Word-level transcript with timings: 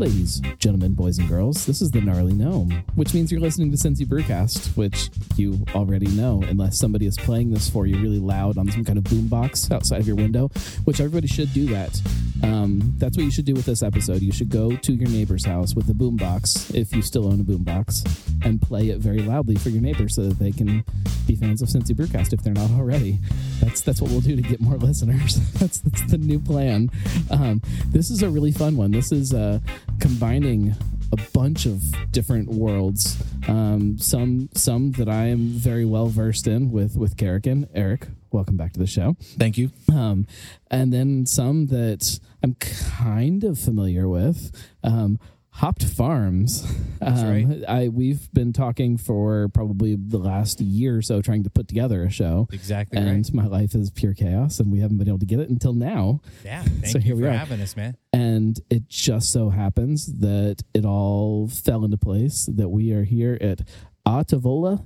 Ladies, 0.00 0.40
gentlemen, 0.58 0.94
boys, 0.94 1.18
and 1.18 1.28
girls, 1.28 1.66
this 1.66 1.82
is 1.82 1.90
the 1.90 2.00
Gnarly 2.00 2.32
Gnome, 2.32 2.70
which 2.94 3.12
means 3.12 3.30
you're 3.30 3.38
listening 3.38 3.70
to 3.70 3.76
Cincy 3.76 4.06
Brewcast, 4.06 4.74
which 4.74 5.10
you 5.36 5.62
already 5.74 6.06
know, 6.06 6.42
unless 6.48 6.78
somebody 6.78 7.04
is 7.04 7.18
playing 7.18 7.50
this 7.50 7.68
for 7.68 7.86
you 7.86 7.98
really 7.98 8.18
loud 8.18 8.56
on 8.56 8.70
some 8.70 8.82
kind 8.82 8.96
of 8.96 9.04
boombox 9.04 9.70
outside 9.70 10.00
of 10.00 10.06
your 10.06 10.16
window, 10.16 10.48
which 10.84 11.00
everybody 11.00 11.26
should 11.26 11.52
do 11.52 11.66
that. 11.66 12.00
Um, 12.42 12.94
that's 12.96 13.18
what 13.18 13.24
you 13.24 13.30
should 13.30 13.44
do 13.44 13.52
with 13.52 13.66
this 13.66 13.82
episode. 13.82 14.22
You 14.22 14.32
should 14.32 14.48
go 14.48 14.74
to 14.74 14.92
your 14.94 15.10
neighbor's 15.10 15.44
house 15.44 15.74
with 15.74 15.86
a 15.90 15.92
boombox, 15.92 16.74
if 16.74 16.94
you 16.94 17.02
still 17.02 17.26
own 17.26 17.38
a 17.38 17.44
boombox, 17.44 18.02
and 18.42 18.62
play 18.62 18.88
it 18.88 19.00
very 19.00 19.20
loudly 19.20 19.56
for 19.56 19.68
your 19.68 19.82
neighbor 19.82 20.08
so 20.08 20.22
that 20.22 20.38
they 20.38 20.50
can 20.50 20.82
be 21.30 21.36
fans 21.36 21.62
of 21.62 21.68
Cincy 21.68 21.94
Brewcast 21.94 22.32
if 22.32 22.42
they're 22.42 22.52
not 22.52 22.70
already. 22.72 23.18
That's 23.60 23.80
that's 23.82 24.00
what 24.00 24.10
we'll 24.10 24.20
do 24.20 24.34
to 24.36 24.42
get 24.42 24.60
more 24.60 24.76
listeners. 24.88 25.36
that's 25.52 25.78
that's 25.80 26.10
the 26.10 26.18
new 26.18 26.40
plan. 26.40 26.90
Um, 27.30 27.62
this 27.86 28.10
is 28.10 28.22
a 28.22 28.30
really 28.30 28.52
fun 28.52 28.76
one. 28.76 28.90
This 28.90 29.12
is 29.12 29.32
uh, 29.32 29.60
combining 30.00 30.74
a 31.12 31.16
bunch 31.32 31.66
of 31.66 31.82
different 32.10 32.48
worlds. 32.48 33.22
Um, 33.48 33.98
some 33.98 34.48
some 34.54 34.92
that 34.92 35.08
I 35.08 35.26
am 35.26 35.48
very 35.48 35.84
well 35.84 36.06
versed 36.06 36.46
in 36.46 36.72
with 36.72 36.96
with 36.96 37.16
Karrikin. 37.16 37.68
Eric, 37.74 38.08
welcome 38.32 38.56
back 38.56 38.72
to 38.72 38.80
the 38.80 38.86
show. 38.86 39.16
Thank 39.20 39.56
you. 39.56 39.70
Um, 39.92 40.26
and 40.70 40.92
then 40.92 41.26
some 41.26 41.66
that 41.66 42.18
I'm 42.42 42.54
kind 42.54 43.44
of 43.44 43.58
familiar 43.58 44.08
with. 44.08 44.50
Um, 44.82 45.18
Hopped 45.60 45.84
Farms. 45.84 46.66
Um, 47.02 47.30
right. 47.30 47.64
I 47.66 47.88
we've 47.88 48.30
been 48.34 48.52
talking 48.52 48.98
for 48.98 49.48
probably 49.54 49.96
the 49.96 50.18
last 50.18 50.60
year 50.60 50.98
or 50.98 51.00
so, 51.00 51.22
trying 51.22 51.44
to 51.44 51.48
put 51.48 51.66
together 51.66 52.02
a 52.04 52.10
show. 52.10 52.46
Exactly 52.52 52.98
And 52.98 53.08
right. 53.10 53.32
my 53.32 53.46
life 53.46 53.74
is 53.74 53.90
pure 53.90 54.12
chaos, 54.12 54.60
and 54.60 54.70
we 54.70 54.80
haven't 54.80 54.98
been 54.98 55.08
able 55.08 55.18
to 55.20 55.24
get 55.24 55.40
it 55.40 55.48
until 55.48 55.72
now. 55.72 56.20
Yeah. 56.44 56.60
Thank 56.64 56.86
So 56.88 56.98
you 56.98 57.04
here 57.04 57.16
we 57.16 57.24
are. 57.26 57.30
having 57.32 57.62
us, 57.62 57.74
man. 57.74 57.96
And 58.12 58.60
it 58.68 58.86
just 58.90 59.32
so 59.32 59.48
happens 59.48 60.12
that 60.18 60.62
it 60.74 60.84
all 60.84 61.48
fell 61.48 61.86
into 61.86 61.96
place 61.96 62.44
that 62.54 62.68
we 62.68 62.92
are 62.92 63.04
here 63.04 63.38
at 63.40 63.62
Atavola. 64.06 64.84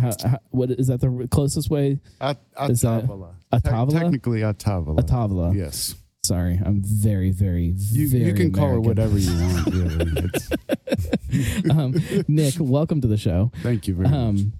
How, 0.00 0.12
how, 0.22 0.38
what 0.50 0.70
is 0.70 0.86
that 0.86 1.00
the 1.00 1.26
closest 1.28 1.68
way? 1.68 1.98
At, 2.20 2.38
Is 2.68 2.82
that 2.82 3.06
Atavala. 3.06 3.34
Atavala? 3.52 3.90
Te- 3.90 3.98
technically 3.98 4.40
Atavala. 4.42 5.00
Atavola. 5.00 5.52
Yes. 5.56 5.96
Sorry, 6.26 6.60
I'm 6.64 6.82
very, 6.84 7.30
very, 7.30 7.72
You, 7.76 8.08
very 8.08 8.24
you 8.24 8.34
can 8.34 8.50
call 8.50 8.68
her 8.70 8.80
whatever 8.80 9.16
you 9.16 9.30
want, 9.40 9.66
really. 9.74 10.30
Um, 11.70 11.94
Nick, 12.26 12.54
welcome 12.58 13.00
to 13.02 13.06
the 13.06 13.16
show. 13.16 13.52
thank 13.62 13.86
you 13.86 13.94
very 13.94 14.08
much. 14.08 14.16
Um, 14.18 14.52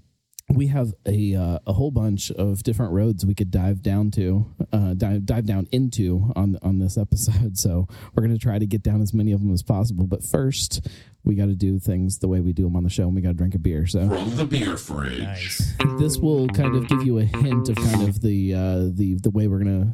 we 0.49 0.67
have 0.67 0.93
a 1.05 1.35
uh, 1.35 1.59
a 1.67 1.73
whole 1.73 1.91
bunch 1.91 2.31
of 2.31 2.63
different 2.63 2.93
roads 2.93 3.25
we 3.25 3.33
could 3.35 3.51
dive 3.51 3.81
down 3.81 4.11
to, 4.11 4.45
uh, 4.71 4.93
dive 4.93 5.25
dive 5.25 5.45
down 5.45 5.67
into 5.73 6.31
on 6.37 6.57
on 6.61 6.79
this 6.79 6.97
episode. 6.97 7.57
So 7.57 7.87
we're 8.15 8.23
going 8.23 8.37
to 8.37 8.41
try 8.41 8.59
to 8.59 8.65
get 8.65 8.81
down 8.83 9.01
as 9.01 9.13
many 9.13 9.33
of 9.33 9.41
them 9.41 9.51
as 9.51 9.61
possible. 9.63 10.07
But 10.07 10.23
first, 10.23 10.87
we 11.25 11.35
got 11.35 11.47
to 11.47 11.55
do 11.55 11.79
things 11.79 12.19
the 12.19 12.27
way 12.29 12.39
we 12.39 12.53
do 12.53 12.63
them 12.63 12.75
on 12.77 12.83
the 12.83 12.89
show, 12.89 13.03
and 13.03 13.15
we 13.15 13.21
got 13.21 13.29
to 13.29 13.33
drink 13.35 13.55
a 13.55 13.59
beer. 13.59 13.87
So 13.87 14.07
From 14.07 14.35
the 14.37 14.45
beer 14.45 14.77
fridge. 14.77 15.19
Nice. 15.19 15.75
this 15.99 16.17
will 16.17 16.47
kind 16.49 16.75
of 16.77 16.87
give 16.87 17.03
you 17.03 17.17
a 17.19 17.25
hint 17.25 17.67
of 17.67 17.75
kind 17.75 18.03
of 18.07 18.21
the 18.21 18.53
uh, 18.53 18.77
the 18.93 19.17
the 19.21 19.31
way 19.31 19.47
we're 19.47 19.59
gonna 19.59 19.91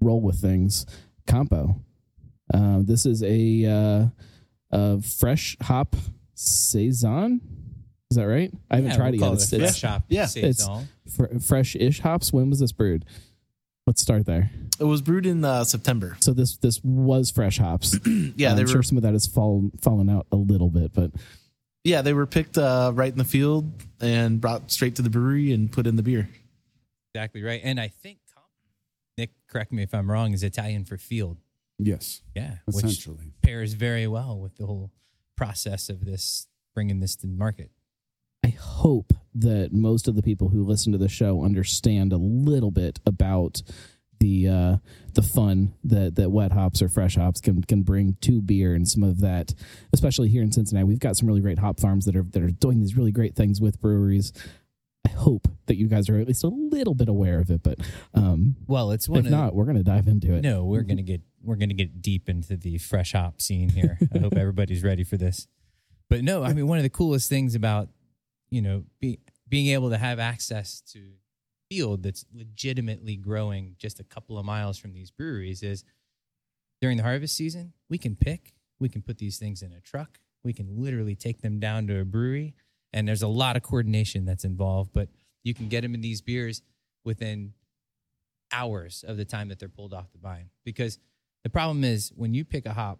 roll 0.00 0.20
with 0.20 0.40
things. 0.40 0.86
Campo. 1.26 1.80
Um, 2.52 2.84
this 2.86 3.06
is 3.06 3.22
a 3.22 3.64
uh, 3.64 4.06
a 4.72 5.00
fresh 5.02 5.56
hop 5.62 5.94
saison. 6.34 7.40
Is 8.10 8.16
that 8.16 8.24
right? 8.26 8.52
I 8.70 8.76
haven't 8.76 8.90
Yeah, 8.90 8.96
tried 8.96 9.06
we'll 9.12 9.14
it 9.14 9.18
call 9.20 9.28
yet. 9.34 9.42
It's, 9.42 9.52
a 9.52 9.56
it's 9.62 9.78
fresh 9.80 9.90
hop 9.90 10.04
Yeah. 10.08 10.26
Saison. 10.26 10.88
fr- 11.16 11.38
fresh-ish 11.38 12.00
hops. 12.00 12.32
When 12.32 12.50
was 12.50 12.58
this 12.58 12.72
brewed? 12.72 13.04
Let's 13.86 14.02
start 14.02 14.26
there. 14.26 14.50
It 14.80 14.84
was 14.84 15.00
brewed 15.02 15.26
in 15.26 15.44
uh, 15.44 15.62
September. 15.64 16.16
So 16.20 16.32
this 16.32 16.56
this 16.56 16.80
was 16.82 17.30
fresh 17.30 17.58
hops. 17.58 17.96
Yeah, 18.36 18.54
I'm 18.62 18.66
were. 18.66 18.66
sure 18.72 18.82
some 18.82 18.96
of 18.96 19.02
that 19.04 19.12
has 19.12 19.26
fallen 19.26 19.70
fallen 19.80 20.08
out 20.08 20.26
a 20.32 20.36
little 20.36 20.70
bit, 20.70 20.92
but 20.92 21.12
Yeah, 21.84 22.02
they 22.02 22.12
were 22.12 22.26
picked 22.26 22.56
uh, 22.58 22.90
right 22.94 23.12
in 23.12 23.18
the 23.18 23.24
field 23.24 23.70
and 24.00 24.40
brought 24.40 24.70
straight 24.72 24.96
to 24.96 25.02
the 25.02 25.10
brewery 25.10 25.52
and 25.52 25.70
put 25.70 25.86
in 25.86 25.96
the 25.96 26.02
beer. 26.02 26.28
Exactly 27.14 27.42
right. 27.42 27.60
And 27.62 27.78
I 27.80 27.88
think 27.88 28.18
Nick, 28.28 28.29
correct 29.50 29.72
me 29.72 29.82
if 29.82 29.94
I'm 29.94 30.10
wrong, 30.10 30.32
is 30.32 30.42
Italian 30.42 30.84
for 30.84 30.96
field. 30.96 31.38
yes, 31.78 32.22
Yeah. 32.34 32.56
Which 32.66 32.76
essentially. 32.84 33.32
pairs 33.42 33.74
very 33.74 34.06
well 34.06 34.38
with 34.38 34.56
the 34.56 34.66
whole 34.66 34.90
process 35.36 35.88
of 35.88 36.04
this 36.04 36.46
bringing 36.74 37.00
this 37.00 37.16
to 37.16 37.26
market. 37.26 37.70
I 38.44 38.50
hope 38.50 39.12
that 39.34 39.72
most 39.72 40.08
of 40.08 40.14
the 40.14 40.22
people 40.22 40.48
who 40.48 40.64
listen 40.64 40.92
to 40.92 40.98
the 40.98 41.08
show 41.08 41.44
understand 41.44 42.12
a 42.12 42.16
little 42.16 42.70
bit 42.70 43.00
about 43.04 43.62
the 44.18 44.48
uh, 44.48 44.76
the 45.14 45.22
fun 45.22 45.74
that 45.84 46.14
that 46.16 46.30
wet 46.30 46.52
hops 46.52 46.82
or 46.82 46.88
fresh 46.88 47.16
hops 47.16 47.40
can 47.40 47.62
can 47.64 47.82
bring 47.82 48.16
to 48.20 48.40
beer 48.40 48.74
and 48.74 48.86
some 48.86 49.02
of 49.02 49.20
that, 49.20 49.54
especially 49.92 50.28
here 50.28 50.42
in 50.42 50.52
Cincinnati. 50.52 50.84
We've 50.84 50.98
got 50.98 51.16
some 51.16 51.26
really 51.26 51.40
great 51.40 51.58
hop 51.58 51.80
farms 51.80 52.04
that 52.04 52.14
are 52.16 52.22
that 52.22 52.42
are 52.42 52.50
doing 52.50 52.80
these 52.80 52.96
really 52.96 53.12
great 53.12 53.34
things 53.34 53.60
with 53.60 53.80
breweries. 53.80 54.32
I 55.06 55.10
hope 55.10 55.48
that 55.66 55.76
you 55.76 55.86
guys 55.88 56.08
are 56.08 56.18
at 56.18 56.26
least 56.26 56.44
a 56.44 56.48
little 56.48 56.94
bit 56.94 57.08
aware 57.08 57.38
of 57.40 57.50
it, 57.50 57.62
but 57.62 57.78
um, 58.14 58.56
Well, 58.66 58.90
it's 58.90 59.08
one 59.08 59.20
if 59.20 59.26
of 59.26 59.30
not, 59.30 59.54
we're 59.54 59.64
going 59.64 59.76
to 59.76 59.82
dive 59.82 60.08
into 60.08 60.34
it. 60.34 60.42
No, 60.42 60.64
we're 60.64 60.82
gonna 60.82 61.02
get 61.02 61.22
we're 61.42 61.56
gonna 61.56 61.74
get 61.74 62.02
deep 62.02 62.28
into 62.28 62.56
the 62.56 62.78
fresh 62.78 63.12
hop 63.12 63.40
scene 63.40 63.68
here. 63.70 63.98
I 64.14 64.18
hope 64.18 64.36
everybody's 64.36 64.82
ready 64.82 65.04
for 65.04 65.16
this. 65.16 65.46
But 66.08 66.22
no, 66.22 66.42
I 66.42 66.52
mean 66.52 66.66
one 66.66 66.78
of 66.78 66.82
the 66.84 66.90
coolest 66.90 67.28
things 67.28 67.54
about 67.54 67.88
you 68.50 68.60
know 68.62 68.84
be, 69.00 69.20
being 69.48 69.68
able 69.68 69.90
to 69.90 69.98
have 69.98 70.18
access 70.18 70.80
to 70.92 71.00
field 71.70 72.02
that's 72.02 72.24
legitimately 72.34 73.16
growing 73.16 73.76
just 73.78 74.00
a 74.00 74.04
couple 74.04 74.36
of 74.38 74.44
miles 74.44 74.76
from 74.76 74.92
these 74.92 75.10
breweries 75.12 75.62
is 75.62 75.84
during 76.80 76.96
the 76.96 77.02
harvest 77.04 77.36
season 77.36 77.72
we 77.88 77.96
can 77.96 78.16
pick, 78.16 78.54
we 78.80 78.88
can 78.88 79.02
put 79.02 79.18
these 79.18 79.38
things 79.38 79.62
in 79.62 79.72
a 79.72 79.80
truck, 79.80 80.18
we 80.42 80.52
can 80.52 80.82
literally 80.82 81.14
take 81.14 81.42
them 81.42 81.60
down 81.60 81.86
to 81.86 82.00
a 82.00 82.04
brewery, 82.04 82.54
and 82.92 83.06
there's 83.06 83.22
a 83.22 83.28
lot 83.28 83.56
of 83.56 83.62
coordination 83.62 84.24
that's 84.24 84.44
involved. 84.44 84.92
But 84.92 85.08
you 85.42 85.54
can 85.54 85.68
get 85.68 85.82
them 85.82 85.94
in 85.94 86.00
these 86.00 86.20
beers 86.20 86.62
within 87.04 87.54
hours 88.52 89.04
of 89.06 89.16
the 89.16 89.24
time 89.24 89.48
that 89.48 89.58
they're 89.58 89.68
pulled 89.68 89.94
off 89.94 90.12
the 90.12 90.18
vine. 90.18 90.50
Because 90.64 90.98
the 91.44 91.50
problem 91.50 91.84
is 91.84 92.12
when 92.14 92.34
you 92.34 92.44
pick 92.44 92.66
a 92.66 92.72
hop, 92.72 92.98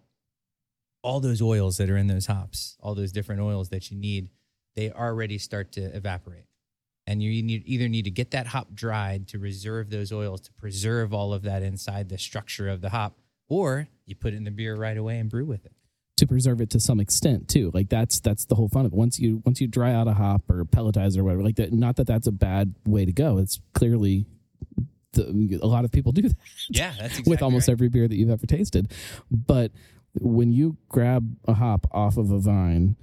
all 1.03 1.19
those 1.19 1.41
oils 1.41 1.77
that 1.77 1.89
are 1.89 1.97
in 1.97 2.07
those 2.07 2.27
hops, 2.27 2.77
all 2.79 2.95
those 2.95 3.11
different 3.11 3.41
oils 3.41 3.69
that 3.69 3.91
you 3.91 3.97
need, 3.97 4.29
they 4.75 4.91
already 4.91 5.37
start 5.37 5.71
to 5.73 5.81
evaporate. 5.95 6.45
And 7.07 7.21
you 7.21 7.41
need, 7.41 7.63
either 7.65 7.89
need 7.89 8.05
to 8.05 8.11
get 8.11 8.31
that 8.31 8.47
hop 8.47 8.73
dried 8.73 9.27
to 9.29 9.39
reserve 9.39 9.89
those 9.89 10.11
oils, 10.11 10.41
to 10.41 10.53
preserve 10.53 11.13
all 11.13 11.33
of 11.33 11.41
that 11.43 11.63
inside 11.63 12.09
the 12.09 12.17
structure 12.17 12.69
of 12.69 12.81
the 12.81 12.89
hop, 12.89 13.17
or 13.49 13.87
you 14.05 14.15
put 14.15 14.33
it 14.33 14.37
in 14.37 14.43
the 14.43 14.51
beer 14.51 14.75
right 14.75 14.95
away 14.95 15.17
and 15.17 15.29
brew 15.29 15.45
with 15.45 15.65
it. 15.65 15.73
To 16.21 16.27
preserve 16.27 16.61
it 16.61 16.69
to 16.69 16.79
some 16.79 16.99
extent 16.99 17.49
too. 17.49 17.71
Like 17.73 17.89
that's 17.89 18.19
that's 18.19 18.45
the 18.45 18.53
whole 18.55 18.69
fun 18.69 18.85
of 18.85 18.93
it. 18.93 18.97
Once 18.97 19.19
you 19.19 19.41
once 19.43 19.59
you 19.59 19.67
dry 19.67 19.91
out 19.91 20.07
a 20.07 20.13
hop 20.13 20.49
or 20.49 20.63
pelletize 20.65 21.17
or 21.17 21.23
whatever, 21.23 21.43
like 21.43 21.55
that. 21.57 21.73
Not 21.73 21.95
that 21.97 22.05
that's 22.07 22.27
a 22.27 22.31
bad 22.31 22.75
way 22.85 23.05
to 23.05 23.11
go. 23.11 23.39
It's 23.39 23.59
clearly 23.73 24.27
the, 25.13 25.59
a 25.61 25.65
lot 25.67 25.83
of 25.83 25.91
people 25.91 26.11
do 26.11 26.21
that 26.29 26.37
Yeah, 26.69 26.91
that's 26.91 27.13
exactly 27.13 27.31
with 27.31 27.41
almost 27.41 27.67
right. 27.67 27.73
every 27.73 27.89
beer 27.89 28.07
that 28.07 28.15
you've 28.15 28.29
ever 28.29 28.45
tasted. 28.45 28.93
But 29.29 29.71
when 30.19 30.53
you 30.53 30.77
grab 30.89 31.35
a 31.47 31.53
hop 31.53 31.87
off 31.91 32.17
of 32.17 32.31
a 32.31 32.37
vine. 32.39 32.95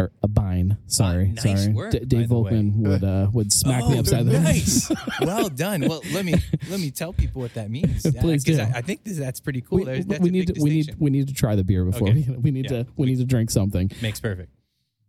Or 0.00 0.10
a 0.24 0.26
bine, 0.28 0.76
sorry, 0.88 1.28
nice 1.28 1.62
sorry. 1.62 1.72
word, 1.72 1.92
D- 1.92 2.00
Dave. 2.00 2.26
Volkman 2.28 2.74
would 2.78 3.04
uh, 3.04 3.28
would 3.32 3.52
smack 3.52 3.86
me 3.86 3.94
Oh, 3.94 4.00
upside 4.00 4.26
the 4.26 4.32
head. 4.32 4.42
nice. 4.42 4.90
well 5.20 5.48
done. 5.48 5.82
Well, 5.88 6.02
let 6.12 6.24
me 6.24 6.34
let 6.68 6.80
me 6.80 6.90
tell 6.90 7.12
people 7.12 7.40
what 7.42 7.54
that 7.54 7.70
means. 7.70 8.02
Please 8.20 8.42
do. 8.42 8.58
I, 8.58 8.72
I 8.74 8.80
think 8.80 9.04
this, 9.04 9.16
that's 9.18 9.38
pretty 9.38 9.60
cool. 9.60 9.78
We, 9.84 10.02
that's 10.02 10.18
we 10.20 10.30
need 10.30 10.48
to 10.52 10.60
we 10.60 10.70
need 10.70 10.96
we 10.98 11.10
need 11.10 11.28
to 11.28 11.34
try 11.34 11.54
the 11.54 11.62
beer 11.62 11.84
before 11.84 12.08
Okay. 12.08 12.24
we 12.28 12.36
we 12.38 12.50
need 12.50 12.64
Yeah. 12.68 12.82
to 12.82 12.86
we 12.96 13.06
need 13.06 13.18
to 13.18 13.24
drink 13.24 13.52
something. 13.52 13.88
makes 14.02 14.18
perfect. 14.18 14.50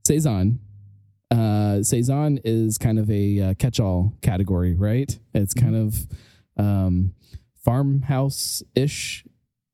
saison. 0.06 0.60
Uh, 1.32 1.82
saison 1.82 2.40
is 2.44 2.78
kind 2.78 3.00
of 3.00 3.10
a 3.10 3.40
uh, 3.42 3.54
catch-all 3.56 4.14
category, 4.22 4.76
right? 4.76 5.18
It's 5.34 5.56
kind 5.56 5.76
of 5.76 6.06
um, 6.58 7.16
farmhouse 7.64 8.62
ish 8.76 9.26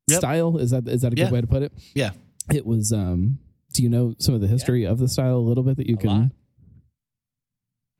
Yep. 0.07 0.19
style. 0.19 0.57
Is 0.57 0.71
that 0.71 0.88
is 0.88 1.01
that 1.01 1.12
a 1.12 1.15
good 1.18 1.24
Yeah. 1.27 1.31
way 1.31 1.41
to 1.41 1.47
put 1.47 1.63
it? 1.63 1.74
Yeah. 1.94 2.12
It 2.53 2.65
was. 2.65 2.94
Um, 2.94 3.39
do 3.73 3.83
you 3.83 3.89
know 3.89 4.15
some 4.19 4.35
of 4.35 4.41
the 4.41 4.47
history 4.47 4.85
of 4.85 5.00
the 5.00 5.07
style 5.07 5.38
a 5.38 5.39
little 5.39 5.63
bit 5.63 5.77
that 5.77 5.88
you 5.88 5.95
A 5.95 5.97
can? 6.00 6.09
lot. 6.21 6.31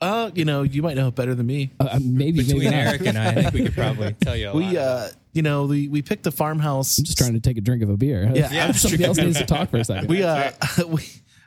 Uh, 0.00 0.30
you 0.34 0.44
know, 0.44 0.62
you 0.62 0.82
might 0.82 0.96
know 0.96 1.08
it 1.08 1.14
better 1.14 1.32
than 1.34 1.46
me. 1.46 1.70
Uh, 1.78 1.84
uh, 1.92 1.98
maybe 2.02 2.38
maybe 2.38 2.44
Between 2.44 2.64
not. 2.64 2.74
Eric 2.74 3.06
and 3.06 3.16
I, 3.16 3.28
I 3.28 3.32
think 3.34 3.54
we 3.54 3.62
could 3.66 3.74
probably 3.74 4.12
tell 4.20 4.36
you 4.36 4.46
a 4.46 4.50
lot. 4.50 4.56
We, 4.56 4.76
uh, 4.76 5.08
you 5.32 5.42
know, 5.42 5.66
we, 5.66 5.86
we 5.86 6.02
picked 6.02 6.26
a 6.26 6.32
farmhouse. 6.32 6.98
I'm 6.98 7.04
just 7.04 7.18
trying 7.18 7.34
to 7.34 7.40
take 7.40 7.56
a 7.56 7.60
drink 7.60 7.84
of 7.84 7.88
a 7.90 7.96
beer. 7.96 8.28
Yeah, 8.34 8.48
Yeah. 8.52 8.66
I'm 8.66 8.72
somebody 8.72 9.04
else 9.04 9.16
needs 9.18 9.38
to 9.38 9.46
talk 9.46 9.70
for 9.70 9.76
a 9.78 9.84
second. 9.84 10.08
we 10.08 10.24
uh 10.24 10.50
we 10.88 11.02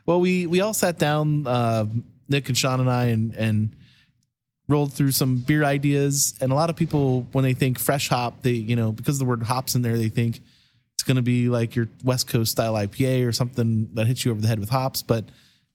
well 0.05 0.21
we 0.21 0.47
we 0.47 0.61
all 0.61 0.73
sat 0.73 0.97
down 0.97 1.45
uh 1.47 1.85
nick 2.29 2.47
and 2.47 2.57
sean 2.57 2.79
and 2.79 2.89
i 2.89 3.05
and 3.05 3.35
and 3.35 3.75
rolled 4.67 4.93
through 4.93 5.11
some 5.11 5.35
beer 5.37 5.63
ideas 5.63 6.35
and 6.41 6.51
a 6.51 6.55
lot 6.55 6.69
of 6.71 6.75
people 6.75 7.27
when 7.33 7.43
they 7.43 7.53
think 7.53 7.77
fresh 7.77 8.07
hop 8.09 8.41
they 8.41 8.51
you 8.51 8.75
know 8.75 8.91
because 8.91 9.19
the 9.19 9.25
word 9.25 9.43
hops 9.43 9.75
in 9.75 9.81
there 9.83 9.97
they 9.97 10.09
think 10.09 10.39
it's 10.95 11.03
going 11.03 11.15
to 11.17 11.21
be 11.21 11.49
like 11.49 11.75
your 11.75 11.87
west 12.03 12.27
coast 12.27 12.51
style 12.51 12.73
ipa 12.73 13.27
or 13.27 13.31
something 13.31 13.89
that 13.93 14.07
hits 14.07 14.25
you 14.25 14.31
over 14.31 14.41
the 14.41 14.47
head 14.47 14.59
with 14.59 14.69
hops 14.69 15.01
but 15.01 15.25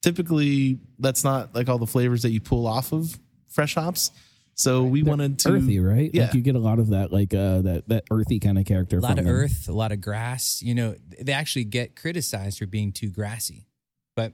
typically 0.03 0.79
that's 0.99 1.25
not 1.25 1.55
like 1.55 1.69
all 1.69 1.79
the 1.79 1.87
flavors 1.87 2.23
that 2.23 2.31
you 2.31 2.41
pull 2.41 2.67
off 2.67 2.93
of 2.93 3.19
fresh 3.49 3.75
hops 3.75 4.11
So 4.55 4.83
we 4.85 5.03
wanted 5.03 5.39
to 5.41 5.53
earthy, 5.53 5.79
right? 5.81 6.11
Yeah. 6.13 6.25
Like 6.25 6.35
you 6.35 6.43
get 6.43 6.55
a 6.55 6.59
lot 6.61 6.79
of 6.79 6.91
that, 6.91 7.11
like 7.13 7.33
uh, 7.33 7.63
that 7.63 7.89
that 7.89 8.05
earthy 8.11 8.39
kind 8.41 8.59
of 8.59 8.67
character. 8.67 8.99
a 8.99 9.01
lot 9.01 9.11
from 9.13 9.21
of 9.21 9.25
them. 9.25 9.35
earth, 9.35 9.69
a 9.69 9.73
lot 9.73 9.91
of 9.91 10.03
grass. 10.03 10.61
You 10.61 10.75
know, 10.75 10.97
they 11.19 11.33
actually 11.33 11.65
get 11.65 11.97
criticized 11.97 12.59
for 12.59 12.67
being 12.67 12.93
too 12.93 13.09
grassy, 13.09 13.67
but 14.15 14.33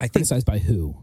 I 0.00 0.04
think 0.04 0.12
Criticized 0.26 0.46
by 0.46 0.58
who? 0.60 0.96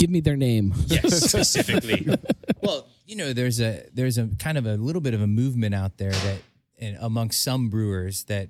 Give 0.00 0.10
me 0.10 0.18
their 0.20 0.36
name. 0.36 0.74
yes, 0.86 1.22
specifically. 1.30 2.04
well, 2.62 2.88
you 3.06 3.14
know, 3.14 3.32
there's 3.32 3.60
a 3.60 3.86
there's 3.94 4.18
a 4.18 4.28
kind 4.40 4.58
of 4.58 4.66
a 4.66 4.74
little 4.76 5.02
bit 5.02 5.14
of 5.14 5.22
a 5.22 5.28
movement 5.28 5.74
out 5.74 5.98
there 5.98 6.10
that, 6.12 6.38
and 6.80 6.96
amongst 7.00 7.44
some 7.44 7.68
brewers 7.70 8.24
that, 8.24 8.48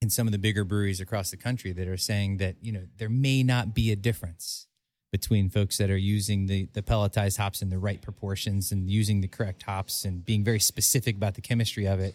in 0.00 0.10
some 0.10 0.26
of 0.28 0.32
the 0.32 0.38
bigger 0.38 0.64
breweries 0.64 1.00
across 1.00 1.30
the 1.30 1.36
country, 1.36 1.72
that 1.72 1.88
are 1.88 1.96
saying 1.96 2.36
that 2.38 2.56
you 2.62 2.72
know 2.72 2.82
there 2.98 3.08
may 3.08 3.42
not 3.42 3.74
be 3.74 3.90
a 3.90 3.96
difference 3.96 4.66
between 5.10 5.48
folks 5.48 5.78
that 5.78 5.90
are 5.90 5.96
using 5.96 6.46
the 6.46 6.68
the 6.74 6.82
pelletized 6.82 7.38
hops 7.38 7.62
in 7.62 7.70
the 7.70 7.78
right 7.78 8.00
proportions 8.02 8.70
and 8.72 8.90
using 8.90 9.20
the 9.20 9.28
correct 9.28 9.62
hops 9.62 10.04
and 10.04 10.24
being 10.24 10.44
very 10.44 10.60
specific 10.60 11.16
about 11.16 11.34
the 11.34 11.40
chemistry 11.40 11.86
of 11.86 11.98
it, 11.98 12.14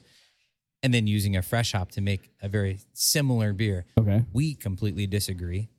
and 0.82 0.94
then 0.94 1.08
using 1.08 1.36
a 1.36 1.42
fresh 1.42 1.74
hop 1.74 1.92
to 1.92 2.02
make 2.02 2.32
a 2.42 2.48
very 2.48 2.80
similar 2.94 3.54
beer 3.54 3.86
Okay. 3.98 4.24
we 4.34 4.54
completely 4.54 5.08
disagree. 5.08 5.70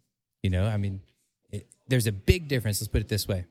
You 0.42 0.50
know, 0.50 0.66
I 0.66 0.76
mean, 0.76 1.00
it, 1.50 1.66
there's 1.88 2.06
a 2.06 2.12
big 2.12 2.48
difference. 2.48 2.80
Let's 2.80 2.88
put 2.88 3.00
it 3.00 3.08
this 3.08 3.26
way: 3.26 3.46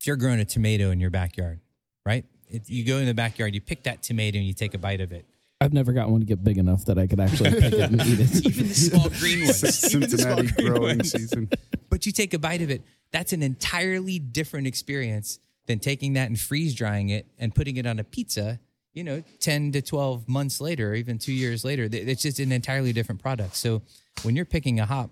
if 0.00 0.06
you're 0.06 0.16
growing 0.16 0.40
a 0.40 0.44
tomato 0.44 0.90
in 0.90 0.98
your 0.98 1.10
backyard, 1.10 1.60
right? 2.04 2.24
It, 2.48 2.68
you 2.68 2.84
go 2.84 2.96
in 2.96 3.06
the 3.06 3.14
backyard, 3.14 3.54
you 3.54 3.60
pick 3.60 3.84
that 3.84 4.02
tomato, 4.02 4.38
and 4.38 4.44
you 4.46 4.54
take 4.54 4.74
a 4.74 4.78
bite 4.78 5.00
of 5.00 5.12
it. 5.12 5.24
I've 5.60 5.72
never 5.74 5.92
gotten 5.92 6.12
one 6.12 6.20
to 6.20 6.26
get 6.26 6.42
big 6.42 6.56
enough 6.56 6.86
that 6.86 6.98
I 6.98 7.06
could 7.06 7.20
actually 7.20 7.50
pick 7.50 7.74
it 7.74 7.80
and 7.80 8.00
eat 8.02 8.18
it. 8.20 8.46
Even 8.46 8.68
the 8.68 8.74
small 8.74 9.08
green 9.20 9.44
ones, 9.44 9.62
even 9.62 10.00
the 10.00 10.08
small 10.08 10.08
Cincinnati 10.08 10.46
green 10.52 10.68
growing 10.68 10.98
ones. 10.98 11.12
season. 11.12 11.50
But 11.90 12.06
you 12.06 12.12
take 12.12 12.32
a 12.32 12.38
bite 12.38 12.62
of 12.62 12.70
it. 12.70 12.82
That's 13.12 13.32
an 13.34 13.42
entirely 13.42 14.18
different 14.18 14.66
experience 14.66 15.38
than 15.66 15.78
taking 15.78 16.14
that 16.14 16.28
and 16.28 16.40
freeze 16.40 16.74
drying 16.74 17.10
it 17.10 17.26
and 17.38 17.54
putting 17.54 17.76
it 17.76 17.84
on 17.86 17.98
a 17.98 18.04
pizza. 18.04 18.58
You 18.94 19.04
know, 19.04 19.22
ten 19.38 19.70
to 19.72 19.82
twelve 19.82 20.28
months 20.28 20.60
later, 20.60 20.90
or 20.90 20.94
even 20.94 21.18
two 21.18 21.32
years 21.32 21.64
later, 21.64 21.88
Th- 21.88 22.08
it's 22.08 22.22
just 22.22 22.40
an 22.40 22.50
entirely 22.52 22.92
different 22.92 23.20
product. 23.20 23.54
So 23.54 23.82
when 24.22 24.34
you're 24.34 24.44
picking 24.46 24.80
a 24.80 24.86
hop 24.86 25.10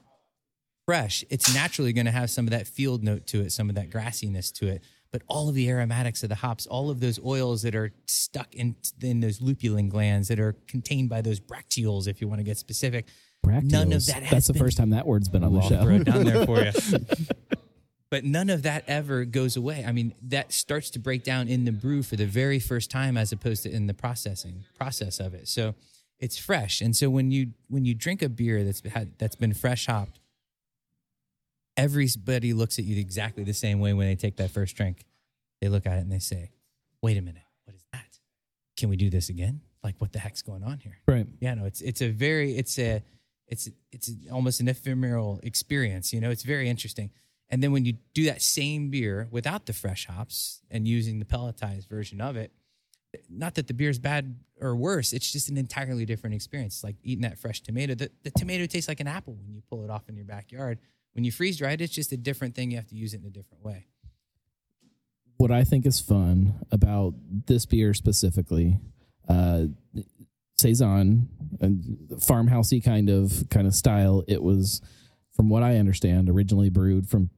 fresh, 0.87 1.25
it's 1.31 1.55
naturally 1.55 1.93
going 1.93 2.07
to 2.07 2.11
have 2.13 2.31
some 2.31 2.47
of 2.47 2.51
that 2.53 2.67
field 2.67 3.05
note 3.05 3.27
to 3.29 3.43
it, 3.43 3.53
some 3.53 3.69
of 3.69 3.75
that 3.77 3.91
grassiness 3.91 4.51
to 4.55 4.67
it. 4.69 4.83
But 5.11 5.23
all 5.27 5.49
of 5.49 5.55
the 5.55 5.69
aromatics 5.71 6.23
of 6.23 6.29
the 6.29 6.35
hops, 6.35 6.67
all 6.67 6.91
of 6.91 7.01
those 7.01 7.19
oils 7.25 7.63
that 7.63 7.75
are 7.75 7.93
stuck 8.07 8.55
in, 8.55 8.77
in 9.01 9.21
those 9.21 9.41
lupulin 9.41 9.89
glands 9.89 10.29
that 10.29 10.39
are 10.39 10.55
contained 10.67 11.09
by 11.09 11.23
those 11.23 11.41
bracteoles, 11.41 12.07
if 12.07 12.21
you 12.21 12.29
want 12.29 12.41
to 12.41 12.45
get 12.45 12.59
specific, 12.59 13.07
none 13.45 13.57
of 13.57 13.63
Bracteoles. 13.73 14.07
that 14.07 14.31
That's 14.31 14.47
the 14.47 14.55
first 14.55 14.77
time 14.77 14.91
that 14.91 15.07
word's 15.07 15.29
been 15.29 15.45
on 15.45 15.55
the 15.55 15.63
show. 15.63 15.83
throw 15.83 15.95
it 15.95 16.05
down 16.05 16.25
there 16.25 16.45
for 16.45 16.63
you. 16.63 16.73
but 18.11 18.25
none 18.25 18.51
of 18.51 18.63
that 18.63 18.85
ever 18.87 19.25
goes 19.25 19.57
away. 19.57 19.85
I 19.87 19.93
mean, 19.93 20.15
that 20.23 20.53
starts 20.53 20.91
to 20.91 20.99
break 20.99 21.25
down 21.25 21.49
in 21.49 21.65
the 21.65 21.73
brew 21.73 22.03
for 22.03 22.17
the 22.17 22.27
very 22.27 22.59
first 22.59 22.91
time, 22.91 23.17
as 23.17 23.33
opposed 23.33 23.63
to 23.65 23.71
in 23.71 23.87
the 23.87 23.95
processing 23.95 24.65
process 24.77 25.21
of 25.21 25.35
it. 25.35 25.49
So 25.49 25.75
it's 26.19 26.39
fresh, 26.39 26.81
and 26.81 26.97
so 26.97 27.11
when 27.11 27.31
you 27.31 27.53
when 27.69 27.85
you 27.85 27.95
drink 27.95 28.23
a 28.23 28.29
beer 28.29 28.65
that's 28.65 28.81
had 28.81 29.13
that's 29.19 29.37
been 29.37 29.55
fresh 29.55 29.87
hopped, 29.87 30.19
everybody 31.79 32.53
looks 32.53 32.79
at 32.79 32.85
you 32.85 33.01
exactly 33.01 33.45
the 33.45 33.55
same 33.55 33.81
way 33.81 33.95
when 33.95 34.07
they 34.07 34.17
take 34.17 34.37
that 34.37 34.51
first 34.51 34.77
drink. 34.77 35.05
They 35.63 35.69
look 35.69 35.87
at 35.87 35.97
it 35.97 36.01
and 36.01 36.13
they 36.13 36.19
say, 36.19 36.51
"Wait 37.03 37.17
a 37.17 37.23
minute, 37.23 37.43
what 37.65 37.75
is 37.75 37.85
that? 37.93 38.19
Can 38.77 38.91
we 38.91 38.97
do 38.97 39.09
this 39.09 39.31
again? 39.31 39.63
Like, 39.83 39.95
what 39.99 40.13
the 40.13 40.19
heck's 40.19 40.43
going 40.43 40.63
on 40.65 40.79
here?" 40.81 40.99
Right. 41.07 41.27
yeah 41.41 41.55
no 41.55 41.65
it's 41.65 41.81
it's 41.81 42.03
a 42.03 42.11
very 42.11 42.57
it's 42.57 42.79
a 42.79 43.03
it's 43.47 43.69
it's 43.91 44.11
almost 44.31 44.61
an 44.61 44.69
ephemeral 44.69 45.41
experience 45.43 46.13
you 46.13 46.21
know 46.21 46.31
it's 46.31 46.43
very 46.43 46.69
interesting 46.69 47.11
and 47.49 47.63
then 47.63 47.73
when 47.73 47.85
you 47.85 47.95
do 48.13 48.25
that 48.27 48.43
same 48.43 48.91
beer 48.91 49.29
without 49.31 49.67
the 49.67 49.73
fresh 49.73 50.07
hops 50.07 50.61
and 50.71 50.87
using 50.87 51.19
the 51.19 51.25
pelletized 51.25 51.89
version 51.89 52.21
of 52.21 52.37
it 52.37 52.53
not 53.31 53.55
that 53.55 53.67
the 53.67 53.75
beer 53.75 53.89
is 53.89 53.99
bad 53.99 54.37
or 54.61 54.77
worse 54.77 55.13
it's 55.13 55.33
just 55.33 55.49
an 55.49 55.57
entirely 55.57 56.05
different 56.05 56.35
experience 56.35 56.75
it's 56.77 56.85
like 56.85 56.97
eating 57.03 57.23
that 57.23 57.39
fresh 57.39 57.63
tomato 57.63 57.95
the, 57.95 58.11
the 58.23 58.31
tomato 58.33 58.67
tastes 58.67 58.89
like 58.89 59.01
an 59.01 59.07
apple 59.09 59.35
when 59.35 59.51
you 59.51 59.63
pull 59.71 59.83
it 59.83 59.91
off 59.91 60.09
in 60.09 60.17
your 60.17 60.27
backyard 60.27 60.79
when 61.19 61.25
you 61.25 61.33
freeze 61.33 61.59
dry 61.59 61.73
it 61.73 61.81
it's 61.81 61.93
just 61.93 62.13
a 62.13 62.17
different 62.17 62.55
thing 62.55 62.71
you 62.71 62.77
have 62.77 62.87
to 62.87 62.95
use 62.95 63.13
it 63.13 63.21
in 63.21 63.27
a 63.27 63.31
different 63.31 63.65
way 63.65 63.87
what 65.39 65.51
I 65.53 65.65
think 65.65 65.87
is 65.87 66.01
fun 66.01 66.55
about 66.71 67.15
this 67.47 67.65
beer 67.65 67.95
specifically, 67.95 68.79
uh, 69.29 69.67
saison 70.59 71.29
and 71.61 71.81
farmhousey 72.15 72.85
kind 72.85 73.09
of 73.09 73.45
kind 73.49 73.67
of 73.67 73.75
style. 73.75 74.25
It 74.27 74.43
was, 74.43 74.83
from 75.37 75.49
what 75.49 75.63
I 75.63 75.77
understand, 75.77 76.29
originally 76.29 76.71
brewed 76.71 77.09
from 77.09 77.31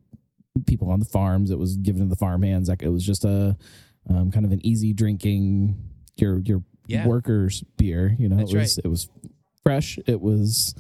people 0.67 0.91
on 0.91 0.99
the 0.99 1.05
farms. 1.07 1.51
It 1.51 1.59
was 1.59 1.77
given 1.77 2.01
to 2.03 2.09
the 2.09 2.17
farmhands. 2.17 2.69
Like 2.71 2.83
it 2.83 2.89
was 2.89 3.05
just 3.05 3.25
a 3.25 3.57
um, 4.09 4.31
kind 4.31 4.47
of 4.47 4.53
an 4.53 4.65
easy 4.65 4.93
drinking 4.95 5.77
your 6.17 6.41
your 6.41 6.65
Yeah. 6.87 7.07
workers 7.07 7.63
beer. 7.77 8.17
You 8.19 8.31
know, 8.31 8.37
That's 8.37 8.53
it 8.55 8.57
was 8.57 8.79
it 8.79 8.89
was 8.89 9.09
fresh. 9.63 9.99
It 10.07 10.21
was 10.23 10.75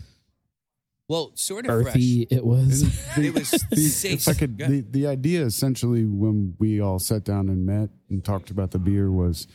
well 1.11 1.33
sort 1.35 1.67
of 1.67 1.83
fresh 1.83 1.95
earthy. 1.97 2.27
It 2.31 2.45
was 2.45 2.83
it 3.19 3.35
was 3.39 3.51
The, 3.71 3.77
safe 3.77 4.27
if 4.27 4.29
I 4.29 4.35
could, 4.39 4.57
the, 4.57 4.81
the 4.91 5.07
idea 5.07 5.45
essentially 5.45 6.05
when 6.05 6.55
we 6.59 6.81
all 6.81 6.99
sat 6.99 7.25
down 7.25 7.49
and 7.49 7.67
met 7.67 7.91
and 8.09 8.25
talked 8.25 8.51
about 8.51 8.71
the 8.71 8.79
beer 8.79 9.11
was 9.11 9.47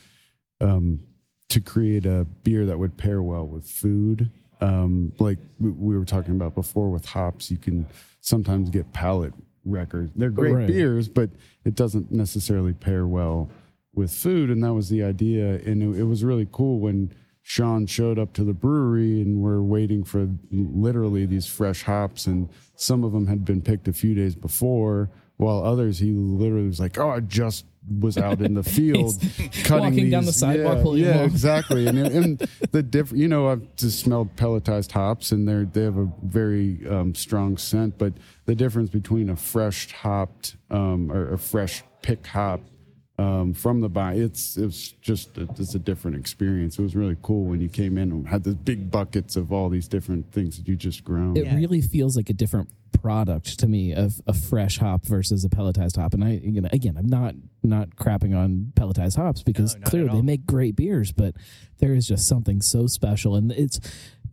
um, 0.62 1.00
to 1.50 1.60
create 1.62 2.06
a 2.06 2.26
beer 2.44 2.66
that 2.66 2.78
would 2.78 2.98
pair 2.98 3.22
well 3.24 3.48
with 3.48 3.66
food. 3.68 4.30
Um, 4.62 5.12
like 5.20 5.38
we, 5.60 5.70
we 5.72 5.98
were 5.98 6.06
talking 6.06 6.36
about 6.36 6.56
before 6.56 6.90
with 6.90 7.06
hops, 7.06 7.50
you 7.52 7.58
can 7.58 7.86
sometimes 8.22 8.70
get 8.70 8.92
palate 8.94 9.34
records. 9.64 10.12
They're 10.16 10.30
great 10.30 10.54
Right. 10.54 10.68
beers, 10.68 11.08
but 11.08 11.30
it 11.66 11.76
doesn't 11.76 12.12
necessarily 12.12 12.74
pair 12.74 13.08
well 13.08 13.50
with 13.94 14.12
food. 14.14 14.50
And 14.50 14.64
that 14.64 14.74
was 14.74 14.90
the 14.90 15.04
idea. 15.04 15.56
And 15.66 15.82
it, 15.84 16.00
it 16.02 16.04
was 16.04 16.24
really 16.24 16.48
cool 16.52 16.80
when 16.80 17.12
Sean 17.48 17.86
showed 17.86 18.18
up 18.18 18.34
to 18.34 18.44
the 18.44 18.56
brewery 18.56 19.22
and 19.22 19.40
we're 19.40 19.62
waiting 19.62 20.04
for 20.04 20.28
literally 20.50 21.28
these 21.28 21.46
fresh 21.46 21.84
hops. 21.84 22.26
And 22.26 22.50
some 22.76 23.04
of 23.04 23.12
them 23.12 23.28
had 23.28 23.46
been 23.46 23.62
picked 23.62 23.88
a 23.88 23.94
few 23.94 24.16
days 24.16 24.36
before, 24.36 25.12
while 25.38 25.64
others, 25.64 26.00
he 26.00 26.12
literally 26.12 26.66
was 26.66 26.80
like, 26.80 26.98
Oh, 26.98 27.12
I 27.12 27.20
just 27.20 27.66
was 28.00 28.18
out 28.18 28.42
in 28.42 28.56
the 28.56 28.64
field 28.78 29.22
cutting 29.64 29.92
walking 29.92 30.10
down 30.10 30.24
the 30.26 30.32
these- 30.32 30.40
sidewalk 30.40 30.98
Yeah, 30.98 31.18
yeah 31.18 31.24
exactly. 31.24 31.86
And, 31.86 32.00
and 32.00 32.40
the 32.72 32.82
different, 32.82 33.22
you 33.22 33.28
know, 33.28 33.50
I've 33.50 33.76
just 33.76 34.00
smelled 34.00 34.36
pelletized 34.36 34.92
hops, 34.94 35.32
and 35.32 35.48
they're 35.48 35.66
they 35.66 35.84
have 35.84 35.98
a 35.98 36.12
very 36.24 36.80
um, 36.90 37.14
strong 37.14 37.58
scent. 37.58 38.00
But 38.00 38.14
the 38.46 38.56
difference 38.56 38.90
between 38.90 39.30
a 39.30 39.36
fresh 39.36 39.92
hopped 39.92 40.56
um, 40.72 41.12
or 41.12 41.32
a 41.32 41.38
fresh 41.38 41.84
pick 42.02 42.26
hop 42.26 42.62
um, 43.18 43.54
from 43.54 43.82
the 43.82 43.90
buy, 43.90 44.14
it's 44.14 44.58
it's 44.58 44.90
just 44.92 45.38
a, 45.38 45.48
it's 45.58 45.74
a 45.74 45.80
different 45.80 46.18
experience. 46.18 46.78
It 46.78 46.82
was 46.82 46.96
really 46.96 47.18
cool 47.22 47.46
when 47.46 47.62
you 47.62 47.70
came 47.70 47.98
in 47.98 48.12
and 48.12 48.28
had 48.28 48.44
the 48.44 48.56
big 48.56 48.92
buckets 48.92 49.36
of 49.36 49.54
all 49.54 49.70
these 49.70 49.88
different 49.88 50.32
things 50.34 50.58
that 50.58 50.68
you 50.68 50.76
just 50.76 51.04
grown. 51.04 51.38
it 51.38 51.54
really 51.56 51.82
feels 51.82 52.18
like 52.18 52.30
a 52.30 52.34
different 52.34 52.70
product 53.02 53.60
to 53.60 53.68
me 53.68 53.94
of 53.94 54.22
a 54.26 54.34
fresh 54.34 54.80
hop 54.80 55.06
versus 55.06 55.46
a 55.46 55.50
pelletized 55.50 55.98
hop. 55.98 56.14
And 56.14 56.24
I, 56.24 56.40
you 56.44 56.60
know, 56.60 56.70
again, 56.72 56.98
I'm 56.98 57.08
not 57.08 57.36
not 57.64 57.96
crapping 57.96 58.36
on 58.36 58.74
pelletized 58.76 59.16
hops 59.16 59.44
because 59.44 59.76
No, 59.76 59.82
clearly 59.84 60.10
they 60.10 60.22
make 60.22 60.46
great 60.46 60.76
beers, 60.76 61.12
but 61.12 61.36
there 61.80 61.94
is 61.94 62.08
just 62.08 62.28
something 62.28 62.62
so 62.62 62.88
special, 62.88 63.36
and 63.36 63.52
it's 63.52 63.80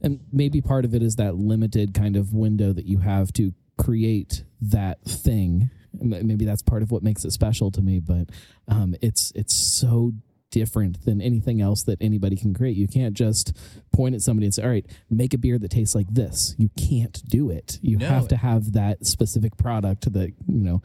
and 0.01 0.21
maybe 0.33 0.61
part 0.61 0.85
of 0.85 0.95
it 0.95 1.03
is 1.03 1.17
that 1.17 1.37
limited 1.37 1.95
kind 1.95 2.17
of 2.17 2.33
window 2.33 2.73
that 2.73 2.87
you 2.87 2.99
have 2.99 3.33
to 3.35 3.53
create 3.79 4.43
that 4.61 5.03
thing. 5.05 5.71
Maybe 6.01 6.45
that's 6.45 6.63
part 6.63 6.83
of 6.83 6.91
what 6.91 7.03
makes 7.03 7.25
it 7.25 7.33
special 7.33 7.71
to 7.73 7.81
me, 7.81 8.01
but 8.01 8.31
um, 8.69 8.95
it's 9.03 9.33
it's 9.35 9.55
so 9.55 10.13
different 10.51 11.03
than 11.07 11.23
anything 11.23 11.63
else 11.63 11.83
that 11.85 11.97
anybody 12.03 12.37
can 12.37 12.53
create. 12.53 12.77
You 12.77 12.87
can't 12.87 13.15
just 13.15 13.57
point 13.93 14.15
at 14.15 14.21
somebody 14.23 14.47
and 14.47 14.55
say, 14.55 14.63
"All 14.63 14.69
right, 14.69 14.87
make 15.11 15.33
a 15.35 15.39
beer 15.39 15.59
that 15.59 15.71
tastes 15.71 15.95
like 15.95 16.13
this." 16.13 16.55
You 16.59 16.71
can't 16.77 17.23
do 17.29 17.51
it. 17.51 17.79
You 17.83 17.97
No. 17.99 18.09
have 18.09 18.29
to 18.29 18.37
have 18.37 18.73
that 18.73 19.07
specific 19.07 19.57
product 19.57 20.13
that 20.13 20.29
you 20.47 20.63
know 20.63 20.83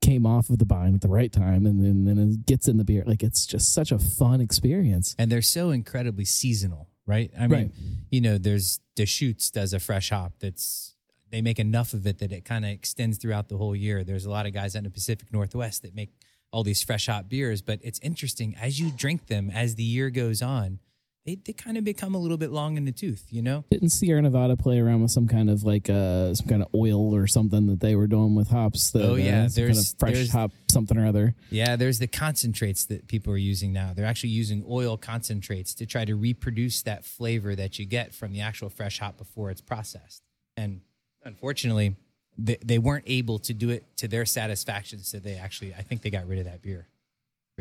came 0.00 0.24
off 0.24 0.48
of 0.48 0.58
the 0.58 0.64
vine 0.64 0.94
at 0.94 1.00
the 1.02 1.08
right 1.08 1.30
time, 1.32 1.66
and 1.66 1.84
then 1.84 2.04
then 2.04 2.18
it 2.18 2.46
gets 2.46 2.68
in 2.68 2.76
the 2.76 2.84
beer. 2.84 3.04
Like 3.06 3.22
it's 3.22 3.46
just 3.46 3.72
such 3.72 3.92
a 3.92 3.98
fun 3.98 4.40
experience. 4.40 5.14
and 5.18 5.30
they're 5.30 5.42
so 5.42 5.70
incredibly 5.70 6.24
seasonal, 6.24 6.88
right? 7.06 7.30
I 7.38 7.42
mean, 7.42 7.50
Right. 7.50 7.70
you 8.10 8.20
know, 8.20 8.38
there's 8.38 8.80
Deschutes 8.96 9.50
does 9.50 9.72
a 9.72 9.80
fresh 9.80 10.10
hop 10.10 10.34
that's 10.40 10.94
they 11.30 11.40
make 11.42 11.58
enough 11.58 11.92
of 11.94 12.06
it 12.06 12.18
that 12.18 12.32
it 12.32 12.44
kind 12.44 12.64
of 12.64 12.70
extends 12.70 13.18
throughout 13.18 13.48
the 13.48 13.56
whole 13.56 13.76
year. 13.76 14.04
There's 14.04 14.24
a 14.26 14.30
lot 14.30 14.46
of 14.46 14.52
guys 14.52 14.74
out 14.74 14.80
in 14.80 14.84
the 14.84 14.90
Pacific 14.90 15.32
Northwest 15.32 15.82
that 15.82 15.94
make 15.94 16.10
all 16.52 16.64
these 16.64 16.82
fresh 16.82 17.06
hop 17.06 17.28
beers, 17.28 17.62
but 17.62 17.78
it's 17.82 18.00
interesting 18.00 18.56
as 18.60 18.80
you 18.80 18.90
drink 18.90 19.26
them 19.28 19.50
as 19.50 19.76
the 19.76 19.84
year 19.84 20.10
goes 20.10 20.42
on, 20.42 20.80
they 21.26 21.34
they 21.36 21.52
kind 21.52 21.76
of 21.76 21.84
become 21.84 22.14
a 22.14 22.18
little 22.18 22.38
bit 22.38 22.50
long 22.50 22.76
in 22.78 22.86
the 22.86 22.92
tooth, 22.92 23.26
you 23.30 23.42
know? 23.42 23.62
Didn't 23.70 23.90
Sierra 23.90 24.22
Nevada 24.22 24.56
play 24.56 24.80
around 24.80 25.02
with 25.02 25.10
some 25.12 25.28
kind 25.28 25.50
of 25.50 25.62
like 25.62 25.88
uh 25.90 26.34
some 26.34 26.48
kind 26.48 26.62
of 26.62 26.68
oil 26.74 27.14
or 27.14 27.26
something 27.26 27.66
that 27.66 27.78
they 27.80 27.94
were 27.94 28.06
doing 28.08 28.34
with 28.34 28.48
hops? 28.48 28.90
That, 28.90 29.02
Oh, 29.04 29.14
yeah, 29.16 29.44
uh, 29.44 29.48
some 29.48 29.62
kind 29.64 29.74
there's- 29.76 29.92
of 29.92 29.98
fresh 29.98 30.14
there's- 30.14 30.30
hop 30.30 30.50
something 30.72 30.96
or 30.96 31.06
other. 31.06 31.34
Yeah, 31.50 31.76
there's 31.76 31.98
the 32.00 32.06
concentrates 32.08 32.86
that 32.86 33.06
people 33.06 33.32
are 33.34 33.36
using 33.38 33.72
now. 33.72 33.92
They're 33.94 34.06
actually 34.06 34.30
using 34.30 34.64
oil 34.68 34.96
concentrates 34.96 35.74
to 35.74 35.86
try 35.86 36.04
to 36.06 36.16
reproduce 36.16 36.82
that 36.82 37.04
flavor 37.04 37.54
that 37.54 37.78
you 37.78 37.84
get 37.84 38.14
from 38.14 38.32
the 38.32 38.40
actual 38.40 38.70
fresh 38.70 38.98
hop 38.98 39.18
before 39.18 39.50
it's 39.50 39.60
processed. 39.60 40.22
And 40.56 40.80
unfortunately, 41.24 41.96
they, 42.38 42.58
they 42.64 42.78
weren't 42.78 43.04
able 43.06 43.38
to 43.40 43.54
do 43.54 43.70
it 43.70 43.84
to 43.98 44.08
their 44.08 44.24
satisfaction. 44.24 45.00
So 45.00 45.18
they 45.18 45.36
actually, 45.36 45.74
I 45.74 45.82
think 45.82 46.02
they 46.02 46.10
got 46.10 46.26
rid 46.26 46.38
of 46.38 46.44
that 46.46 46.62
beer 46.62 46.88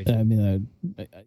I 0.07 0.23
mean, 0.23 0.67
that 0.95 1.07
uh, 1.13 1.21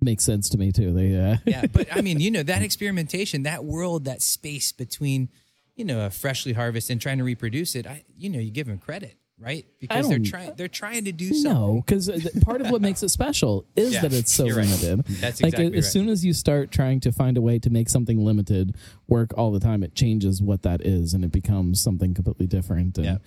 makes 0.00 0.24
sense 0.24 0.48
to 0.50 0.58
me 0.58 0.72
too. 0.72 0.92
They, 0.92 1.14
uh, 1.14 1.36
yeah, 1.44 1.66
but 1.66 1.88
I 1.94 2.00
mean, 2.00 2.20
you 2.20 2.30
know, 2.30 2.42
that 2.42 2.62
experimentation, 2.68 3.44
that 3.44 3.64
world, 3.64 4.04
that 4.04 4.22
space 4.22 4.72
between, 4.72 5.28
you 5.76 5.84
know, 5.84 6.06
a 6.06 6.10
freshly 6.10 6.52
harvested 6.52 6.92
and 6.92 7.00
trying 7.00 7.18
to 7.18 7.24
reproduce 7.24 7.74
it, 7.74 7.86
I, 7.86 8.04
you 8.16 8.30
know, 8.30 8.38
you 8.38 8.50
give 8.50 8.66
them 8.66 8.78
credit, 8.78 9.16
right? 9.40 9.64
Because 9.80 10.08
they're 10.08 10.18
trying, 10.18 10.54
they're 10.56 10.68
trying 10.68 11.04
to 11.04 11.12
do 11.12 11.32
something. 11.32 11.52
no, 11.52 11.82
because 11.86 12.10
part 12.42 12.60
of 12.60 12.70
what 12.70 12.80
makes 12.80 13.02
it 13.02 13.08
special 13.10 13.64
is 13.76 13.94
Yeah, 13.94 14.02
that 14.02 14.12
it's 14.12 14.32
so 14.32 14.44
you're 14.46 14.56
right. 14.56 14.66
limited. 14.66 15.04
That's 15.06 15.40
like 15.42 15.54
exactly 15.54 15.78
as 15.78 15.90
soon 15.92 16.08
as 16.08 16.24
you 16.24 16.32
start 16.32 16.70
trying 16.70 17.00
to 17.00 17.12
find 17.12 17.36
a 17.36 17.40
way 17.40 17.58
to 17.60 17.70
make 17.70 17.88
something 17.88 18.18
limited 18.24 18.76
work 19.06 19.30
all 19.36 19.52
the 19.52 19.60
time, 19.60 19.82
it 19.82 19.94
changes 19.94 20.42
what 20.42 20.62
that 20.62 20.84
is, 20.84 21.14
and 21.14 21.24
it 21.24 21.32
becomes 21.32 21.82
something 21.82 22.14
completely 22.14 22.46
different. 22.46 22.98
And, 22.98 23.04
Yeah. 23.06 23.18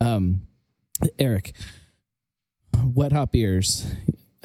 Um, 0.00 0.42
Eric, 1.18 1.52
wet 2.84 3.12
hop 3.12 3.32
beers. 3.32 3.86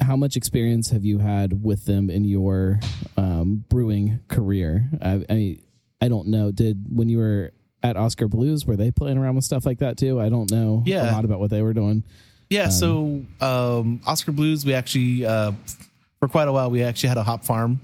How 0.00 0.14
much 0.16 0.36
experience 0.36 0.90
have 0.90 1.04
you 1.04 1.18
had 1.18 1.64
with 1.64 1.84
them 1.86 2.08
in 2.08 2.24
your 2.24 2.78
um, 3.16 3.64
brewing 3.68 4.20
career? 4.28 4.88
I, 5.02 5.24
I 5.28 5.58
I 6.00 6.08
don't 6.08 6.28
know. 6.28 6.52
Did 6.52 6.84
when 6.88 7.08
you 7.08 7.18
were 7.18 7.52
at 7.82 7.96
Oskar 7.96 8.28
Blues, 8.28 8.66
were 8.66 8.76
they 8.76 8.90
playing 8.90 9.18
around 9.18 9.36
with 9.36 9.44
stuff 9.44 9.64
like 9.66 9.78
that 9.78 9.96
too? 9.96 10.20
I 10.20 10.28
don't 10.28 10.50
know 10.50 10.82
a 10.86 11.12
lot 11.12 11.24
about 11.24 11.40
what 11.40 11.50
they 11.50 11.62
were 11.62 11.72
doing. 11.74 12.02
Yeah, 12.50 12.68
so 12.70 13.22
um, 13.40 14.00
Oskar 14.06 14.32
Blues, 14.32 14.64
we 14.64 14.72
actually 14.74 15.24
uh, 15.26 15.52
for 16.18 16.28
quite 16.28 16.48
a 16.48 16.52
while 16.52 16.70
we 16.70 16.82
actually 16.82 17.10
had 17.10 17.18
a 17.18 17.22
hop 17.22 17.44
farm. 17.44 17.80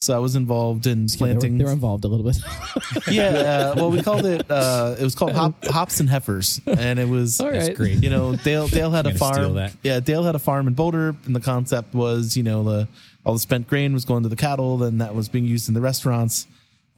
So 0.00 0.14
I 0.14 0.18
was 0.18 0.36
involved 0.36 0.86
in 0.86 1.06
They 1.06 1.12
were, 1.14 1.16
planting. 1.16 1.56
they 1.56 1.64
were 1.64 1.72
involved 1.72 2.04
a 2.04 2.08
little 2.08 2.26
bit. 2.26 2.36
yeah, 3.10 3.28
uh, 3.28 3.74
well, 3.76 3.90
we 3.90 4.02
called 4.02 4.26
it. 4.26 4.44
Uh, 4.50 4.96
it 4.98 5.02
was 5.02 5.14
called 5.14 5.32
hop, 5.32 5.64
hops 5.64 5.98
and 5.98 6.10
heifers, 6.10 6.60
and 6.66 6.98
it 6.98 7.08
was. 7.08 7.40
All 7.40 7.50
That's 7.50 7.70
great. 7.70 8.02
You 8.02 8.10
know, 8.10 8.36
Dale 8.36 8.68
Dale 8.68 8.90
had 8.90 9.06
a 9.06 9.10
I'm 9.10 9.16
steal 9.16 9.30
farm. 9.30 9.54
that. 9.54 9.72
Yeah, 9.82 10.00
Dale 10.00 10.22
had 10.24 10.34
a 10.34 10.38
farm 10.38 10.68
in 10.68 10.74
Boulder, 10.74 11.16
and 11.24 11.34
the 11.34 11.40
concept 11.40 11.94
was, 11.94 12.36
you 12.36 12.42
know, 12.42 12.62
the 12.64 12.88
all 13.24 13.32
the 13.32 13.38
spent 13.38 13.66
grain 13.66 13.94
was 13.94 14.04
going 14.04 14.24
to 14.24 14.28
the 14.28 14.36
cattle, 14.36 14.76
then 14.76 14.98
that 14.98 15.14
was 15.14 15.30
being 15.30 15.46
used 15.46 15.68
in 15.68 15.74
the 15.74 15.80
restaurants, 15.80 16.46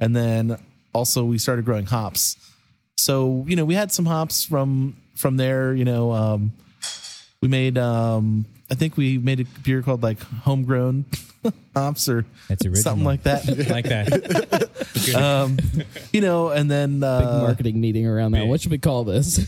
and 0.01 0.17
then 0.17 0.59
also 0.97 1.25
we 1.25 1.39
started 1.39 1.65
growing 1.65 1.87
hops. 1.87 2.37
So 2.97 3.45
you 3.47 3.57
know, 3.57 3.65
we 3.65 3.75
had 3.75 3.93
some 3.93 4.07
hops 4.07 4.45
from 4.45 4.97
from 5.15 5.37
there. 5.37 5.75
You 5.75 5.85
know, 5.85 6.13
um, 6.13 6.53
we 7.41 7.49
made. 7.49 7.79
Um, 7.79 8.47
I 8.69 8.75
think 8.75 8.97
we 8.97 9.17
made 9.19 9.39
a 9.41 9.45
beer 9.63 9.81
called 9.81 10.03
like 10.03 10.21
homegrown 10.21 11.05
hops 11.77 12.09
or 12.09 12.25
That's 12.49 12.83
something 12.83 13.05
like 13.05 13.23
that. 13.23 13.47
like 13.71 13.85
that. 13.85 15.15
um, 15.15 15.59
you 16.13 16.21
know, 16.21 16.49
and 16.49 16.69
then 16.69 16.95
Big 16.95 17.05
uh, 17.05 17.43
marketing 17.43 17.81
meeting 17.81 18.09
around 18.09 18.33
that. 18.33 18.47
What 18.47 18.61
should 18.61 18.73
we 18.73 18.79
call 18.79 19.05
this? 19.05 19.39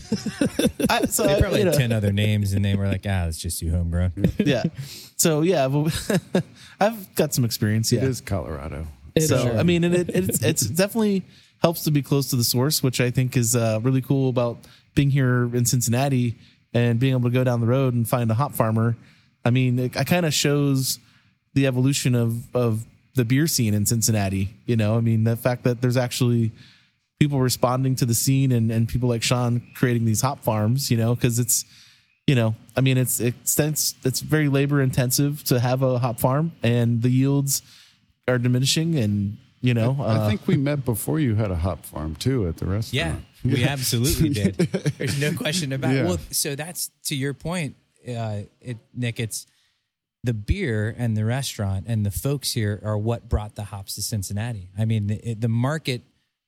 I, 0.89 1.05
so 1.07 1.27
They 1.27 1.37
probably 1.41 1.59
you 1.59 1.65
had 1.65 1.73
know, 1.73 1.79
10 1.79 1.91
other 1.91 2.13
names 2.13 2.53
and 2.53 2.63
they 2.63 2.75
were 2.75 2.87
like, 2.87 3.05
ah, 3.05 3.23
let's 3.25 3.39
just 3.39 3.59
do 3.59 3.69
homegrown. 3.71 4.13
yeah. 4.37 4.63
So 5.17 5.41
yeah, 5.41 5.65
well, 5.65 5.91
I've 6.79 7.13
got 7.15 7.33
some 7.33 7.43
experience. 7.43 7.91
Yeah. 7.91 8.03
It 8.03 8.05
is 8.05 8.21
Colorado. 8.21 8.87
So 9.19 9.35
is. 9.35 9.59
I 9.59 9.63
mean, 9.63 9.83
and 9.83 9.95
it, 9.95 10.09
it's 10.13 10.43
it's 10.43 10.61
definitely 10.61 11.23
helps 11.61 11.83
to 11.83 11.91
be 11.91 12.01
close 12.01 12.29
to 12.29 12.35
the 12.35 12.43
source, 12.43 12.81
which 12.81 13.01
I 13.01 13.11
think 13.11 13.35
is 13.35 13.55
uh, 13.55 13.79
really 13.81 14.01
cool 14.01 14.29
about 14.29 14.57
being 14.95 15.09
here 15.09 15.43
in 15.55 15.65
Cincinnati 15.65 16.35
and 16.73 16.99
being 16.99 17.13
able 17.13 17.29
to 17.29 17.33
go 17.33 17.43
down 17.43 17.61
the 17.61 17.67
road 17.67 17.93
and 17.93 18.07
find 18.07 18.29
a 18.31 18.33
hop 18.33 18.53
farmer. 18.53 18.95
I 19.43 19.49
mean, 19.49 19.79
it, 19.79 19.95
it 19.95 20.07
kind 20.07 20.25
of 20.25 20.33
shows 20.33 20.99
the 21.53 21.67
evolution 21.67 22.15
of 22.15 22.55
of 22.55 22.85
the 23.15 23.25
beer 23.25 23.47
scene 23.47 23.73
in 23.73 23.85
Cincinnati. 23.85 24.49
You 24.65 24.75
know, 24.75 24.97
I 24.97 25.01
mean, 25.01 25.23
the 25.23 25.35
fact 25.35 25.63
that 25.63 25.81
there's 25.81 25.97
actually 25.97 26.51
people 27.19 27.39
responding 27.39 27.95
to 27.95 28.05
the 28.05 28.15
scene 28.15 28.51
and 28.51 28.71
and 28.71 28.87
people 28.87 29.09
like 29.09 29.23
Sean 29.23 29.61
creating 29.75 30.05
these 30.05 30.21
hop 30.21 30.43
farms. 30.43 30.89
You 30.89 30.97
know, 30.97 31.15
because 31.15 31.39
it's 31.39 31.65
you 32.27 32.35
know, 32.35 32.53
I 32.77 32.81
mean, 32.81 32.97
it's 32.97 33.19
it's 33.19 33.59
it's, 33.59 33.95
it's 34.03 34.19
very 34.19 34.49
labor 34.49 34.81
intensive 34.81 35.43
to 35.45 35.59
have 35.59 35.81
a 35.81 35.97
hop 35.97 36.19
farm, 36.19 36.51
and 36.61 37.01
the 37.01 37.09
yields 37.09 37.63
are 38.29 38.37
diminishing, 38.37 38.95
and 38.97 39.37
you 39.61 39.73
know, 39.73 39.97
uh, 39.99 40.21
I 40.25 40.29
think 40.29 40.47
we 40.47 40.55
met 40.55 40.85
before 40.85 41.19
you 41.19 41.35
had 41.35 41.51
a 41.51 41.55
hop 41.55 41.85
farm 41.85 42.15
too 42.15 42.47
at 42.47 42.57
the 42.57 42.65
restaurant 42.65 43.23
Yeah, 43.43 43.51
we 43.51 43.65
absolutely 43.65 44.29
did. 44.41 44.55
There's 44.55 45.19
no 45.19 45.33
question 45.33 45.73
about 45.73 45.93
Yeah. 45.93 46.01
it. 46.03 46.05
Well, 46.05 46.17
so 46.31 46.55
that's 46.55 46.91
to 47.05 47.15
your 47.15 47.33
point, 47.33 47.75
uh, 48.07 48.41
it, 48.61 48.77
Nick. 48.93 49.19
It's 49.19 49.45
the 50.23 50.33
beer 50.33 50.93
and 50.97 51.15
the 51.17 51.23
restaurant 51.25 51.85
and 51.87 52.05
the 52.05 52.11
folks 52.11 52.51
here 52.53 52.81
are 52.83 52.97
what 52.97 53.27
brought 53.29 53.55
the 53.55 53.63
hops 53.65 53.95
to 53.95 54.01
Cincinnati. 54.01 54.69
I 54.77 54.85
mean, 54.85 55.07
the, 55.07 55.31
it, 55.31 55.41
the 55.41 55.47
market 55.49 56.01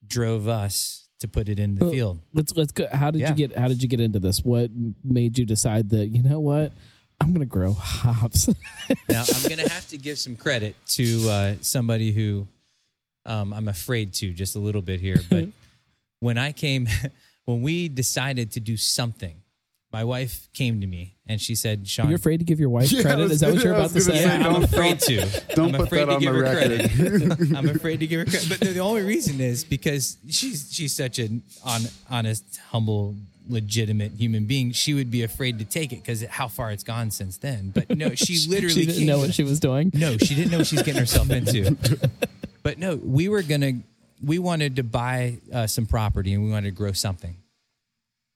drove 0.05 0.47
us 0.47 1.07
to 1.19 1.27
put 1.27 1.47
it 1.49 1.59
in 1.59 1.75
the 1.75 1.85
Well, 1.85 1.93
field. 1.93 2.19
Let's 2.33 2.55
let's 2.55 2.71
go. 2.71 2.87
How 2.91 3.11
did 3.11 3.21
Yeah. 3.21 3.29
you 3.29 3.35
get 3.35 3.57
How 3.57 3.67
did 3.67 3.81
you 3.83 3.87
get 3.89 3.99
into 3.99 4.19
this? 4.19 4.39
What 4.43 4.71
made 5.03 5.37
you 5.37 5.45
decide 5.45 5.89
that 5.91 6.07
you 6.07 6.23
know 6.23 6.39
what 6.39 6.73
I'm 7.21 7.27
going 7.33 7.39
to 7.41 7.45
grow 7.45 7.73
hops? 7.73 8.47
Now, 9.09 9.23
I'm 9.33 9.43
going 9.43 9.57
to 9.65 9.69
have 9.69 9.87
to 9.89 9.97
give 9.97 10.17
some 10.17 10.35
credit 10.35 10.75
to 10.89 11.29
uh, 11.29 11.55
somebody 11.61 12.11
who 12.11 12.47
um, 13.25 13.53
I'm 13.53 13.67
afraid 13.67 14.13
to 14.15 14.31
just 14.33 14.55
a 14.55 14.59
little 14.59 14.81
bit 14.81 14.99
here. 14.99 15.17
But 15.29 15.49
when 16.19 16.37
I 16.37 16.51
came, 16.51 16.87
when 17.45 17.61
we 17.61 17.87
decided 17.89 18.51
to 18.53 18.59
do 18.59 18.75
something, 18.77 19.35
my 19.93 20.03
wife 20.05 20.47
came 20.53 20.79
to 20.81 20.87
me 20.87 21.17
and 21.27 21.39
she 21.39 21.53
said, 21.53 21.85
Sean, 21.87 22.07
You're 22.09 22.15
afraid 22.15 22.37
to 22.37 22.45
give 22.45 22.59
your 22.59 22.69
wife 22.69 22.91
Yeah, 22.91 23.01
credit? 23.01 23.23
was 23.23 23.31
Is 23.33 23.39
that 23.41 23.53
what 23.53 23.63
you're 23.63 23.73
I 23.73 23.77
about 23.77 23.91
to 23.91 24.01
say? 24.01 24.17
say, 24.19 24.39
Yeah, 24.39 24.47
I'm 24.47 24.63
afraid 24.63 24.99
to. 25.01 25.17
don't 25.53 25.75
I'm 25.75 25.79
put 25.81 25.87
afraid 25.87 25.99
that 25.99 26.05
to 26.05 26.13
on 26.13 26.19
give 26.21 26.33
the 26.33 26.39
her 26.39 26.43
record. 26.43 26.91
credit. 27.37 27.57
I'm 27.57 27.69
afraid 27.69 27.99
to 27.99 28.07
give 28.07 28.19
her 28.21 28.25
credit. 28.25 28.49
But 28.49 28.59
the, 28.61 28.67
the 28.73 28.79
only 28.79 29.03
reason 29.03 29.39
is 29.41 29.63
because 29.65 30.17
she's 30.29 30.69
she's 30.71 30.93
such 30.95 31.19
an 31.19 31.43
on, 31.65 31.81
honest, 32.09 32.57
humble, 32.69 33.15
legitimate 33.51 34.13
human 34.13 34.45
being. 34.45 34.71
She 34.71 34.93
would 34.93 35.11
be 35.11 35.23
afraid 35.23 35.59
to 35.59 35.65
take 35.65 35.91
it 35.93 35.97
because 35.97 36.23
how 36.23 36.47
far 36.47 36.71
it's 36.71 36.83
gone 36.83 37.11
since 37.11 37.37
then. 37.37 37.71
But 37.71 37.89
no, 37.89 38.09
she 38.15 38.37
literally 38.49 38.73
she 38.73 38.85
didn't 38.85 38.99
came 38.99 39.07
know 39.07 39.19
what 39.19 39.33
she 39.33 39.43
was 39.43 39.59
doing. 39.59 39.91
no, 39.93 40.17
she 40.17 40.35
didn't 40.35 40.51
know 40.51 40.59
what 40.59 40.67
she's 40.67 40.81
getting 40.81 40.99
herself 40.99 41.29
into. 41.29 41.75
But 42.63 42.77
no, 42.77 42.95
we 42.95 43.27
were 43.27 43.41
gonna. 43.41 43.73
We 44.23 44.37
wanted 44.37 44.75
to 44.75 44.83
buy 44.83 45.39
uh, 45.51 45.65
some 45.65 45.87
property 45.87 46.31
and 46.33 46.43
we 46.43 46.51
wanted 46.51 46.69
to 46.69 46.75
grow 46.75 46.91
something. 46.91 47.37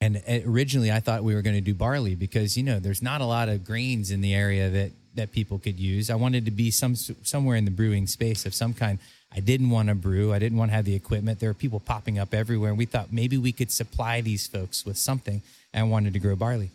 And 0.01 0.21
originally, 0.45 0.91
I 0.91 0.99
thought 0.99 1.23
we 1.23 1.35
were 1.35 1.41
going 1.41 1.55
to 1.55 1.61
do 1.61 1.73
barley 1.73 2.15
because 2.15 2.57
you 2.57 2.63
know 2.63 2.79
there's 2.79 3.01
not 3.01 3.21
a 3.21 3.25
lot 3.25 3.49
of 3.49 3.63
grains 3.63 4.11
in 4.11 4.21
the 4.21 4.33
area 4.33 4.69
that 4.69 4.91
that 5.15 5.31
people 5.31 5.57
could 5.59 5.79
use. 5.79 6.09
I 6.09 6.15
wanted 6.15 6.45
to 6.45 6.51
be 6.51 6.71
some 6.71 6.95
somewhere 6.95 7.55
in 7.55 7.65
the 7.65 7.71
brewing 7.71 8.07
space 8.07 8.45
of 8.45 8.53
some 8.53 8.73
kind. 8.73 8.99
I 9.35 9.41
didn't 9.41 9.69
want 9.69 9.89
to 9.89 9.95
brew. 9.95 10.33
I 10.33 10.39
didn't 10.39 10.57
want 10.57 10.71
to 10.71 10.75
have 10.75 10.85
the 10.85 10.95
equipment. 10.95 11.39
There 11.39 11.49
were 11.49 11.55
people 11.55 11.79
popping 11.79 12.17
up 12.17 12.33
everywhere. 12.33 12.69
And 12.69 12.77
we 12.77 12.85
thought 12.85 13.11
maybe 13.11 13.37
we 13.37 13.51
could 13.51 13.71
supply 13.71 14.21
these 14.21 14.47
folks 14.47 14.85
with 14.85 14.97
something. 14.97 15.41
And 15.73 15.91
wanted 15.91 16.13
to 16.13 16.19
grow 16.19 16.37
barley. 16.37 16.69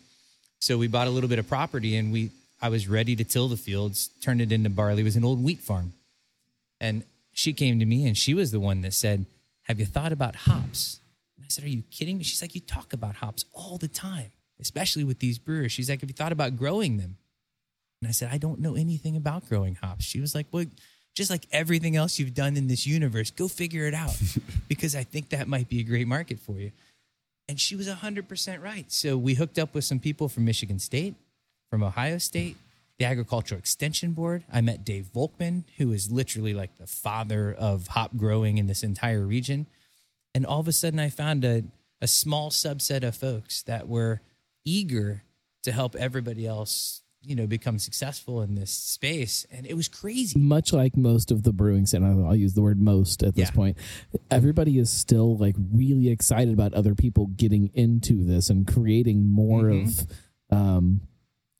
So 0.59 0.77
we 0.77 0.87
bought 0.87 1.07
a 1.07 1.09
little 1.09 1.27
bit 1.27 1.39
of 1.39 1.47
property 1.47 1.97
and 1.97 2.13
we 2.13 2.29
I 2.61 2.69
was 2.69 2.87
ready 2.87 3.15
to 3.15 3.23
till 3.23 3.47
the 3.47 3.57
fields, 3.57 4.09
turn 4.21 4.39
it 4.39 4.51
into 4.51 4.69
barley. 4.69 5.01
It 5.01 5.05
was 5.05 5.15
an 5.15 5.25
old 5.25 5.43
wheat 5.43 5.59
farm. 5.59 5.93
And 6.79 7.03
she 7.33 7.53
came 7.53 7.79
to 7.79 7.85
me 7.85 8.05
and 8.05 8.15
she 8.15 8.35
was 8.35 8.51
the 8.51 8.59
one 8.59 8.81
that 8.81 8.93
said, 8.93 9.25
Have 9.63 9.79
you 9.79 9.85
thought 9.85 10.11
about 10.11 10.35
hops? 10.35 10.99
And 11.37 11.45
I 11.45 11.49
said, 11.49 11.65
Are 11.65 11.69
you 11.69 11.81
kidding 11.89 12.19
me? 12.19 12.23
She's 12.23 12.41
like, 12.41 12.53
You 12.53 12.61
talk 12.61 12.93
about 12.93 13.15
hops 13.15 13.45
all 13.53 13.77
the 13.77 13.87
time, 13.87 14.31
especially 14.59 15.03
with 15.03 15.19
these 15.19 15.39
brewers. 15.39 15.71
She's 15.71 15.89
like, 15.89 16.01
Have 16.01 16.09
you 16.09 16.13
thought 16.13 16.31
about 16.31 16.55
growing 16.55 16.97
them? 16.97 17.17
And 18.01 18.09
I 18.09 18.11
said, 18.11 18.29
I 18.31 18.37
don't 18.37 18.59
know 18.59 18.75
anything 18.75 19.15
about 19.15 19.49
growing 19.49 19.75
hops. 19.75 20.05
She 20.05 20.19
was 20.19 20.35
like, 20.35 20.45
Well, 20.51 20.65
just 21.15 21.29
like 21.29 21.47
everything 21.51 21.95
else 21.95 22.19
you've 22.19 22.33
done 22.33 22.55
in 22.55 22.67
this 22.67 22.87
universe, 22.87 23.31
go 23.31 23.47
figure 23.47 23.85
it 23.85 23.93
out 23.93 24.17
because 24.67 24.95
I 24.95 25.03
think 25.03 25.29
that 25.29 25.47
might 25.47 25.69
be 25.69 25.79
a 25.79 25.83
great 25.83 26.07
market 26.07 26.39
for 26.39 26.59
you. 26.59 26.71
And 27.47 27.59
she 27.59 27.75
was 27.75 27.87
100% 27.87 28.61
right. 28.61 28.89
So 28.91 29.17
we 29.17 29.33
hooked 29.33 29.59
up 29.59 29.73
with 29.73 29.83
some 29.83 29.99
people 29.99 30.29
from 30.29 30.45
Michigan 30.45 30.79
State, 30.79 31.15
from 31.69 31.83
Ohio 31.83 32.17
State, 32.17 32.55
the 32.97 33.05
Agricultural 33.05 33.59
Extension 33.59 34.13
Board. 34.13 34.43
I 34.51 34.61
met 34.61 34.85
Dave 34.85 35.09
Volkman, 35.13 35.63
who 35.77 35.91
is 35.91 36.11
literally 36.11 36.53
like 36.53 36.77
the 36.77 36.87
father 36.87 37.53
of 37.53 37.87
hop 37.87 38.15
growing 38.15 38.57
in 38.57 38.67
this 38.67 38.83
entire 38.83 39.25
region. 39.25 39.65
And 40.33 40.45
all 40.45 40.59
of 40.59 40.67
a 40.67 40.71
sudden, 40.71 40.99
I 40.99 41.09
found 41.09 41.43
a, 41.43 41.63
a 41.99 42.07
small 42.07 42.51
subset 42.51 43.03
of 43.03 43.15
folks 43.15 43.63
that 43.63 43.87
were 43.87 44.21
eager 44.63 45.23
to 45.63 45.71
help 45.71 45.95
everybody 45.95 46.45
else, 46.47 47.00
you 47.23 47.35
know, 47.35 47.45
become 47.45 47.77
successful 47.77 48.41
in 48.41 48.55
this 48.55 48.71
space. 48.71 49.45
And 49.51 49.65
it 49.67 49.75
was 49.75 49.87
crazy. 49.87 50.39
much 50.39 50.73
like 50.73 50.97
most 50.97 51.29
of 51.31 51.43
the 51.43 51.53
brewing 51.53 51.85
scene, 51.85 52.03
I'll, 52.03 52.25
I'll 52.25 52.35
use 52.35 52.53
the 52.55 52.63
word 52.63 52.81
most 52.81 53.21
at 53.23 53.35
this 53.35 53.49
Yeah. 53.49 53.55
point. 53.55 53.77
Everybody 54.31 54.79
is 54.79 54.89
still 54.91 55.37
like 55.37 55.55
really 55.71 56.09
excited 56.09 56.53
about 56.53 56.73
other 56.73 56.95
people 56.95 57.27
getting 57.27 57.69
into 57.75 58.23
this 58.23 58.49
and 58.49 58.65
creating 58.67 59.27
more 59.27 59.69
of 59.69 60.07
um, 60.49 61.01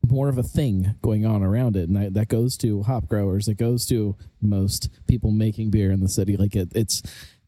more 0.10 0.30
of 0.30 0.38
a 0.40 0.44
thing 0.44 0.96
going 1.04 1.26
on 1.28 1.44
around 1.44 1.78
it, 1.78 1.88
and 1.88 1.98
I, 1.98 2.10
that 2.10 2.28
goes 2.28 2.58
to 2.58 2.82
hop 2.84 3.08
growers. 3.08 3.48
It 3.48 3.54
goes 3.54 3.86
to 3.86 4.18
most 4.42 4.90
people 5.08 5.32
making 5.32 5.70
beer 5.70 5.92
in 5.92 6.00
the 6.02 6.10
city. 6.10 6.36
Like 6.38 6.56
it, 6.56 6.70
it's 6.76 7.02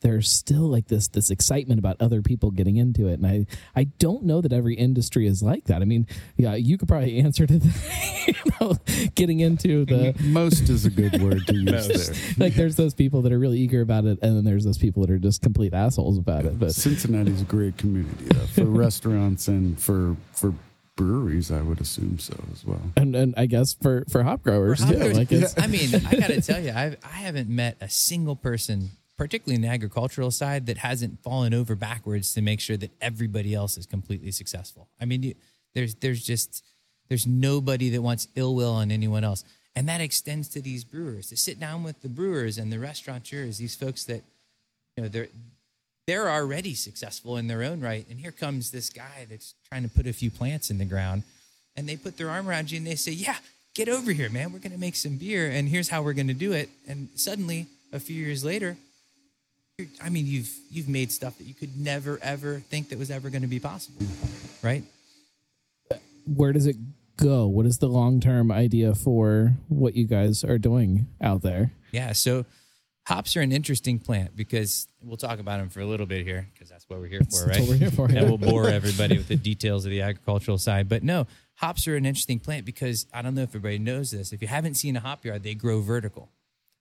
there's 0.03 0.29
still 0.29 0.69
like 0.69 0.87
this 0.87 1.07
this 1.07 1.31
excitement 1.31 1.79
about 1.79 1.97
other 1.99 2.21
people 2.21 2.51
getting 2.51 2.77
into 2.77 3.07
it, 3.07 3.13
and 3.19 3.25
I 3.25 3.45
I 3.75 3.85
don't 3.85 4.23
know 4.23 4.39
that 4.41 4.53
every 4.53 4.75
industry 4.75 5.25
is 5.25 5.41
like 5.41 5.65
that. 5.65 5.81
I 5.81 5.85
mean, 5.85 6.05
yeah, 6.37 6.53
you 6.53 6.77
could 6.77 6.87
probably 6.87 7.17
answer 7.25 7.47
to 7.47 7.57
that, 7.57 8.27
you 8.27 8.33
know, 8.61 8.75
getting 9.15 9.39
into 9.39 9.85
the 9.85 10.13
Most 10.23 10.69
is 10.69 10.85
a 10.85 10.91
good 10.91 11.19
word 11.21 11.47
to 11.47 11.55
use 11.57 12.09
there. 12.09 12.35
like 12.37 12.53
there's 12.53 12.75
those 12.75 12.93
people 12.93 13.23
that 13.23 13.31
are 13.33 13.39
really 13.39 13.57
eager 13.59 13.81
about 13.81 14.05
it 14.05 14.19
and 14.21 14.37
then 14.37 14.43
there's 14.45 14.63
those 14.63 14.77
people 14.77 15.01
that 15.01 15.11
are 15.11 15.17
just 15.17 15.41
complete 15.41 15.73
assholes 15.73 16.17
about 16.19 16.45
it 16.45 16.59
but 16.59 16.73
Cincinnati's 16.75 17.41
a 17.41 17.45
great 17.45 17.77
community 17.77 18.25
though, 18.25 18.45
for 18.45 18.65
restaurants 18.85 19.47
and 19.47 19.79
for 19.81 20.15
for 20.33 20.53
breweries, 20.95 21.49
I 21.51 21.61
would 21.63 21.81
assume 21.81 22.19
so 22.19 22.35
as 22.53 22.63
well. 22.63 22.79
and 22.95 23.15
and 23.15 23.33
I 23.35 23.47
guess 23.47 23.73
for 23.73 24.03
for 24.09 24.21
hop 24.23 24.43
growers 24.43 24.79
For 24.79 24.85
hop 24.85 24.93
too. 24.93 24.99
growers, 24.99 25.17
Like 25.17 25.31
it's 25.31 25.57
I 25.57 25.65
mean, 25.67 25.89
I 26.05 26.15
got 26.15 26.27
to 26.27 26.39
tell 26.41 26.59
you, 26.61 26.71
I've, 26.71 26.97
I 27.03 27.17
haven't 27.17 27.49
met 27.49 27.77
a 27.81 27.89
single 27.89 28.35
person, 28.35 28.91
particularly 29.17 29.55
in 29.55 29.61
the 29.61 29.67
agricultural 29.67 30.31
side, 30.31 30.65
that 30.65 30.77
hasn't 30.77 31.21
fallen 31.21 31.53
over 31.53 31.75
backwards 31.75 32.33
to 32.33 32.41
make 32.41 32.59
sure 32.59 32.77
that 32.77 32.91
everybody 33.01 33.53
else 33.53 33.77
is 33.77 33.85
completely 33.85 34.31
successful. 34.31 34.87
I 34.99 35.05
mean, 35.05 35.23
you, 35.23 35.35
there's 35.73 35.95
there's 35.95 36.23
just 36.23 36.63
there's 37.09 37.27
nobody 37.27 37.89
that 37.89 38.01
wants 38.01 38.27
ill 38.35 38.55
will 38.55 38.73
on 38.73 38.91
anyone 38.91 39.23
else, 39.23 39.43
and 39.75 39.87
that 39.89 40.01
extends 40.01 40.47
to 40.49 40.61
these 40.61 40.83
brewers. 40.83 41.27
To 41.29 41.37
sit 41.37 41.59
down 41.59 41.83
with 41.83 42.01
the 42.01 42.09
brewers 42.09 42.57
and 42.57 42.71
the 42.71 42.79
restaurateurs, 42.79 43.57
these 43.57 43.75
folks 43.75 44.03
that 44.05 44.23
you 44.97 45.03
know 45.03 45.09
they're 45.09 45.29
they're 46.05 46.29
already 46.29 46.73
successful 46.73 47.37
in 47.37 47.47
their 47.47 47.63
own 47.63 47.79
right, 47.81 48.05
and 48.09 48.19
here 48.19 48.31
comes 48.31 48.71
this 48.71 48.89
guy 48.89 49.25
that's 49.29 49.55
trying 49.69 49.83
to 49.83 49.89
put 49.89 50.07
a 50.07 50.13
few 50.13 50.29
plants 50.31 50.69
in 50.69 50.77
the 50.77 50.85
ground 50.85 51.23
and 51.75 51.87
they 51.87 51.95
put 51.95 52.17
their 52.17 52.29
arm 52.29 52.47
around 52.47 52.71
you 52.71 52.77
and 52.77 52.87
they 52.87 52.95
say, 52.95 53.11
"Yeah, 53.11 53.37
get 53.73 53.89
over 53.89 54.11
here, 54.11 54.29
man. 54.29 54.51
We're 54.51 54.59
going 54.59 54.71
to 54.73 54.79
make 54.79 54.95
some 54.95 55.17
beer, 55.17 55.49
and 55.49 55.67
here's 55.67 55.89
how 55.89 56.01
we're 56.01 56.13
going 56.13 56.27
to 56.27 56.33
do 56.33 56.51
it." 56.51 56.69
And 56.87 57.09
suddenly, 57.15 57.67
a 57.91 57.99
few 57.99 58.15
years 58.15 58.43
later, 58.43 58.77
I 60.03 60.09
mean, 60.09 60.27
you've 60.27 60.51
you've 60.69 60.87
made 60.87 61.11
stuff 61.11 61.37
that 61.39 61.45
you 61.45 61.55
could 61.55 61.75
never 61.77 62.19
ever 62.21 62.59
think 62.59 62.89
that 62.89 62.99
was 62.99 63.09
ever 63.09 63.29
going 63.31 63.41
to 63.41 63.47
be 63.47 63.59
possible, 63.59 64.05
right? 64.61 64.83
where 66.25 66.53
does 66.53 66.65
it 66.65 66.77
go? 67.17 67.47
What 67.47 67.65
is 67.65 67.79
the 67.79 67.87
long 67.87 68.19
term 68.19 68.51
idea 68.51 68.95
for 68.95 69.53
what 69.67 69.95
you 69.95 70.05
guys 70.05 70.43
are 70.43 70.57
doing 70.57 71.07
out 71.21 71.41
there? 71.41 71.71
Yeah. 71.91 72.13
So, 72.13 72.45
hops 73.07 73.35
are 73.35 73.41
an 73.41 73.51
interesting 73.51 73.99
plant 73.99 74.35
because 74.35 74.87
we'll 75.01 75.17
talk 75.17 75.39
about 75.39 75.57
them 75.57 75.69
for 75.69 75.81
a 75.81 75.85
little 75.85 76.05
bit 76.05 76.25
here 76.25 76.47
because 76.53 76.69
that's 76.69 76.87
what 76.89 76.99
we're 76.99 77.07
here 77.07 77.21
for, 77.29 77.47
right? 77.47 77.59
what 77.59 77.69
we're 77.69 77.75
here 77.75 77.91
for. 77.91 78.05
and 78.05 78.27
we'll 78.27 78.37
bore 78.37 78.67
everybody 78.67 79.17
with 79.17 79.27
the 79.27 79.35
details 79.35 79.85
of 79.85 79.91
the 79.91 80.01
agricultural 80.01 80.57
side. 80.57 80.87
But 80.87 81.03
no, 81.03 81.27
hops 81.55 81.87
are 81.87 81.95
an 81.95 82.05
interesting 82.05 82.39
plant 82.39 82.65
because 82.65 83.05
I 83.13 83.21
don't 83.21 83.35
know 83.35 83.41
if 83.41 83.49
everybody 83.49 83.79
knows 83.79 84.11
this. 84.11 84.31
If 84.33 84.41
you 84.41 84.47
haven't 84.47 84.75
seen 84.75 84.95
a 84.95 84.99
hop 84.99 85.25
yard, 85.25 85.43
they 85.43 85.55
grow 85.55 85.81
vertical. 85.81 86.29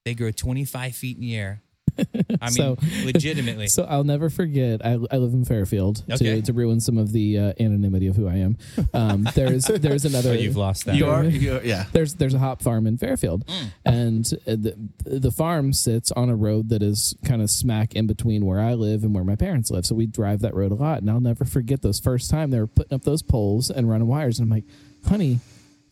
They 0.05 0.15
grow 0.15 0.31
25 0.31 0.95
feet 0.95 1.17
in 1.17 1.23
the 1.23 1.37
air. 1.37 1.63
I 2.41 2.47
mean, 2.47 2.51
So- 2.51 2.77
legitimately. 3.05 3.67
So 3.73 3.85
I'll 3.85 4.05
never 4.05 4.29
forget. 4.29 4.85
I, 4.85 4.99
I 5.11 5.17
live 5.17 5.33
in 5.33 5.45
Fairfield. 5.45 6.03
Okay. 6.11 6.41
To, 6.41 6.43
to 6.43 6.53
ruin 6.53 6.79
some 6.81 6.99
of 6.99 7.13
the 7.13 7.39
uh, 7.39 7.53
anonymity 7.59 8.07
of 8.07 8.17
who 8.17 8.29
I 8.29 8.35
am, 8.37 8.59
um, 8.93 9.27
there's 9.35 9.65
there's 9.65 10.05
another. 10.05 10.31
Oh, 10.31 10.35
you've 10.35 10.57
lost 10.57 10.85
that. 10.87 10.97
You 10.97 11.07
are, 11.07 11.25
you 11.25 11.57
are 11.57 11.63
yeah. 11.63 11.87
there's 11.93 12.15
there's 12.15 12.35
a 12.35 12.39
hop 12.39 12.61
farm 12.61 12.87
in 12.87 12.99
Fairfield, 12.99 13.49
and 13.85 14.31
uh, 14.47 14.57
the 14.57 14.77
the 15.05 15.31
farm 15.31 15.73
sits 15.73 16.13
on 16.13 16.29
a 16.29 16.37
road 16.37 16.69
that 16.69 16.83
is 16.83 17.15
kind 17.25 17.41
of 17.41 17.51
smack 17.51 17.95
in 17.95 18.07
between 18.07 18.45
where 18.45 18.61
I 18.61 18.75
live 18.75 19.05
and 19.05 19.15
where 19.15 19.25
my 19.25 19.37
parents 19.37 19.71
live. 19.71 19.87
So 19.87 19.95
we 19.95 20.07
drive 20.07 20.41
that 20.41 20.55
road 20.55 20.73
a 20.73 20.77
lot, 20.77 21.01
and 21.01 21.11
I'll 21.11 21.21
never 21.21 21.45
forget 21.45 21.83
those 21.83 21.99
first 22.01 22.31
time 22.31 22.51
they 22.51 22.61
were 22.61 22.67
putting 22.67 22.95
up 22.95 23.05
those 23.05 23.23
poles 23.23 23.71
and 23.71 23.89
running 23.89 24.09
wires, 24.09 24.39
and 24.39 24.47
I'm 24.47 24.51
like, 24.51 24.65
honey. 25.09 25.41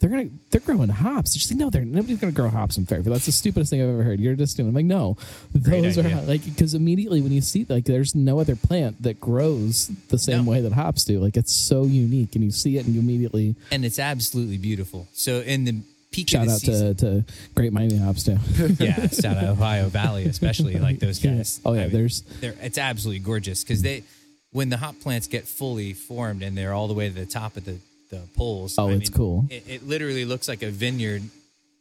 They're 0.00 0.09
gonna 0.11 0.30
they're 0.50 0.62
growing 0.62 0.88
hops. 0.88 1.35
She's 1.37 1.50
like, 1.50 1.59
no, 1.59 1.69
they're 1.69 1.85
nobody's 1.85 2.19
gonna 2.19 2.33
grow 2.33 2.49
hops 2.49 2.78
in 2.78 2.87
Fairfield. 2.87 3.14
That's 3.14 3.26
the 3.26 3.33
stupidest 3.33 3.71
thing 3.71 3.83
I've 3.83 3.88
ever 3.90 4.02
heard. 4.02 4.19
You're 4.19 4.35
just 4.35 4.57
doing. 4.57 4.71
I'm 4.71 4.75
like, 4.75 4.87
no, 4.87 5.16
those 5.54 5.99
are 5.99 6.02
like 6.23 6.42
because 6.45 6.73
immediately 6.75 7.21
when 7.21 7.33
you 7.33 7.42
see 7.42 7.66
like 7.69 7.85
there's 7.85 8.14
no 8.14 8.40
other 8.40 8.57
plant 8.57 9.02
that 9.02 9.21
grows 9.21 9.88
the 10.09 10.19
same 10.19 10.45
No. 10.47 10.50
way 10.52 10.61
that 10.62 10.73
hops 10.73 11.04
do. 11.04 11.21
Like 11.21 11.37
it's 11.37 11.54
so 11.54 11.85
unique, 11.85 12.35
and 12.35 12.42
you 12.42 12.50
see 12.50 12.78
it, 12.78 12.87
and 12.87 12.95
you 12.95 13.00
immediately 13.00 13.57
and 13.71 13.85
it's 13.85 13.99
absolutely 13.99 14.57
beautiful. 14.57 15.07
So 15.12 15.40
in 15.40 15.64
the 15.64 15.83
peak 16.12 16.30
shout 16.30 16.49
out 16.49 16.61
season, 16.61 16.95
to, 16.97 17.23
to 17.23 17.33
Great 17.54 17.73
Miami 17.73 17.99
Hops 17.99 18.25
too. 18.25 18.38
yeah, 18.80 19.07
shout 19.09 19.37
out 19.37 19.45
Ohio 19.45 19.89
Valley, 19.89 20.25
especially 20.25 20.78
like 20.78 20.99
those 20.99 21.19
guys. 21.19 21.60
Oh, 21.65 21.75
yeah, 21.75 21.80
I 21.80 21.84
mean, 21.84 21.93
there's- 21.93 22.23
it's 22.43 22.78
absolutely 22.78 23.21
gorgeous 23.21 23.63
because 23.63 23.82
they, 23.82 24.02
when 24.50 24.71
the 24.71 24.76
hop 24.78 24.99
plants 25.00 25.26
get 25.28 25.47
fully 25.47 25.93
formed 25.93 26.43
and 26.43 26.56
they're 26.58 26.73
all 26.73 26.89
the 26.89 26.95
way 26.95 27.08
to 27.08 27.15
the 27.15 27.26
top 27.26 27.56
of 27.56 27.65
the 27.65 27.76
the 28.10 28.20
poles. 28.36 28.76
Oh, 28.78 28.88
I 28.88 28.92
it's 28.92 29.10
mean, 29.10 29.16
cool. 29.16 29.46
It, 29.50 29.64
it 29.68 29.86
literally 29.88 30.25
looks 30.25 30.49
like 30.49 30.62
a 30.62 30.70
vineyard 30.70 31.23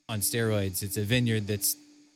on 0.07 0.19
steroids. 0.21 0.81
It's 0.83 0.97
a 0.97 1.03
vineyard 1.03 1.47
that's 1.47 1.75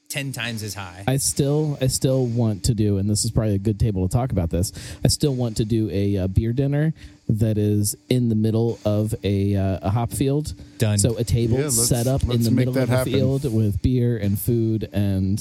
ten 0.10 0.32
times 0.32 0.62
as 0.64 0.74
high. 0.76 1.04
I 1.08 1.18
still, 1.18 1.78
I 1.82 1.88
still 1.88 2.26
want 2.26 2.64
to 2.66 2.74
do, 2.76 2.98
and 2.98 3.10
this 3.10 3.26
is 3.26 3.32
probably 3.32 3.56
a 3.56 3.60
good 3.60 3.80
table 3.80 4.08
to 4.08 4.14
talk 4.14 4.32
about 4.32 4.50
this. 4.52 4.72
I 5.04 5.08
still 5.08 5.34
want 5.36 5.58
to 5.58 5.66
do 5.66 5.90
a, 5.92 6.18
uh 6.18 6.28
beer 6.28 6.54
dinner 6.54 6.94
that 7.30 7.58
is 7.58 7.96
in 8.10 8.30
the 8.30 8.36
middle 8.36 8.78
of 8.86 9.16
a, 9.24 9.56
uh, 9.56 9.80
a 9.82 9.90
hop 9.90 10.12
field. 10.12 10.54
Done. 10.78 10.98
So 10.98 11.16
a 11.18 11.24
table 11.24 11.58
Yeah, 11.58 11.70
set 11.70 12.06
up 12.06 12.22
in 12.24 12.44
the 12.44 12.52
middle 12.52 12.74
that 12.74 12.84
of 12.84 12.90
a 12.90 12.98
happen. 12.98 13.14
field 13.14 13.52
with 13.52 13.82
beer 13.82 14.18
and 14.18 14.38
food, 14.40 14.90
and 14.94 15.40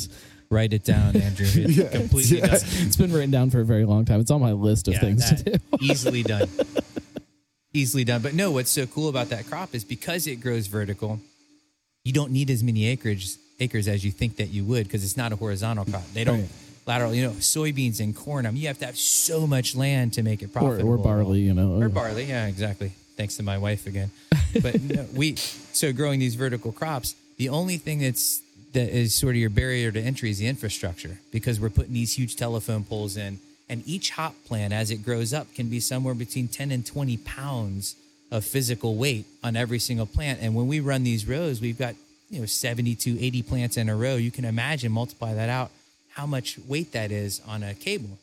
Write 0.48 0.74
it 0.74 0.84
down, 0.84 1.16
Andrew. 1.16 1.46
It's 1.48 1.76
Yeah, 1.78 1.88
completely 1.88 2.36
yeah. 2.40 2.46
done. 2.48 2.56
it's 2.62 2.96
been 2.96 3.10
written 3.10 3.30
down 3.30 3.48
for 3.48 3.60
a 3.60 3.64
very 3.64 3.86
long 3.86 4.04
time. 4.04 4.20
It's 4.20 4.30
on 4.30 4.42
my 4.42 4.52
list 4.52 4.86
of 4.86 4.92
Yeah, 4.94 5.00
things 5.00 5.24
to 5.30 5.42
do. 5.42 5.58
easily 5.80 6.22
done. 6.22 6.46
Easily 7.72 8.04
done. 8.04 8.22
But 8.22 8.34
no, 8.34 8.50
what's 8.50 8.70
so 8.70 8.86
cool 8.86 9.08
about 9.08 9.28
that 9.30 9.46
crop 9.46 9.74
is 9.74 9.84
because 9.84 10.26
it 10.26 10.36
grows 10.36 10.66
vertical, 10.66 11.20
you 12.04 12.12
don't 12.12 12.32
need 12.32 12.50
as 12.50 12.62
many 12.62 12.86
acreage 12.86 13.28
acres 13.60 13.86
as 13.88 14.04
you 14.04 14.10
think 14.10 14.36
that 14.36 14.48
you 14.48 14.64
would 14.64 14.84
because 14.84 15.04
it's 15.04 15.16
not 15.16 15.32
a 15.32 15.36
horizontal 15.36 15.84
crop. 15.84 16.04
They 16.12 16.24
don't 16.24 16.40
Right. 16.40 16.48
lateral. 16.86 17.14
You 17.14 17.22
know, 17.24 17.30
soybeans 17.32 18.00
and 18.00 18.14
corn. 18.14 18.44
I 18.46 18.50
mean, 18.50 18.60
you 18.62 18.68
have 18.68 18.78
to 18.80 18.86
have 18.86 18.98
so 18.98 19.46
much 19.46 19.76
land 19.76 20.14
to 20.14 20.22
make 20.22 20.42
it 20.42 20.46
Or, 20.46 20.48
profitable. 20.52 20.90
or 20.90 20.98
barley, 20.98 21.40
you 21.40 21.54
know. 21.54 21.80
Or 21.80 21.88
barley, 21.88 22.24
yeah, 22.24 22.46
exactly. 22.46 22.92
Thanks 23.16 23.36
to 23.36 23.42
my 23.42 23.58
wife 23.58 23.86
again. 23.86 24.10
But 24.60 24.82
no, 24.82 25.06
we 25.14 25.36
so 25.36 25.92
growing 25.92 26.18
these 26.18 26.34
vertical 26.34 26.72
crops, 26.72 27.14
the 27.36 27.48
only 27.50 27.76
thing 27.76 28.00
that's 28.00 28.40
that 28.72 28.88
is 28.88 29.14
sort 29.14 29.34
of 29.34 29.40
your 29.40 29.50
barrier 29.50 29.92
to 29.92 30.00
entry 30.00 30.30
is 30.30 30.38
the 30.38 30.46
infrastructure 30.46 31.18
because 31.30 31.60
we're 31.60 31.68
putting 31.70 31.92
these 31.92 32.14
huge 32.18 32.36
telephone 32.36 32.84
poles 32.84 33.16
in, 33.18 33.38
and 33.72 33.82
each 33.86 34.10
hop 34.10 34.34
plant 34.48 34.72
as 34.72 34.90
it 34.90 34.98
grows 35.08 35.32
up 35.32 35.46
can 35.54 35.68
be 35.68 35.80
somewhere 35.80 36.14
between 36.14 36.46
ten 36.48 36.70
and 36.70 36.84
twenty 36.84 37.16
pounds 37.16 37.96
of 38.30 38.44
physical 38.44 38.94
weight 38.96 39.24
on 39.42 39.56
every 39.56 39.78
single 39.78 40.06
plant. 40.06 40.40
And 40.42 40.54
when 40.54 40.66
we 40.68 40.78
run 40.80 41.02
these 41.04 41.26
rows, 41.26 41.60
we've 41.60 41.78
got 41.78 41.94
you 42.30 42.40
know 42.40 42.46
70 42.46 42.94
to 42.96 43.10
80 43.22 43.42
plants 43.42 43.76
in 43.76 43.88
a 43.88 43.96
row. 43.96 44.16
You 44.16 44.30
can 44.30 44.44
imagine 44.44 44.90
multiply 44.92 45.34
that 45.34 45.48
out 45.48 45.70
how 46.16 46.26
much 46.26 46.58
weight 46.68 46.92
that 46.92 47.10
is 47.10 47.40
on 47.48 47.62
a 47.62 47.74
cable. 47.74 48.18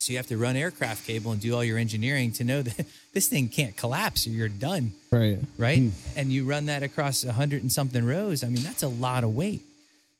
So 0.00 0.12
you 0.12 0.18
have 0.18 0.26
to 0.28 0.36
run 0.36 0.54
aircraft 0.56 1.06
cable 1.06 1.32
and 1.32 1.40
do 1.40 1.54
all 1.54 1.64
your 1.64 1.78
engineering 1.78 2.30
to 2.32 2.44
know 2.44 2.62
that 2.62 2.86
this 3.14 3.26
thing 3.28 3.48
can't 3.48 3.76
collapse 3.76 4.26
or 4.26 4.30
you're 4.30 4.48
done, 4.48 4.92
Right. 5.10 5.38
right? 5.58 5.78
Hmm. 5.78 5.88
And 6.18 6.32
you 6.32 6.44
run 6.44 6.66
that 6.66 6.82
across 6.82 7.24
a 7.24 7.32
hundred 7.32 7.62
and 7.62 7.72
something 7.72 8.04
rows. 8.04 8.44
I 8.44 8.48
mean, 8.48 8.62
that's 8.62 8.82
a 8.82 8.88
lot 8.88 9.24
of 9.24 9.34
weight. 9.34 9.62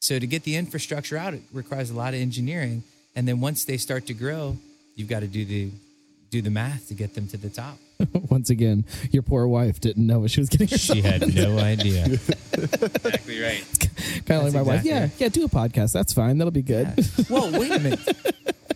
So 0.00 0.18
to 0.18 0.26
get 0.26 0.42
the 0.44 0.56
infrastructure 0.56 1.16
out, 1.16 1.34
it 1.34 1.42
requires 1.52 1.90
a 1.90 1.94
lot 1.94 2.14
of 2.14 2.20
engineering. 2.20 2.82
And 3.16 3.27
then 3.29 3.40
once 3.40 3.64
they 3.64 3.77
start 3.77 4.07
to 4.07 4.14
grow, 4.14 4.57
you've 4.96 5.09
got 5.09 5.20
to 5.20 5.27
do 5.27 5.44
the 5.44 5.70
do 6.31 6.42
the 6.42 6.50
math 6.50 6.88
to 6.88 6.94
get 6.94 7.14
them 7.14 7.29
to 7.29 7.37
the 7.37 7.48
top. 7.48 7.79
Once 8.29 8.50
again, 8.50 8.85
your 9.12 9.22
poor 9.22 9.46
wife 9.46 9.81
didn't 9.81 10.05
know 10.05 10.18
what 10.18 10.31
she 10.33 10.40
was 10.40 10.48
getting 10.48 10.66
She 10.66 11.00
had 11.00 11.33
no 11.33 11.59
idea. 11.61 12.07
exactly 12.53 13.40
right. 13.40 13.64
kind 14.27 14.42
of 14.42 14.44
like 14.44 14.53
That's 14.53 14.55
my 14.55 14.62
wife. 14.62 14.85
Yeah, 14.85 15.09
yeah, 15.18 15.29
do 15.29 15.44
a 15.44 15.48
podcast. 15.48 15.92
That's 15.92 16.12
fine. 16.12 16.38
That'll 16.38 16.50
be 16.50 16.62
good. 16.62 16.88
Well, 17.31 17.53
wait 17.53 17.70
a 17.70 17.79
minute. 17.79 18.00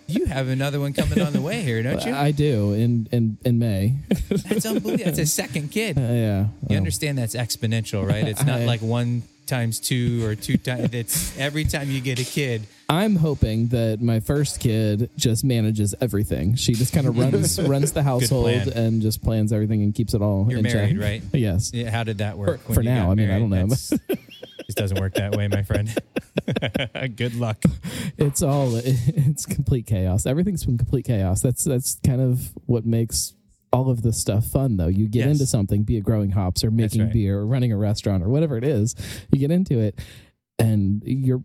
You 0.07 0.27
have 0.27 0.49
another 0.49 0.79
one 0.79 0.93
coming 0.93 1.21
on 1.21 1.33
the 1.33 1.41
way 1.41 1.63
here, 1.63 1.83
don't 1.83 2.03
you? 2.07 2.15
I 2.15 2.31
do 2.31 2.75
in 2.75 3.09
in 3.11 3.39
in 3.45 3.59
May. 3.59 3.95
That's 4.31 4.65
unbelievable. 4.65 5.05
That's 5.05 5.19
a 5.19 5.27
second 5.27 5.71
kid. 5.73 5.99
Uh, 5.99 6.01
yeah. 6.01 6.41
You 6.69 6.77
Oh. 6.77 6.77
understand 6.77 7.19
that's 7.19 7.35
exponential, 7.35 8.07
right? 8.09 8.27
It's 8.27 8.45
not 8.45 8.61
I- 8.61 8.67
like 8.67 8.81
one 8.83 9.25
times 9.49 9.81
two 9.81 10.25
or 10.25 10.35
two 10.37 10.57
times. 10.57 10.91
It's 10.95 11.37
every 11.39 11.65
time 11.65 11.91
you 11.91 12.01
get 12.01 12.21
a 12.21 12.25
kid. 12.25 12.63
I'm 12.89 13.17
hoping 13.17 13.69
that 13.69 14.01
my 14.01 14.21
first 14.21 14.61
kid 14.61 15.11
just 15.17 15.45
manages 15.45 15.95
everything. 16.01 16.55
She 16.55 16.73
just 16.75 16.95
kind 16.95 17.07
of 17.07 17.19
runs 17.23 17.61
runs 17.61 17.93
the 17.93 18.03
household 18.03 18.69
and 18.69 19.03
just 19.03 19.23
plans 19.23 19.53
everything 19.53 19.83
and 19.83 19.95
keeps 19.95 20.15
it 20.15 20.23
all. 20.23 20.47
You're 20.49 20.59
in 20.59 20.65
married, 20.65 20.95
check. 20.97 21.03
right? 21.03 21.23
Yes. 21.33 21.73
Yeah, 21.75 21.91
How 21.91 22.05
did 22.05 22.19
that 22.19 22.39
work? 22.39 22.63
For- 22.63 22.75
for 22.75 22.83
now, 22.83 23.11
I 23.11 23.15
mean, 23.15 23.31
I 23.31 23.39
don't 23.39 23.51
know. 23.51 23.67
This 23.67 24.75
doesn't 24.75 25.01
work 25.01 25.15
that 25.15 25.35
way, 25.35 25.49
my 25.49 25.63
friend. 25.63 25.89
Good 27.17 27.35
luck. 27.35 27.63
It's 28.19 28.43
all 28.43 28.75
it's 28.77 29.47
complete 29.47 29.87
chaos. 29.87 30.27
Everything's 30.27 30.65
been 30.65 30.77
complete 30.79 31.05
chaos. 31.07 31.41
That's 31.41 31.65
that's 31.65 31.99
kind 32.05 32.21
of 32.21 32.51
what 32.67 32.85
makes 32.85 33.35
all 33.73 33.91
of 33.91 34.03
this 34.03 34.19
stuff 34.21 34.47
fun 34.47 34.77
though. 34.77 34.89
You 34.89 35.09
get 35.09 35.21
Yes. 35.27 35.33
into 35.33 35.47
something, 35.47 35.83
be 35.83 35.97
it 35.97 36.03
growing 36.03 36.31
hops 36.31 36.65
or 36.65 36.71
making 36.71 37.03
right. 37.03 37.13
beer 37.13 37.39
or 37.39 37.47
running 37.47 37.73
a 37.73 37.77
restaurant 37.77 38.23
or 38.23 38.29
whatever 38.29 38.57
it 38.57 38.65
is, 38.65 38.95
you 39.33 39.39
get 39.39 39.51
into 39.51 39.79
it 39.79 39.99
and 40.59 41.03
you're 41.07 41.43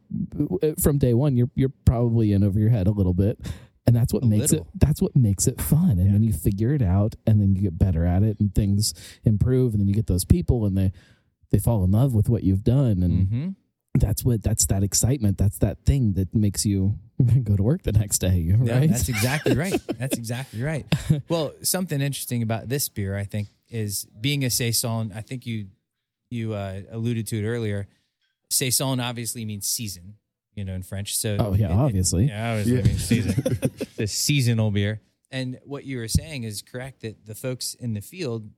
from 0.81 0.97
day 0.97 1.13
one 1.13 1.35
you're 1.37 1.49
you're 1.55 1.71
probably 1.85 2.31
in 2.33 2.43
over 2.43 2.59
your 2.59 2.69
head 2.69 2.87
a 2.87 2.91
little 2.91 3.13
bit. 3.13 3.39
And 3.85 3.93
that's 3.93 4.13
what 4.13 4.23
A 4.23 4.25
makes 4.25 4.51
little. 4.51 4.65
it 4.73 4.79
that's 4.79 5.01
what 5.01 5.15
makes 5.15 5.45
it 5.45 5.59
fun. 5.59 5.99
And 5.99 6.13
then 6.13 6.23
you 6.23 6.31
figure 6.31 6.73
it 6.73 6.81
out 6.81 7.15
and 7.27 7.41
then 7.41 7.53
you 7.55 7.61
get 7.61 7.77
better 7.77 8.05
at 8.05 8.23
it 8.23 8.39
and 8.39 8.53
things 8.55 8.93
improve 9.25 9.73
and 9.73 9.81
then 9.81 9.87
you 9.89 9.93
get 9.93 10.07
those 10.07 10.23
people 10.25 10.65
and 10.65 10.77
they 10.77 10.91
they 11.51 11.59
fall 11.59 11.83
in 11.83 11.91
love 11.91 12.13
with 12.15 12.29
what 12.29 12.43
you've 12.43 12.63
done 12.63 13.03
and 13.03 13.27
hmm 13.27 13.49
that's 13.95 14.23
what 14.25 14.41
that's 14.41 14.65
that 14.67 14.81
excitement 14.83 15.37
that's 15.37 15.59
that 15.59 15.77
thing 15.85 16.13
that 16.13 16.33
makes 16.33 16.65
you 16.65 16.97
go 17.43 17.55
to 17.55 17.61
work 17.63 17.83
the 17.83 17.91
next 17.91 18.19
day 18.19 18.51
right 18.57 18.65
Yeah, 18.67 18.87
that's 18.87 19.07
exactly 19.09 19.55
right. 19.55 19.79
That's 19.99 20.17
exactly 20.17 20.61
right. 20.63 20.85
Well, 21.29 21.53
something 21.61 22.01
interesting 22.01 22.41
about 22.43 22.67
this 22.67 22.89
beer, 22.89 23.15
I 23.15 23.23
think, 23.23 23.47
is 23.69 24.05
being 24.19 24.43
a 24.43 24.49
saison. 24.49 25.13
I 25.15 25.21
think 25.21 25.45
you 25.45 25.67
you 26.29 26.53
uh, 26.53 26.81
alluded 26.91 27.27
to 27.27 27.37
it 27.43 27.45
earlier. 27.47 27.87
Saison 28.49 28.99
obviously 28.99 29.45
means 29.45 29.67
season, 29.67 30.15
you 30.55 30.65
know, 30.65 30.73
in 30.73 30.83
French. 30.83 31.15
So 31.15 31.37
Oh, 31.39 31.53
yeah, 31.53 31.67
it- 31.67 31.71
it- 31.71 31.77
obviously. 31.77 32.25
yeah, 32.25 32.51
obviously 32.57 32.75
Yeah. 32.77 32.83
means 32.83 33.05
season. 33.05 33.59
the 33.95 34.07
seasonal 34.07 34.71
beer. 34.71 34.99
And 35.31 35.59
what 35.65 35.85
you 35.85 35.97
were 35.97 36.07
saying 36.07 36.43
is 36.43 36.61
correct 36.61 37.01
that 37.01 37.25
the 37.25 37.35
folks 37.35 37.73
in 37.75 37.93
the 37.93 38.01
field 38.01 38.49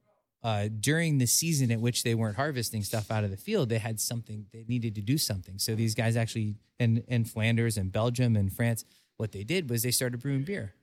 uh, 0.45 0.69
during 0.79 1.17
the 1.17 1.25
season 1.25 1.71
at 1.71 1.81
which 1.81 2.03
they 2.03 2.13
weren't 2.13 2.35
harvesting 2.35 2.83
stuff 2.83 3.09
out 3.09 3.23
of 3.23 3.31
the 3.31 3.37
field, 3.37 3.67
they 3.67 3.79
had 3.79 3.99
something 3.99 4.45
they 4.53 4.63
needed 4.67 4.93
to 4.93 5.01
do 5.01 5.17
something. 5.17 5.57
So 5.57 5.73
these 5.73 5.95
guys 5.95 6.15
actually 6.15 6.57
in 6.79 7.03
in 7.07 7.25
Flanders 7.25 7.77
and 7.77 7.91
Belgium 7.91 8.35
and 8.35 8.53
France, 8.53 8.85
what 9.17 9.31
they 9.31 9.43
did 9.43 9.71
was 9.71 9.81
they 9.81 9.89
started 9.89 10.21
brewing 10.21 10.43
beer, 10.43 10.75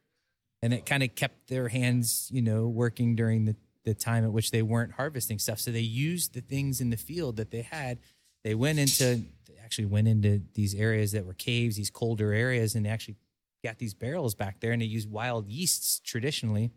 and 0.63 0.75
it 0.75 0.85
kind 0.85 1.05
of 1.05 1.15
kept 1.15 1.47
their 1.47 1.69
hands, 1.69 2.29
you 2.33 2.43
know, 2.43 2.67
working 2.67 3.15
during 3.15 3.45
the 3.45 3.55
the 3.85 3.95
time 3.95 4.25
at 4.25 4.33
which 4.33 4.51
they 4.51 4.63
weren't 4.63 4.95
harvesting 4.95 5.39
stuff. 5.39 5.61
So 5.61 5.71
they 5.71 5.79
used 5.79 6.35
the 6.35 6.41
things 6.41 6.81
in 6.81 6.91
the 6.91 6.97
field 6.97 7.37
that 7.37 7.53
they 7.53 7.63
had. 7.63 8.01
They 8.43 8.57
went 8.57 8.81
into 8.81 9.23
they 9.47 9.59
actually 9.63 9.87
went 9.87 10.09
into 10.09 10.43
these 10.55 10.75
areas 10.75 11.13
that 11.13 11.25
were 11.25 11.35
caves, 11.35 11.77
these 11.77 11.91
colder 11.91 12.33
areas, 12.33 12.75
and 12.75 12.85
they 12.85 12.91
actually 12.91 13.15
got 13.63 13.79
these 13.79 13.95
barrels 13.95 14.35
back 14.35 14.59
there, 14.59 14.73
and 14.73 14.83
they 14.83 14.87
used 14.87 15.09
wild 15.09 15.47
yeasts 15.47 16.01
traditionally 16.01 16.73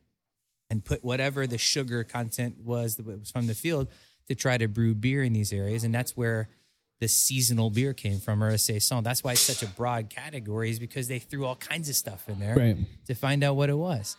and 0.70 0.84
put 0.84 1.04
whatever 1.04 1.46
the 1.48 1.58
sugar 1.58 2.04
content 2.04 2.58
was 2.64 2.96
that 2.96 3.06
was 3.06 3.30
from 3.32 3.48
the 3.48 3.54
field 3.56 3.88
to 4.28 4.36
try 4.36 4.58
to 4.58 4.68
brew 4.68 4.96
beer 4.96 5.24
in 5.24 5.34
these 5.34 5.54
areas. 5.54 5.84
And 5.84 5.94
that's 5.94 6.18
where 6.18 6.50
the 7.00 7.08
seasonal 7.08 7.70
beer 7.70 7.94
came 7.94 8.20
from, 8.20 8.44
or 8.44 8.50
a 8.50 8.58
saison. 8.58 9.04
That's 9.04 9.24
why 9.24 9.34
it's 9.34 9.42
such 9.42 9.62
a 9.62 9.68
broad 9.68 10.10
category, 10.10 10.70
is 10.72 10.80
because 10.80 11.08
they 11.08 11.20
threw 11.20 11.46
all 11.46 11.58
kinds 11.58 11.90
of 11.90 11.96
stuff 11.96 12.28
in 12.30 12.40
there 12.40 12.56
Right. 12.56 12.78
to 13.08 13.14
find 13.14 13.44
out 13.44 13.56
what 13.58 13.70
it 13.70 13.76
was. 13.78 14.16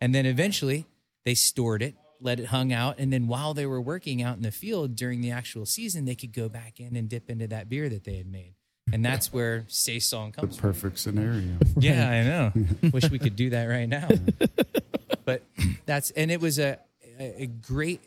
And 0.00 0.14
then 0.14 0.26
eventually 0.26 0.86
they 1.24 1.34
stored 1.34 1.82
it, 1.82 1.94
let 2.20 2.40
it 2.40 2.46
hung 2.46 2.72
out. 2.72 2.98
And 2.98 3.12
then 3.12 3.28
while 3.28 3.54
they 3.54 3.64
were 3.64 3.80
working 3.80 4.22
out 4.22 4.36
in 4.36 4.42
the 4.42 4.50
field 4.50 4.96
during 4.96 5.20
the 5.20 5.30
actual 5.30 5.64
season, 5.66 6.04
they 6.04 6.14
could 6.16 6.32
go 6.32 6.48
back 6.48 6.80
in 6.80 6.96
and 6.96 7.08
dip 7.08 7.30
into 7.30 7.46
that 7.46 7.68
beer 7.68 7.88
that 7.88 8.04
they 8.04 8.16
had 8.16 8.26
made. 8.26 8.54
And 8.92 9.04
that's 9.04 9.32
where 9.32 9.64
saison 9.68 10.30
The 10.32 10.40
comes 10.42 10.56
from. 10.58 10.72
perfect 10.72 10.98
scenario. 10.98 11.56
Yeah, 11.78 12.08
I 12.08 12.22
know. 12.24 12.52
Wish 12.92 13.10
we 13.10 13.18
could 13.18 13.34
do 13.36 13.50
that 13.50 13.64
right 13.66 13.88
now. 13.88 14.08
but 15.26 15.42
that's 15.84 16.10
and 16.12 16.30
it 16.30 16.40
was 16.40 16.58
a 16.58 16.78
a 17.18 17.46
great 17.46 18.00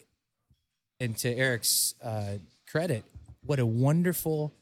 and 0.99 1.15
to 1.17 1.29
Eric's 1.33 1.93
uh, 2.03 2.37
credit, 2.69 3.03
what 3.45 3.59
a 3.59 3.65
wonderful 3.65 4.53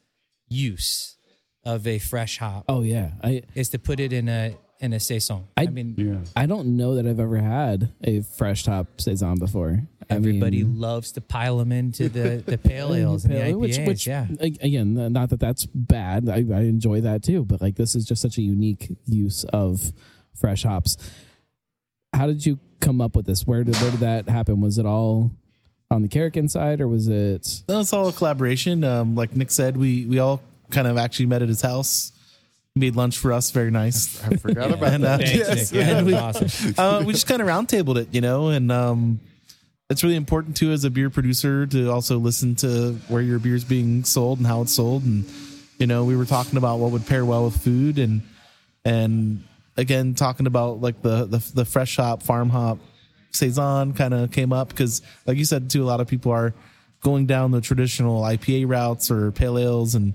use 0.50 1.18
of 1.64 1.86
a 1.88 2.00
fresh 2.00 2.38
hop 2.38 2.64
Oh 2.70 2.82
yeah. 2.82 3.12
I 3.24 3.44
is 3.56 3.70
to 3.70 3.80
put 3.80 4.00
it 4.00 4.12
in 4.14 4.28
a 4.30 4.56
in 4.80 4.94
a 4.94 5.00
saison. 5.00 5.44
I, 5.58 5.64
I- 5.64 5.66
mean, 5.68 5.96
Yeah. 5.98 6.20
I 6.36 6.46
don't 6.46 6.78
know 6.78 6.96
that 6.96 7.08
I've 7.08 7.20
ever 7.20 7.38
had 7.38 7.90
a 8.04 8.22
fresh 8.22 8.66
hop 8.66 9.02
saison 9.02 9.38
before. 9.40 9.82
I 10.10 10.14
everybody 10.16 10.64
mean, 10.64 10.80
loves 10.80 11.12
to 11.14 11.22
pile 11.22 11.58
them 11.58 11.72
into 11.72 12.08
the 12.10 12.42
the 12.46 12.58
pale 12.70 12.94
ales 12.94 13.26
and 13.26 13.34
the 13.34 13.40
IPAs. 13.40 13.60
which, 13.60 13.78
which 13.80 14.08
yeah, 14.08 14.28
again, 14.40 15.12
not 15.12 15.30
that 15.32 15.40
that's 15.40 15.66
bad. 15.66 16.30
I, 16.30 16.46
I 16.54 16.62
enjoy 16.62 17.02
that 17.02 17.24
too, 17.24 17.44
but 17.44 17.60
like 17.62 17.76
this 17.76 17.96
is 17.96 18.06
just 18.06 18.22
such 18.22 18.38
a 18.38 18.42
unique 18.42 18.96
use 19.06 19.44
of 19.46 19.92
fresh 20.36 20.64
hops. 20.64 20.96
How 22.18 22.28
did 22.28 22.46
you 22.46 22.60
come 22.80 23.00
up 23.02 23.16
with 23.16 23.26
this? 23.26 23.46
Where 23.46 23.64
did 23.64 23.76
where 23.78 23.92
did 23.92 24.00
that 24.02 24.28
happen? 24.30 24.60
Was 24.62 24.78
it 24.78 24.86
all 24.86 25.32
on 25.92 26.02
the 26.02 26.08
Karrikin 26.08 26.50
side, 26.50 26.82
or 26.82 26.88
was 26.88 27.08
it? 27.08 27.62
No, 27.70 27.80
it's 27.80 27.94
all 27.94 28.08
a 28.10 28.14
collaboration. 28.14 28.84
Um, 28.84 29.16
like 29.16 29.36
Nick 29.36 29.52
said, 29.52 29.78
we 29.78 30.06
we 30.06 30.20
all 30.20 30.42
kind 30.72 30.88
of 30.88 30.98
actually 30.98 31.28
met 31.28 31.42
at 31.42 31.48
his 31.48 31.62
house. 31.62 32.12
He 32.74 32.82
made 32.82 32.96
lunch 32.96 33.18
for 33.18 33.32
us, 33.34 33.52
very 33.52 33.72
nice. 33.72 34.22
I 34.24 34.36
forgot 34.36 34.72
about 34.72 34.94
And, 34.94 35.04
that. 35.04 35.22
uh, 35.22 35.24
yes. 35.24 35.72
Nick. 35.72 35.86
Yeah, 35.88 35.98
And 35.98 36.06
we- 36.08 36.14
awesome. 36.14 36.74
uh, 36.78 37.04
we 37.06 37.14
just 37.14 37.28
kind 37.28 37.42
of 37.42 37.48
roundtabled 37.48 37.98
it, 37.98 38.10
you 38.14 38.22
know, 38.22 38.50
and 38.50 38.72
um, 38.72 39.20
it's 39.90 40.04
really 40.04 40.16
important 40.18 40.58
too 40.58 40.72
as 40.72 40.84
a 40.84 40.90
beer 40.92 41.10
producer 41.10 41.66
to 41.68 41.90
also 41.92 42.18
listen 42.20 42.56
to 42.58 42.94
where 43.08 43.22
your 43.22 43.40
beer's 43.40 43.64
being 43.64 44.04
sold 44.04 44.38
and 44.40 44.46
how 44.48 44.62
it's 44.62 44.74
sold, 44.74 45.04
and 45.06 45.24
you 45.80 45.88
know, 45.88 46.04
we 46.04 46.16
were 46.18 46.26
talking 46.26 46.58
about 46.58 46.80
what 46.80 46.92
would 46.92 47.06
pair 47.06 47.24
well 47.26 47.46
with 47.46 47.56
food, 47.58 47.98
and 48.00 48.22
and 48.84 49.44
again 49.78 50.14
talking 50.16 50.48
about 50.48 50.82
like 50.82 51.02
the 51.02 51.26
the, 51.26 51.52
the 51.54 51.66
fresh 51.66 51.96
hop, 51.98 52.24
farm 52.24 52.50
hop, 52.50 52.80
saison 53.32 53.94
kind 53.94 54.14
of 54.14 54.32
came 54.32 54.52
up 54.52 54.70
because, 54.70 55.02
like 55.26 55.38
you 55.38 55.46
said 55.46 55.70
too, 55.70 55.84
a 55.84 55.86
lot 55.88 56.02
of 56.02 56.08
people 56.08 56.32
are 56.32 56.54
going 57.02 57.26
down 57.26 57.52
the 57.52 57.62
traditional 57.62 58.22
IPA 58.24 58.68
routes 58.68 59.12
or 59.12 59.32
pale 59.32 59.58
ales, 59.58 59.96
and 59.96 60.14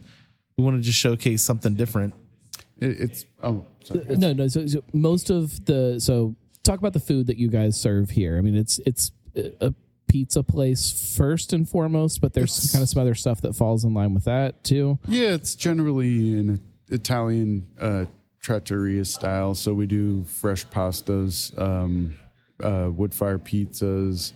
we 0.57 0.64
want 0.64 0.77
to 0.77 0.83
just 0.83 0.98
showcase 0.98 1.42
something 1.42 1.75
different. 1.75 2.14
It, 2.81 3.01
it's 3.01 3.25
oh 3.42 3.64
sorry. 3.85 4.05
No, 4.16 4.33
no. 4.33 4.48
So, 4.48 4.66
so 4.66 4.83
most 4.92 5.31
of 5.31 5.64
the 5.64 6.01
so 6.01 6.35
talk 6.64 6.79
about 6.79 6.92
the 6.92 7.01
food 7.01 7.27
that 7.29 7.37
you 7.38 7.48
guys 7.48 7.81
serve 7.81 8.11
here. 8.11 8.37
I 8.37 8.40
mean, 8.40 8.57
it's 8.57 8.79
it's 8.85 9.12
a 9.61 9.72
pizza 10.09 10.42
place 10.42 11.14
first 11.16 11.53
and 11.55 11.66
foremost, 11.68 12.20
but 12.20 12.35
there's 12.35 12.57
It's- 12.59 12.72
kind 12.72 12.83
of 12.83 12.88
some 12.88 13.01
other 13.01 13.14
stuff 13.14 13.40
that 13.42 13.55
falls 13.55 13.85
in 13.85 13.94
line 13.94 14.12
with 14.14 14.25
that 14.25 14.62
too. 14.64 14.98
Yeah, 15.09 15.31
it's 15.31 15.55
generally 15.55 16.38
an 16.38 16.61
Italian 16.90 17.66
uh, 17.81 18.05
trattoria 18.42 19.05
style. 19.05 19.55
So 19.55 19.72
we 19.72 19.87
do 19.87 20.24
fresh 20.24 20.66
pastas, 20.66 21.57
um, 21.59 22.14
uh, 22.62 22.90
wood 22.92 23.14
fire 23.14 23.38
pizzas, 23.38 24.33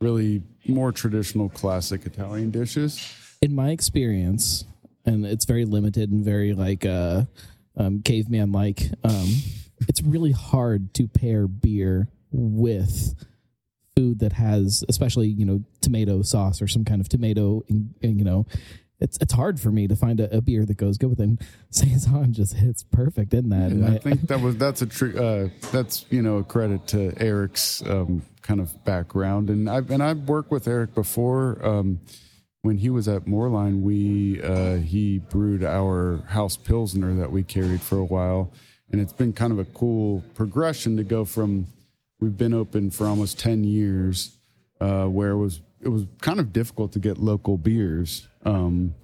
really 0.00 0.42
more 0.68 0.92
traditional 0.92 1.48
classic 1.48 2.06
Italian 2.06 2.50
dishes. 2.50 3.00
in 3.42 3.54
my 3.54 3.70
experience, 3.70 4.64
and 5.04 5.24
it's 5.24 5.44
very 5.44 5.64
limited 5.64 6.10
and 6.10 6.24
very 6.24 6.52
like 6.52 6.84
uh, 6.84 7.24
um, 7.76 8.02
caveman 8.02 8.52
like, 8.52 8.90
um, 9.04 9.28
it's 9.88 10.02
really 10.02 10.32
hard 10.32 10.92
to 10.94 11.06
pair 11.06 11.46
beer 11.46 12.08
with 12.32 13.14
food 13.94 14.18
that 14.18 14.32
has, 14.32 14.84
especially 14.88 15.28
you 15.28 15.44
know, 15.44 15.62
tomato 15.80 16.22
sauce 16.22 16.60
or 16.60 16.68
some 16.68 16.84
kind 16.84 17.00
of 17.00 17.08
tomato. 17.08 17.62
You 17.68 18.24
know, 18.24 18.46
it's 19.00 19.18
it's 19.20 19.32
hard 19.34 19.60
for 19.60 19.70
me 19.70 19.86
to 19.88 19.96
find 19.96 20.20
a, 20.20 20.36
a 20.36 20.40
beer 20.40 20.64
that 20.64 20.76
goes 20.76 20.96
good 20.98 21.10
with 21.10 21.20
it. 21.20 21.24
And 21.24 21.38
saison 21.70 22.32
just 22.32 22.54
hits 22.54 22.82
perfect 22.82 23.34
in 23.34 23.50
that. 23.50 23.70
And 23.70 23.84
I 23.84 23.94
I- 23.94 23.98
think 23.98 24.22
that 24.28 24.40
was 24.40 24.56
that's 24.56 24.82
a 24.82 24.86
true 24.86 25.16
uh, 25.18 25.48
that's 25.70 26.06
you 26.10 26.22
know 26.22 26.38
a 26.38 26.44
credit 26.44 26.86
to 26.88 27.12
Eric's 27.18 27.82
um, 27.86 28.22
kind 28.42 28.60
of 28.60 28.84
background, 28.84 29.50
and 29.50 29.68
I've 29.68 29.90
and 29.90 30.02
I've 30.02 30.28
worked 30.28 30.50
with 30.50 30.66
Eric 30.68 30.94
before. 30.94 31.58
Um, 31.66 32.00
when 32.62 32.78
he 32.78 32.90
was 32.90 33.06
at 33.06 33.26
Moerlein, 33.26 33.82
we 33.82 34.42
uh, 34.42 34.76
he 34.76 35.18
brewed 35.18 35.62
our 35.62 36.22
house 36.28 36.56
pilsner 36.56 37.14
that 37.14 37.30
we 37.30 37.44
carried 37.44 37.80
for 37.80 37.96
a 37.98 38.04
while, 38.04 38.50
and 38.90 39.00
it's 39.00 39.12
been 39.12 39.32
kind 39.32 39.52
of 39.52 39.58
a 39.60 39.64
cool 39.66 40.24
progression 40.34 40.96
to 40.96 41.04
go 41.04 41.24
from 41.24 41.68
we've 42.18 42.36
been 42.36 42.54
open 42.54 42.90
for 42.90 43.06
almost 43.06 43.38
ten 43.38 43.62
years, 43.62 44.36
uh, 44.80 45.04
where 45.04 45.30
it 45.30 45.36
was 45.36 45.60
it 45.86 45.90
was 45.90 46.04
kind 46.20 46.40
of 46.40 46.52
difficult 46.52 46.92
to 46.92 46.98
get 46.98 47.16
local 47.16 47.56
beers. 47.56 48.26
Um, 48.44 48.94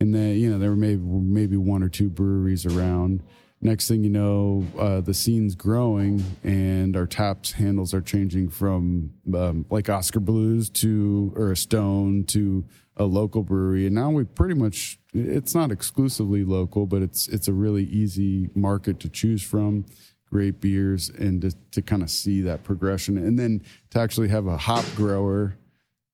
and 0.00 0.12
then 0.12 0.36
you 0.36 0.50
know 0.50 0.58
there 0.58 0.70
were 0.70 0.76
maybe 0.76 1.00
maybe 1.00 1.56
one 1.56 1.82
or 1.82 1.88
two 1.88 2.10
breweries 2.10 2.66
around. 2.66 3.22
Next 3.60 3.88
thing 3.88 4.04
you 4.04 4.10
know, 4.10 4.66
uh, 4.78 5.00
the 5.00 5.14
scene's 5.14 5.54
growing, 5.54 6.22
and 6.42 6.96
our 6.96 7.06
taps 7.06 7.52
handles 7.52 7.94
are 7.94 8.02
changing 8.02 8.50
from 8.50 9.14
um, 9.34 9.64
like 9.70 9.88
Oskar 9.88 10.20
Blues 10.20 10.68
to 10.70 11.32
or 11.36 11.52
a 11.52 11.56
Stone 11.56 12.24
to 12.24 12.64
a 12.96 13.04
local 13.04 13.42
brewery, 13.44 13.86
and 13.86 13.94
now 13.94 14.10
we 14.10 14.24
pretty 14.24 14.54
much 14.54 14.98
it's 15.14 15.54
not 15.54 15.70
exclusively 15.70 16.44
local, 16.44 16.84
but 16.84 17.00
it's 17.00 17.28
it's 17.28 17.46
a 17.46 17.52
really 17.52 17.84
easy 17.84 18.50
market 18.54 18.98
to 19.00 19.08
choose 19.08 19.42
from. 19.42 19.86
Great 20.28 20.60
beers, 20.60 21.10
and 21.10 21.42
to, 21.42 21.52
to 21.70 21.80
kind 21.80 22.02
of 22.02 22.10
see 22.10 22.40
that 22.40 22.64
progression, 22.64 23.16
and 23.16 23.38
then 23.38 23.62
to 23.90 24.00
actually 24.00 24.28
have 24.28 24.48
a 24.48 24.56
hop 24.56 24.84
grower 24.96 25.56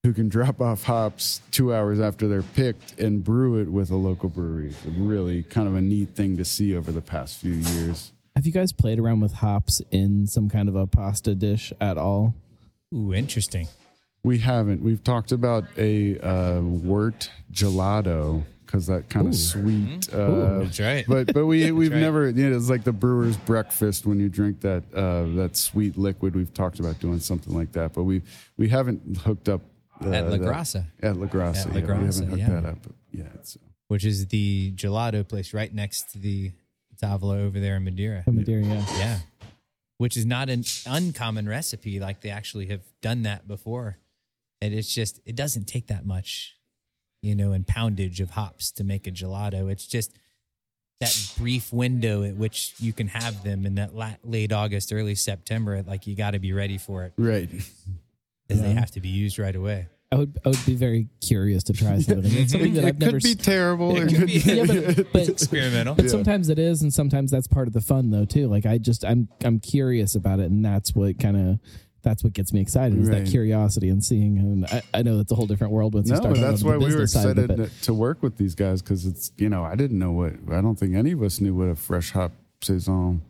who 0.03 0.13
can 0.13 0.29
drop 0.29 0.61
off 0.61 0.85
hops 0.85 1.43
two 1.51 1.75
hours 1.75 2.01
after 2.01 2.27
they're 2.27 2.43
picked 2.43 2.99
and 2.99 3.23
brew 3.23 3.61
it 3.61 3.69
with 3.69 3.91
a 3.91 3.97
local 3.97 4.29
brewery. 4.29 4.69
It's 4.69 4.85
really 4.87 5.43
kind 5.43 5.69
of 5.69 5.75
a 5.75 5.81
neat 5.81 6.11
thing 6.15 6.37
to 6.39 6.45
see 6.45 6.75
over 6.75 6.91
the 6.91 7.03
past 7.03 7.39
few 7.39 7.53
years. 7.53 8.13
have 8.35 8.47
you 8.47 8.53
guys 8.53 8.73
played 8.73 8.99
around 8.99 9.21
with 9.21 9.35
hops 9.35 9.83
in 9.91 10.27
some 10.27 10.49
kind 10.49 10.69
of 10.69 10.77
a 10.77 10.87
pasta 10.87 11.35
dish 11.35 11.73
at 11.81 11.99
all? 11.99 12.35
Ooh, 12.95 13.13
interesting. 13.13 13.69
We 14.23 14.39
haven't. 14.39 14.83
We've 14.83 15.03
talked 15.03 15.33
about 15.33 15.65
a 15.77 16.19
uh, 16.19 16.61
wort 16.61 17.31
gelato 17.53 18.45
because 18.67 18.87
that 18.87 19.09
kind 19.09 19.27
of 19.27 19.35
sweet. 19.35 20.13
Uh, 20.13 20.61
That's 20.61 20.79
right. 20.79 21.05
But 21.09 21.33
but 21.33 21.47
we 21.47 21.73
we've 21.73 21.91
right. 21.91 22.01
never. 22.01 22.29
You 22.29 22.51
know, 22.51 22.57
it's 22.57 22.69
like 22.69 22.85
the 22.85 22.93
brewer's 22.93 23.37
breakfast 23.37 24.07
when 24.07 24.21
you 24.21 24.29
drink 24.29 24.61
that 24.61 24.83
uh, 24.95 25.25
that 25.37 25.57
sweet 25.57 25.97
liquid. 25.97 26.37
We've 26.37 26.53
talked 26.53 26.81
about 26.81 27.01
doing 27.01 27.19
something 27.19 27.55
like 27.55 27.73
that, 27.73 27.95
but 27.95 28.05
we 28.05 28.23
we 28.59 28.69
haven't 28.69 29.19
hooked 29.19 29.49
up 29.49 29.63
uh, 30.05 30.11
At 30.11 30.25
La 30.25 30.31
that- 30.31 30.41
Grassa. 30.41 30.85
At 31.03 31.17
La 31.17 31.27
Grassa, 31.27 31.67
At 31.67 31.75
La 31.75 31.81
yeah, 31.81 31.81
we 31.81 31.83
Grassa, 31.83 32.05
haven't 32.21 32.29
hooked 32.29 32.39
yeah. 32.41 32.49
that 32.61 32.65
up 32.65 32.79
yet. 33.13 33.47
So. 33.47 33.61
which 33.89 34.05
is 34.05 34.27
the 34.29 34.73
gelato 34.73 35.27
place 35.27 35.53
right 35.55 35.73
next 35.75 36.13
to 36.13 36.19
the 36.19 36.53
Tavola 37.03 37.39
over 37.41 37.59
there 37.61 37.77
in 37.77 37.85
Madeira. 37.85 38.23
In 38.27 38.37
Madeira, 38.37 38.63
yeah. 38.63 38.85
Yeah. 38.99 39.19
Which 39.99 40.17
is 40.17 40.25
not 40.27 40.49
an 40.49 40.65
uncommon 40.87 41.49
recipe. 41.49 41.99
Like 42.01 42.21
they 42.21 42.31
actually 42.31 42.67
have 42.67 42.83
done 43.03 43.23
that 43.23 43.47
before. 43.49 43.99
And 44.63 44.75
it's 44.75 44.95
just, 44.95 45.21
it 45.25 45.35
doesn't 45.37 45.65
take 45.65 45.87
that 45.89 46.05
much, 46.07 46.57
you 47.23 47.35
know, 47.35 47.53
in 47.53 47.65
poundage 47.65 48.21
of 48.21 48.31
hops 48.31 48.71
to 48.73 48.85
make 48.85 49.07
a 49.07 49.11
gelato. 49.11 49.71
It's 49.71 49.87
just 49.87 50.13
that 51.01 51.33
brief 51.39 51.73
window 51.73 52.23
at 52.25 52.37
which 52.37 52.75
you 52.79 52.93
can 52.93 53.09
have 53.09 53.43
them 53.43 53.65
in 53.65 53.77
that 53.77 53.91
late 54.23 54.53
August, 54.53 54.93
early 54.93 55.15
September. 55.15 55.83
Like 55.83 56.07
you 56.07 56.15
got 56.15 56.33
to 56.33 56.39
be 56.39 56.53
ready 56.53 56.77
for 56.79 57.05
it 57.05 57.13
Right. 57.17 57.49
Because 58.59 58.63
they 58.63 58.73
have 58.73 58.91
to 58.93 59.01
be 59.01 59.09
used 59.09 59.39
right 59.39 59.55
away. 59.55 59.87
I 60.13 60.17
would 60.17 60.41
I 60.45 60.49
would 60.49 60.67
be 60.67 60.75
very 60.75 61.07
curious 61.21 61.63
to 61.65 61.73
try 61.73 61.99
something. 62.01 62.25
It's 62.35 62.51
something 62.51 62.75
that 62.75 62.85
it 62.85 62.89
I've 62.89 62.95
could 62.99 63.07
never 63.07 63.21
be 63.21 63.31
s- 63.31 63.37
terrible. 63.37 63.97
It 63.97 64.09
could 64.09 64.17
could 64.19 64.27
be- 64.27 64.43
be- 64.43 64.53
yeah, 64.55 64.93
but, 64.97 65.13
but 65.13 65.29
Experimental. 65.29 65.95
But 65.95 66.11
sometimes 66.11 66.49
it 66.49 66.59
is, 66.59 66.83
and 66.83 66.93
sometimes 66.93 67.31
that's 67.31 67.47
part 67.47 67.69
of 67.69 67.75
the 67.75 67.81
fun, 67.81 68.11
though, 68.11 68.25
too. 68.25 68.49
Like 68.49 68.67
I 68.67 68.79
just, 68.79 69.05
I'm, 69.05 69.29
I'm 69.45 69.61
curious 69.61 70.17
about 70.17 70.41
it, 70.41 70.51
and 70.51 70.65
that's 70.65 70.95
what 70.97 71.19
kind 71.21 71.37
of 71.37 71.61
that's 72.03 72.25
what 72.25 72.33
gets 72.33 72.53
me 72.53 72.61
excited 72.61 72.99
is 72.99 73.09
Right. 73.09 73.25
that 73.25 73.31
curiosity 73.31 73.89
and 73.91 74.03
seeing. 74.03 74.39
And 74.39 74.65
I, 74.67 74.83
I 74.95 75.03
know 75.03 75.19
that's 75.19 75.31
a 75.31 75.35
whole 75.37 75.47
different 75.47 75.73
world 75.75 75.95
once 75.95 76.09
you 76.09 76.15
No, 76.15 76.21
start. 76.23 76.35
but 76.35 76.41
that's 76.41 76.65
why 76.65 76.77
we 76.79 76.87
were 76.87 77.03
business 77.03 77.13
side 77.13 77.39
of 77.39 77.51
it, 77.51 77.51
excited 77.61 77.83
to 77.83 77.95
work 77.95 78.23
with 78.23 78.37
these 78.39 78.55
guys 78.57 78.81
because 78.83 79.05
it's 79.07 79.31
you 79.37 79.49
know 79.51 79.63
I 79.63 79.77
didn't 79.77 79.99
know 79.99 80.11
what 80.11 80.33
I 80.51 80.61
don't 80.63 80.77
think 80.77 80.95
any 80.97 81.13
of 81.13 81.23
us 81.23 81.41
knew 81.41 81.55
what 81.55 81.69
a 81.69 81.77
fresh 81.77 82.11
hop 82.13 82.33
saison 82.63 83.23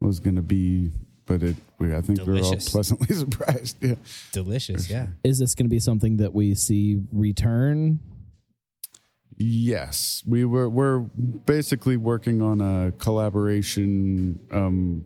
was 0.00 0.20
going 0.20 0.36
to 0.36 0.42
be, 0.42 0.90
but 1.26 1.42
it 1.42 1.56
we 1.88 1.94
I 1.94 2.00
think 2.00 2.20
we 2.26 2.34
were 2.34 2.40
all 2.40 2.56
pleasantly 2.56 3.14
surprised. 3.14 3.76
Yeah. 3.80 3.94
Delicious, 4.32 4.90
yeah. 4.90 5.08
Is 5.22 5.38
this 5.38 5.54
going 5.54 5.66
to 5.66 5.70
be 5.70 5.80
something 5.80 6.18
that 6.18 6.34
we 6.34 6.54
see 6.54 7.00
return? 7.12 8.00
Yes, 9.36 10.22
we 10.26 10.44
were. 10.44 10.68
We're 10.68 11.00
basically 11.00 11.96
working 11.96 12.40
on 12.40 12.60
a 12.60 12.92
collaboration 12.92 14.38
um, 14.52 15.04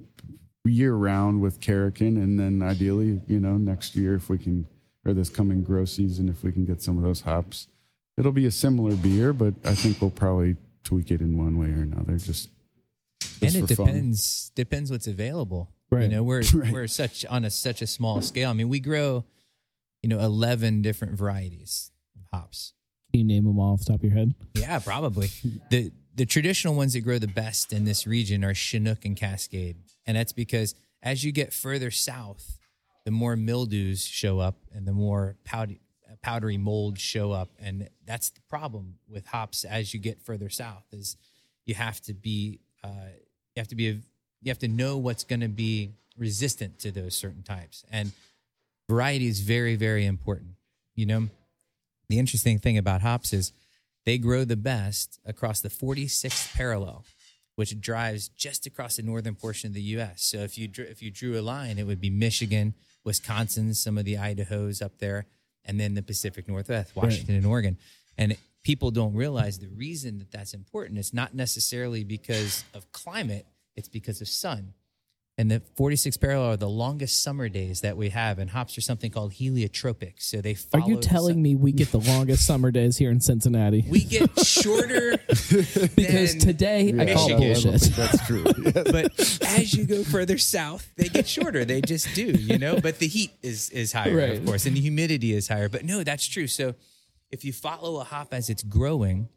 year 0.64 0.94
round 0.94 1.40
with 1.40 1.60
Karrikin, 1.60 2.16
and 2.16 2.38
then 2.38 2.62
ideally, 2.62 3.20
you 3.26 3.40
know, 3.40 3.56
next 3.56 3.96
year 3.96 4.14
if 4.14 4.28
we 4.28 4.38
can, 4.38 4.66
or 5.06 5.14
this 5.14 5.30
coming 5.30 5.62
grow 5.62 5.84
season, 5.84 6.28
if 6.28 6.42
we 6.42 6.52
can 6.52 6.64
get 6.66 6.82
some 6.82 6.98
of 6.98 7.04
those 7.04 7.22
hops, 7.22 7.68
it'll 8.18 8.32
be 8.32 8.46
a 8.46 8.50
similar 8.50 8.94
beer, 8.96 9.32
but 9.32 9.54
I 9.64 9.74
think 9.74 10.00
we'll 10.00 10.10
probably 10.10 10.56
tweak 10.84 11.10
it 11.10 11.20
in 11.20 11.38
one 11.38 11.58
way 11.58 11.68
or 11.68 11.82
another. 11.82 12.18
Just, 12.18 12.50
and 13.40 13.54
it 13.54 13.66
for 13.68 13.74
fun. 13.76 13.86
depends 13.86 14.52
depends 14.54 14.90
what's 14.90 15.06
available. 15.06 15.70
You 15.90 16.08
know, 16.08 16.22
we're 16.22 16.42
Right. 16.54 16.72
we're 16.72 16.86
such 16.86 17.24
on 17.26 17.44
a 17.44 17.50
such 17.50 17.82
a 17.82 17.86
small 17.86 18.20
scale. 18.22 18.50
I 18.50 18.52
mean, 18.52 18.68
we 18.68 18.80
grow, 18.80 19.24
you 20.02 20.08
know, 20.08 20.18
eleven 20.20 20.82
different 20.82 21.18
varieties 21.18 21.90
of 22.16 22.22
hops. 22.32 22.74
Can 23.12 23.20
you 23.20 23.26
name 23.26 23.44
them 23.44 23.58
all 23.58 23.72
off 23.72 23.80
the 23.80 23.86
top 23.86 24.00
of 24.00 24.04
your 24.04 24.12
head? 24.12 24.34
Yeah, 24.54 24.78
probably. 24.80 25.28
the 25.70 25.90
The 26.14 26.26
traditional 26.26 26.74
ones 26.74 26.92
that 26.92 27.00
grow 27.00 27.18
the 27.18 27.26
best 27.28 27.72
in 27.72 27.84
this 27.84 28.06
region 28.06 28.44
are 28.44 28.54
Chinook 28.54 29.04
and 29.04 29.16
Cascade, 29.16 29.76
and 30.06 30.16
that's 30.16 30.32
because 30.32 30.74
as 31.02 31.24
you 31.24 31.32
get 31.32 31.52
further 31.54 31.90
south, 31.90 32.58
the 33.04 33.10
more 33.10 33.36
mildews 33.36 34.04
show 34.04 34.40
up 34.40 34.56
and 34.74 34.86
the 34.86 34.92
more 34.92 35.36
powdery, 35.44 35.80
powdery 36.22 36.58
molds 36.58 37.00
show 37.00 37.32
up, 37.32 37.50
and 37.58 37.88
that's 38.04 38.30
the 38.30 38.40
problem 38.50 38.96
with 39.08 39.26
hops 39.28 39.64
as 39.64 39.94
you 39.94 40.00
get 40.00 40.20
further 40.20 40.50
south. 40.50 40.84
Is 40.92 41.16
you 41.64 41.74
have 41.74 42.00
to 42.02 42.12
be 42.14 42.60
uh, 42.84 43.10
you 43.54 43.60
have 43.60 43.68
to 43.68 43.76
be 43.76 43.88
a, 43.88 43.96
you 44.42 44.50
have 44.50 44.58
to 44.60 44.68
know 44.68 44.96
what's 44.96 45.24
going 45.24 45.40
to 45.40 45.48
be 45.48 45.90
resistant 46.16 46.78
to 46.80 46.90
those 46.90 47.16
certain 47.16 47.42
types, 47.42 47.84
and 47.90 48.12
variety 48.88 49.26
is 49.26 49.40
very 49.40 49.76
very 49.76 50.04
important. 50.06 50.52
You 50.94 51.06
know, 51.06 51.28
the 52.08 52.18
interesting 52.18 52.58
thing 52.58 52.78
about 52.78 53.02
hops 53.02 53.32
is 53.32 53.52
they 54.04 54.18
grow 54.18 54.44
the 54.44 54.56
best 54.56 55.20
across 55.26 55.60
the 55.60 55.68
46th 55.68 56.54
parallel, 56.54 57.04
which 57.56 57.78
drives 57.80 58.28
just 58.28 58.66
across 58.66 58.96
the 58.96 59.02
northern 59.02 59.34
portion 59.34 59.68
of 59.68 59.74
the 59.74 59.82
U.S. 59.82 60.22
So 60.22 60.38
if 60.38 60.56
you 60.56 60.66
drew, 60.66 60.86
if 60.86 61.02
you 61.02 61.10
drew 61.10 61.38
a 61.38 61.42
line, 61.42 61.78
it 61.78 61.86
would 61.86 62.00
be 62.00 62.08
Michigan, 62.08 62.74
Wisconsin, 63.04 63.74
some 63.74 63.98
of 63.98 64.04
the 64.04 64.16
Idaho's 64.16 64.80
up 64.80 64.98
there, 64.98 65.26
and 65.64 65.78
then 65.78 65.94
the 65.94 66.02
Pacific 66.02 66.48
Northwest, 66.48 66.96
Washington 66.96 67.34
and 67.34 67.44
Oregon. 67.44 67.76
And 68.16 68.36
people 68.62 68.90
don't 68.90 69.14
realize 69.14 69.58
the 69.58 69.68
reason 69.68 70.18
that 70.20 70.30
that's 70.30 70.54
important 70.54 70.98
is 70.98 71.12
not 71.12 71.34
necessarily 71.34 72.02
because 72.02 72.64
of 72.72 72.90
climate; 72.92 73.44
it's 73.78 73.88
because 73.88 74.20
of 74.20 74.28
sun. 74.28 74.74
And 75.40 75.48
the 75.48 75.62
46th 75.78 76.20
parallel 76.20 76.50
are 76.54 76.56
the 76.56 76.68
longest 76.68 77.22
summer 77.22 77.48
days 77.48 77.82
that 77.82 77.96
we 77.96 78.08
have, 78.08 78.40
and 78.40 78.50
hops 78.50 78.76
are 78.76 78.80
something 78.80 79.12
called 79.12 79.30
heliotropic. 79.34 80.14
So 80.18 80.40
they 80.40 80.54
follow. 80.54 80.84
Are 80.84 80.88
you 80.90 80.96
telling 80.98 81.34
sun. 81.34 81.42
me 81.42 81.54
we 81.54 81.70
get 81.70 81.92
the 81.92 82.00
longest 82.00 82.44
summer 82.44 82.72
days 82.72 82.96
here 82.96 83.12
in 83.12 83.20
Cincinnati? 83.20 83.84
we 83.88 84.00
get 84.00 84.36
shorter 84.44 85.16
because 85.28 86.32
than- 86.32 86.40
today 86.40 86.88
I 86.88 87.14
call 87.14 87.28
Michigan. 87.28 87.36
I 87.36 87.54
don't 87.54 87.62
bullshit. 87.62 87.82
that's 87.94 88.26
true. 88.26 88.44
Yeah. 88.64 88.82
but 88.90 89.20
as 89.56 89.72
you 89.74 89.84
go 89.86 90.02
further 90.02 90.38
south, 90.38 90.90
they 90.96 91.08
get 91.08 91.28
shorter. 91.28 91.64
They 91.64 91.82
just 91.82 92.12
do, 92.16 92.24
you 92.26 92.58
know. 92.58 92.80
But 92.80 92.98
the 92.98 93.06
heat 93.06 93.30
is 93.40 93.70
is 93.70 93.92
higher, 93.92 94.16
Right. 94.16 94.38
of 94.38 94.44
course, 94.44 94.66
and 94.66 94.76
the 94.76 94.80
humidity 94.80 95.32
is 95.34 95.46
higher. 95.46 95.68
But 95.68 95.84
no, 95.84 96.02
that's 96.02 96.26
true. 96.26 96.48
So 96.48 96.74
if 97.30 97.44
you 97.44 97.52
follow 97.52 98.00
a 98.00 98.04
hop 98.04 98.34
as 98.34 98.50
it's 98.50 98.64
growing 98.64 99.28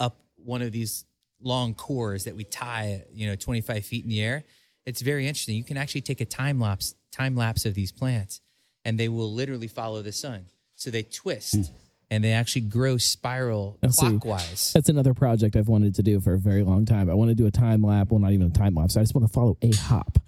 up 0.00 0.16
one 0.44 0.60
of 0.60 0.72
these 0.72 1.04
long 1.44 1.74
cores 1.74 2.24
that 2.24 2.34
we 2.36 2.44
tie, 2.44 3.04
you 3.12 3.26
know, 3.26 3.36
25 3.36 3.84
feet 3.84 4.04
in 4.04 4.10
the 4.10 4.22
air, 4.22 4.44
it's 4.86 5.00
very 5.00 5.26
interesting. 5.26 5.56
You 5.56 5.64
can 5.64 5.76
actually 5.76 6.02
take 6.02 6.20
a 6.20 6.24
time 6.24 6.60
lapse 6.60 6.94
time 7.12 7.36
lapse 7.36 7.64
of 7.64 7.74
these 7.74 7.92
plants, 7.92 8.40
and 8.84 8.98
they 8.98 9.08
will 9.08 9.32
literally 9.32 9.68
follow 9.68 10.02
the 10.02 10.12
sun. 10.12 10.46
So 10.74 10.90
they 10.90 11.02
twist. 11.02 11.72
And 12.10 12.22
they 12.22 12.32
actually 12.32 12.62
grow 12.62 12.96
spiral 12.98 13.78
I 13.82 13.88
see. 13.88 14.06
clockwise. 14.06 14.72
That's 14.72 14.90
another 14.90 15.14
project 15.14 15.56
I've 15.56 15.68
wanted 15.68 15.94
to 15.96 16.02
do 16.02 16.20
for 16.20 16.34
a 16.34 16.38
very 16.38 16.62
long 16.62 16.84
time. 16.84 17.10
I 17.10 17.14
want 17.14 17.30
to 17.30 17.34
do 17.34 17.46
a 17.46 17.50
time 17.50 17.82
lapse. 17.82 18.10
Well, 18.10 18.20
not 18.20 18.32
even 18.32 18.48
a 18.48 18.50
time 18.50 18.74
lapse. 18.74 18.96
I 18.96 19.00
just 19.00 19.14
want 19.14 19.26
to 19.26 19.32
follow 19.32 19.56
a 19.62 19.72
hop. 19.74 20.18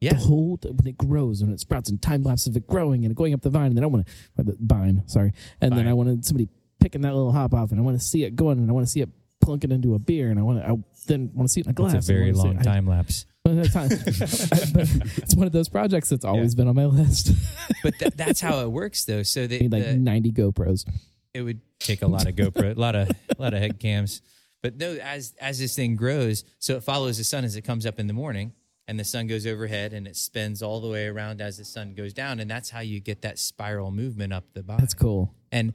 Yeah. 0.00 0.14
The 0.14 0.20
whole 0.20 0.58
when 0.62 0.86
it 0.86 0.98
grows 0.98 1.40
and 1.40 1.52
it 1.52 1.60
sprouts 1.60 1.88
and 1.88 2.02
time 2.02 2.24
lapse 2.24 2.46
of 2.46 2.56
it 2.56 2.66
growing 2.66 3.04
and 3.04 3.14
going 3.14 3.32
up 3.32 3.42
the 3.42 3.48
vine. 3.48 3.66
And 3.66 3.76
then 3.76 3.84
I 3.84 3.86
want 3.86 4.06
to 4.06 4.12
uh, 4.38 4.42
the 4.42 4.56
bine, 4.58 5.04
sorry. 5.06 5.32
And 5.60 5.72
then 5.72 5.86
I 5.86 5.92
wanted 5.92 6.24
somebody 6.24 6.48
picking 6.80 7.02
that 7.02 7.14
little 7.14 7.32
hop 7.32 7.54
off, 7.54 7.70
and 7.70 7.78
I 7.78 7.82
want 7.82 7.98
to 7.98 8.04
see 8.04 8.24
it 8.24 8.34
going, 8.34 8.58
and 8.58 8.68
I 8.68 8.72
want 8.72 8.86
to 8.86 8.90
see 8.90 9.02
it 9.02 9.10
plunking 9.40 9.72
into 9.72 9.94
a 9.94 9.98
beer, 9.98 10.30
and 10.30 10.38
I 10.38 10.42
want 10.42 10.60
to 10.60 10.68
I 10.68 10.76
then 11.06 11.30
want 11.34 11.48
to 11.48 11.52
see 11.52 11.60
it 11.60 11.66
in 11.66 11.70
a 11.70 11.72
glass. 11.74 11.94
It's 11.94 12.08
a 12.08 12.12
very 12.12 12.32
long 12.32 12.54
it- 12.56 12.60
I- 12.60 12.62
time 12.62 12.86
lapse. 12.86 13.26
But 13.42 13.56
at 13.56 13.72
time- 13.72 13.88
it's 13.90 15.34
one 15.34 15.46
of 15.46 15.52
those 15.52 15.70
projects 15.70 16.10
that's 16.10 16.26
always 16.26 16.54
been 16.54 16.68
on 16.68 16.74
my 16.74 16.84
list. 16.84 17.32
But 17.82 17.98
th- 17.98 18.12
that's 18.14 18.40
how 18.42 18.60
it 18.60 18.70
works, 18.70 19.06
though. 19.06 19.22
So 19.22 19.46
they, 19.46 19.60
Need 19.60 19.72
like 19.72 19.84
the- 19.84 19.94
90 19.96 20.32
GoPros. 20.32 20.86
it 21.32 21.40
would 21.40 21.60
take 21.78 22.02
a 22.02 22.06
lot 22.06 22.28
of 22.28 22.34
GoPro, 22.36 22.76
a 22.76 22.78
lot 22.80 22.94
of 22.94 23.08
a 23.08 23.40
lot 23.42 23.54
of 23.54 23.60
head 23.60 23.80
cams. 23.80 24.20
But 24.62 24.76
no, 24.76 24.92
as 24.96 25.34
as 25.40 25.58
this 25.58 25.74
thing 25.74 25.96
grows, 25.96 26.44
so 26.58 26.76
it 26.76 26.82
follows 26.82 27.16
the 27.16 27.24
sun 27.24 27.44
as 27.44 27.56
it 27.56 27.62
comes 27.62 27.86
up 27.86 27.98
in 27.98 28.06
the 28.08 28.12
morning, 28.12 28.52
and 28.86 29.00
the 29.00 29.04
sun 29.04 29.26
goes 29.26 29.46
overhead, 29.46 29.94
and 29.94 30.06
it 30.06 30.16
spins 30.16 30.60
all 30.62 30.82
the 30.82 30.88
way 30.88 31.06
around 31.06 31.40
as 31.40 31.56
the 31.56 31.64
sun 31.64 31.94
goes 31.94 32.12
down, 32.12 32.40
and 32.40 32.50
that's 32.50 32.68
how 32.68 32.80
you 32.80 33.00
get 33.00 33.22
that 33.22 33.38
spiral 33.38 33.90
movement 33.90 34.34
up 34.34 34.44
the 34.52 34.60
vine. 34.60 34.76
That's 34.78 34.92
cool. 34.92 35.32
And 35.50 35.72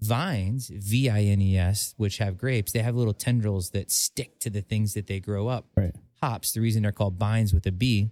vines, 0.00 0.68
V 0.68 1.08
I 1.08 1.22
N 1.22 1.40
E 1.40 1.58
S, 1.58 1.94
which 1.96 2.18
have 2.18 2.38
grapes, 2.38 2.72
they 2.72 2.80
have 2.80 2.94
little 2.94 3.14
tendrils 3.14 3.70
that 3.70 3.90
stick 3.90 4.38
to 4.40 4.50
the 4.50 4.62
things 4.62 4.94
that 4.94 5.06
they 5.06 5.20
grow 5.20 5.48
up. 5.48 5.66
Right. 5.76 5.94
Hops, 6.22 6.52
the 6.52 6.60
reason 6.60 6.82
they're 6.82 6.92
called 6.92 7.18
bines 7.18 7.52
with 7.52 7.66
a 7.66 7.72
B 7.72 8.10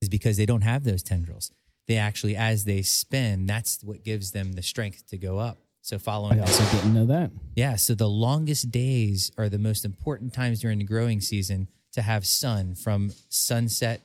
is 0.00 0.08
because 0.08 0.36
they 0.36 0.46
don't 0.46 0.62
have 0.62 0.84
those 0.84 1.02
tendrils. 1.02 1.50
They 1.88 1.96
actually, 1.96 2.36
as 2.36 2.64
they 2.64 2.82
spin, 2.82 3.46
that's 3.46 3.82
what 3.82 4.04
gives 4.04 4.32
them 4.32 4.54
the 4.54 4.62
strength 4.62 5.08
to 5.08 5.18
go 5.18 5.38
up. 5.38 5.58
So 5.82 5.98
following 6.00 6.40
I 6.40 6.42
also 6.42 6.64
didn't 6.76 6.94
know 6.94 7.06
that. 7.06 7.30
yeah, 7.54 7.76
so 7.76 7.94
the 7.94 8.08
longest 8.08 8.72
days 8.72 9.30
are 9.38 9.48
the 9.48 9.58
most 9.58 9.84
important 9.84 10.32
times 10.32 10.60
during 10.60 10.78
the 10.78 10.84
growing 10.84 11.20
season 11.20 11.68
to 11.92 12.02
have 12.02 12.26
sun 12.26 12.74
from 12.74 13.12
sunset 13.28 14.02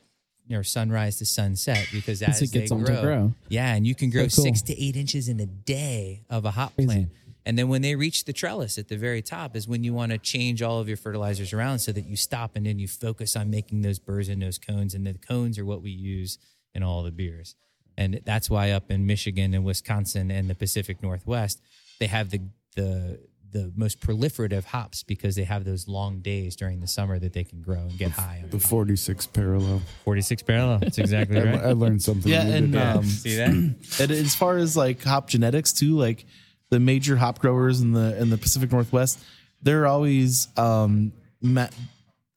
or 0.50 0.62
sunrise 0.64 1.16
to 1.18 1.24
sunset 1.26 1.86
because 1.92 2.20
as 2.22 2.42
it 2.42 2.50
gets 2.52 2.70
they 2.70 2.76
grow, 2.76 3.00
grow. 3.02 3.32
yeah, 3.48 3.74
and 3.74 3.86
you 3.86 3.94
can 3.94 4.10
grow 4.10 4.28
So 4.28 4.42
cool. 4.42 4.44
six 4.46 4.62
to 4.62 4.78
eight 4.82 4.96
inches 4.96 5.28
in 5.28 5.40
a 5.40 5.46
day 5.46 6.24
of 6.28 6.44
a 6.44 6.50
hop 6.50 6.74
Crazy. 6.74 6.86
plant. 6.88 7.08
And 7.44 7.58
then 7.58 7.68
when 7.68 7.82
they 7.82 7.96
reach 7.96 8.24
the 8.24 8.32
trellis 8.32 8.78
at 8.78 8.88
the 8.88 8.96
very 8.96 9.20
top 9.22 9.56
is 9.56 9.66
when 9.66 9.82
you 9.82 9.92
want 9.92 10.12
to 10.12 10.18
change 10.18 10.62
all 10.62 10.78
of 10.78 10.86
your 10.88 10.96
fertilizers 10.96 11.52
around 11.52 11.80
so 11.80 11.90
that 11.90 12.02
you 12.06 12.16
stop 12.16 12.54
and 12.54 12.64
then 12.66 12.78
you 12.78 12.86
focus 12.86 13.34
on 13.34 13.50
making 13.50 13.82
those 13.82 13.98
burrs 13.98 14.28
and 14.28 14.40
those 14.40 14.58
cones. 14.58 14.94
And 14.94 15.04
the 15.06 15.14
cones 15.14 15.58
are 15.58 15.64
what 15.64 15.82
we 15.82 15.90
use 15.90 16.38
in 16.74 16.82
all 16.84 17.02
the 17.02 17.10
beers. 17.10 17.56
And 17.98 18.20
that's 18.24 18.48
why 18.48 18.70
up 18.70 18.90
in 18.92 19.06
Michigan 19.06 19.54
and 19.54 19.64
Wisconsin 19.64 20.30
and 20.30 20.48
the 20.48 20.54
Pacific 20.54 21.02
Northwest, 21.02 21.60
they 21.98 22.06
have 22.06 22.30
the 22.30 22.42
the 22.76 23.18
the 23.52 23.72
most 23.76 24.00
proliferative 24.00 24.64
hops 24.64 25.02
because 25.02 25.36
they 25.36 25.44
have 25.44 25.64
those 25.64 25.86
long 25.86 26.20
days 26.20 26.56
during 26.56 26.80
the 26.80 26.86
summer 26.86 27.18
that 27.18 27.32
they 27.34 27.44
can 27.44 27.60
grow 27.60 27.80
and 27.80 27.98
get 27.98 28.10
high. 28.10 28.42
the 28.50 28.58
46 28.58 29.26
parallel. 29.26 29.82
46 30.04 30.42
parallel. 30.42 30.78
That's 30.78 30.98
exactly 30.98 31.38
I, 31.40 31.68
I 31.68 31.72
learned 31.72 32.02
something. 32.02 32.30
Yeah, 32.32 32.46
and 32.46 32.74
um, 32.76 33.04
See 33.04 33.36
that? 33.36 33.48
and 33.50 34.10
as 34.10 34.34
far 34.34 34.56
as 34.56 34.76
like 34.76 35.02
hop 35.02 35.28
genetics 35.28 35.72
too, 35.72 35.96
like 35.98 36.24
the 36.70 36.80
major 36.80 37.16
hop 37.16 37.38
growers 37.38 37.80
in 37.80 37.92
the 37.92 38.18
in 38.20 38.30
the 38.30 38.38
Pacific 38.38 38.72
Northwest, 38.72 39.18
they're 39.62 39.86
always 39.86 40.48
um, 40.56 41.12
ma- 41.42 41.68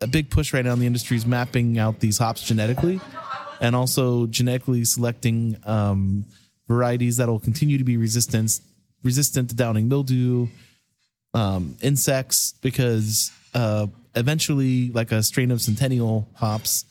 a 0.02 0.08
big 0.08 0.30
push 0.30 0.54
right 0.54 0.66
now 0.66 0.74
in 0.74 0.80
the 0.80 0.86
industry 0.86 1.16
is 1.16 1.26
mapping 1.26 1.80
out 1.80 2.02
these 2.02 2.18
hops 2.18 2.44
genetically, 2.44 3.00
and 3.62 3.76
also 3.76 4.28
genetically 4.28 4.84
selecting 4.84 5.56
um, 5.64 6.26
varieties 6.68 7.18
that 7.18 7.30
will 7.30 7.40
continue 7.40 7.78
to 7.78 7.86
be 7.86 7.96
resistant 7.96 8.60
resistant 9.04 9.50
to 9.50 9.56
downy 9.56 9.84
mildew, 9.84 10.48
um, 11.36 11.76
insects, 11.82 12.56
because 12.62 13.32
uh, 13.54 13.88
eventually, 14.16 14.90
like 14.92 15.12
a 15.12 15.22
strain 15.22 15.52
of 15.52 15.62
centennial 15.62 16.28
hops, 16.34 16.86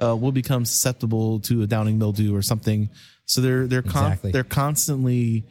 uh, 0.00 0.16
will 0.16 0.32
become 0.32 0.64
susceptible 0.64 1.40
to 1.40 1.62
a 1.62 1.66
downy 1.66 1.92
mildew 1.92 2.34
or 2.34 2.40
something. 2.42 2.88
So 3.26 3.40
they're 3.40 3.66
they're 3.66 3.82
con- 3.82 4.04
Exactly. 4.12 4.30
they're 4.32 4.44
constantly 4.44 5.44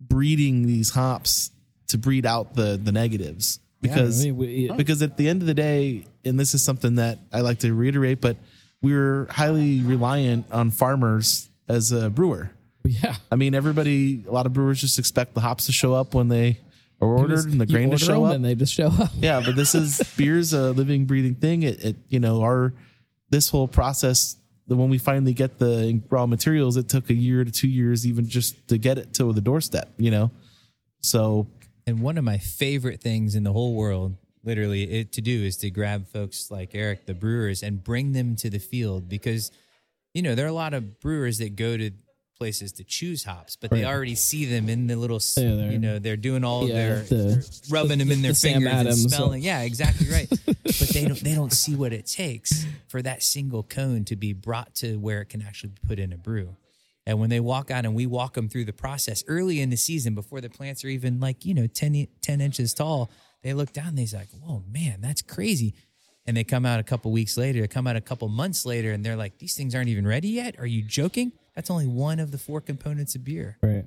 breeding 0.00 0.66
these 0.66 0.90
hops 0.90 1.50
to 1.88 1.98
breed 1.98 2.26
out 2.26 2.54
the 2.54 2.78
the 2.82 2.92
negatives 2.92 3.60
because 3.80 4.20
I 4.20 4.24
mean, 4.26 4.36
we- 4.36 4.70
because 4.76 5.02
at 5.02 5.16
the 5.16 5.28
end 5.28 5.42
of 5.42 5.46
the 5.46 5.54
day, 5.54 6.04
and 6.24 6.38
this 6.38 6.54
is 6.54 6.62
something 6.62 6.96
that 6.96 7.18
I 7.32 7.40
like 7.40 7.60
to 7.60 7.72
reiterate, 7.74 8.20
but 8.20 8.36
we're 8.82 9.26
highly 9.30 9.80
reliant 9.80 10.46
on 10.52 10.70
farmers 10.70 11.48
as 11.68 11.92
a 11.92 12.10
brewer. 12.10 12.50
yeah. 12.84 13.14
I 13.30 13.36
mean, 13.36 13.54
everybody, 13.54 14.24
a 14.26 14.30
lot 14.32 14.46
of 14.46 14.52
brewers 14.52 14.80
just 14.80 14.98
expect 14.98 15.34
the 15.34 15.40
hops 15.40 15.66
to 15.66 15.72
show 15.72 15.94
up 15.94 16.14
when 16.14 16.28
they 16.28 16.58
ordered 17.06 17.46
and 17.46 17.60
the 17.60 17.66
grain 17.66 17.90
to 17.90 17.98
show 17.98 18.24
up. 18.24 18.34
and 18.34 18.44
they 18.44 18.54
just 18.54 18.72
show 18.72 18.88
up. 18.88 19.10
Yeah, 19.18 19.42
but 19.44 19.56
this 19.56 19.74
is 19.74 20.00
beer's 20.16 20.52
a 20.52 20.72
living, 20.72 21.04
breathing 21.04 21.34
thing. 21.34 21.62
It, 21.62 21.84
it 21.84 21.96
you 22.08 22.20
know, 22.20 22.42
our 22.42 22.72
this 23.30 23.48
whole 23.48 23.68
process 23.68 24.36
the 24.68 24.76
when 24.76 24.88
we 24.90 24.98
finally 24.98 25.32
get 25.34 25.58
the 25.58 26.00
raw 26.08 26.26
materials, 26.26 26.76
it 26.76 26.88
took 26.88 27.10
a 27.10 27.14
year 27.14 27.44
to 27.44 27.50
two 27.50 27.68
years 27.68 28.06
even 28.06 28.28
just 28.28 28.68
to 28.68 28.78
get 28.78 28.98
it 28.98 29.14
to 29.14 29.32
the 29.32 29.40
doorstep. 29.40 29.92
You 29.98 30.10
know, 30.10 30.30
so 31.00 31.46
And 31.86 32.00
one 32.00 32.16
of 32.18 32.24
my 32.24 32.38
favorite 32.38 33.00
things 33.00 33.34
in 33.34 33.42
the 33.42 33.52
whole 33.52 33.74
world, 33.74 34.16
literally, 34.44 34.84
it, 34.84 35.12
to 35.12 35.20
do 35.20 35.44
is 35.44 35.56
to 35.58 35.70
grab 35.70 36.06
folks 36.08 36.50
like 36.50 36.74
Eric, 36.74 37.06
the 37.06 37.14
brewers, 37.14 37.62
and 37.62 37.82
bring 37.82 38.12
them 38.12 38.36
to 38.36 38.48
the 38.50 38.60
field 38.60 39.08
because, 39.08 39.50
you 40.14 40.22
know, 40.22 40.34
there 40.34 40.46
are 40.46 40.48
a 40.48 40.52
lot 40.54 40.74
of 40.74 41.00
brewers 41.00 41.38
that 41.38 41.56
go 41.56 41.76
to 41.76 41.90
places 42.42 42.72
to 42.72 42.82
choose 42.84 43.22
hops, 43.22 43.54
but 43.54 43.70
they 43.70 43.84
Right. 43.84 43.92
already 43.94 44.16
see 44.16 44.44
them 44.46 44.68
in 44.68 44.88
the 44.88 44.96
little, 44.96 45.16
s 45.16 45.36
Yeah, 45.38 45.54
they're- 45.54 45.70
you 45.72 45.78
know, 45.78 45.98
they're 46.00 46.16
doing 46.16 46.42
all 46.42 46.66
Yeah, 46.68 46.74
their, 46.74 47.02
the- 47.04 47.14
they're 47.14 47.42
rubbing 47.70 47.98
them 47.98 48.10
in 48.10 48.18
the 48.22 48.28
their 48.28 48.34
Sam 48.34 48.54
fingers 48.54 48.72
Adams. 48.72 49.02
and 49.04 49.12
smelling. 49.12 49.42
Yeah, 49.44 49.60
exactly 49.62 50.08
right. 50.10 50.28
but 50.46 50.88
they 50.92 51.04
don't, 51.06 51.20
they 51.20 51.34
don't 51.36 51.52
see 51.52 51.76
what 51.76 51.92
it 51.92 52.06
takes 52.06 52.66
for 52.88 53.00
that 53.02 53.22
single 53.22 53.62
cone 53.62 54.04
to 54.06 54.16
be 54.16 54.32
brought 54.32 54.74
to 54.76 54.96
where 54.98 55.20
it 55.20 55.26
can 55.28 55.40
actually 55.42 55.70
be 55.70 55.80
put 55.86 55.98
in 56.00 56.12
a 56.12 56.18
brew. 56.18 56.56
And 57.06 57.20
when 57.20 57.30
they 57.30 57.40
walk 57.40 57.70
out 57.70 57.84
and 57.84 57.94
we 57.94 58.06
walk 58.06 58.34
them 58.34 58.48
through 58.48 58.64
the 58.64 58.72
process 58.72 59.22
early 59.28 59.60
in 59.60 59.70
the 59.70 59.76
season 59.76 60.14
before 60.16 60.40
the 60.40 60.50
plants 60.50 60.84
are 60.84 60.88
even 60.88 61.20
like, 61.20 61.44
you 61.44 61.54
know, 61.54 61.66
10, 61.68 62.08
10 62.22 62.40
inches 62.40 62.74
tall, 62.74 63.08
they 63.42 63.54
look 63.54 63.72
down 63.72 63.88
and 63.88 63.98
they're 63.98 64.20
like, 64.20 64.30
whoa, 64.40 64.64
man, 64.68 65.00
that's 65.00 65.22
crazy. 65.22 65.74
And 66.26 66.36
they 66.36 66.44
come 66.44 66.64
out 66.64 66.78
a 66.78 66.84
couple 66.84 67.10
weeks 67.10 67.36
later, 67.36 67.60
they 67.60 67.66
come 67.68 67.86
out 67.88 67.96
a 67.96 68.00
couple 68.00 68.28
months 68.28 68.64
later, 68.64 68.92
and 68.92 69.04
they're 69.04 69.16
like, 69.16 69.38
these 69.38 69.56
things 69.56 69.74
aren't 69.74 69.88
even 69.88 70.06
ready 70.06 70.28
yet. 70.28 70.56
Are 70.60 70.66
you 70.66 70.82
joking? 70.82 71.32
That's 71.54 71.70
only 71.70 71.86
one 71.86 72.18
of 72.20 72.30
the 72.30 72.38
four 72.38 72.60
components 72.60 73.14
of 73.14 73.24
beer. 73.24 73.58
Right. 73.62 73.84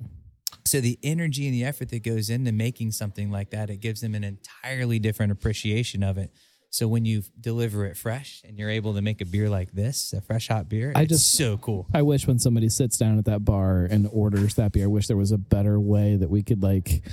So 0.65 0.81
the 0.81 0.97
energy 1.03 1.45
and 1.47 1.53
the 1.53 1.63
effort 1.65 1.89
that 1.89 2.03
goes 2.03 2.29
into 2.29 2.51
making 2.51 2.91
something 2.91 3.29
like 3.31 3.51
that, 3.51 3.69
it 3.69 3.77
gives 3.81 4.01
them 4.01 4.15
an 4.15 4.23
entirely 4.23 4.99
different 4.99 5.31
appreciation 5.31 6.03
of 6.03 6.17
it. 6.17 6.31
So 6.71 6.87
when 6.87 7.05
you 7.05 7.23
deliver 7.39 7.85
it 7.85 7.95
fresh 7.95 8.41
and 8.45 8.57
you're 8.59 8.69
able 8.69 8.95
to 8.95 9.01
make 9.01 9.21
a 9.21 9.25
beer 9.25 9.49
like 9.49 9.71
this, 9.71 10.11
a 10.11 10.21
fresh 10.21 10.49
hop 10.49 10.67
beer, 10.67 10.91
I 10.95 11.03
it's 11.03 11.11
just- 11.13 11.31
so 11.33 11.57
cool. 11.57 11.87
I 11.93 12.01
wish 12.01 12.27
when 12.27 12.37
somebody 12.39 12.67
sits 12.69 12.97
down 12.97 13.17
at 13.17 13.25
that 13.25 13.45
bar 13.45 13.85
and 13.85 14.09
orders 14.11 14.55
that 14.55 14.71
beer, 14.73 14.83
I 14.85 14.87
wish 14.87 15.07
there 15.07 15.15
was 15.17 15.31
a 15.31 15.37
better 15.37 15.79
way 15.79 16.15
that 16.17 16.29
we 16.29 16.43
could 16.43 16.61
like 16.61 17.03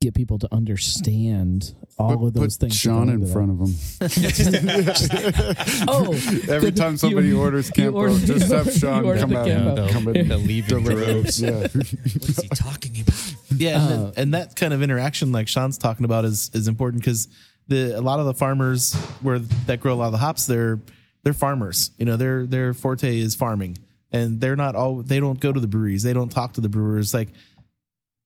get 0.00 0.14
people 0.14 0.38
to 0.38 0.48
understand 0.54 1.74
all 1.98 2.16
Put- 2.18 2.26
of 2.28 2.34
those 2.34 2.56
put 2.58 2.60
things. 2.68 2.74
that 2.74 2.88
Sean 2.88 3.08
in 3.08 3.26
front 3.26 3.50
of 3.50 3.58
them. 3.58 3.74
Oh, 5.88 6.12
Every 6.48 6.70
good. 6.70 6.76
time 6.76 6.96
somebody 6.96 7.28
You- 7.28 7.40
orders 7.40 7.68
you 7.68 7.72
Campo, 7.84 7.98
ordered- 8.00 8.26
just 8.26 8.52
have 8.52 8.70
Sean 8.72 9.02
come 9.18 9.34
out. 9.34 9.48
And 9.48 9.90
come 9.90 10.08
in, 10.08 10.28
They'll 10.28 10.38
leave 10.38 10.68
the 10.68 10.76
deliver 10.80 11.00
it. 11.02 11.06
droves. 11.12 11.40
Yeah. 11.40 11.60
What 11.60 11.74
is 11.76 12.38
he 12.42 12.48
talking 12.48 13.00
about? 13.00 13.34
Yeah, 13.56 13.80
and, 13.80 13.84
Uh, 13.84 13.88
then- 14.04 14.12
and 14.16 14.34
that 14.34 14.56
kind 14.56 14.72
of 14.74 14.82
interaction, 14.82 15.32
like 15.32 15.48
Sean's 15.48 15.78
talking 15.78 16.04
about, 16.04 16.24
is 16.24 16.50
is 16.52 16.68
important 16.68 17.02
because 17.02 17.28
the 17.68 17.98
a 17.98 18.02
lot 18.02 18.20
of 18.20 18.26
the 18.26 18.34
farmers 18.34 18.94
where 19.22 19.38
that 19.38 19.80
grow 19.80 19.94
a 19.94 19.96
lot 19.96 20.06
of 20.06 20.12
the 20.12 20.18
hops, 20.18 20.46
they're 20.46 20.78
they're 21.24 21.32
farmers. 21.32 21.90
You 21.98 22.04
know, 22.04 22.16
their 22.16 22.44
their 22.46 22.74
forte 22.74 23.18
is 23.18 23.34
farming, 23.34 23.78
and 24.12 24.40
they're 24.40 24.56
not 24.56 24.74
all. 24.76 25.02
They 25.02 25.20
don't 25.20 25.40
go 25.40 25.52
to 25.52 25.58
the 25.60 25.66
breweries. 25.66 26.02
They 26.02 26.12
don't 26.12 26.30
talk 26.30 26.52
to 26.54 26.60
the 26.60 26.68
brewers. 26.68 27.14
Like 27.14 27.28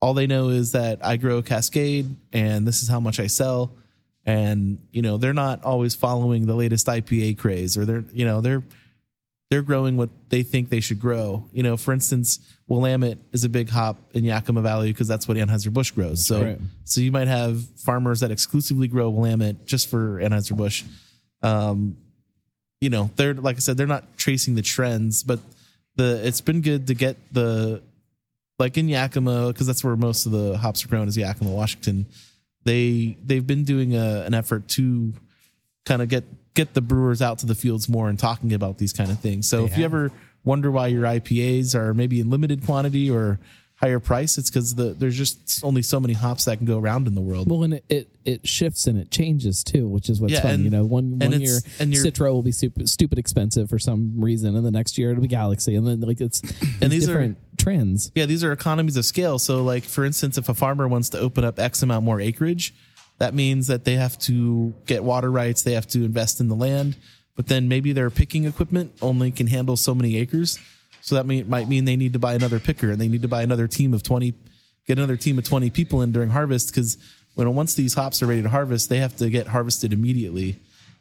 all 0.01 0.15
they 0.15 0.27
know 0.27 0.49
is 0.49 0.73
that 0.73 1.05
I 1.05 1.17
grow 1.17 1.43
Cascade, 1.43 2.17
and 2.33 2.67
this 2.67 2.83
is 2.83 2.89
how 2.89 3.01
much 3.01 3.21
I 3.21 3.27
sell. 3.27 3.73
And 4.25 4.79
you 4.93 5.03
know, 5.03 5.17
they're 5.17 5.35
not 5.35 5.65
always 5.65 5.95
following 5.95 6.47
the 6.47 6.55
latest 6.55 6.87
IPA 6.87 7.39
craze, 7.39 7.77
or 7.77 7.85
they're 7.85 8.05
you 8.13 8.25
know 8.25 8.41
they're 8.41 8.63
they're 9.51 9.63
growing 9.63 9.97
what 9.97 10.11
they 10.29 10.43
think 10.43 10.69
they 10.69 10.81
should 10.81 11.01
grow. 11.01 11.45
You 11.53 11.63
know, 11.63 11.77
for 11.77 11.93
instance, 11.93 12.39
Willamette 12.69 13.19
is 13.33 13.45
a 13.45 13.49
big 13.49 13.69
hop 13.69 13.99
in 14.15 14.25
Yakima 14.25 14.63
Valley 14.63 14.93
because 14.93 15.09
that's 15.09 15.27
what 15.27 15.37
Anheuser 15.37 15.73
Busch 15.73 15.91
grows. 15.91 16.25
So, 16.25 16.43
right. 16.43 16.59
so 16.85 17.01
you 17.01 17.11
might 17.11 17.27
have 17.27 17.65
farmers 17.81 18.21
that 18.21 18.31
exclusively 18.31 18.87
grow 18.87 19.11
Willamette 19.11 19.67
just 19.67 19.89
for 19.89 20.21
Anheuser 20.21 20.57
Busch. 20.57 20.85
Um, 21.43 21.97
you 22.81 22.91
know, 22.91 23.11
they're 23.17 23.35
like 23.35 23.57
I 23.57 23.59
said, 23.59 23.77
they're 23.77 23.87
not 23.87 24.17
tracing 24.17 24.55
the 24.55 24.63
trends, 24.63 25.23
but 25.25 25.41
the 25.97 26.21
it's 26.25 26.41
been 26.41 26.61
good 26.61 26.87
to 26.87 26.95
get 26.95 27.17
the 27.33 27.83
like 28.61 28.77
in 28.79 28.89
Yakima 28.89 29.49
because 29.49 29.67
that's 29.67 29.83
where 29.83 29.97
most 29.97 30.27
of 30.27 30.33
the 30.33 30.57
hops 30.59 30.85
are 30.85 30.89
grown 30.89 31.09
is 31.09 31.17
Yakima, 31.17 31.51
Washington. 31.51 32.07
They 32.65 33.17
they've 33.25 33.47
been 33.47 33.65
doing 33.65 33.97
a, 33.97 34.23
an 34.27 34.35
effort 34.35 34.69
to 34.69 35.15
kind 35.87 36.03
of 36.03 36.09
get 36.09 36.25
get 36.55 36.75
the 36.75 36.81
brewers 36.81 37.23
out 37.23 37.39
to 37.39 37.47
the 37.47 37.55
fields 37.55 37.89
more 37.89 38.09
and 38.09 38.19
talking 38.19 38.53
about 38.53 38.79
these 38.79 38.93
kind 38.93 39.11
of 39.11 39.19
things. 39.19 39.49
So 39.49 39.65
if 39.65 39.79
you 39.79 39.85
ever 39.85 40.13
wonder 40.45 40.71
why 40.71 40.89
your 40.89 41.05
IPAs 41.05 41.75
are 41.75 41.95
maybe 41.95 42.21
in 42.21 42.31
limited 42.31 42.65
quantity 42.65 43.11
or 43.11 43.41
higher 43.81 43.99
price, 43.99 44.37
it's 44.37 44.51
because 44.51 44.75
the 44.75 44.91
there's 44.93 45.17
just 45.17 45.65
only 45.65 45.81
so 45.83 45.99
many 45.99 46.13
hops 46.13 46.45
that 46.45 46.59
can 46.59 46.67
go 46.67 46.79
around 46.79 47.07
in 47.07 47.15
the 47.15 47.21
world. 47.21 47.51
Well, 47.51 47.63
and 47.63 47.75
it, 47.75 47.85
it 47.89 48.09
it 48.25 48.47
shifts 48.49 48.87
and 48.87 48.99
it 48.99 49.11
changes 49.11 49.65
too, 49.65 49.89
which 49.89 50.11
is 50.11 50.21
what's 50.21 50.35
Yeah, 50.35 50.43
fun. 50.43 50.51
and- 50.53 50.65
you 50.65 50.71
know, 50.71 50.85
one 50.85 51.19
one 51.19 51.41
year 51.41 51.59
and 51.79 51.91
will 52.21 52.43
be 52.43 52.53
super, 52.53 52.87
stupid 52.87 53.19
expensive 53.19 53.71
for 53.71 53.79
some 53.79 54.21
reason, 54.21 54.55
and 54.55 54.65
the 54.67 54.71
next 54.71 54.99
year 54.99 55.11
it'll 55.13 55.23
be 55.23 55.29
Galaxy, 55.29 55.75
and 55.75 55.87
then 55.87 56.01
like 56.01 56.21
it's 56.21 56.41
And 56.81 56.93
these 56.93 57.07
these 57.07 57.09
are- 57.09 57.35
trends. 57.57 58.11
Yeah, 58.15 58.27
these 58.27 58.43
are 58.45 58.53
economies 58.53 58.97
of 58.97 59.05
scale. 59.05 59.39
So, 59.39 59.63
like 59.63 59.85
for 59.85 60.05
instance, 60.05 60.37
if 60.39 60.49
a 60.49 60.55
farmer 60.55 60.87
wants 60.89 61.09
to 61.11 61.19
open 61.19 61.45
up 61.45 61.59
X 61.59 61.83
amount 61.83 62.05
more 62.05 62.21
acreage, 62.21 62.75
that 63.19 63.35
means 63.35 63.67
that 63.67 63.85
they 63.85 63.97
have 63.97 64.19
to 64.21 64.73
get 64.87 65.05
water 65.05 65.31
rights, 65.31 65.63
they 65.63 65.73
have 65.75 65.87
to 65.89 66.05
invest 66.05 66.41
in 66.41 66.49
the 66.49 66.55
land, 66.57 66.97
but 67.37 67.47
then 67.49 67.69
maybe 67.69 67.93
their 67.93 68.09
picking 68.11 68.45
equipment 68.45 68.93
only 69.03 69.31
can 69.31 69.47
handle 69.47 69.77
so 69.77 69.95
many 69.95 70.17
acres. 70.17 70.59
So 71.11 71.17
that 71.17 71.27
mean, 71.27 71.49
might 71.51 71.69
mean 71.69 71.87
they 71.87 71.97
need 71.97 72.13
to 72.13 72.21
buy 72.21 72.35
another 72.35 72.61
picker 72.61 72.93
and 72.93 73.01
they 73.01 73.09
need 73.09 73.23
to 73.23 73.29
buy 73.29 73.43
another 73.43 73.67
team 73.67 73.95
of 73.95 74.05
20, 74.05 74.33
get 74.87 74.97
another 74.97 75.17
team 75.17 75.39
of 75.39 75.45
20 75.45 75.69
people 75.71 76.03
in 76.03 76.13
during 76.13 76.31
harvest 76.31 76.69
because 76.69 76.99
when 77.35 77.53
once 77.53 77.75
these 77.75 77.95
hops 77.95 78.23
are 78.23 78.27
ready 78.27 78.43
to 78.43 78.49
harvest, 78.49 78.89
they 78.89 78.99
have 78.99 79.17
to 79.17 79.29
get 79.29 79.49
harvested 79.49 79.93
immediately. 79.93 80.55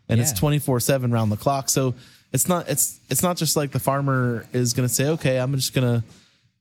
And 0.09 0.19
it's 0.19 0.33
24 0.33 0.79
seven 0.79 1.11
round 1.11 1.31
the 1.31 1.37
clock. 1.37 1.69
So 1.69 1.93
it's 2.33 2.47
not, 2.47 2.67
it's, 2.67 2.99
it's 3.11 3.21
not 3.21 3.37
just 3.37 3.55
like 3.55 3.69
the 3.69 3.79
farmer 3.79 4.47
is 4.51 4.73
going 4.73 4.89
to 4.89 4.93
say, 4.93 5.09
okay, 5.09 5.37
I'm 5.37 5.53
just 5.53 5.75
going 5.75 6.01
to, 6.01 6.03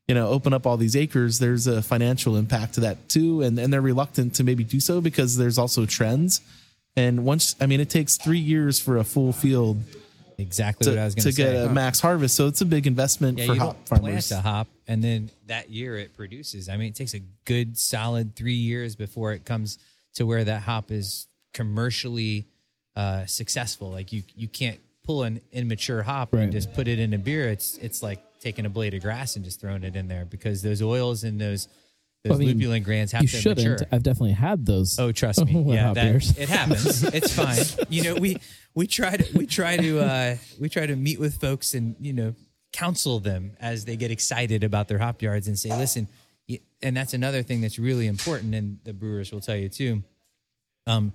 you 0.06 0.14
know 0.14 0.28
open 0.28 0.54
up 0.54 0.66
all 0.66 0.78
these 0.78 0.96
acres 0.96 1.38
there's 1.38 1.66
a 1.66 1.82
financial 1.82 2.34
impact 2.36 2.72
to 2.72 2.80
that 2.80 3.10
too 3.10 3.42
and 3.42 3.58
and 3.58 3.70
they're 3.70 3.82
reluctant 3.82 4.34
to 4.34 4.42
maybe 4.42 4.64
do 4.64 4.80
so 4.80 5.02
because 5.02 5.36
there's 5.36 5.58
also 5.58 5.84
trends 5.84 6.40
and 6.96 7.26
once 7.26 7.54
i 7.60 7.66
mean 7.66 7.78
it 7.78 7.90
takes 7.90 8.16
three 8.16 8.38
years 8.38 8.80
for 8.80 8.96
a 8.96 9.04
full 9.04 9.34
field 9.34 9.82
Exactly 10.38 10.84
to, 10.84 10.90
what 10.90 10.98
I 10.98 11.04
was 11.04 11.14
going 11.16 11.24
to 11.24 11.32
say. 11.32 11.42
to 11.42 11.48
say. 11.48 11.52
get 11.54 11.66
a 11.66 11.72
max 11.72 12.00
harvest 12.00 12.36
so 12.36 12.46
it's 12.46 12.60
a 12.60 12.64
big 12.66 12.86
investment 12.86 13.38
yeah, 13.38 13.46
for 13.46 13.54
you 13.54 13.60
hop 13.60 13.74
don't 13.74 13.88
farmers 13.88 14.28
plant 14.28 14.44
a 14.44 14.48
hop, 14.48 14.68
and 14.86 15.02
then 15.02 15.30
that 15.46 15.68
year 15.70 15.98
it 15.98 16.14
produces. 16.16 16.68
I 16.68 16.76
mean, 16.76 16.88
it 16.88 16.94
takes 16.94 17.14
a 17.14 17.20
good 17.44 17.76
solid 17.76 18.36
three 18.36 18.54
years 18.54 18.94
before 18.96 19.32
it 19.32 19.44
comes 19.44 19.78
to 20.14 20.24
where 20.26 20.44
that 20.44 20.62
hop 20.62 20.90
is 20.90 21.26
commercially 21.54 22.46
uh, 22.96 23.26
successful. 23.26 23.90
Like 23.90 24.12
you, 24.12 24.22
you 24.36 24.48
can't 24.48 24.78
pull 25.04 25.22
an 25.24 25.40
immature 25.52 26.02
hop 26.02 26.32
Right. 26.32 26.42
and 26.42 26.52
just 26.52 26.72
put 26.72 26.86
it 26.88 26.98
in 26.98 27.12
a 27.14 27.18
beer. 27.18 27.48
It's 27.48 27.76
it's 27.78 28.02
like 28.02 28.20
taking 28.40 28.64
a 28.66 28.70
blade 28.70 28.94
of 28.94 29.02
grass 29.02 29.34
and 29.36 29.44
just 29.44 29.60
throwing 29.60 29.82
it 29.82 29.96
in 29.96 30.06
there 30.08 30.24
because 30.24 30.62
those 30.62 30.80
oils 30.82 31.24
and 31.24 31.40
those 31.40 31.66
those 31.66 31.68
I 32.32 32.36
mean, 32.38 32.58
lupulin 32.58 32.82
glands 32.84 33.12
have 33.12 33.22
You 33.22 33.28
to 33.28 33.36
shouldn't. 33.36 33.68
mature. 33.68 33.86
I've 33.92 34.02
definitely 34.02 34.32
had 34.32 34.64
those. 34.66 34.98
Oh, 34.98 35.12
trust 35.12 35.44
me. 35.46 35.74
Yeah, 35.74 35.92
that, 35.94 36.38
it 36.38 36.48
happens. 36.48 37.02
It's 37.14 37.32
fine. 37.34 37.86
You 37.88 38.02
know, 38.04 38.14
we 38.14 38.38
we 38.74 38.86
try 38.86 39.16
to 39.16 39.38
we 39.38 39.46
try 39.46 39.76
to 39.76 40.00
uh, 40.00 40.36
we 40.60 40.68
try 40.68 40.86
to 40.86 40.96
meet 40.96 41.18
with 41.18 41.40
folks 41.40 41.74
and 41.74 41.96
you 42.00 42.12
know 42.12 42.34
counsel 42.72 43.18
them 43.20 43.52
as 43.60 43.84
they 43.86 43.96
get 43.96 44.10
excited 44.10 44.62
about 44.62 44.88
their 44.88 44.98
hop 44.98 45.22
yards 45.22 45.48
and 45.48 45.58
say, 45.58 45.70
listen, 45.70 46.06
and 46.82 46.96
that's 46.96 47.14
another 47.14 47.42
thing 47.42 47.60
that's 47.60 47.78
really 47.78 48.06
important, 48.06 48.54
and 48.54 48.78
the 48.84 48.92
brewers 48.92 49.32
will 49.32 49.40
tell 49.40 49.56
you 49.56 49.68
too. 49.68 50.02
Um, 50.86 51.12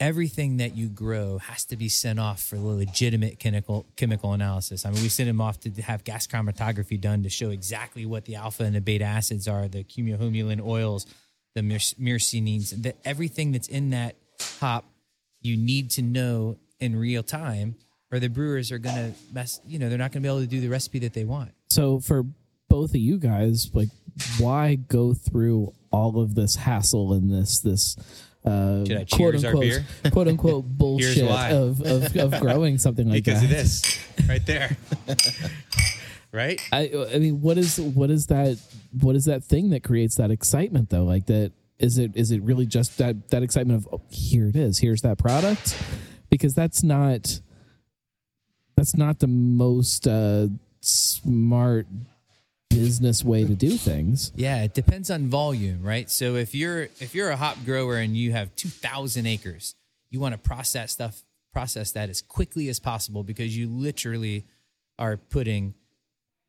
everything 0.00 0.56
that 0.56 0.76
you 0.76 0.88
grow 0.88 1.38
has 1.38 1.64
to 1.66 1.76
be 1.76 1.88
sent 1.88 2.18
off 2.18 2.42
for 2.42 2.58
legitimate 2.58 3.38
chemical 3.38 3.86
chemical 3.96 4.32
analysis. 4.32 4.84
I 4.84 4.90
mean, 4.90 5.02
we 5.02 5.08
send 5.08 5.28
them 5.28 5.40
off 5.40 5.60
to 5.60 5.70
have 5.82 6.04
gas 6.04 6.26
chromatography 6.26 7.00
done 7.00 7.22
to 7.22 7.28
show 7.28 7.50
exactly 7.50 8.04
what 8.04 8.24
the 8.24 8.36
alpha 8.36 8.64
and 8.64 8.74
the 8.74 8.80
beta 8.80 9.04
acids 9.04 9.46
are, 9.46 9.68
the 9.68 9.84
cumulonimbulin 9.84 10.60
oils, 10.64 11.06
the 11.54 11.62
myr- 11.62 11.78
myrcenines, 12.00 12.92
everything 13.04 13.52
that's 13.52 13.68
in 13.68 13.90
that 13.90 14.16
hop. 14.60 14.84
You 15.40 15.56
need 15.56 15.90
to 15.92 16.02
know 16.02 16.56
in 16.80 16.96
real 16.96 17.22
time, 17.22 17.76
or 18.10 18.18
the 18.18 18.28
brewers 18.28 18.72
are 18.72 18.78
gonna 18.78 19.12
mess. 19.32 19.60
You 19.66 19.78
know, 19.78 19.88
they're 19.88 19.98
not 19.98 20.12
gonna 20.12 20.22
be 20.22 20.28
able 20.28 20.40
to 20.40 20.46
do 20.46 20.60
the 20.60 20.68
recipe 20.68 20.98
that 21.00 21.12
they 21.12 21.24
want. 21.24 21.52
So 21.70 22.00
for 22.00 22.24
both 22.68 22.90
of 22.90 22.96
you 22.96 23.18
guys, 23.18 23.70
like, 23.74 23.90
why 24.38 24.74
go 24.74 25.14
through 25.14 25.72
all 25.90 26.18
of 26.20 26.34
this 26.34 26.56
hassle 26.56 27.12
and 27.12 27.30
this 27.30 27.60
this 27.60 27.96
uh, 28.44 28.84
quote 29.12 29.36
unquote 29.36 29.82
quote 30.12 30.28
unquote 30.28 30.64
bullshit 30.78 31.28
of, 31.28 31.80
of 31.82 32.16
of 32.16 32.40
growing 32.40 32.78
something 32.78 33.08
like 33.08 33.24
because 33.24 33.40
that? 33.40 33.44
of 33.44 33.50
this 33.50 33.98
right 34.28 34.44
there. 34.46 34.76
right? 36.32 36.60
I 36.72 36.90
I 37.14 37.18
mean, 37.18 37.40
what 37.40 37.56
is 37.56 37.80
what 37.80 38.10
is 38.10 38.26
that? 38.26 38.58
What 39.00 39.16
is 39.16 39.24
that 39.24 39.44
thing 39.44 39.70
that 39.70 39.82
creates 39.82 40.16
that 40.16 40.30
excitement 40.30 40.90
though? 40.90 41.04
Like 41.04 41.26
that 41.26 41.52
is 41.78 41.98
it 41.98 42.16
is 42.16 42.30
it 42.30 42.42
really 42.42 42.66
just 42.66 42.98
that 42.98 43.30
that 43.30 43.42
excitement 43.42 43.84
of 43.84 43.94
oh, 43.94 44.02
here 44.10 44.48
it 44.48 44.56
is, 44.56 44.78
here's 44.78 45.02
that 45.02 45.18
product? 45.18 45.82
Because 46.28 46.54
that's 46.54 46.82
not 46.82 47.40
that's 48.76 48.94
not 48.94 49.20
the 49.20 49.26
most 49.26 50.06
uh, 50.06 50.48
smart 50.80 51.86
business 52.74 53.24
way 53.24 53.44
to 53.44 53.54
do 53.54 53.70
things. 53.70 54.32
Yeah, 54.34 54.62
it 54.62 54.74
depends 54.74 55.10
on 55.10 55.28
volume, 55.28 55.82
right? 55.82 56.10
So 56.10 56.36
if 56.36 56.54
you're 56.54 56.84
if 57.00 57.14
you're 57.14 57.30
a 57.30 57.36
hop 57.36 57.56
grower 57.64 57.96
and 57.96 58.16
you 58.16 58.32
have 58.32 58.54
2000 58.56 59.26
acres, 59.26 59.74
you 60.10 60.20
want 60.20 60.32
to 60.32 60.38
process 60.38 60.92
stuff 60.92 61.22
process 61.52 61.92
that 61.92 62.10
as 62.10 62.20
quickly 62.20 62.68
as 62.68 62.80
possible 62.80 63.22
because 63.22 63.56
you 63.56 63.68
literally 63.68 64.44
are 64.98 65.16
putting 65.16 65.74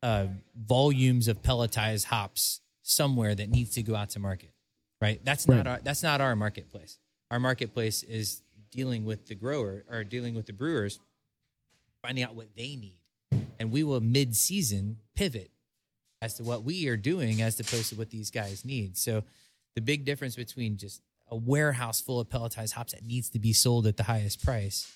uh, 0.02 0.26
volumes 0.56 1.28
of 1.28 1.42
pelletized 1.42 2.06
hops 2.06 2.60
somewhere 2.82 3.34
that 3.34 3.48
needs 3.48 3.70
to 3.74 3.82
go 3.82 3.94
out 3.94 4.10
to 4.10 4.18
market, 4.18 4.50
right? 5.00 5.20
That's 5.24 5.48
not 5.48 5.66
our 5.66 5.80
that's 5.82 6.02
not 6.02 6.20
our 6.20 6.36
marketplace. 6.36 6.98
Our 7.30 7.40
marketplace 7.40 8.02
is 8.02 8.42
dealing 8.70 9.04
with 9.04 9.26
the 9.26 9.34
grower 9.34 9.84
or 9.90 10.04
dealing 10.04 10.34
with 10.34 10.46
the 10.46 10.52
brewers, 10.52 10.98
finding 12.02 12.24
out 12.24 12.34
what 12.34 12.48
they 12.56 12.76
need, 12.76 12.98
and 13.58 13.70
we 13.70 13.82
will 13.82 14.00
mid-season 14.00 14.98
pivot 15.14 15.50
as 16.22 16.34
to 16.34 16.42
what 16.42 16.64
we 16.64 16.88
are 16.88 16.96
doing 16.96 17.42
as 17.42 17.58
opposed 17.60 17.90
to 17.90 17.96
what 17.96 18.10
these 18.10 18.30
guys 18.30 18.64
need. 18.64 18.96
So 18.96 19.22
the 19.74 19.80
big 19.80 20.04
difference 20.04 20.36
between 20.36 20.76
just 20.76 21.02
a 21.30 21.36
warehouse 21.36 22.00
full 22.00 22.20
of 22.20 22.28
pelletized 22.28 22.72
hops 22.72 22.92
that 22.92 23.04
needs 23.04 23.28
to 23.30 23.38
be 23.38 23.52
sold 23.52 23.86
at 23.86 23.96
the 23.96 24.04
highest 24.04 24.44
price 24.44 24.90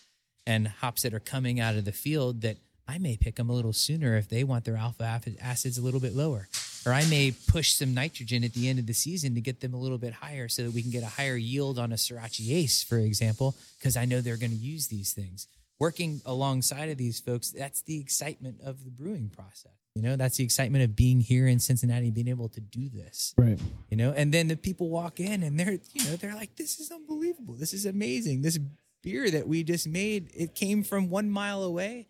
and 0.46 0.68
hops 0.68 1.02
that 1.02 1.14
are 1.14 1.20
coming 1.20 1.60
out 1.60 1.76
of 1.76 1.84
the 1.84 1.92
field 1.92 2.40
that 2.42 2.56
I 2.88 2.98
may 2.98 3.16
pick 3.16 3.36
them 3.36 3.50
a 3.50 3.52
little 3.52 3.72
sooner 3.72 4.16
if 4.16 4.28
they 4.28 4.42
want 4.42 4.64
their 4.64 4.76
alpha 4.76 5.04
acids 5.40 5.78
a 5.78 5.82
little 5.82 6.00
bit 6.00 6.14
lower. 6.14 6.48
Or 6.86 6.92
I 6.92 7.04
may 7.06 7.32
push 7.46 7.72
some 7.72 7.92
nitrogen 7.92 8.42
at 8.42 8.54
the 8.54 8.68
end 8.68 8.78
of 8.78 8.86
the 8.86 8.94
season 8.94 9.34
to 9.34 9.40
get 9.40 9.60
them 9.60 9.74
a 9.74 9.76
little 9.76 9.98
bit 9.98 10.14
higher 10.14 10.48
so 10.48 10.62
that 10.62 10.72
we 10.72 10.82
can 10.82 10.90
get 10.90 11.02
a 11.02 11.06
higher 11.06 11.36
yield 11.36 11.78
on 11.78 11.92
a 11.92 11.96
Sorachi 11.96 12.52
Ace, 12.52 12.82
for 12.82 12.98
example, 12.98 13.54
because 13.78 13.96
I 13.96 14.06
know 14.06 14.20
they're 14.20 14.38
going 14.38 14.50
to 14.50 14.56
use 14.56 14.88
these 14.88 15.12
things. 15.12 15.46
Working 15.78 16.20
alongside 16.24 16.88
of 16.88 16.96
these 16.96 17.20
folks, 17.20 17.50
that's 17.50 17.82
the 17.82 18.00
excitement 18.00 18.60
of 18.64 18.84
the 18.84 18.90
brewing 18.90 19.30
process. 19.34 19.79
You 19.96 20.02
know, 20.02 20.16
that's 20.16 20.36
the 20.36 20.44
excitement 20.44 20.84
of 20.84 20.94
being 20.94 21.20
here 21.20 21.46
in 21.48 21.58
Cincinnati 21.58 22.10
being 22.10 22.28
able 22.28 22.48
to 22.50 22.60
do 22.60 22.88
this. 22.88 23.34
Right. 23.36 23.58
you 23.90 23.96
know 23.96 24.12
and 24.16 24.32
then 24.32 24.46
the 24.48 24.56
people 24.56 24.88
walk 24.88 25.18
in 25.20 25.42
and 25.42 25.58
they're 25.58 25.78
you 25.92 26.04
know 26.04 26.16
they're 26.16 26.34
like 26.34 26.56
this 26.56 26.78
is 26.80 26.90
unbelievable. 26.90 27.54
This 27.54 27.72
is 27.74 27.86
amazing. 27.86 28.42
This 28.42 28.58
beer 29.02 29.30
that 29.30 29.48
we 29.48 29.64
just 29.64 29.88
made 29.88 30.30
it 30.34 30.54
came 30.54 30.82
from 30.84 31.10
one 31.10 31.28
mile 31.30 31.62
away. 31.64 32.06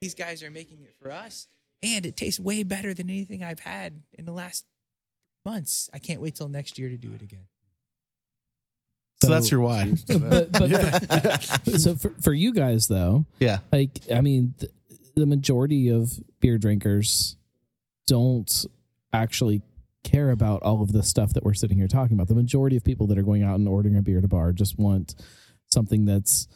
These 0.00 0.14
guys 0.14 0.42
are 0.42 0.50
making 0.50 0.80
it 0.82 0.94
for 1.00 1.12
us 1.12 1.46
and 1.82 2.04
it 2.04 2.16
tastes 2.16 2.40
way 2.40 2.62
better 2.62 2.92
than 2.94 3.08
anything 3.08 3.42
i've 3.42 3.60
had 3.60 4.02
in 4.14 4.24
the 4.24 4.32
last 4.32 4.64
months. 5.46 5.88
I 5.94 5.98
can't 5.98 6.20
wait 6.20 6.34
till 6.34 6.48
next 6.48 6.78
year 6.78 6.88
to 6.88 6.96
do 6.96 7.12
it 7.14 7.22
again. 7.22 7.46
So, 9.22 9.28
that's 9.28 9.50
your 9.50 9.60
why. 9.60 9.92
But, 10.08 10.50
but 10.52 11.42
so 11.78 11.94
for, 11.94 12.10
for 12.22 12.32
you 12.32 12.54
guys 12.54 12.88
though, 12.88 13.26
Yeah. 13.38 13.58
like 13.70 13.90
I 14.12 14.20
mean, 14.22 14.54
th- 14.58 14.72
the 15.14 15.26
majority 15.26 15.88
of 15.88 16.12
beer 16.40 16.58
drinkers 16.58 17.36
don't 18.06 18.66
actually 19.12 19.62
care 20.02 20.30
about 20.30 20.62
all 20.62 20.82
of 20.82 20.92
the 20.92 21.02
stuff 21.02 21.32
that 21.34 21.44
we're 21.44 21.54
sitting 21.54 21.76
here 21.76 21.88
talking 21.88 22.14
about. 22.14 22.28
The 22.28 22.34
majority 22.34 22.76
of 22.76 22.84
people 22.84 23.06
that 23.08 23.18
are 23.18 23.22
going 23.22 23.42
out 23.42 23.58
and 23.58 23.68
ordering 23.68 23.96
a 23.96 24.02
beer 24.02 24.18
at 24.18 24.24
a 24.24 24.28
bar 24.28 24.52
just 24.52 24.78
want 24.78 25.14
something 25.66 26.04
that's 26.04 26.48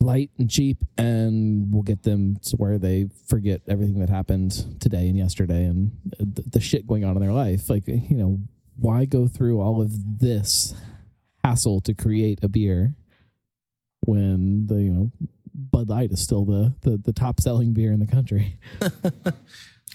light 0.00 0.30
and 0.38 0.48
cheap 0.48 0.78
and 0.96 1.72
will 1.72 1.82
get 1.82 2.02
them 2.02 2.36
to 2.42 2.56
where 2.56 2.78
they 2.78 3.08
forget 3.28 3.60
everything 3.68 4.00
that 4.00 4.08
happened 4.08 4.80
today 4.80 5.08
and 5.08 5.16
yesterday 5.16 5.64
and 5.64 5.92
the, 6.18 6.42
the 6.42 6.60
shit 6.60 6.86
going 6.86 7.04
on 7.04 7.16
in 7.16 7.22
their 7.22 7.32
life. 7.32 7.68
Like, 7.68 7.86
you 7.86 8.16
know, 8.16 8.38
why 8.76 9.04
go 9.04 9.28
through 9.28 9.60
all 9.60 9.82
of 9.82 10.18
this 10.18 10.74
hassle 11.44 11.80
to 11.82 11.94
create 11.94 12.40
a 12.42 12.48
beer 12.48 12.94
when 14.00 14.66
the, 14.66 14.82
you 14.82 14.90
know, 14.90 15.10
Bud 15.54 15.88
Light 15.88 16.10
is 16.10 16.20
still 16.20 16.44
the, 16.44 16.74
the, 16.82 16.96
the 16.96 17.12
top 17.12 17.40
selling 17.40 17.72
beer 17.72 17.92
in 17.92 18.00
the 18.00 18.06
country? 18.06 18.58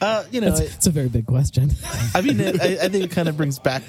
Uh, 0.02 0.26
you 0.30 0.42
know, 0.42 0.48
It's, 0.48 0.60
it's 0.60 0.88
a 0.88 0.92
very 0.92 1.08
big 1.08 1.26
question. 1.26 1.72
I 2.14 2.22
mean, 2.22 2.40
it, 2.40 2.62
I, 2.62 2.86
I 2.86 2.90
think 2.90 3.06
it 3.06 3.12
kind 3.12 3.30
of 3.30 3.38
brings 3.38 3.60
back 3.60 3.84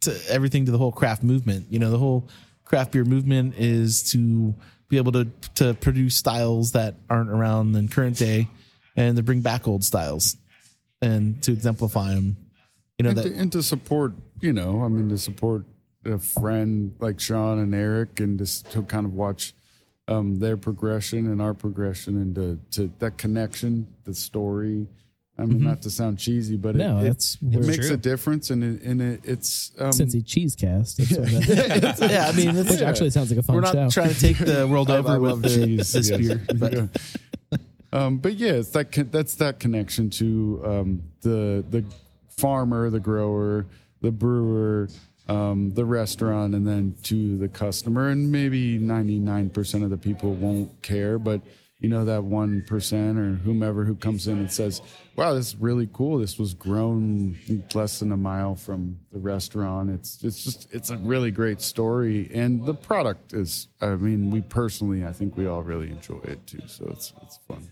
to 0.00 0.18
everything 0.28 0.66
to 0.66 0.72
the 0.72 0.78
whole 0.78 0.92
craft 0.92 1.22
movement. 1.22 1.66
You 1.70 1.78
know, 1.78 1.90
the 1.90 1.98
whole 1.98 2.28
craft 2.64 2.92
beer 2.92 3.04
movement 3.04 3.56
is 3.58 4.10
to 4.12 4.54
be 4.88 4.96
able 4.96 5.12
to 5.12 5.26
to 5.56 5.74
produce 5.74 6.16
styles 6.16 6.72
that 6.72 6.94
aren't 7.08 7.30
around 7.30 7.76
in 7.76 7.88
current 7.88 8.16
day, 8.16 8.48
and 8.96 9.16
to 9.16 9.22
bring 9.22 9.40
back 9.40 9.68
old 9.68 9.84
styles, 9.84 10.36
and 11.02 11.42
to 11.42 11.52
exemplify 11.52 12.14
them. 12.14 12.36
You 12.98 13.04
know 13.04 13.10
and, 13.10 13.18
that 13.18 13.22
to, 13.24 13.34
and 13.34 13.52
to 13.52 13.62
support, 13.62 14.14
you 14.40 14.52
know, 14.52 14.82
I 14.82 14.88
mean, 14.88 15.08
to 15.10 15.18
support 15.18 15.64
a 16.04 16.18
friend 16.18 16.94
like 17.00 17.20
Sean 17.20 17.58
and 17.58 17.74
Eric, 17.74 18.20
and 18.20 18.38
just 18.38 18.70
to 18.72 18.82
kind 18.82 19.04
of 19.04 19.12
watch 19.12 19.54
um, 20.08 20.38
their 20.38 20.56
progression 20.56 21.26
and 21.30 21.40
our 21.40 21.54
progression, 21.54 22.16
and 22.16 22.34
to, 22.34 22.58
to 22.72 22.92
that 22.98 23.16
connection, 23.18 23.86
the 24.04 24.14
story. 24.14 24.86
I 25.38 25.46
mean, 25.46 25.62
not 25.62 25.80
to 25.82 25.90
sound 25.90 26.18
cheesy, 26.18 26.58
but 26.58 26.76
No, 26.76 26.98
it, 26.98 27.06
it, 27.06 27.36
it 27.54 27.66
makes 27.66 27.86
true. 27.86 27.94
a 27.94 27.96
difference, 27.96 28.50
and 28.50 28.62
it, 28.62 28.82
and 28.82 29.00
it, 29.00 29.20
it's 29.24 29.72
um, 29.78 29.88
Cincy 29.90 30.22
Cheesecast. 30.22 30.96
That's 30.96 31.16
what 31.16 31.98
that- 31.98 31.98
yeah, 32.10 32.26
I 32.28 32.32
mean, 32.32 32.54
it's, 32.54 32.70
which 32.70 32.82
actually 32.82 33.08
sounds 33.08 33.30
like 33.30 33.38
a 33.38 33.42
fun 33.42 33.56
we're 33.56 33.62
not 33.62 33.72
show. 33.72 33.88
trying 33.88 34.12
to 34.12 34.20
take 34.20 34.36
the 34.36 34.66
world 34.70 34.90
over 34.90 35.08
I 35.12 35.16
with 35.18 35.40
the, 35.40 35.48
cheese, 35.48 35.92
this 35.92 36.10
yes. 36.10 36.18
beer, 36.20 36.42
but 36.56 36.72
Yeah. 36.74 36.86
um, 37.92 38.18
but 38.18 38.34
yeah, 38.34 38.52
it's 38.52 38.68
that 38.70 38.92
con- 38.92 39.08
that's 39.10 39.36
that 39.36 39.58
connection 39.60 40.10
to 40.10 40.62
um, 40.66 41.02
the 41.22 41.64
the 41.70 41.84
farmer, 42.28 42.90
the 42.90 43.00
grower, 43.00 43.64
the 44.02 44.10
brewer, 44.10 44.88
um, 45.30 45.70
the 45.74 45.84
restaurant, 45.84 46.54
and 46.54 46.66
then 46.66 46.96
to 47.04 47.38
the 47.38 47.48
customer. 47.48 48.08
And 48.08 48.32
maybe 48.32 48.78
ninety 48.78 49.18
nine 49.18 49.48
percent 49.48 49.84
of 49.84 49.90
the 49.90 49.96
people 49.96 50.34
won't 50.34 50.82
care, 50.82 51.18
but 51.18 51.40
you 51.78 51.88
know 51.88 52.04
that 52.04 52.24
one 52.24 52.62
percent 52.66 53.18
or 53.18 53.36
whomever 53.36 53.84
who 53.84 53.94
comes 53.94 54.26
in 54.26 54.38
and 54.38 54.52
says, 54.52 54.82
"Wow, 55.16 55.34
this 55.34 55.48
is 55.48 55.56
really 55.56 55.88
cool. 55.92 56.18
This 56.18 56.36
was 56.36 56.52
grown 56.52 57.38
less 57.74 58.00
than 58.00 58.10
a 58.12 58.16
mile 58.16 58.56
from 58.56 58.98
the 59.12 59.20
restaurant." 59.20 59.90
It's 59.90 60.22
it's 60.24 60.42
just 60.42 60.68
it's 60.74 60.90
a 60.90 60.96
really 60.98 61.30
great 61.30 61.60
story, 61.60 62.28
and 62.34 62.66
the 62.66 62.74
product 62.74 63.32
is. 63.32 63.68
I 63.80 63.94
mean, 63.94 64.30
we 64.30 64.40
personally, 64.40 65.06
I 65.06 65.12
think 65.12 65.36
we 65.36 65.46
all 65.46 65.62
really 65.62 65.90
enjoy 65.90 66.20
it 66.24 66.44
too. 66.46 66.62
So 66.66 66.86
it's 66.90 67.12
it's 67.22 67.38
fun. 67.48 67.68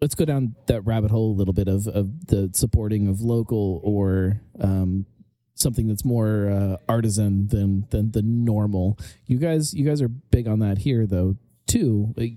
let's 0.00 0.14
go 0.14 0.24
down 0.24 0.54
that 0.66 0.82
rabbit 0.86 1.10
hole 1.10 1.32
a 1.32 1.36
little 1.36 1.52
bit 1.52 1.68
of, 1.68 1.86
of 1.88 2.26
the 2.28 2.48
supporting 2.54 3.08
of 3.08 3.20
local 3.20 3.80
or 3.82 4.40
um, 4.60 5.04
something 5.60 5.86
that's 5.88 6.04
more 6.04 6.48
uh, 6.48 6.76
artisan 6.88 7.48
than 7.48 7.86
than 7.90 8.12
the 8.12 8.22
normal. 8.22 8.98
You 9.26 9.38
guys, 9.38 9.74
you 9.74 9.84
guys 9.84 10.00
are 10.02 10.08
big 10.08 10.48
on 10.48 10.58
that 10.60 10.78
here, 10.78 11.06
though. 11.06 11.36
Too, 11.70 12.12
like, 12.16 12.32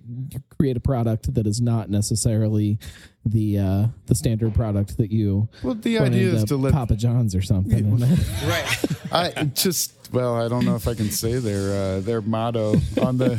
create 0.58 0.78
a 0.78 0.80
product 0.80 1.34
that 1.34 1.48
is 1.48 1.60
not 1.60 1.90
necessarily 1.90 2.78
the 3.26 3.58
uh, 3.58 3.86
the 4.06 4.16
standard 4.16 4.54
product 4.54 4.98
that 4.98 5.12
you. 5.12 5.50
Well, 5.64 5.76
the 5.76 6.00
idea 6.00 6.34
is 6.34 6.44
to 6.46 6.58
let 6.58 6.74
Papa 6.74 6.96
John's 6.96 7.36
or 7.36 7.42
something. 7.42 7.98
right 8.46 8.86
I 9.12 9.44
just 9.54 10.04
well, 10.14 10.36
I 10.36 10.48
don't 10.48 10.64
know 10.64 10.76
if 10.76 10.88
I 10.88 10.94
can 10.94 11.10
say 11.10 11.40
their 11.40 11.98
uh, 11.98 12.00
their 12.02 12.22
motto 12.22 12.76
on 13.02 13.18
the. 13.18 13.36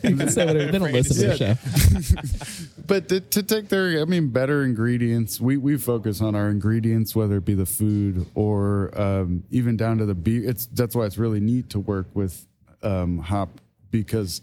you 0.02 0.16
can 0.16 0.28
say 0.28 0.44
whatever. 0.44 0.72
They 0.72 0.78
don't 0.78 0.92
listen 0.92 1.30
to 1.30 1.36
the 1.36 2.56
show. 2.56 2.72
but 2.86 3.08
to, 3.08 3.20
to 3.20 3.42
take 3.44 3.68
their, 3.68 4.00
I 4.00 4.04
mean, 4.04 4.30
better 4.30 4.64
ingredients. 4.64 5.40
We 5.40 5.56
we 5.56 5.76
focus 5.76 6.20
on 6.20 6.34
our 6.34 6.50
ingredients, 6.50 7.14
whether 7.14 7.36
it 7.36 7.44
be 7.44 7.54
the 7.54 7.66
food 7.66 8.26
or 8.34 8.90
um, 9.00 9.44
even 9.50 9.76
down 9.76 9.98
to 9.98 10.06
the 10.06 10.14
beer. 10.14 10.48
It's 10.48 10.66
that's 10.66 10.96
why 10.96 11.04
it's 11.04 11.18
really 11.18 11.40
neat 11.40 11.70
to 11.70 11.78
work 11.78 12.08
with 12.14 12.46
um, 12.82 13.18
hop 13.18 13.60
because 13.90 14.42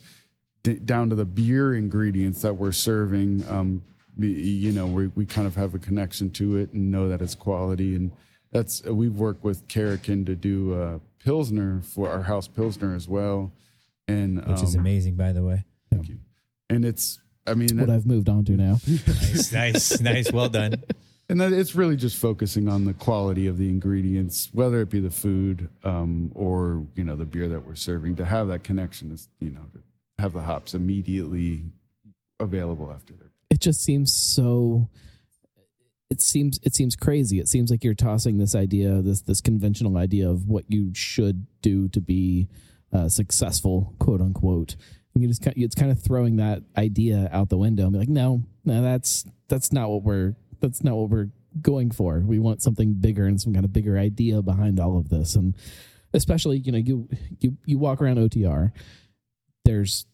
d- 0.66 0.80
down 0.80 1.10
to 1.12 1.16
the 1.16 1.26
beer 1.26 1.74
ingredients 1.76 2.42
that 2.42 2.54
we're 2.56 2.72
serving. 2.74 3.46
Um, 3.50 3.84
you 4.18 4.72
know, 4.72 4.88
we 4.88 5.08
we 5.08 5.26
kind 5.26 5.48
of 5.48 5.56
have 5.56 5.74
a 5.76 5.80
connection 5.80 6.30
to 6.32 6.58
it 6.58 6.74
and 6.74 6.92
know 6.92 7.08
that 7.10 7.22
it's 7.22 7.36
quality 7.36 7.96
and. 7.96 8.12
That's 8.52 8.82
we've 8.86 9.16
worked 9.18 9.44
with 9.44 9.68
Karrikin 9.68 10.26
to 10.28 10.34
do 10.36 10.82
uh, 10.82 11.00
pilsner 11.22 11.82
for 11.82 12.10
our 12.10 12.22
house 12.22 12.48
pilsner 12.48 12.96
as 12.96 13.06
well, 13.06 13.52
and 14.08 14.38
which 14.48 14.62
is 14.64 14.76
um, 14.76 14.80
amazing 14.82 15.16
by 15.16 15.34
the 15.34 15.44
way 15.44 15.66
Thank 15.92 16.08
you. 16.08 16.20
And 16.70 16.86
it's, 16.86 17.20
I 17.46 17.54
mean, 17.54 17.78
What 17.78 17.90
I've 17.90 18.06
moved 18.06 18.30
on 18.30 18.46
to 18.46 18.54
now. 18.54 18.78
nice 18.88 19.52
nice 19.52 20.00
nice 20.00 20.32
well 20.32 20.48
done 20.48 20.76
and 21.30 21.42
that 21.42 21.52
it's 21.52 21.76
really 21.76 21.98
just 21.98 22.16
focusing 22.16 22.70
on 22.70 22.86
the 22.86 22.94
quality 22.94 23.48
of 23.48 23.58
the 23.58 23.68
ingredients, 23.68 24.50
whether 24.54 24.80
it 24.80 24.90
be 24.90 25.02
the 25.02 25.12
food 25.12 25.68
um, 25.84 26.32
or 26.34 26.86
you 26.96 27.04
know 27.04 27.18
the 27.18 27.26
beer 27.26 27.50
that 27.50 27.68
we're 27.68 27.76
serving. 27.76 28.16
To 28.16 28.24
have 28.26 28.48
that 28.48 28.64
connection 28.64 29.12
is, 29.12 29.28
you 29.42 29.50
know, 29.52 29.66
to 29.74 29.80
have 30.20 30.34
the 30.34 30.42
hops 30.42 30.74
immediately 30.74 31.64
available 32.40 32.92
after 32.92 33.14
they're 33.14 33.32
it 33.50 33.62
just 33.62 33.82
seems 33.82 34.14
so 34.14 34.90
it 36.10 36.22
seems 36.22 36.60
it 36.64 36.76
seems 36.76 36.96
crazy. 36.96 37.40
It 37.40 37.48
seems 37.48 37.72
like 37.72 37.84
you're 37.84 37.94
tossing 37.94 38.38
this 38.38 38.56
idea 38.56 39.02
this 39.02 39.22
this 39.22 39.42
conventional 39.42 39.98
idea 39.98 40.30
of 40.30 40.48
what 40.48 40.66
you 40.68 40.92
should 40.94 41.48
do 41.62 41.88
to 41.90 42.02
be 42.02 42.48
uh, 42.94 43.10
successful 43.10 43.94
quote 44.00 44.22
unquote. 44.22 44.76
And 45.14 45.24
you 45.24 45.30
just 45.30 45.46
it's 45.56 45.76
kind 45.76 45.92
of 45.92 46.02
throwing 46.02 46.36
that 46.38 46.64
idea 46.78 47.30
out 47.32 47.50
the 47.50 47.58
window 47.58 47.84
and 47.84 47.94
be 47.94 48.00
like 48.00 48.10
no 48.10 48.44
no 48.66 48.82
that's 48.82 49.26
that's 49.48 49.72
not 49.72 49.90
what 49.90 50.04
we're 50.04 50.36
that's 50.60 50.84
not 50.84 50.96
what 50.96 51.10
we're 51.10 51.30
going 51.62 51.92
for. 51.92 52.20
We 52.20 52.40
want 52.40 52.62
something 52.62 52.94
bigger 52.96 53.26
and 53.26 53.40
some 53.40 53.54
kind 53.54 53.66
of 53.66 53.72
bigger 53.72 53.98
idea 53.98 54.42
behind 54.42 54.80
all 54.80 54.98
of 54.98 55.10
this. 55.10 55.36
And 55.36 55.56
especially 56.14 56.58
you 56.58 56.72
know 56.72 56.78
you 56.78 57.10
you 57.40 57.58
you 57.66 57.78
walk 57.80 58.02
around 58.02 58.18
otr 58.18 58.72
there's 59.66 60.06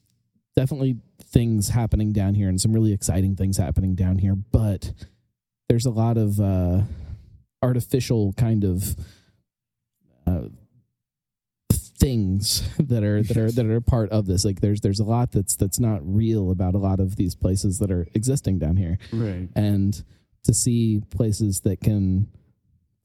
definitely 0.56 0.98
things 1.24 1.70
happening 1.70 2.12
down 2.12 2.34
here 2.34 2.50
and 2.50 2.60
some 2.60 2.74
really 2.74 2.92
exciting 2.92 3.36
things 3.36 3.58
happening 3.58 3.96
down 3.96 4.18
here 4.18 4.36
but 4.36 4.92
there's 5.70 5.86
a 5.86 5.92
lot 5.92 6.18
of 6.18 6.40
uh 6.42 6.82
artificial 7.62 8.34
kind 8.34 8.64
of 8.66 8.96
uh 10.28 10.42
things 11.72 12.68
that 12.80 13.04
are 13.04 13.22
that 13.24 13.38
are 13.38 13.52
that 13.52 13.66
are 13.66 13.80
part 13.82 14.10
of 14.10 14.26
this. 14.26 14.44
Like 14.44 14.60
there's 14.60 14.82
there's 14.82 15.00
a 15.00 15.04
lot 15.04 15.32
that's 15.32 15.56
that's 15.56 15.80
not 15.80 16.00
real 16.04 16.50
about 16.52 16.74
a 16.74 16.80
lot 16.80 17.00
of 17.00 17.16
these 17.16 17.36
places 17.36 17.78
that 17.80 17.92
are 17.92 18.08
existing 18.16 18.58
down 18.60 18.76
here, 18.78 18.98
Right. 19.14 19.48
and 19.56 20.04
to 20.44 20.54
see 20.54 21.02
places 21.12 21.62
that 21.62 21.80
can 21.82 22.28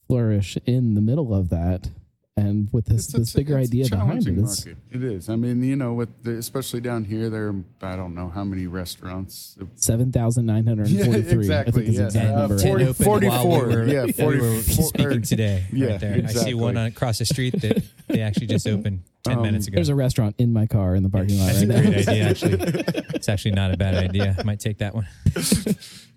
flourish 0.09 0.57
in 0.64 0.94
the 0.94 1.03
middle 1.03 1.34
of 1.34 1.51
that, 1.51 1.90
and 2.39 2.68
with 2.70 2.84
this 2.84 3.07
It's 3.07 3.14
a 3.14 3.18
this 3.18 3.32
ch- 3.32 3.37
bigger 3.37 3.59
it's 3.59 3.70
idea 3.70 3.89
behind 3.89 4.26
it, 4.28 4.39
it's. 4.39 4.66
It 4.66 4.76
is. 4.93 5.28
I 5.30 5.37
mean, 5.37 5.62
you 5.62 5.74
know, 5.76 5.95
with 5.95 6.22
the, 6.22 6.32
especially 6.32 6.80
down 6.80 7.05
here, 7.05 7.30
there 7.30 7.49
are 7.49 7.55
I 7.82 7.97
don't 7.97 8.14
know 8.14 8.28
how 8.28 8.45
many 8.45 8.66
restaurants. 8.66 9.57
seven 9.76 10.12
thousand 10.12 10.45
nine 10.47 10.66
hundred 10.66 10.89
and 10.89 11.05
forty 11.07 11.22
three. 11.22 11.47
Yeah, 11.49 11.61
exactly, 11.62 11.82
I 11.82 11.87
think 11.87 11.89
is 11.89 11.97
the 11.97 12.05
exact 12.07 12.26
Uh, 12.34 12.39
number. 12.39 12.59
40 12.59 12.62
Ten 12.62 12.89
opened 12.89 13.28
while 13.28 13.43
44, 13.43 13.66
we 13.68 13.74
were, 13.74 13.87
yeah, 13.87 14.05
we 14.26 14.61
speaking 14.61 15.22
today. 15.22 15.64
Yeah, 15.72 15.87
right 15.93 16.01
there. 16.01 16.22
I 16.24 16.32
see 16.32 16.55
one 16.55 16.76
across 16.76 17.18
the 17.18 17.24
street 17.24 17.59
that 17.62 17.82
they 18.09 18.20
actually 18.20 18.49
just 18.49 18.68
opened 18.68 19.01
ten 19.27 19.39
Um, 19.39 19.43
minutes 19.43 19.66
ago. 19.66 19.74
There's 19.77 19.89
a 19.89 19.95
restaurant 19.95 20.35
in 20.39 20.53
my 20.53 20.66
car 20.66 20.95
in 20.95 21.03
the 21.03 21.09
parking 21.11 21.39
lot 21.39 21.47
That's 21.53 21.59
right 21.64 21.70
a 21.70 21.83
now. 21.83 21.91
great 21.91 22.09
idea, 22.09 22.29
actually. 22.29 23.03
It's 23.16 23.29
actually 23.29 23.53
not 23.53 23.72
a 23.72 23.77
bad 23.77 23.95
idea. 23.95 24.37
I 24.39 24.43
might 24.43 24.61
take 24.61 24.79
that 24.79 24.95
one. 24.95 25.07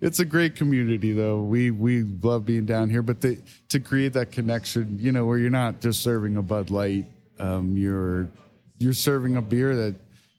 It's 0.01 0.20
a 0.20 0.26
great 0.26 0.55
community, 0.55 1.12
though. 1.12 1.41
We 1.41 1.72
we 1.72 2.03
love 2.03 2.45
being 2.45 2.66
down 2.66 2.89
here, 2.89 3.01
but 3.01 3.20
the, 3.20 3.38
to 3.68 3.82
create 3.82 4.14
that 4.14 4.32
connection, 4.32 4.97
you 4.97 5.12
know, 5.12 5.26
where 5.26 5.38
you're 5.38 5.49
not 5.49 5.82
just 5.82 6.01
serving 6.01 6.38
a 6.38 6.41
Bud 6.41 6.70
Light, 6.70 7.05
um, 7.38 7.76
you're 7.76 8.30
you're 8.78 8.93
serving 8.93 9.36
a 9.36 9.41
beer 9.41 9.76
that 9.76 9.95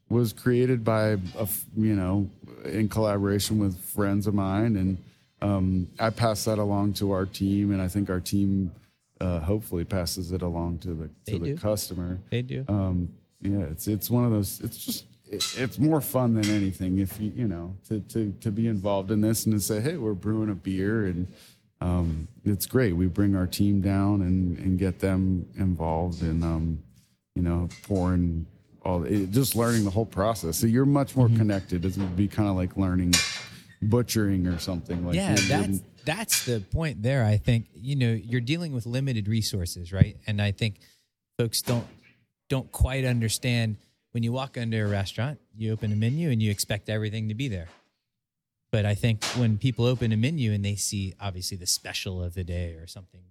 was 0.09 0.33
created 0.33 0.83
by 0.83 1.09
a 1.09 1.19
f- 1.43 1.65
you 1.77 1.95
know 1.95 2.27
in 2.65 2.89
collaboration 2.89 3.59
with 3.59 3.79
friends 3.79 4.27
of 4.27 4.33
mine, 4.33 4.77
and 4.77 4.97
um, 5.43 5.89
I 5.99 6.09
pass 6.09 6.45
that 6.47 6.59
along 6.59 6.95
to 6.95 7.13
our 7.13 7.27
team, 7.27 7.71
and 7.73 7.83
I 7.83 7.89
think 7.89 8.09
our 8.09 8.21
team 8.21 8.73
uh, 9.21 9.41
hopefully 9.41 9.85
passes 9.85 10.33
it 10.33 10.43
along 10.43 10.79
to 10.79 10.89
the 10.95 11.11
They 11.27 11.33
to 11.33 11.39
the 11.39 11.47
do. 11.47 11.57
customer. 11.57 12.19
They 12.31 12.43
do. 12.43 12.65
Um, 12.69 13.13
yeah, 13.41 13.61
it's 13.71 13.87
it's 13.89 14.11
one 14.11 14.25
of 14.25 14.31
those. 14.31 14.61
It's 14.61 14.79
just 14.79 15.07
it, 15.27 15.45
it's 15.59 15.79
more 15.79 16.01
fun 16.01 16.35
than 16.35 16.47
anything 16.51 16.99
if 16.99 17.21
you 17.21 17.33
you 17.35 17.49
know 17.49 17.75
to 17.89 18.01
to 18.01 18.33
to 18.41 18.51
be 18.51 18.67
involved 18.67 19.11
in 19.11 19.21
this 19.21 19.47
and 19.47 19.55
to 19.55 19.61
say, 19.61 19.81
hey, 19.81 19.97
we're 19.97 20.15
brewing 20.15 20.51
a 20.51 20.55
beer 20.55 21.07
and 21.07 21.27
um, 21.81 22.29
it's 22.45 22.67
great. 22.67 22.95
We 22.95 23.07
bring 23.07 23.35
our 23.37 23.47
team 23.47 23.81
down 23.81 24.23
and 24.23 24.59
and 24.59 24.79
get 24.79 24.99
them 25.01 25.47
involved 25.57 26.23
and 26.23 26.43
um, 26.45 26.83
you 27.35 27.43
know 27.43 27.69
pouring 27.85 28.47
all 28.83 29.05
it, 29.05 29.31
just 29.31 29.55
learning 29.57 29.85
the 29.85 29.91
whole 29.91 30.07
process. 30.07 30.57
So 30.59 30.67
you're 30.67 30.87
much 30.87 31.17
more 31.17 31.29
connected. 31.29 31.85
It 31.85 31.97
would 31.97 32.17
be 32.17 32.29
kind 32.29 32.49
of 32.49 32.57
like 32.57 32.77
learning 32.77 33.15
butchering 33.83 34.47
or 34.47 34.59
something 34.59 35.07
like 35.07 35.17
yeah 35.17 35.35
that's 35.49 35.81
that's 36.05 36.45
the 36.45 36.61
point 36.61 37.03
there 37.03 37.25
i 37.25 37.37
think 37.37 37.67
you 37.75 37.97
know 37.97 38.13
you're 38.13 38.41
dealing 38.41 38.73
with 38.73 38.87
limited 38.87 39.29
resources 39.29 39.93
right? 39.93 40.17
And 40.27 40.41
i 40.41 40.53
think 40.53 40.81
folks 41.39 41.63
don't 41.63 41.87
don't 42.49 42.71
quite 42.73 43.05
understand 43.05 43.77
when 44.13 44.23
you 44.23 44.33
walk 44.33 44.57
into 44.57 44.83
a 44.83 44.87
restaurant 44.87 45.39
you 45.57 45.73
open 45.73 45.93
a 45.93 45.97
menu 45.97 46.31
and 46.31 46.43
you 46.43 46.51
expect 46.51 46.89
everything 46.89 47.29
to 47.29 47.35
be 47.35 47.49
there. 47.49 47.69
But 48.73 48.87
i 48.87 48.95
think 48.95 49.25
when 49.37 49.59
people 49.59 49.85
open 49.85 50.13
a 50.13 50.17
menu 50.17 50.53
and 50.53 50.65
they 50.65 50.77
see 50.77 51.15
obviously 51.21 51.57
the 51.57 51.67
special 51.67 52.23
of 52.23 52.35
the 52.35 52.45
day 52.45 52.75
or 52.75 52.87
something 52.87 53.23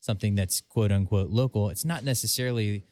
something 0.00 0.34
that's 0.34 0.60
quote 0.60 0.90
unquote 0.90 1.30
local 1.30 1.70
it's 1.70 1.84
not 1.84 2.02
necessarily 2.02 2.84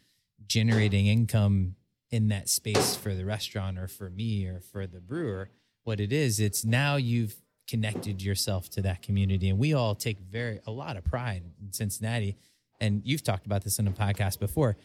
generating 0.46 1.06
income 1.06 1.74
in 2.10 2.28
that 2.28 2.48
space 2.48 2.96
for 2.96 3.14
the 3.14 3.24
restaurant 3.24 3.78
or 3.78 3.86
for 3.86 4.10
me 4.10 4.46
or 4.46 4.60
for 4.60 4.86
the 4.86 5.00
brewer. 5.00 5.48
What 5.84 6.00
it 6.00 6.12
is 6.12 6.40
it's 6.40 6.64
now 6.64 6.96
you've 6.96 7.36
connected 7.70 8.20
yourself 8.22 8.68
to 8.68 8.82
that 8.82 9.00
community 9.02 9.48
and 9.48 9.58
we 9.58 9.72
all 9.74 9.94
take 9.94 10.18
very 10.18 10.60
a 10.66 10.70
lot 10.70 10.96
of 10.96 11.04
pride 11.04 11.42
in 11.62 11.72
cincinnati 11.72 12.36
and 12.80 13.02
you've 13.04 13.22
talked 13.22 13.46
about 13.46 13.62
this 13.62 13.78
in 13.78 13.86
a 13.86 13.90
podcast 13.92 14.38
before 14.40 14.76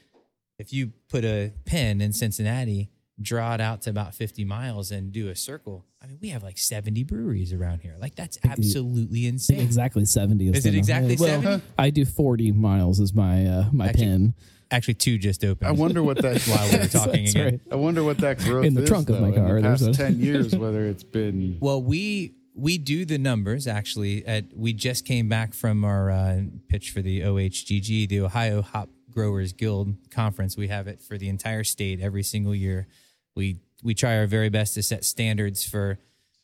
if 0.59 0.71
you 0.71 0.91
put 1.09 1.25
a 1.25 1.51
pin 1.65 1.99
in 2.01 2.13
cincinnati 2.13 2.89
draw 3.21 3.53
it 3.55 3.61
out 3.61 3.81
to 3.81 3.89
about 3.89 4.13
50 4.13 4.43
miles 4.45 4.91
and 4.91 5.11
do 5.11 5.29
a 5.29 5.35
circle 5.35 5.83
i 6.03 6.05
mean 6.05 6.17
we 6.21 6.29
have 6.29 6.43
like 6.43 6.57
70 6.57 7.03
breweries 7.03 7.51
around 7.53 7.79
here 7.79 7.95
like 7.99 8.13
that's 8.15 8.37
absolutely 8.43 9.25
insane 9.25 9.59
Exactly 9.61 10.05
seventy. 10.05 10.49
Is 10.49 10.65
it 10.65 10.71
the- 10.71 10.77
exactly 10.77 11.15
well, 11.19 11.41
70? 11.41 11.63
I 11.79 11.89
do 11.89 12.05
forty 12.05 12.51
miles 12.51 12.99
as 12.99 13.13
my 13.13 13.45
uh, 13.47 13.65
my 13.71 13.87
Actually, 13.87 14.03
pin. 14.05 14.33
actually 14.69 14.93
two 14.95 15.17
just 15.17 15.43
opened 15.43 15.67
I 15.67 15.71
wonder 15.71 16.03
what 16.03 16.21
that 16.21 16.41
while 16.47 16.69
we 16.71 16.77
were 16.77 16.87
talking 16.99 17.23
That's 17.23 17.31
again 17.35 17.45
right. 17.45 17.59
I 17.71 17.75
wonder 17.75 18.03
what 18.03 18.17
that 18.19 18.37
growth 18.39 18.65
In 18.65 18.73
the 18.75 18.83
is, 18.83 18.89
trunk 18.89 19.09
of 19.09 19.19
my 19.21 19.31
car, 19.31 19.57
In 19.57 19.63
the 19.63 19.69
there's 19.69 19.81
past 19.87 19.99
a- 19.99 20.03
ten 20.03 20.19
years, 20.27 20.55
whether 20.55 20.85
it's 20.85 21.03
been 21.03 21.57
Well, 21.61 21.81
we 21.81 22.35
we 22.55 22.77
do 22.77 23.05
the 23.05 23.17
numbers 23.17 23.67
actually. 23.67 24.25
At 24.25 24.45
we 24.55 24.73
just 24.73 25.05
came 25.05 25.27
back 25.29 25.53
from 25.53 25.83
our 25.83 26.09
uh, 26.09 26.41
pitch 26.69 26.91
for 26.91 27.01
the 27.01 27.21
OHGG, 27.21 28.07
the 28.09 28.21
Ohio 28.21 28.61
Hop 28.61 28.89
Growers 29.11 29.53
Guild 29.53 29.95
conference. 30.11 30.55
We 30.57 30.67
have 30.69 30.87
it 30.87 31.01
for 31.01 31.17
the 31.17 31.29
entire 31.29 31.63
state 31.63 31.99
every 32.01 32.23
single 32.23 32.55
year. 32.55 32.87
We 33.35 33.57
we 33.83 33.93
try 33.93 34.17
our 34.17 34.27
very 34.27 34.49
best 34.49 34.73
to 34.75 34.83
set 34.83 35.03
standards 35.03 35.63
for 35.65 35.99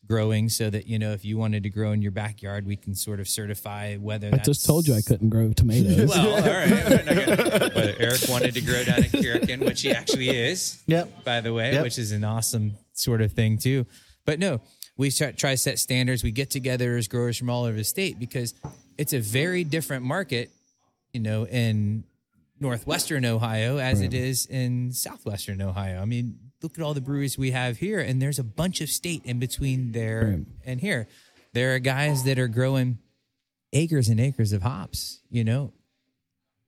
growing 0.05 0.49
so 0.49 0.69
that 0.69 0.87
you 0.87 0.99
know 0.99 1.13
if 1.13 1.23
you 1.23 1.37
wanted 1.37 1.63
to 1.63 1.69
grow 1.69 1.91
in 1.93 2.01
your 2.01 2.11
backyard, 2.11 2.65
we 2.67 2.75
can 2.75 2.93
sort 2.95 3.19
of 3.21 3.27
certify 3.29 3.95
whether. 3.95 4.29
I 4.33 4.37
just 4.39 4.65
told 4.65 4.87
you 4.87 4.95
I 4.95 5.01
couldn't 5.01 5.29
grow 5.29 5.53
tomatoes. 5.53 6.09
Well, 6.09 6.29
all 6.35 6.41
right. 6.41 6.69
We're 6.69 7.25
gonna- 7.25 7.71
Whether 7.73 7.95
Eric 7.99 8.21
wanted 8.27 8.53
to 8.55 8.61
grow 8.61 8.83
down 8.83 8.97
in 8.99 9.03
Karrikin, 9.11 9.63
which 9.65 9.81
he 9.81 9.91
actually 9.91 10.29
is 10.29 10.83
Yep. 10.87 11.23
by 11.23 11.39
the 11.39 11.53
way, 11.53 11.71
Yep. 11.73 11.83
which 11.83 11.97
is 11.97 12.11
an 12.11 12.23
awesome 12.25 12.73
sort 12.93 13.21
of 13.21 13.31
thing 13.31 13.57
too. 13.57 13.85
But 14.25 14.39
no, 14.39 14.59
we 15.01 15.09
try, 15.09 15.31
try 15.31 15.51
to 15.51 15.57
set 15.57 15.79
standards. 15.79 16.23
We 16.23 16.31
get 16.31 16.51
together 16.51 16.95
as 16.95 17.07
growers 17.07 17.35
from 17.35 17.49
all 17.49 17.63
over 17.65 17.75
the 17.75 17.83
state 17.83 18.19
because 18.19 18.53
it's 18.99 19.13
a 19.13 19.19
very 19.19 19.63
different 19.63 20.05
market, 20.05 20.51
you 21.11 21.19
know, 21.19 21.47
in 21.47 22.03
northwestern 22.59 23.25
Ohio 23.25 23.79
as 23.79 24.01
it 24.01 24.13
is 24.13 24.45
in 24.45 24.91
southwestern 24.91 25.59
Ohio. 25.59 25.99
I 25.99 26.05
mean, 26.05 26.37
look 26.61 26.77
at 26.77 26.83
all 26.83 26.93
the 26.93 27.01
breweries 27.01 27.35
we 27.35 27.49
have 27.49 27.77
here, 27.77 27.99
and 27.99 28.21
there's 28.21 28.37
a 28.37 28.43
bunch 28.43 28.79
of 28.79 28.89
state 28.89 29.25
in 29.25 29.39
between 29.39 29.91
there 29.91 30.35
Right. 30.37 30.45
and 30.65 30.79
here. 30.79 31.07
There 31.53 31.73
are 31.73 31.79
guys 31.79 32.23
that 32.25 32.37
are 32.37 32.47
growing 32.47 32.99
acres 33.73 34.07
and 34.07 34.19
acres 34.19 34.53
of 34.53 34.61
hops, 34.61 35.21
you 35.31 35.43
know, 35.43 35.73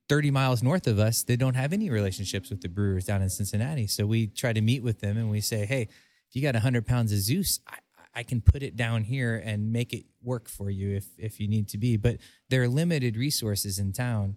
30 0.08 0.32
miles 0.32 0.60
north 0.60 0.88
of 0.88 0.98
us 0.98 1.22
They 1.22 1.36
don't 1.36 1.54
have 1.54 1.72
any 1.72 1.88
relationships 1.88 2.50
with 2.50 2.62
the 2.62 2.68
brewers 2.68 3.04
down 3.04 3.22
in 3.22 3.30
Cincinnati. 3.30 3.86
So 3.86 4.06
we 4.06 4.26
try 4.26 4.52
to 4.52 4.60
meet 4.60 4.82
with 4.82 5.00
them 5.00 5.16
and 5.16 5.30
we 5.30 5.40
say, 5.40 5.64
hey, 5.66 5.82
if 6.28 6.34
you 6.34 6.42
got 6.42 6.54
100 6.54 6.84
pounds 6.84 7.12
of 7.12 7.18
Zeus, 7.18 7.60
I, 7.68 7.76
I 8.14 8.22
can 8.22 8.40
put 8.40 8.62
it 8.62 8.76
down 8.76 9.04
here 9.04 9.42
and 9.44 9.72
make 9.72 9.92
it 9.92 10.04
work 10.22 10.48
for 10.48 10.70
you 10.70 10.96
if, 10.96 11.06
if 11.18 11.40
you 11.40 11.48
need 11.48 11.68
to 11.68 11.78
be. 11.78 11.96
But 11.96 12.18
there 12.48 12.62
are 12.62 12.68
limited 12.68 13.16
resources 13.16 13.78
in 13.78 13.92
town 13.92 14.36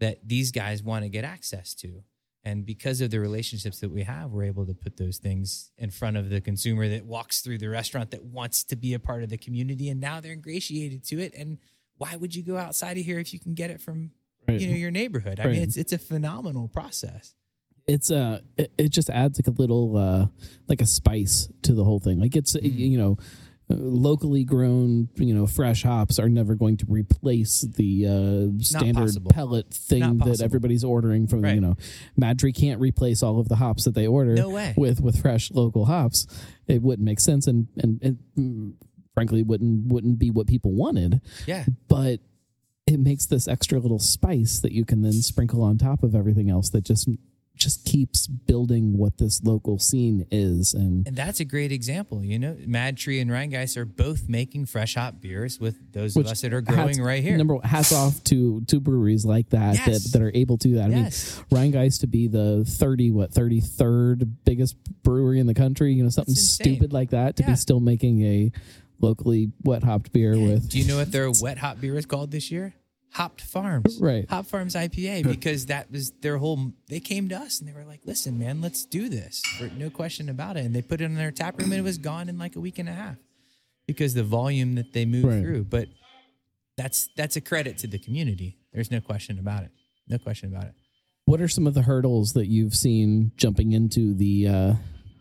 that 0.00 0.26
these 0.26 0.52
guys 0.52 0.82
want 0.82 1.04
to 1.04 1.08
get 1.08 1.24
access 1.24 1.74
to. 1.76 2.02
And 2.44 2.64
because 2.64 3.00
of 3.00 3.10
the 3.10 3.18
relationships 3.18 3.80
that 3.80 3.90
we 3.90 4.04
have, 4.04 4.30
we're 4.30 4.44
able 4.44 4.66
to 4.66 4.74
put 4.74 4.96
those 4.96 5.18
things 5.18 5.72
in 5.78 5.90
front 5.90 6.16
of 6.16 6.30
the 6.30 6.40
consumer 6.40 6.88
that 6.88 7.04
walks 7.04 7.40
through 7.40 7.58
the 7.58 7.68
restaurant 7.68 8.12
that 8.12 8.24
wants 8.24 8.62
to 8.64 8.76
be 8.76 8.94
a 8.94 9.00
part 9.00 9.24
of 9.24 9.30
the 9.30 9.38
community. 9.38 9.88
And 9.88 10.00
now 10.00 10.20
they're 10.20 10.32
ingratiated 10.32 11.04
to 11.08 11.18
it. 11.18 11.34
And 11.34 11.58
why 11.98 12.14
would 12.14 12.36
you 12.36 12.44
go 12.44 12.56
outside 12.56 12.98
of 12.98 13.04
here 13.04 13.18
if 13.18 13.32
you 13.32 13.40
can 13.40 13.54
get 13.54 13.70
it 13.70 13.80
from 13.80 14.12
Right. 14.48 14.60
you 14.60 14.68
know 14.68 14.76
your 14.76 14.90
neighborhood. 14.90 15.40
I 15.40 15.46
mean, 15.46 15.62
it's 15.62 15.76
it's 15.76 15.92
a 15.92 15.98
phenomenal 15.98 16.68
process. 16.68 17.34
It's 17.86 18.10
uh 18.10 18.40
it, 18.56 18.72
it 18.78 18.88
just 18.90 19.10
adds 19.10 19.38
like 19.38 19.46
a 19.46 19.58
little 19.60 19.96
uh 19.96 20.26
like 20.68 20.80
a 20.80 20.86
spice 20.86 21.48
to 21.62 21.72
the 21.72 21.84
whole 21.84 22.00
thing 22.00 22.18
like 22.20 22.34
it's 22.36 22.56
Mm-hmm. 22.56 22.78
you 22.78 22.98
know 22.98 23.16
uh, 23.70 23.74
locally 23.74 24.44
grown 24.44 25.08
you 25.16 25.34
know 25.34 25.46
fresh 25.46 25.82
hops 25.82 26.18
are 26.18 26.28
never 26.28 26.54
going 26.54 26.76
to 26.78 26.86
replace 26.88 27.60
the 27.62 28.06
uh 28.06 28.62
standard 28.62 29.12
pellet 29.30 29.72
thing 29.72 30.18
that 30.18 30.40
everybody's 30.40 30.82
ordering 30.84 31.26
from 31.28 31.42
Right. 31.42 31.54
you 31.56 31.60
know 31.60 31.76
MadTree 32.20 32.54
can't 32.56 32.80
replace 32.80 33.22
all 33.22 33.38
of 33.40 33.48
the 33.48 33.56
hops 33.56 33.84
that 33.84 33.94
they 33.94 34.06
order 34.06 34.34
No 34.34 34.50
way. 34.50 34.74
with 34.76 35.00
with 35.00 35.20
fresh 35.22 35.50
local 35.52 35.84
hops 35.86 36.26
it 36.66 36.82
wouldn't 36.82 37.04
make 37.06 37.20
sense 37.20 37.46
and 37.46 37.68
and, 37.76 38.00
and 38.02 38.18
mm, 38.38 38.72
frankly 39.14 39.42
wouldn't 39.44 39.86
wouldn't 39.92 40.18
be 40.18 40.30
what 40.30 40.46
people 40.48 40.72
wanted 40.72 41.20
Yeah, 41.46 41.64
but 41.88 42.18
it 42.86 42.98
makes 43.00 43.26
this 43.26 43.46
extra 43.48 43.78
little 43.80 43.98
spice 43.98 44.60
that 44.60 44.70
you 44.72 44.84
can 44.84 45.02
then 45.02 45.12
sprinkle 45.22 45.62
on 45.62 45.76
top 45.78 46.02
of 46.04 46.14
everything 46.14 46.48
else 46.50 46.70
that 46.70 46.82
just 46.84 47.08
just 47.56 47.84
keeps 47.84 48.26
building 48.26 48.96
what 48.98 49.18
this 49.18 49.42
local 49.42 49.78
scene 49.78 50.26
is 50.30 50.74
and 50.74 51.06
and 51.06 51.16
that's 51.16 51.40
a 51.40 51.44
great 51.44 51.72
example. 51.72 52.22
You 52.24 52.38
know, 52.38 52.56
Mad 52.66 52.96
Tree 52.96 53.18
and 53.20 53.30
Rhinegeist 53.30 53.76
are 53.76 53.84
both 53.84 54.28
making 54.28 54.66
fresh 54.66 54.94
hop 54.94 55.20
beers 55.20 55.58
with 55.58 55.92
those 55.92 56.16
of 56.16 56.26
us 56.26 56.42
that 56.42 56.52
are 56.52 56.60
growing 56.60 56.88
hats- 56.88 56.98
right 57.00 57.22
here. 57.22 57.36
Number 57.36 57.54
one, 57.54 57.64
hats 57.64 57.92
off 57.92 58.22
to 58.24 58.60
to 58.66 58.80
breweries 58.80 59.24
like 59.24 59.48
that 59.50 59.74
Yes. 59.76 60.04
that, 60.04 60.12
that 60.12 60.22
are 60.22 60.32
able 60.34 60.58
to 60.58 60.68
do 60.68 60.74
that. 60.76 60.90
Yes. 60.90 61.42
I 61.50 61.54
mean, 61.60 61.72
Rhinegeist 61.72 62.00
to 62.00 62.06
be 62.06 62.28
the 62.28 62.64
thirty 62.66 63.10
what 63.10 63.32
thirty 63.32 63.60
third 63.60 64.44
biggest 64.44 64.76
brewery 65.02 65.40
in 65.40 65.46
the 65.46 65.54
country, 65.54 65.92
you 65.94 66.02
know, 66.02 66.08
something 66.10 66.34
stupid 66.34 66.92
like 66.92 67.10
that 67.10 67.36
to 67.36 67.42
Yeah. 67.42 67.50
be 67.50 67.56
still 67.56 67.80
making 67.80 68.22
a 68.22 68.52
locally 69.00 69.52
wet 69.62 69.82
hopped 69.82 70.12
beer 70.12 70.38
with 70.38 70.68
Do 70.70 70.78
you 70.78 70.86
know 70.86 70.96
what 70.96 71.12
their 71.12 71.30
wet 71.40 71.58
hop 71.58 71.80
beer 71.80 71.96
is 71.98 72.06
called 72.06 72.30
this 72.30 72.50
year? 72.50 72.74
Hopped 73.16 73.40
Farms. 73.40 73.98
Right. 74.00 74.28
Hop 74.28 74.44
Farms 74.46 74.74
IPA 74.74 75.24
because 75.34 75.66
that 75.66 75.90
was 75.90 76.12
their 76.20 76.36
whole 76.38 76.72
they 76.88 77.00
came 77.00 77.28
to 77.30 77.36
us 77.36 77.60
and 77.60 77.68
they 77.68 77.72
were 77.72 77.84
like, 77.84 78.00
"Listen, 78.04 78.38
man, 78.38 78.60
let's 78.60 78.84
do 78.84 79.08
this." 79.08 79.42
No 79.78 79.88
question 79.90 80.28
about 80.28 80.56
it. 80.58 80.64
And 80.66 80.74
they 80.74 80.82
put 80.82 81.00
it 81.00 81.04
in 81.04 81.14
their 81.14 81.30
tap 81.30 81.58
room 81.58 81.70
and 81.72 81.80
it 81.80 81.82
was 81.84 81.96
gone 81.98 82.28
in 82.28 82.38
like 82.38 82.56
a 82.56 82.60
week 82.60 82.78
and 82.78 82.88
a 82.88 82.92
half 82.92 83.16
because 83.86 84.12
the 84.14 84.22
volume 84.22 84.74
that 84.74 84.92
they 84.92 85.06
moved 85.06 85.26
Right. 85.26 85.40
through. 85.40 85.64
But 85.64 85.88
that's 86.76 87.08
that's 87.16 87.36
a 87.36 87.40
credit 87.40 87.78
to 87.78 87.86
the 87.86 87.98
community. 87.98 88.58
There's 88.74 88.90
no 88.90 89.00
question 89.00 89.38
about 89.38 89.62
it. 89.64 89.70
No 90.08 90.18
question 90.18 90.54
about 90.54 90.64
it. 90.66 90.74
What 91.24 91.40
are 91.40 91.48
some 91.48 91.66
of 91.66 91.72
the 91.74 91.82
hurdles 91.82 92.34
that 92.34 92.46
you've 92.48 92.74
seen 92.74 93.32
jumping 93.36 93.72
into 93.72 94.12
the 94.14 94.46
uh, 94.46 94.74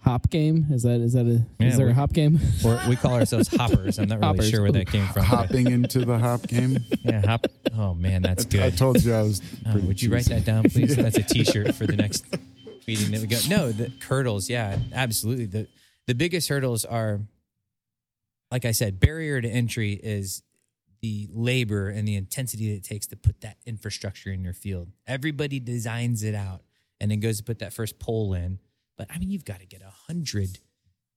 hop 0.06 0.30
game? 0.30 0.68
Is 0.72 0.84
that 0.84 1.02
is 1.02 1.14
that 1.14 1.26
a 1.26 1.42
Yeah, 1.60 1.68
is 1.68 1.78
there 1.78 1.90
a 1.90 1.94
hop 1.94 2.14
game? 2.14 2.40
Or 2.64 2.80
we 2.88 2.96
call 2.96 3.14
ourselves 3.16 3.48
hoppers. 3.56 3.98
I'm 4.00 4.08
not 4.08 4.20
really 4.20 4.28
Hoppers. 4.28 4.50
sure 4.50 4.62
where 4.62 4.72
that 4.72 4.88
came 4.88 5.08
from. 5.08 5.24
Hopping 5.26 5.70
into 5.72 6.06
the 6.06 6.18
hop 6.18 6.48
game. 6.48 6.78
Yeah, 7.04 7.26
hop. 7.26 7.46
Oh 7.78 7.94
man, 7.94 8.22
that's 8.22 8.46
good. 8.46 8.62
I 8.62 8.70
told 8.70 9.04
you 9.04 9.14
I 9.14 9.22
was. 9.22 9.42
Uh, 9.66 9.74
pretty 9.74 9.88
would 9.88 10.02
you 10.02 10.12
write 10.12 10.26
that 10.26 10.44
down, 10.46 10.64
please? 10.64 10.96
That's 11.06 11.18
a 11.18 11.24
T-shirt 11.24 11.76
for 11.76 11.86
the 11.86 11.96
next 11.96 12.26
meeting 12.88 13.12
that 13.12 13.22
we 13.22 13.28
go. 13.28 13.38
No, 13.48 13.72
the 13.72 13.92
hurdles. 14.08 14.50
Yeah, 14.50 14.78
absolutely. 14.94 15.46
the 15.46 15.68
The 16.08 16.16
biggest 16.16 16.50
hurdles 16.50 16.84
are, 16.84 17.20
like 18.52 18.66
I 18.66 18.72
said, 18.72 19.00
barrier 19.00 19.40
to 19.40 19.48
entry 19.48 19.94
is 19.94 20.42
the 21.02 21.28
labor 21.32 21.90
and 21.90 22.08
the 22.08 22.16
intensity 22.16 22.70
that 22.72 22.78
it 22.78 22.84
takes 22.84 23.06
to 23.08 23.16
put 23.16 23.42
that 23.42 23.58
infrastructure 23.68 24.32
in 24.32 24.44
your 24.44 24.54
field. 24.54 24.90
Everybody 25.06 25.60
designs 25.60 26.24
it 26.24 26.34
out 26.34 26.62
and 27.00 27.12
then 27.12 27.20
goes 27.20 27.38
to 27.38 27.44
put 27.44 27.60
that 27.60 27.72
first 27.74 28.00
pole 28.00 28.34
in. 28.34 28.58
But 28.98 29.08
I 29.14 29.18
mean, 29.20 29.30
you've 29.32 29.46
got 29.46 29.60
to 29.60 29.66
get 29.66 29.82
a 29.82 29.92
hundred, 30.08 30.60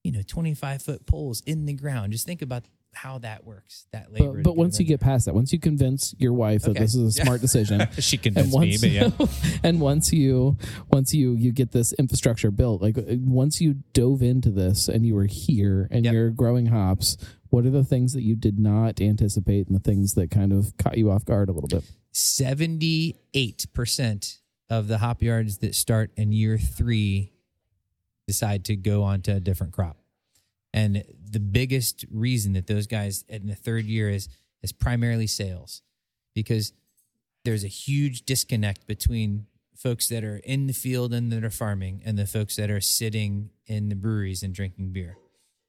you 0.02 0.12
know, 0.12 0.22
twenty 0.26 0.54
five 0.54 0.82
foot 0.82 1.06
poles 1.06 1.42
in 1.46 1.66
the 1.66 1.74
ground. 1.74 2.12
Just 2.12 2.26
think 2.26 2.42
about 2.42 2.64
how 2.94 3.18
that 3.18 3.44
works. 3.44 3.86
That 3.92 4.12
labor. 4.12 4.32
But, 4.34 4.42
but 4.44 4.56
once 4.56 4.78
you 4.80 4.86
get 4.86 5.00
past 5.00 5.26
that, 5.26 5.34
once 5.34 5.52
you 5.52 5.58
convince 5.60 6.14
your 6.18 6.32
wife 6.32 6.62
that 6.62 6.76
this 6.76 6.94
is 6.94 7.18
a 7.18 7.22
smart 7.22 7.40
decision, 7.40 7.86
she 7.98 8.16
convinced 8.16 8.58
me, 8.58 8.66
once 8.70 8.80
but 8.80 8.90
yeah. 8.90 9.10
and 9.62 9.80
once 9.80 10.12
you 10.12 10.56
once 10.90 11.14
you 11.14 11.34
you 11.34 11.52
get 11.52 11.70
this 11.72 11.92
infrastructure 11.94 12.50
built, 12.50 12.82
like 12.82 12.96
once 12.98 13.60
you 13.60 13.74
dove 13.92 14.22
into 14.22 14.50
this 14.50 14.88
and 14.88 15.06
you 15.06 15.14
were 15.14 15.26
here 15.26 15.86
and 15.90 16.04
Yep. 16.04 16.14
you're 16.14 16.30
growing 16.30 16.66
hops, 16.66 17.16
what 17.50 17.64
are 17.66 17.70
the 17.70 17.84
things 17.84 18.12
that 18.14 18.22
you 18.22 18.34
did 18.34 18.58
not 18.58 19.00
anticipate 19.00 19.66
and 19.68 19.76
the 19.76 19.80
things 19.80 20.14
that 20.14 20.30
kind 20.30 20.52
of 20.52 20.76
caught 20.78 20.98
you 20.98 21.10
off 21.10 21.24
guard 21.24 21.48
a 21.48 21.52
little 21.52 21.68
bit? 21.68 21.84
78% 22.12 24.38
of 24.70 24.88
the 24.88 24.98
hop 24.98 25.22
yards 25.22 25.58
that 25.58 25.74
start 25.74 26.10
in 26.16 26.32
year 26.32 26.58
three 26.58 27.32
decide 28.28 28.62
to 28.66 28.76
go 28.76 29.02
on 29.02 29.22
to 29.22 29.36
a 29.36 29.40
different 29.40 29.72
crop. 29.72 29.96
And 30.74 31.02
the 31.28 31.40
biggest 31.40 32.04
reason 32.12 32.52
that 32.52 32.66
those 32.66 32.86
guys 32.86 33.24
in 33.26 33.46
the 33.46 33.54
third 33.54 33.86
year 33.86 34.10
is 34.10 34.28
is 34.62 34.70
primarily 34.70 35.26
sales 35.26 35.82
because 36.34 36.74
there's 37.44 37.64
a 37.64 37.68
huge 37.68 38.26
disconnect 38.26 38.86
between 38.86 39.46
folks 39.74 40.08
that 40.10 40.24
are 40.24 40.38
in 40.44 40.66
the 40.66 40.74
field 40.74 41.14
and 41.14 41.32
that 41.32 41.42
are 41.42 41.50
farming 41.50 42.02
and 42.04 42.18
the 42.18 42.26
folks 42.26 42.56
that 42.56 42.70
are 42.70 42.82
sitting 42.82 43.48
in 43.66 43.88
the 43.88 43.94
breweries 43.94 44.42
and 44.42 44.52
drinking 44.52 44.90
beer. 44.90 45.16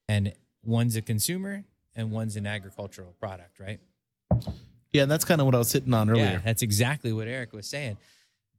And 0.06 0.34
one's 0.62 0.96
a 0.96 1.02
consumer 1.02 1.64
and 1.96 2.10
one's 2.10 2.36
an 2.36 2.46
agricultural 2.46 3.14
product, 3.18 3.58
right? 3.58 3.80
Yeah, 4.92 5.06
that's 5.06 5.24
kind 5.24 5.40
of 5.40 5.46
what 5.46 5.54
I 5.54 5.58
was 5.58 5.72
hitting 5.72 5.94
on 5.94 6.10
earlier. 6.10 6.24
Yeah, 6.24 6.40
that's 6.44 6.62
exactly 6.62 7.12
what 7.12 7.26
Eric 7.26 7.54
was 7.54 7.66
saying. 7.66 7.96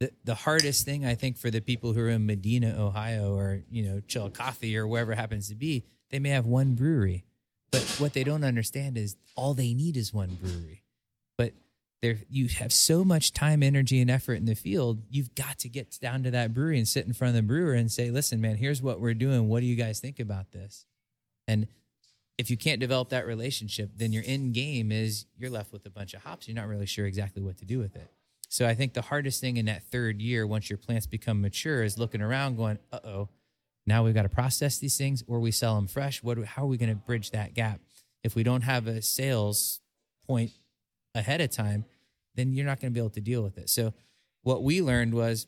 The 0.02 0.10
the 0.24 0.34
hardest 0.34 0.84
thing 0.84 1.06
I 1.06 1.14
think 1.14 1.36
for 1.36 1.48
the 1.48 1.60
people 1.60 1.92
who 1.92 2.00
are 2.00 2.08
in 2.08 2.26
Medina, 2.26 2.74
Ohio, 2.76 3.36
or 3.36 3.62
you 3.70 3.84
know 3.84 4.00
Chillicothe 4.00 4.74
or 4.74 4.84
wherever 4.84 5.12
it 5.12 5.16
happens 5.16 5.48
to 5.48 5.54
be, 5.54 5.84
they 6.10 6.18
may 6.18 6.30
have 6.30 6.44
one 6.44 6.74
brewery, 6.74 7.24
but 7.70 7.82
what 8.00 8.12
they 8.12 8.24
don't 8.24 8.42
understand 8.42 8.98
is 8.98 9.14
all 9.36 9.54
they 9.54 9.72
need 9.74 9.96
is 9.96 10.12
one 10.12 10.36
brewery. 10.42 10.82
But 11.38 11.52
there, 12.00 12.18
you 12.28 12.48
have 12.48 12.72
so 12.72 13.04
much 13.04 13.32
time, 13.32 13.62
energy, 13.62 14.00
and 14.00 14.10
effort 14.10 14.34
in 14.34 14.46
the 14.46 14.56
field. 14.56 15.02
You've 15.08 15.36
got 15.36 15.60
to 15.60 15.68
get 15.68 15.96
down 16.00 16.24
to 16.24 16.32
that 16.32 16.52
brewery 16.52 16.78
and 16.78 16.88
sit 16.88 17.06
in 17.06 17.12
front 17.12 17.28
of 17.28 17.36
the 17.36 17.46
brewer 17.46 17.74
and 17.74 17.88
say, 17.88 18.10
"Listen, 18.10 18.40
man, 18.40 18.56
here's 18.56 18.82
what 18.82 19.00
we're 19.00 19.14
doing. 19.14 19.48
What 19.48 19.60
do 19.60 19.66
you 19.66 19.76
guys 19.76 20.00
think 20.00 20.18
about 20.18 20.50
this?" 20.50 20.84
And 21.46 21.68
if 22.38 22.50
you 22.50 22.56
can't 22.56 22.80
develop 22.80 23.10
that 23.10 23.24
relationship, 23.24 23.92
then 23.94 24.10
your 24.10 24.24
end 24.26 24.52
game 24.52 24.90
is 24.90 25.26
you're 25.38 25.48
left 25.48 25.72
with 25.72 25.86
a 25.86 25.90
bunch 25.90 26.12
of 26.12 26.24
hops. 26.24 26.48
You're 26.48 26.56
not 26.56 26.66
really 26.66 26.86
sure 26.86 27.06
exactly 27.06 27.40
what 27.40 27.58
to 27.58 27.64
do 27.64 27.78
with 27.78 27.94
it. 27.94 28.10
So 28.52 28.68
I 28.68 28.74
think 28.74 28.92
the 28.92 29.00
hardest 29.00 29.40
thing 29.40 29.56
in 29.56 29.64
that 29.64 29.82
third 29.84 30.20
year, 30.20 30.46
once 30.46 30.68
your 30.68 30.76
plants 30.76 31.06
become 31.06 31.40
mature, 31.40 31.82
is 31.82 31.96
looking 31.96 32.20
around, 32.20 32.58
going, 32.58 32.78
"Uh 32.92 33.00
oh, 33.02 33.28
now 33.86 34.04
we've 34.04 34.12
got 34.12 34.24
to 34.24 34.28
process 34.28 34.76
these 34.76 34.98
things, 34.98 35.24
or 35.26 35.40
we 35.40 35.50
sell 35.50 35.74
them 35.76 35.86
fresh. 35.86 36.22
What? 36.22 36.36
How 36.44 36.64
are 36.64 36.66
we 36.66 36.76
going 36.76 36.90
to 36.90 36.94
bridge 36.94 37.30
that 37.30 37.54
gap? 37.54 37.80
If 38.22 38.34
we 38.34 38.42
don't 38.42 38.60
have 38.60 38.86
a 38.86 39.00
sales 39.00 39.80
point 40.26 40.50
ahead 41.14 41.40
of 41.40 41.50
time, 41.50 41.86
then 42.34 42.52
you're 42.52 42.66
not 42.66 42.78
going 42.78 42.92
to 42.92 42.94
be 42.94 43.00
able 43.00 43.08
to 43.14 43.22
deal 43.22 43.42
with 43.42 43.56
it. 43.56 43.70
So 43.70 43.94
what 44.42 44.62
we 44.62 44.82
learned 44.82 45.14
was 45.14 45.46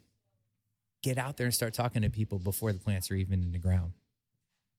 get 1.02 1.18
out 1.18 1.36
there 1.36 1.44
and 1.44 1.54
start 1.54 1.74
talking 1.74 2.00
to 2.00 2.08
people 2.08 2.38
before 2.38 2.72
the 2.72 2.78
plants 2.78 3.10
are 3.10 3.16
even 3.16 3.42
in 3.42 3.52
the 3.52 3.58
ground. 3.58 3.92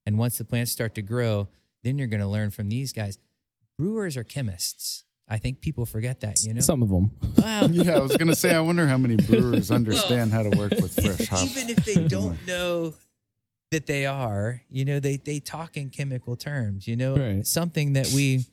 And 0.03 0.17
once 0.17 0.39
the 0.39 0.45
plants 0.45 0.71
start 0.71 0.95
to 0.95 1.03
grow, 1.03 1.47
then 1.84 1.99
you're 1.99 2.07
going 2.07 2.21
to 2.21 2.28
learn 2.28 2.49
from 2.49 2.69
these 2.69 2.91
guys. 2.91 3.19
Brewers 3.78 4.17
are 4.17 4.23
chemists. 4.23 5.03
I 5.28 5.38
think 5.38 5.59
people 5.61 5.86
forget 5.86 6.19
that, 6.21 6.43
you 6.43 6.53
know. 6.53 6.61
Some 6.61 6.84
of 6.84 6.89
them. 6.89 7.11
Wow. 7.38 7.67
Yeah, 7.71 7.95
I 7.95 7.99
was 7.99 8.15
gonna 8.17 8.36
say. 8.36 8.53
I 8.53 8.59
wonder 8.59 8.86
how 8.88 8.97
many 8.97 9.15
brewers 9.15 9.71
understand 9.71 10.32
how 10.32 10.43
to 10.43 10.49
work 10.57 10.71
with 10.71 10.93
fresh 11.03 11.28
hops. 11.28 11.43
Even 11.57 11.69
if 11.69 11.84
they 11.84 12.07
don't 12.07 12.38
know 12.47 12.93
that 13.71 13.88
they 13.88 14.05
are, 14.05 14.61
you 14.69 14.86
know, 14.86 14.99
they 14.99 15.17
they 15.17 15.39
talk 15.39 15.78
in 15.78 15.89
chemical 15.89 16.36
terms. 16.36 16.88
You 16.88 16.95
know, 16.95 17.15
Right. 17.17 17.45
something 17.47 17.93
that 17.93 18.11
we, 18.13 18.45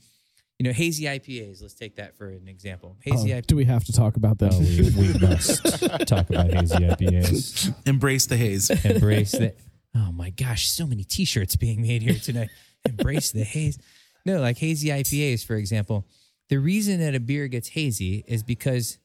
you 0.58 0.64
know, 0.64 0.72
hazy 0.72 1.04
IPAs. 1.04 1.60
Let's 1.60 1.74
take 1.74 1.96
that 1.96 2.16
for 2.16 2.30
an 2.30 2.48
example. 2.48 2.96
Oh, 2.96 3.00
hazy 3.02 3.34
Oh, 3.34 3.36
IPA. 3.36 3.46
do 3.46 3.56
we 3.56 3.64
have 3.66 3.84
to 3.84 3.92
talk 3.92 4.16
about 4.16 4.38
that? 4.38 4.54
Oh, 4.54 4.58
we, 4.58 5.12
we 5.12 5.18
must 5.18 5.62
talk 6.08 6.30
about 6.30 6.50
hazy 6.50 6.76
IPAs. 6.76 7.74
Embrace 7.86 8.24
the 8.26 8.36
haze. 8.38 8.70
Embrace 8.84 9.32
the. 9.32 9.54
Oh 9.94 10.10
my 10.10 10.30
gosh, 10.30 10.68
so 10.70 10.86
many 10.86 11.04
T-shirts 11.04 11.56
being 11.56 11.82
made 11.82 12.00
here 12.00 12.14
tonight. 12.18 12.48
Embrace 12.86 13.30
the 13.30 13.44
haze. 13.44 13.78
No, 14.24 14.40
like 14.40 14.56
hazy 14.56 14.88
IPAs, 14.88 15.44
for 15.44 15.56
example. 15.56 16.06
The 16.52 16.58
reason 16.58 17.00
that 17.00 17.14
a 17.14 17.20
beer 17.20 17.48
gets 17.48 17.68
hazy 17.68 18.24
is 18.28 18.42
because 18.42 18.98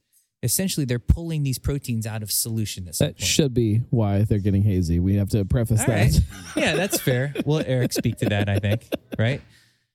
essentially 0.44 0.86
they're 0.86 1.00
pulling 1.00 1.44
these 1.44 1.58
proteins 1.58 2.06
out 2.06 2.22
of 2.22 2.30
solution 2.30 2.90
at 2.90 2.96
some 2.96 3.08
That 3.08 3.18
point. 3.18 3.26
should 3.26 3.54
be 3.54 3.84
why 3.90 4.24
they're 4.24 4.40
getting 4.40 4.64
hazy. 4.64 5.00
We 5.00 5.16
have 5.16 5.30
to 5.30 5.46
preface 5.46 5.80
All 5.80 5.86
that. 5.88 5.94
right. 6.14 6.20
Yeah, 6.58 6.76
that's 6.76 7.00
fair. 7.00 7.34
We'll 7.46 7.60
let 7.60 7.70
Eric 7.70 7.94
speak 7.94 8.18
to 8.18 8.26
that, 8.30 8.50
I 8.50 8.60
think. 8.60 8.86
Right? 9.18 9.42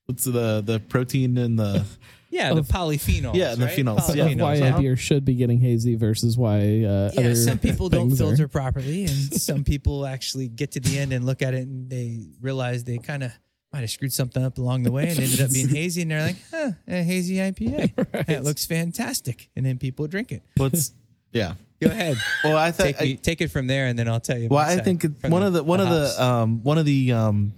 What's 0.07 0.23
the 0.23 0.61
the 0.65 0.79
protein 0.79 1.37
and 1.37 1.59
the 1.59 1.85
Yeah, 2.31 2.55
the 2.55 2.61
polyphenols. 2.63 3.35
Yeah, 3.35 3.53
the 3.53 3.65
right? 3.65 3.77
phenols. 3.77 4.09
Of 4.09 4.15
Yeah. 4.15 4.33
Why 4.43 4.59
uh-huh. 4.59 4.77
a 4.77 4.81
beer 4.81 4.95
should 4.95 5.23
be 5.23 5.35
getting 5.35 5.59
hazy 5.59 5.93
versus 5.93 6.35
why 6.35 6.57
uh, 6.57 7.11
Yeah, 7.13 7.19
other 7.19 7.35
some 7.35 7.59
people 7.59 7.89
don't 7.89 8.07
things 8.09 8.19
are- 8.21 8.25
filter 8.29 8.47
properly, 8.47 9.03
and 9.05 9.11
some 9.39 9.63
people 9.63 10.07
actually 10.07 10.47
get 10.47 10.71
to 10.71 10.79
the 10.79 10.97
end 10.97 11.13
and 11.13 11.23
look 11.27 11.43
at 11.43 11.53
it 11.53 11.67
and 11.67 11.87
they 11.91 12.25
realize 12.41 12.83
they 12.83 12.97
kind 12.97 13.21
of 13.21 13.31
might 13.73 13.81
have 13.81 13.89
screwed 13.89 14.13
something 14.13 14.43
up 14.43 14.57
along 14.59 14.83
the 14.83 14.91
way 14.91 15.09
and 15.09 15.19
ended 15.19 15.41
up 15.41 15.51
being 15.51 15.67
hazy, 15.67 16.03
and 16.03 16.11
they're 16.11 16.21
like, 16.21 16.35
"Huh, 16.51 16.71
a 16.87 17.03
hazy 17.03 17.35
IPA. 17.37 18.29
It 18.29 18.43
looks 18.43 18.65
fantastic," 18.65 19.49
and 19.55 19.65
then 19.65 19.77
people 19.79 20.07
drink 20.07 20.31
it. 20.31 20.43
what's 20.57 20.91
yeah. 21.33 21.55
Go 21.81 21.89
ahead, 21.89 22.15
Well, 22.45 22.55
I 22.55 22.71
take 22.71 22.95
think 22.97 23.09
me, 23.09 23.17
take 23.17 23.41
it 23.41 23.49
from 23.51 23.67
there, 23.67 23.87
and 23.87 23.99
then 23.99 24.07
I'll 24.07 24.21
tell 24.21 24.37
you. 24.37 24.47
Well, 24.47 24.59
I 24.59 24.77
think 24.77 25.03
it- 25.03 25.17
from 25.19 25.31
one 25.31 25.43
of 25.43 25.51
the 25.51 25.63
one 25.63 25.81
of 25.81 25.87
hops. 25.89 26.15
the 26.15 26.23
um 26.23 26.63
one 26.63 26.77
of 26.77 26.85
the 26.85 27.11
um 27.11 27.53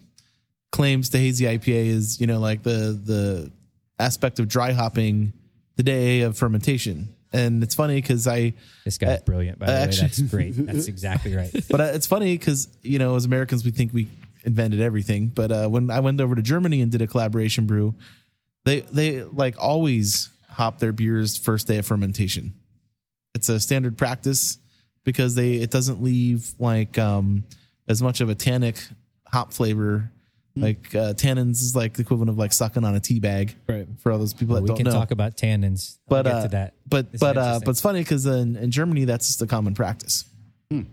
claims 0.72 1.09
to 1.09 1.18
hazy 1.18 1.45
IPA 1.45 1.86
is 1.88 2.20
you 2.20 2.28
know 2.28 2.39
like 2.39 2.63
the 2.63 2.99
the 3.03 3.51
aspect 3.99 4.39
of 4.39 4.47
dry 4.47 4.72
hopping 4.72 5.34
the 5.76 5.84
day 5.84 6.22
of 6.22 6.38
fermentation, 6.38 7.09
and 7.34 7.61
it's 7.61 7.76
funny 7.76 7.95
because 8.01 8.26
I 8.28 8.53
this 8.84 8.97
guy's 8.97 9.20
uh, 9.20 9.22
brilliant. 9.26 9.59
By 9.59 9.68
the 9.68 9.72
way, 9.74 9.78
actually- 9.80 10.01
that's 10.07 10.22
great. 10.22 10.51
That's 10.55 10.88
exactly 10.95 11.36
right. 11.36 11.51
but 11.70 11.80
uh, 11.82 11.84
it's 11.93 12.07
funny 12.07 12.36
because 12.38 12.68
you 12.82 12.97
know 12.97 13.16
as 13.16 13.26
Americans 13.26 13.63
we 13.63 13.72
think 13.72 13.93
we 13.93 14.07
invented 14.46 14.80
everything, 14.80 15.28
but 15.28 15.52
uh, 15.52 15.68
when 15.68 15.89
I 15.89 16.00
went 16.00 16.22
over 16.22 16.36
to 16.36 16.41
Germany 16.41 16.82
and 16.82 16.91
did 16.91 17.02
a 17.02 17.08
collaboration 17.08 17.66
brew, 17.66 17.96
they 18.64 18.82
they 18.82 19.24
like 19.24 19.56
always 19.60 20.30
hop 20.50 20.80
their 20.80 20.91
beers 20.93 21.36
first 21.38 21.68
day 21.68 21.78
of 21.80 21.86
fermentation. 21.86 22.54
It's 23.34 23.50
a 23.50 23.60
standard 23.60 23.98
practice 23.98 24.58
because 25.04 25.36
they 25.36 25.56
it 25.56 25.72
doesn't 25.72 26.02
leave 26.02 26.54
like 26.60 26.98
um 26.98 27.43
as 27.88 28.02
much 28.02 28.22
of 28.22 28.30
a 28.30 28.36
tannic 28.36 28.78
hop 29.28 29.54
flavor. 29.54 30.12
Like 30.58 30.96
uh, 30.96 31.12
tannins 31.16 31.62
is 31.62 31.76
like 31.76 31.96
the 31.96 32.02
equivalent 32.04 32.30
of 32.30 32.38
like 32.38 32.54
sucking 32.54 32.86
on 32.86 32.96
a 32.96 33.02
tea 33.02 33.20
bag 33.20 33.54
Right. 33.68 33.86
for 34.00 34.14
all 34.14 34.18
those 34.18 34.34
people 34.34 34.56
that 34.56 34.62
we 34.62 34.68
don't 34.70 34.78
can 34.78 34.86
know. 34.86 34.91
talk 34.93 35.12
about 35.12 35.36
tannins. 35.36 35.98
I'll 36.10 36.24
but 36.24 36.24
get 36.26 36.34
uh, 36.34 36.41
to 36.43 36.48
that. 36.48 36.74
but 36.88 37.08
It's 37.12 37.20
but 37.20 37.38
uh, 37.38 37.60
but 37.60 37.72
it's 37.72 37.82
funny 37.82 38.00
because 38.00 38.26
in, 38.26 38.56
in 38.56 38.72
Germany 38.72 39.04
that's 39.04 39.28
just 39.28 39.41
a 39.41 39.48
common 39.48 39.74
practice 39.74 40.24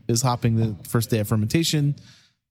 is 0.08 0.20
hopping 0.20 0.56
the 0.56 0.74
first 0.88 1.10
day 1.10 1.20
of 1.20 1.28
fermentation. 1.28 1.94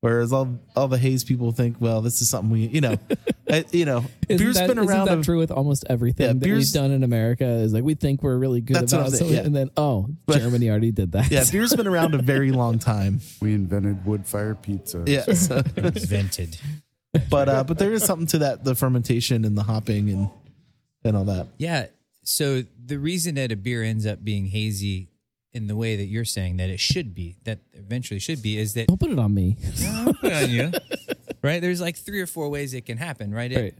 Whereas 0.01 0.33
all 0.33 0.59
all 0.75 0.87
the 0.87 0.97
haze 0.97 1.23
people 1.23 1.51
think, 1.51 1.77
well, 1.79 2.01
this 2.01 2.21
is 2.23 2.29
something 2.29 2.49
we, 2.49 2.61
you 2.67 2.81
know, 2.81 2.97
I, 3.49 3.65
you 3.71 3.85
know, 3.85 4.03
Isn't 4.27 4.43
beer's 4.43 4.55
that, 4.55 4.67
been 4.67 4.79
isn't 4.79 4.89
around. 4.89 5.05
that 5.07 5.19
a- 5.19 5.23
true 5.23 5.37
with 5.37 5.51
almost 5.51 5.85
everything 5.89 6.25
Yeah, 6.25 6.33
that 6.33 6.39
beer's- 6.39 6.73
we've 6.73 6.81
done 6.81 6.89
in 6.89 7.03
America? 7.03 7.45
Is 7.45 7.71
like 7.71 7.83
we 7.83 7.93
think 7.93 8.23
we're 8.23 8.37
really 8.39 8.61
good 8.61 8.77
That's 8.77 8.93
what 8.93 9.07
about 9.09 9.21
I'm 9.21 9.27
yeah. 9.27 9.39
and 9.41 9.55
then 9.55 9.69
oh, 9.77 10.09
But- 10.25 10.39
Germany 10.39 10.71
already 10.71 10.91
did 10.91 11.11
that. 11.11 11.29
yeah, 11.29 11.43
beer's 11.51 11.75
been 11.75 11.85
around 11.85 12.15
a 12.15 12.17
very 12.17 12.51
long 12.63 12.79
time. 12.79 13.21
We 13.41 13.53
invented 13.53 14.03
wood 14.03 14.25
fire 14.25 14.55
pizza. 14.55 15.03
Yeah, 15.05 15.21
so- 15.33 15.57
invented. 15.77 16.57
but 17.29 17.47
uh, 17.47 17.63
but 17.63 17.77
there 17.77 17.93
is 17.93 18.03
something 18.03 18.25
to 18.27 18.39
that, 18.39 18.63
the 18.63 18.73
fermentation 18.73 19.45
and 19.45 19.55
the 19.55 19.63
hopping 19.63 20.09
and 20.09 20.29
and 21.03 21.15
all 21.15 21.25
that. 21.25 21.47
Yeah. 21.59 21.87
So 22.23 22.63
the 22.85 22.97
reason 22.97 23.35
that 23.35 23.51
a 23.51 23.55
beer 23.55 23.83
ends 23.83 24.07
up 24.07 24.23
being 24.23 24.47
hazy 24.47 25.09
in 25.53 25.67
the 25.67 25.75
way 25.75 25.95
that 25.97 26.05
you're 26.05 26.25
saying 26.25 26.57
that 26.57 26.69
it 26.69 26.79
should 26.79 27.13
be, 27.13 27.35
that 27.43 27.59
eventually 27.73 28.19
should 28.19 28.41
be, 28.41 28.57
is 28.57 28.73
that 28.75 28.87
Don't 28.87 28.99
put 28.99 29.11
it 29.11 29.19
on 29.19 29.33
me. 29.33 29.57
Put 30.21 30.31
on 30.33 30.49
you, 30.49 30.71
right? 31.43 31.59
There's 31.61 31.81
like 31.81 31.97
three 31.97 32.21
or 32.21 32.27
four 32.27 32.49
ways 32.49 32.73
it 32.73 32.85
can 32.85 32.97
happen, 32.97 33.33
right? 33.33 33.51
It- 33.51 33.77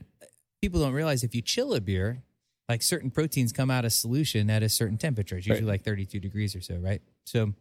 people 0.62 0.80
don't 0.82 0.94
realize 0.94 1.24
if 1.24 1.34
you 1.34 1.42
chill 1.42 1.74
a 1.74 1.82
beer, 1.82 2.22
like 2.70 2.82
certain 2.84 3.10
proteins 3.10 3.52
come 3.52 3.72
out 3.72 3.84
of 3.86 3.92
solution 3.94 4.50
at 4.50 4.62
a 4.64 4.70
certain 4.70 4.98
temperature. 4.98 5.38
It's 5.38 5.48
usually 5.48 5.66
like 5.68 5.84
32 5.84 6.20
degrees 6.20 6.56
or 6.56 6.62
so, 6.62 6.76
right? 6.76 7.02
So 7.26 7.54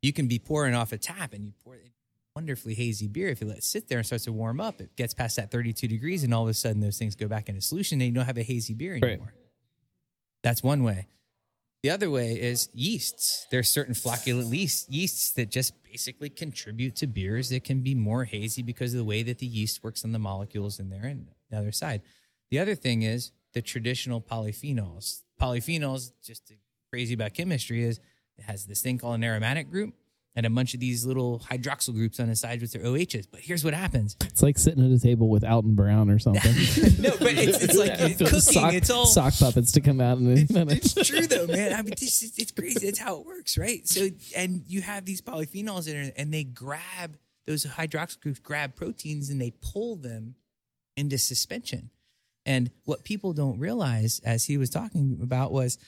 You 0.00 0.12
can 0.12 0.26
be 0.26 0.38
pouring 0.38 0.74
off 0.74 0.92
a 0.92 0.98
tap 0.98 1.32
and 1.34 1.44
you 1.44 1.52
pour 1.62 1.74
a 1.74 1.78
wonderfully 2.34 2.74
hazy 2.74 3.08
beer. 3.08 3.28
If 3.28 3.40
you 3.40 3.46
let 3.46 3.58
it 3.58 3.64
sit 3.64 3.88
there 3.88 3.98
and 3.98 4.06
starts 4.06 4.24
to 4.24 4.32
warm 4.32 4.58
up, 4.60 4.80
it 4.80 4.96
gets 4.96 5.12
past 5.12 5.36
that 5.36 5.50
32 5.50 5.86
degrees, 5.86 6.24
and 6.24 6.32
all 6.32 6.44
of 6.44 6.48
a 6.48 6.54
sudden 6.54 6.80
those 6.80 6.98
things 6.98 7.14
go 7.14 7.28
back 7.28 7.48
into 7.48 7.60
solution, 7.60 8.00
and 8.00 8.08
you 8.08 8.14
don't 8.14 8.24
have 8.24 8.38
a 8.38 8.42
hazy 8.42 8.72
beer 8.74 8.94
Right. 8.94 9.02
anymore. 9.04 9.34
That's 10.42 10.62
one 10.62 10.82
way. 10.82 11.06
The 11.82 11.90
other 11.90 12.10
way 12.10 12.40
is 12.40 12.68
yeasts. 12.72 13.48
There's 13.50 13.68
certain 13.68 13.94
flocculent 13.94 14.56
yeast, 14.56 14.88
yeasts 14.88 15.32
that 15.32 15.50
just 15.50 15.82
basically 15.82 16.30
contribute 16.30 16.94
to 16.96 17.08
beers 17.08 17.48
that 17.48 17.64
can 17.64 17.80
be 17.80 17.94
more 17.94 18.24
hazy 18.24 18.62
because 18.62 18.94
of 18.94 18.98
the 18.98 19.04
way 19.04 19.24
that 19.24 19.38
the 19.38 19.46
yeast 19.46 19.82
works 19.82 20.04
on 20.04 20.12
the 20.12 20.20
molecules 20.20 20.78
in 20.78 20.90
there 20.90 21.04
and 21.04 21.26
the 21.50 21.58
other 21.58 21.72
side. 21.72 22.02
The 22.52 22.60
other 22.60 22.76
thing 22.76 23.02
is 23.02 23.32
the 23.52 23.62
traditional 23.62 24.20
polyphenols. 24.20 25.22
Polyphenols, 25.40 26.12
just 26.22 26.52
crazy 26.88 27.14
about 27.14 27.34
chemistry, 27.34 27.82
is 27.82 27.98
it 28.38 28.42
has 28.42 28.66
this 28.66 28.80
thing 28.80 28.98
called 28.98 29.16
an 29.16 29.24
aromatic 29.24 29.68
group 29.68 29.94
and 30.34 30.46
a 30.46 30.50
bunch 30.50 30.72
of 30.74 30.80
these 30.80 31.04
little 31.04 31.40
hydroxyl 31.40 31.94
groups 31.94 32.18
on 32.18 32.28
the 32.28 32.36
side 32.36 32.60
with 32.62 32.72
their 32.72 32.86
OHs. 32.86 33.26
But 33.26 33.40
here's 33.40 33.64
what 33.64 33.74
happens. 33.74 34.16
It's 34.22 34.42
like 34.42 34.56
sitting 34.58 34.84
at 34.84 34.90
a 34.90 34.98
table 34.98 35.28
with 35.28 35.44
Alton 35.44 35.74
Brown 35.74 36.08
or 36.10 36.18
something. 36.18 36.40
No, 37.02 37.10
but 37.18 37.32
it's, 37.34 37.62
it's 37.62 37.76
like 37.76 37.98
For 37.98 38.24
cooking. 38.24 38.40
sock, 38.40 38.72
it's 38.74 38.88
all 38.90 39.06
sock 39.06 39.34
puppets 39.38 39.72
to 39.72 39.80
come 39.80 40.00
out 40.00 40.18
in 40.18 40.24
a 40.24 40.52
minute. 40.52 40.78
it's 40.84 40.94
true 41.08 41.26
though, 41.26 41.46
man. 41.46 41.72
I 41.72 41.82
mean, 41.82 41.94
this 41.98 42.22
is, 42.22 42.32
it's 42.38 42.52
crazy. 42.52 42.86
It's 42.86 42.98
how 42.98 43.16
it 43.20 43.26
works, 43.26 43.58
right? 43.58 43.86
So, 43.86 44.08
and 44.36 44.62
you 44.66 44.80
have 44.82 45.04
these 45.04 45.20
polyphenols 45.20 45.88
in 45.88 45.96
it, 45.96 46.14
and 46.16 46.32
they 46.32 46.44
grab 46.44 47.16
those 47.46 47.66
hydroxyl 47.66 48.20
groups, 48.20 48.38
grab 48.38 48.76
proteins, 48.76 49.28
and 49.30 49.40
they 49.40 49.52
pull 49.60 49.96
them 49.96 50.36
into 50.96 51.18
suspension. 51.18 51.90
And 52.46 52.70
what 52.84 53.04
people 53.04 53.32
don't 53.32 53.58
realize, 53.58 54.20
as 54.24 54.44
he 54.44 54.56
was 54.56 54.70
talking 54.70 55.18
about, 55.22 55.52
was 55.52 55.78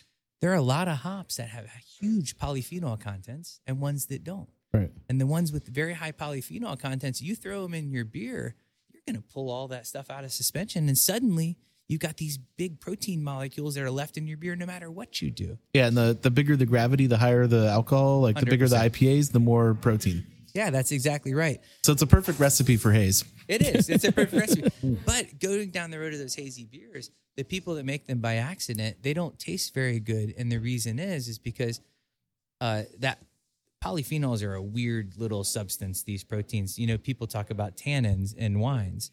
there 0.44 0.52
are 0.52 0.56
a 0.56 0.60
lot 0.60 0.88
of 0.88 0.98
hops 0.98 1.36
that 1.36 1.48
have 1.48 1.70
huge 1.98 2.36
polyphenol 2.36 3.00
contents 3.00 3.60
and 3.66 3.80
ones 3.80 4.04
that 4.06 4.22
don't. 4.22 4.50
Right. 4.74 4.90
And 5.08 5.18
the 5.18 5.26
ones 5.26 5.50
with 5.50 5.66
very 5.66 5.94
high 5.94 6.12
polyphenol 6.12 6.78
contents, 6.78 7.22
you 7.22 7.34
throw 7.34 7.62
them 7.62 7.72
in 7.72 7.90
your 7.90 8.04
beer, 8.04 8.54
you're 8.92 9.00
going 9.06 9.16
to 9.16 9.26
pull 9.26 9.50
all 9.50 9.68
that 9.68 9.86
stuff 9.86 10.10
out 10.10 10.22
of 10.22 10.32
suspension. 10.32 10.86
And 10.86 10.98
suddenly 10.98 11.56
you've 11.88 12.02
got 12.02 12.18
these 12.18 12.36
big 12.58 12.78
protein 12.78 13.24
molecules 13.24 13.74
that 13.76 13.84
are 13.84 13.90
left 13.90 14.18
in 14.18 14.26
your 14.26 14.36
beer 14.36 14.54
no 14.54 14.66
matter 14.66 14.90
what 14.90 15.22
you 15.22 15.30
do. 15.30 15.56
Yeah, 15.72 15.86
and 15.86 15.96
the, 15.96 16.18
the 16.20 16.30
bigger 16.30 16.56
the 16.56 16.66
gravity, 16.66 17.06
the 17.06 17.16
higher 17.16 17.46
the 17.46 17.70
alcohol. 17.70 18.20
Like 18.20 18.38
the 18.38 18.44
bigger 18.44 18.68
the 18.68 18.76
IPAs, 18.76 19.32
the 19.32 19.40
more 19.40 19.72
protein. 19.72 20.26
Yeah, 20.52 20.68
that's 20.68 20.92
exactly 20.92 21.32
right. 21.32 21.62
So 21.84 21.92
it's 21.92 22.02
a 22.02 22.06
perfect 22.06 22.38
recipe 22.38 22.76
for 22.76 22.92
haze. 22.92 23.24
It 23.48 23.62
is. 23.62 23.88
It's 23.88 24.04
a 24.04 24.12
perfect 24.12 24.32
recipe. 24.60 24.98
But 25.04 25.38
going 25.38 25.70
down 25.70 25.90
the 25.90 25.98
road 25.98 26.12
of 26.12 26.18
those 26.18 26.34
hazy 26.34 26.64
beers, 26.64 27.10
the 27.36 27.44
people 27.44 27.74
that 27.74 27.84
make 27.84 28.06
them 28.06 28.20
by 28.20 28.36
accident, 28.36 29.02
they 29.02 29.14
don't 29.14 29.38
taste 29.38 29.74
very 29.74 30.00
good. 30.00 30.34
And 30.38 30.50
the 30.50 30.58
reason 30.58 30.98
is, 30.98 31.28
is 31.28 31.38
because 31.38 31.80
uh, 32.60 32.82
that 32.98 33.18
polyphenols 33.84 34.42
are 34.42 34.54
a 34.54 34.62
weird 34.62 35.14
little 35.16 35.44
substance, 35.44 36.02
these 36.02 36.24
proteins. 36.24 36.78
You 36.78 36.86
know, 36.86 36.98
people 36.98 37.26
talk 37.26 37.50
about 37.50 37.76
tannins 37.76 38.34
in 38.34 38.60
wines. 38.60 39.10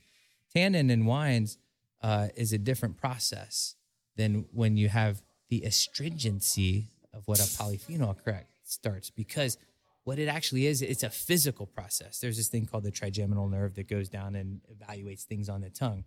Tannin 0.54 0.90
in 0.90 1.06
wines 1.06 1.58
uh, 2.02 2.30
is 2.36 2.54
a 2.54 2.58
different 2.58 2.98
process 2.98 3.76
than 4.16 4.46
when 4.52 4.78
you 4.78 4.90
have 4.90 5.22
the 5.50 5.64
astringency 5.64 6.88
of 7.14 7.28
what 7.28 7.40
a 7.40 7.44
polyphenol 7.44 8.16
correct 8.24 8.52
starts 8.64 9.10
because 9.10 9.58
what 10.04 10.18
it 10.20 10.28
actually 10.28 10.66
is 10.66 10.82
it's 10.82 11.04
a 11.04 11.10
physical 11.10 11.66
process 11.66 12.20
there's 12.20 12.38
this 12.38 12.48
thing 12.48 12.66
called 12.66 12.84
the 12.84 12.92
trigeminal 12.92 13.48
nerve 13.48 13.76
that 13.76 13.88
goes 13.88 14.10
down 14.10 14.36
and 14.36 14.62
evaluates 14.74 15.24
things 15.24 15.48
on 15.50 15.62
the 15.62 15.70
tongue 15.70 16.04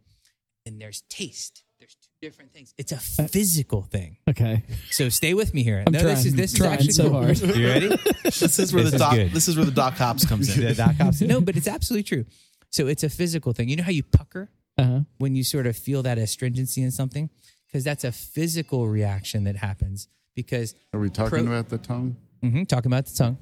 and 0.67 0.81
there's 0.81 1.03
taste 1.09 1.63
there's 1.79 1.95
two 1.97 2.09
different 2.27 2.53
things 2.53 2.75
it's 2.79 2.93
a 2.93 2.97
physical 3.29 3.83
thing 3.83 4.17
Okay. 4.29 4.63
so 4.91 5.09
stay 5.09 5.35
with 5.35 5.55
me 5.55 5.63
here 5.63 5.83
I'm 5.87 5.93
no 5.93 6.01
trying, 6.01 6.15
this 6.15 6.25
is 6.27 6.35
this 6.35 6.53
is 6.53 6.59
trying 6.59 6.73
actually 6.75 6.93
so 6.93 7.11
cool. 7.11 7.23
hard. 7.23 7.39
you 7.41 7.67
ready 7.69 7.89
This 8.25 8.59
is 8.59 8.73
where 8.73 8.83
This 8.83 8.93
the 8.93 8.97
is 8.97 9.01
doc. 9.01 9.15
good. 9.15 9.31
This 9.33 9.49
is 9.49 9.57
where 9.57 9.67
the 9.67 9.71
doc 9.71 9.95
hops 9.95 10.25
comes 10.27 10.57
in. 10.57 10.65
the 10.69 10.75
doc 10.75 10.97
hops 10.97 11.21
no 11.21 11.41
but 11.41 11.57
it's 11.57 11.69
absolutely 11.69 12.05
true 12.05 12.25
so 12.71 12.87
it's 12.87 13.05
a 13.05 13.11
physical 13.11 13.53
thing 13.53 13.69
you 13.69 13.77
know 13.77 13.85
how 13.85 13.91
you 13.93 14.03
pucker 14.03 14.51
Uh-huh. 14.79 15.01
when 15.19 15.37
you 15.37 15.45
sort 15.45 15.67
of 15.67 15.77
feel 15.77 16.03
that 16.03 16.19
astringency 16.19 16.83
in 16.83 16.91
something 16.91 17.31
because 17.69 17.85
that's 17.85 18.03
a 18.05 18.11
physical 18.13 18.89
reaction 18.89 19.45
that 19.45 19.57
happens 19.57 20.09
because 20.35 20.75
Are 20.93 20.99
we 21.01 21.11
talking 21.11 21.45
Pro- 21.45 21.53
about 21.55 21.69
the 21.69 21.79
tongue? 21.79 22.17
Hmm 22.51 22.65
talking 22.65 22.91
about 22.91 23.07
the 23.07 23.15
tongue. 23.15 23.39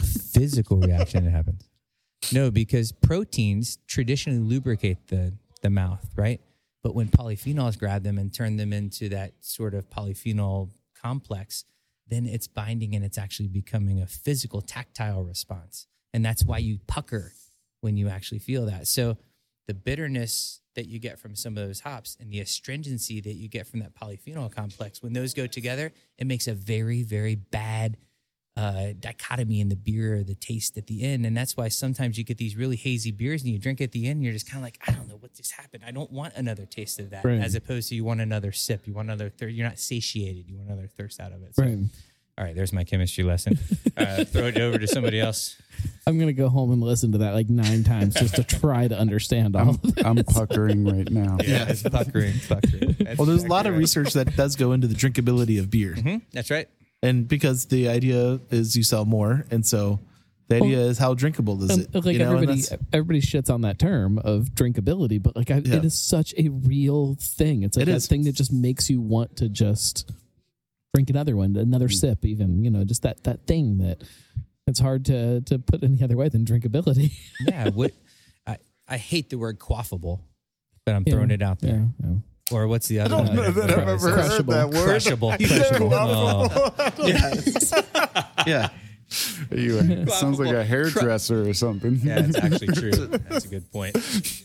Physical 0.32 0.78
reaction 0.78 1.24
that 1.24 1.30
happens. 1.30 1.68
No 2.32 2.50
because 2.50 2.92
proteins 2.92 3.78
traditionally 3.86 4.40
lubricate 4.40 5.08
the 5.08 5.34
the 5.62 5.70
mouth 5.70 6.04
right? 6.16 6.40
But 6.82 6.94
when 6.94 7.08
polyphenols 7.08 7.78
grab 7.78 8.02
them 8.02 8.18
and 8.18 8.32
turn 8.34 8.56
them 8.56 8.72
into 8.72 9.08
that 9.10 9.32
sort 9.40 9.74
of 9.74 9.88
polyphenol 9.88 10.70
complex 11.00 11.64
then 12.08 12.26
it's 12.26 12.46
binding 12.46 12.94
and 12.94 13.04
it's 13.04 13.16
actually 13.16 13.48
becoming 13.48 14.02
a 14.02 14.06
physical 14.06 14.60
tactile 14.60 15.24
response. 15.24 15.86
And 16.12 16.24
that's 16.24 16.44
why 16.44 16.58
you 16.58 16.78
pucker 16.86 17.32
when 17.80 17.96
you 17.96 18.08
actually 18.08 18.38
feel 18.38 18.66
that. 18.66 18.86
So 18.86 19.16
the 19.66 19.74
bitterness 19.74 20.60
that 20.74 20.86
you 20.86 20.98
get 20.98 21.18
from 21.18 21.34
some 21.36 21.56
of 21.56 21.66
those 21.66 21.80
hops 21.80 22.16
and 22.20 22.30
the 22.30 22.40
astringency 22.40 23.20
that 23.20 23.34
you 23.34 23.48
get 23.48 23.66
from 23.66 23.80
that 23.80 23.94
polyphenol 23.94 24.54
complex, 24.54 25.02
when 25.02 25.12
those 25.12 25.32
go 25.32 25.46
together, 25.46 25.92
it 26.18 26.26
makes 26.26 26.48
a 26.48 26.54
very, 26.54 27.02
very 27.02 27.34
bad 27.34 27.96
uh, 28.56 28.88
dichotomy 29.00 29.60
in 29.60 29.68
the 29.70 29.76
beer 29.76 30.22
the 30.22 30.34
taste 30.34 30.76
at 30.76 30.86
the 30.86 31.02
end. 31.02 31.24
And 31.24 31.34
that's 31.36 31.56
why 31.56 31.68
sometimes 31.68 32.18
you 32.18 32.24
get 32.24 32.36
these 32.38 32.54
really 32.56 32.76
hazy 32.76 33.10
beers 33.10 33.42
and 33.42 33.50
you 33.52 33.58
drink 33.58 33.80
at 33.80 33.92
the 33.92 34.06
end, 34.06 34.16
and 34.16 34.24
you're 34.24 34.32
just 34.34 34.46
kind 34.50 34.58
of 34.58 34.62
like, 34.64 34.78
I 34.86 34.92
don't 34.92 35.08
know 35.08 35.16
what 35.16 35.32
just 35.34 35.52
happened. 35.52 35.82
I 35.86 35.90
don't 35.90 36.10
want 36.12 36.34
another 36.36 36.66
taste 36.66 37.00
of 37.00 37.10
that. 37.10 37.24
Right. 37.24 37.40
As 37.40 37.54
opposed 37.54 37.88
to 37.88 37.94
you 37.94 38.04
want 38.04 38.20
another 38.20 38.52
sip, 38.52 38.86
you 38.86 38.92
want 38.94 39.08
another 39.08 39.30
thirst. 39.30 39.54
You're 39.54 39.66
not 39.66 39.78
satiated. 39.78 40.48
You 40.50 40.56
want 40.58 40.68
another 40.68 40.86
thirst 40.88 41.18
out 41.20 41.32
of 41.32 41.42
it. 41.42 41.54
So, 41.56 41.62
Right. 41.62 41.78
All 42.38 42.44
right, 42.46 42.56
there's 42.56 42.72
my 42.72 42.82
chemistry 42.84 43.24
lesson. 43.24 43.58
Uh, 43.94 44.24
throw 44.24 44.46
it 44.46 44.56
over 44.58 44.78
to 44.78 44.86
somebody 44.88 45.20
else. 45.20 45.60
I'm 46.06 46.18
gonna 46.18 46.32
go 46.32 46.48
home 46.48 46.72
and 46.72 46.80
listen 46.82 47.12
to 47.12 47.18
that 47.18 47.34
like 47.34 47.50
nine 47.50 47.84
times 47.84 48.14
just 48.14 48.36
to 48.36 48.42
try 48.42 48.88
to 48.88 48.98
understand 48.98 49.54
all 49.54 49.62
I'm, 49.62 49.68
of 49.68 49.80
it. 49.84 50.06
I'm 50.06 50.16
puckering 50.24 50.84
right 50.86 51.08
now. 51.10 51.36
Yeah, 51.44 51.68
it's 51.68 51.82
puckering. 51.82 52.32
puckering. 52.48 52.96
That's 52.98 53.18
Well, 53.18 53.26
there's 53.26 53.44
a 53.44 53.48
lot 53.48 53.66
of 53.66 53.74
right. 53.74 53.78
research 53.80 54.14
that 54.14 54.34
does 54.34 54.56
go 54.56 54.72
into 54.72 54.86
the 54.86 54.94
drinkability 54.94 55.58
of 55.60 55.70
beer, 55.70 55.92
Mhm, 55.94 56.22
That's 56.32 56.50
right. 56.50 56.68
And 57.02 57.26
because 57.28 57.66
the 57.66 57.88
idea 57.88 58.40
is 58.50 58.76
you 58.76 58.82
sell 58.82 59.04
more, 59.04 59.44
and 59.50 59.64
so 59.66 60.00
the 60.48 60.56
idea 60.56 60.80
is 60.80 60.98
how 60.98 61.14
drinkable 61.14 61.62
is 61.62 61.70
Um, 61.70 61.80
it? 61.80 61.94
like 61.94 62.12
you 62.12 62.18
know, 62.18 62.32
everybody, 62.34 62.62
everybody 62.92 63.20
shits 63.20 63.48
on 63.52 63.62
that 63.62 63.78
term 63.78 64.18
of 64.18 64.50
drinkability, 64.54 65.22
but 65.22 65.34
like 65.36 65.50
I, 65.50 65.58
Yeah. 65.58 65.76
it 65.76 65.84
is 65.84 65.94
such 65.94 66.34
a 66.36 66.48
real 66.50 67.14
thing. 67.14 67.62
It's 67.62 67.76
like 67.76 67.84
It 67.84 67.90
that 67.90 67.96
is. 67.96 68.06
thing 68.06 68.24
that 68.24 68.32
just 68.32 68.52
makes 68.52 68.90
you 68.90 69.00
want 69.00 69.36
to 69.36 69.48
just 69.48 70.10
drink 70.94 71.08
another 71.10 71.36
one, 71.36 71.56
another 71.56 71.88
Mm. 71.88 71.94
sip, 71.94 72.24
even 72.26 72.62
you 72.64 72.70
know, 72.70 72.84
just 72.84 73.02
that 73.02 73.24
that 73.24 73.46
thing 73.46 73.78
that 73.78 74.02
it's 74.66 74.78
hard 74.80 75.04
to 75.06 75.40
to 75.42 75.58
put 75.58 75.82
any 75.82 76.02
other 76.02 76.16
way 76.16 76.28
than 76.28 76.44
drinkability. 76.44 77.12
Yeah. 77.46 77.70
What 77.70 77.92
I, 78.46 78.58
I 78.86 78.98
hate 78.98 79.30
the 79.30 79.38
word 79.38 79.58
quaffable, 79.58 80.20
but 80.84 80.94
I'm 80.94 81.04
throwing 81.10 81.30
it 81.30 81.40
out 81.42 81.60
there. 81.60 81.88
Yeah, 82.02 82.08
yeah. 82.10 82.16
Or 82.52 82.66
what's 82.68 82.88
the 82.88 83.00
other 83.00 83.14
I 83.14 83.18
don't 83.18 83.26
one? 83.28 83.36
know 83.36 83.50
that 83.50 83.70
I've 83.70 83.88
ever 83.88 84.10
heard 84.10 84.28
Crushable. 84.28 84.52
that 84.54 84.70
word. 84.70 84.84
Crushable. 84.84 85.32
Crushable. 85.40 85.90
Oh, 85.94 86.74
yeah, 88.46 88.68
You, 89.50 89.78
it 89.78 90.10
sounds 90.10 90.38
like 90.40 90.54
a 90.54 90.64
hairdresser 90.64 91.48
or 91.48 91.54
something. 91.54 91.96
yeah, 92.02 92.22
that's 92.22 92.38
actually 92.38 92.66
true. 92.74 92.90
That's 93.06 93.44
a 93.44 93.48
good 93.48 93.70
point. 93.72 93.96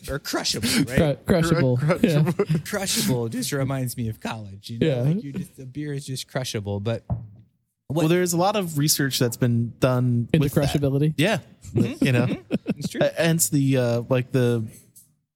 Or 0.09 0.19
crushable, 0.19 0.67
right? 0.97 1.25
Cru- 1.25 1.41
crushable. 1.41 1.79
Yeah. 2.01 2.31
crushable 2.65 3.29
just 3.29 3.51
reminds 3.51 3.97
me 3.97 4.09
of 4.09 4.19
college. 4.19 4.69
You 4.69 4.79
know, 4.79 4.87
Yeah. 4.87 5.01
like 5.01 5.23
you 5.23 5.33
just 5.33 5.55
the 5.57 5.65
beer 5.65 5.93
is 5.93 6.05
just 6.05 6.27
crushable. 6.27 6.79
But 6.79 7.03
what, 7.07 8.03
well, 8.03 8.07
there's 8.09 8.33
a 8.33 8.37
lot 8.37 8.55
of 8.57 8.77
research 8.77 9.19
that's 9.19 9.37
been 9.37 9.73
done 9.79 10.27
Into 10.33 10.45
with 10.45 10.53
that. 10.53 10.65
crushability. 10.69 11.13
Yeah, 11.17 11.39
you 11.73 12.11
know, 12.11 12.27
it's 12.75 12.89
true. 12.89 13.01
Uh, 13.01 13.09
hence 13.17 13.47
the 13.49 13.77
uh, 13.77 14.01
like 14.09 14.31
the 14.33 14.65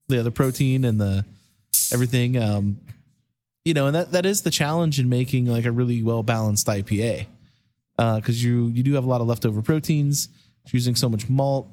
the 0.09 0.23
the 0.23 0.31
protein 0.31 0.83
and 0.83 0.99
the 0.99 1.23
everything. 1.93 2.37
Um, 2.37 2.79
you 3.65 3.73
know, 3.73 3.85
and 3.87 3.95
that 3.95 4.11
that 4.13 4.25
is 4.25 4.41
the 4.41 4.51
challenge 4.51 4.99
in 4.99 5.07
making 5.09 5.45
like 5.45 5.65
a 5.65 5.71
really 5.71 6.01
well 6.03 6.23
balanced 6.23 6.67
IPA, 6.67 7.25
Uh, 7.97 8.15
because 8.17 8.43
you 8.43 8.67
you 8.67 8.83
do 8.83 8.93
have 8.93 9.03
a 9.03 9.07
lot 9.07 9.21
of 9.21 9.27
leftover 9.27 9.61
proteins, 9.61 10.29
it's 10.63 10.73
using 10.73 10.95
so 10.95 11.07
much 11.09 11.29
malt, 11.29 11.67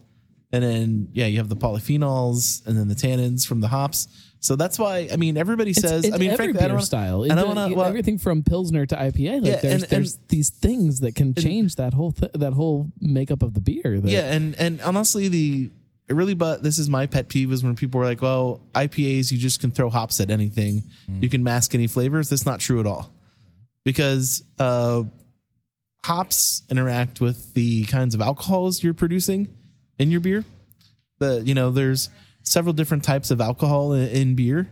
and 0.52 0.62
then 0.62 1.09
yeah, 1.12 1.26
you 1.26 1.38
have 1.38 1.48
the 1.48 1.56
polyphenols 1.56 2.66
and 2.66 2.76
then 2.78 2.88
the 2.88 2.94
tannins 2.94 3.46
from 3.46 3.61
the 3.61 3.68
hops. 3.68 4.09
So 4.40 4.54
that's 4.54 4.78
why 4.78 5.09
I 5.11 5.16
mean 5.16 5.36
everybody 5.36 5.70
It's 5.70 5.80
says 5.80 6.04
in 6.04 6.12
I 6.14 6.18
mean 6.18 6.30
every 6.30 6.52
frankly 6.52 6.61
I 6.61 6.62
beer 6.62 6.68
don't 6.68 6.76
wanna- 6.76 6.86
style. 6.86 7.24
I 7.24 7.34
don't 7.34 7.56
wanna- 7.56 7.74
well- 7.74 7.86
everything 7.86 8.18
from 8.18 8.42
pilsner 8.44 8.86
to 8.86 8.94
IPA. 8.94 9.40
Like 9.40 9.50
Yeah, 9.50 9.56
there's, 9.56 9.64
and- 9.64 9.82
and- 9.82 9.90
there's 9.90 10.18
these 10.28 10.50
things 10.50 11.00
that 11.00 11.14
can 11.16 11.34
change 11.34 11.74
that 11.76 11.92
whole 11.94 12.12
th- 12.12 12.32
that 12.34 12.52
whole 12.52 12.92
makeup 13.00 13.42
of 13.42 13.54
the 13.54 13.61
beer. 13.61 13.98
That, 14.00 14.11
Yeah, 14.11 14.30
and 14.32 14.54
and 14.56 14.80
honestly, 14.82 15.26
the 15.28 15.70
it 16.09 16.14
really, 16.14 16.34
but 16.34 16.62
this 16.62 16.78
is 16.78 16.88
my 16.88 17.06
pet 17.06 17.28
peeve 17.28 17.52
is 17.52 17.62
when 17.62 17.76
people 17.76 18.00
are 18.00 18.04
like, 18.04 18.22
"Well, 18.22 18.62
IPAs, 18.74 19.30
you 19.30 19.38
just 19.38 19.61
can 19.61 19.70
throw 19.70 19.90
hops 19.90 20.20
at 20.20 20.30
anything, 20.30 20.84
you 21.20 21.28
can 21.28 21.42
mask 21.42 21.74
any 21.74 21.86
flavors." 21.86 22.30
That's 22.30 22.46
not 22.46 22.61
true 22.61 22.80
at 22.80 22.86
all, 22.86 23.12
because 23.84 24.42
uh, 24.59 25.02
hops 26.04 26.62
interact 26.70 27.20
with 27.20 27.52
the 27.54 27.84
kinds 27.84 28.14
of 28.14 28.22
alcohols 28.22 28.82
you're 28.82 28.94
producing 28.94 29.48
in 29.98 30.11
your 30.11 30.20
beer. 30.20 30.44
The 31.18 31.42
you 31.44 31.54
know, 31.54 31.70
there's 31.70 32.09
several 32.42 32.72
different 32.72 33.04
types 33.04 33.30
of 33.30 33.40
alcohol 33.42 33.92
in, 33.92 34.09
in 34.09 34.34
beer 34.34 34.70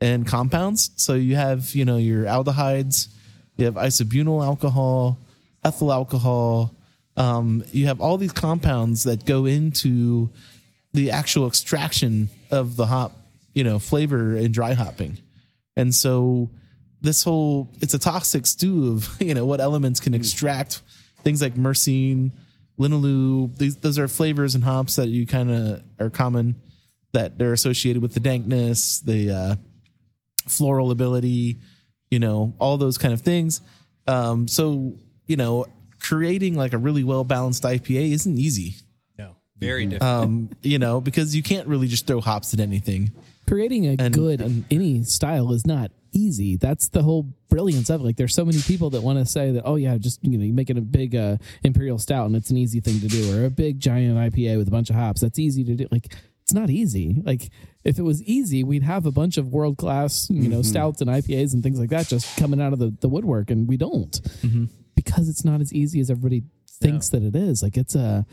and 0.00 0.26
compounds. 0.26 0.90
So 0.96 1.14
you 1.14 1.36
have 1.36 1.74
you 1.74 1.84
know 1.84 1.98
your 1.98 2.24
aldehydes, 2.24 3.08
you 3.56 3.66
have 3.66 3.74
isobutyl 3.74 4.42
alcohol, 4.42 5.18
ethyl 5.64 5.92
alcohol, 5.92 6.74
um, 7.16 7.64
you 7.72 7.86
have 7.86 8.00
all 8.00 8.16
these 8.16 8.32
compounds 8.32 9.04
that 9.04 9.24
go 9.24 9.44
into 9.44 10.30
the 10.92 11.10
actual 11.10 11.46
extraction 11.46 12.28
of 12.50 12.76
the 12.76 12.86
hop, 12.86 13.12
you 13.54 13.64
know, 13.64 13.78
flavor 13.78 14.36
and 14.36 14.52
dry 14.52 14.74
hopping. 14.74 15.18
And 15.76 15.94
so 15.94 16.50
this 17.00 17.24
whole 17.24 17.70
it's 17.80 17.94
a 17.94 17.98
toxic 17.98 18.46
stew 18.46 18.92
of, 18.92 19.16
you 19.20 19.34
know, 19.34 19.46
what 19.46 19.60
elements 19.60 20.00
can 20.00 20.14
extract 20.14 20.82
things 21.22 21.40
like 21.40 21.54
myrcene, 21.54 22.32
linalool. 22.78 23.56
These 23.56 23.76
those 23.76 23.98
are 23.98 24.08
flavors 24.08 24.54
and 24.54 24.64
hops 24.64 24.96
that 24.96 25.08
you 25.08 25.26
kind 25.26 25.50
of 25.50 25.82
are 25.98 26.10
common 26.10 26.56
that 27.12 27.38
they're 27.38 27.52
associated 27.52 28.02
with 28.02 28.14
the 28.14 28.20
dankness, 28.20 29.00
the 29.00 29.30
uh, 29.30 29.54
floral 30.48 30.90
ability, 30.90 31.58
you 32.10 32.18
know, 32.18 32.54
all 32.58 32.78
those 32.78 32.98
kind 32.98 33.14
of 33.14 33.20
things. 33.20 33.60
Um, 34.06 34.48
so, 34.48 34.96
you 35.26 35.36
know, 35.36 35.66
creating 36.00 36.56
like 36.56 36.72
a 36.72 36.78
really 36.78 37.04
well 37.04 37.24
balanced 37.24 37.62
IPA 37.62 38.12
isn't 38.12 38.38
easy. 38.38 38.76
No, 39.62 39.66
very 39.68 39.86
different. 39.86 40.02
Um, 40.02 40.50
you 40.62 40.78
know, 40.78 41.00
because 41.00 41.34
you 41.34 41.42
can't 41.42 41.66
really 41.68 41.88
just 41.88 42.06
throw 42.06 42.20
hops 42.20 42.52
at 42.54 42.60
anything. 42.60 43.12
creating 43.48 43.86
a 43.86 43.96
And- 43.98 44.14
good 44.14 44.40
and- 44.40 44.64
any 44.70 45.02
style 45.04 45.52
is 45.52 45.66
not 45.66 45.90
easy. 46.12 46.56
That's 46.56 46.88
the 46.88 47.02
whole 47.02 47.26
brilliance 47.48 47.90
of 47.90 48.00
it. 48.00 48.04
Like 48.04 48.16
there's 48.16 48.34
so 48.34 48.44
many 48.44 48.60
people 48.62 48.90
that 48.90 49.02
want 49.02 49.18
to 49.18 49.26
say 49.26 49.50
that, 49.52 49.62
oh 49.66 49.74
yeah, 49.76 49.98
just 49.98 50.20
you 50.24 50.38
know, 50.38 50.44
you 50.44 50.52
make 50.52 50.70
it 50.70 50.78
a 50.78 50.80
big 50.80 51.14
uh, 51.16 51.36
imperial 51.64 51.98
stout 51.98 52.26
and 52.26 52.36
it's 52.36 52.50
an 52.50 52.56
easy 52.56 52.80
thing 52.80 53.00
to 53.00 53.08
do, 53.08 53.36
or 53.36 53.44
a 53.46 53.50
big 53.50 53.80
giant 53.80 54.16
IPA 54.16 54.58
with 54.58 54.68
a 54.68 54.70
bunch 54.70 54.90
of 54.90 54.96
hops. 54.96 55.20
That's 55.22 55.38
easy 55.38 55.64
to 55.64 55.74
do. 55.74 55.86
Like 55.90 56.14
it's 56.42 56.54
not 56.54 56.70
easy. 56.70 57.20
Like 57.24 57.50
if 57.84 57.98
it 57.98 58.02
was 58.02 58.22
easy, 58.22 58.62
we'd 58.64 58.84
have 58.84 59.06
a 59.06 59.10
bunch 59.12 59.36
of 59.38 59.48
world 59.48 59.76
class, 59.76 60.28
you 60.30 60.48
know, 60.48 60.62
stouts 60.62 61.00
and 61.00 61.10
IPAs 61.10 61.52
and 61.52 61.62
things 61.62 61.78
like 61.80 61.90
that 61.90 62.06
just 62.08 62.36
coming 62.38 62.60
out 62.60 62.72
of 62.72 62.78
the, 62.78 62.94
the 63.00 63.08
woodwork, 63.08 63.50
and 63.50 63.66
we 63.68 63.76
don't 63.76 64.20
because 64.94 65.28
it's 65.28 65.44
not 65.44 65.60
as 65.60 65.72
easy 65.72 65.98
as 66.00 66.10
everybody 66.10 66.44
thinks 66.80 67.08
that 67.10 67.22
it 67.22 67.34
is. 67.36 67.62
Like 67.62 67.76
it's 67.76 67.94
a 67.96 68.24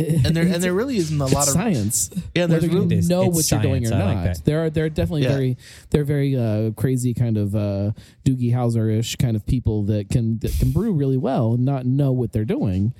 And 0.24 0.36
there 0.36 0.44
and 0.44 0.62
there 0.62 0.72
really 0.74 0.96
isn't 0.96 1.20
a 1.20 1.26
lot 1.26 1.46
of 1.48 1.52
science. 1.54 2.10
Yeah, 2.34 2.46
there's 2.46 2.62
whether 2.62 2.66
you 2.72 2.80
really- 2.82 2.96
It 2.96 2.98
is. 3.00 3.08
know 3.08 3.24
It's 3.24 3.34
what 3.36 3.50
you're 3.50 3.62
doing 3.62 3.84
or 3.86 3.88
science. 3.88 4.04
Not. 4.04 4.14
like 4.24 4.24
that. 4.36 4.44
There 4.44 4.64
are 4.64 4.70
there 4.70 4.84
are 4.84 4.88
definitely 4.88 5.22
Yeah. 5.22 5.28
very 5.32 5.56
they're 5.90 6.04
very 6.04 6.36
uh, 6.36 6.70
crazy 6.72 7.14
kind 7.14 7.36
of 7.36 7.54
uh, 7.54 7.92
Doogie 8.24 8.52
Howser 8.52 8.96
ish 8.98 9.16
kind 9.16 9.36
of 9.36 9.44
people 9.46 9.82
that 9.84 10.08
can 10.10 10.38
that 10.40 10.52
can 10.58 10.70
brew 10.72 10.92
really 10.92 11.16
well 11.18 11.54
and 11.54 11.64
not 11.64 11.86
know 11.86 12.12
what 12.12 12.32
they're 12.32 12.44
doing. 12.44 12.92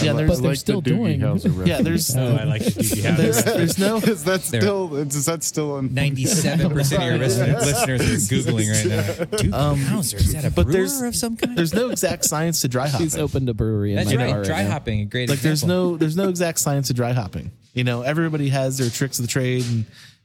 Yeah, 0.00 0.12
there's 0.14 0.30
But 0.30 0.36
they're 0.42 0.50
like 0.52 0.58
still 0.58 0.80
the 0.80 0.90
doing- 0.90 1.20
yeah, 1.66 1.82
there's 1.82 2.16
oh, 2.16 2.36
I 2.36 2.44
like 2.44 2.64
the 2.64 2.70
Doogie 2.70 3.16
there's, 3.16 3.42
Howser. 3.42 3.44
there's 3.56 3.78
no 3.78 3.96
is 4.12 4.24
that 4.24 4.42
There. 4.42 4.60
still 4.60 4.94
is 4.96 5.24
that 5.26 5.42
still 5.44 5.72
on 5.74 5.92
Ninety-seven 5.92 6.70
percent 6.70 7.02
of 7.02 7.08
your 7.08 7.18
listeners, 7.18 7.64
listeners 7.66 8.00
are 8.00 8.34
googling 8.34 8.70
right 8.70 8.86
now. 8.88 9.24
Doogie 9.38 9.52
Um, 9.52 9.78
Howser 9.80 10.14
is 10.14 10.32
that 10.32 10.44
a 10.44 10.50
but 10.50 10.64
brewer 10.66 10.72
there's- 10.78 11.02
of 11.02 11.14
some 11.16 11.36
kind? 11.36 11.56
there's 11.58 11.74
no 11.74 11.90
exact 11.90 12.24
science 12.24 12.60
to 12.62 12.68
dry 12.68 12.88
hopping. 12.88 13.06
She's 13.06 13.16
opened 13.18 13.48
a 13.48 13.54
brewery. 13.54 13.90
In 13.92 13.96
That's 13.96 14.10
my 14.14 14.16
right. 14.24 14.30
car 14.32 14.44
Dry 14.44 14.62
now. 14.62 14.70
hopping, 14.70 15.00
a 15.00 15.04
great 15.04 15.28
like 15.28 15.40
there's 15.40 15.62
example. 15.62 15.90
no 15.92 15.96
there's 15.98 16.16
no 16.16 16.28
exact 16.28 16.58
science 16.60 16.86
to 16.88 16.94
dry 16.94 17.12
hopping. 17.12 17.50
You 17.74 17.84
know, 17.84 18.02
everybody 18.02 18.48
has 18.50 18.78
their 18.78 18.90
tricks 18.90 19.18
of 19.18 19.24
the 19.26 19.30
trade 19.30 19.64
and 19.66 19.84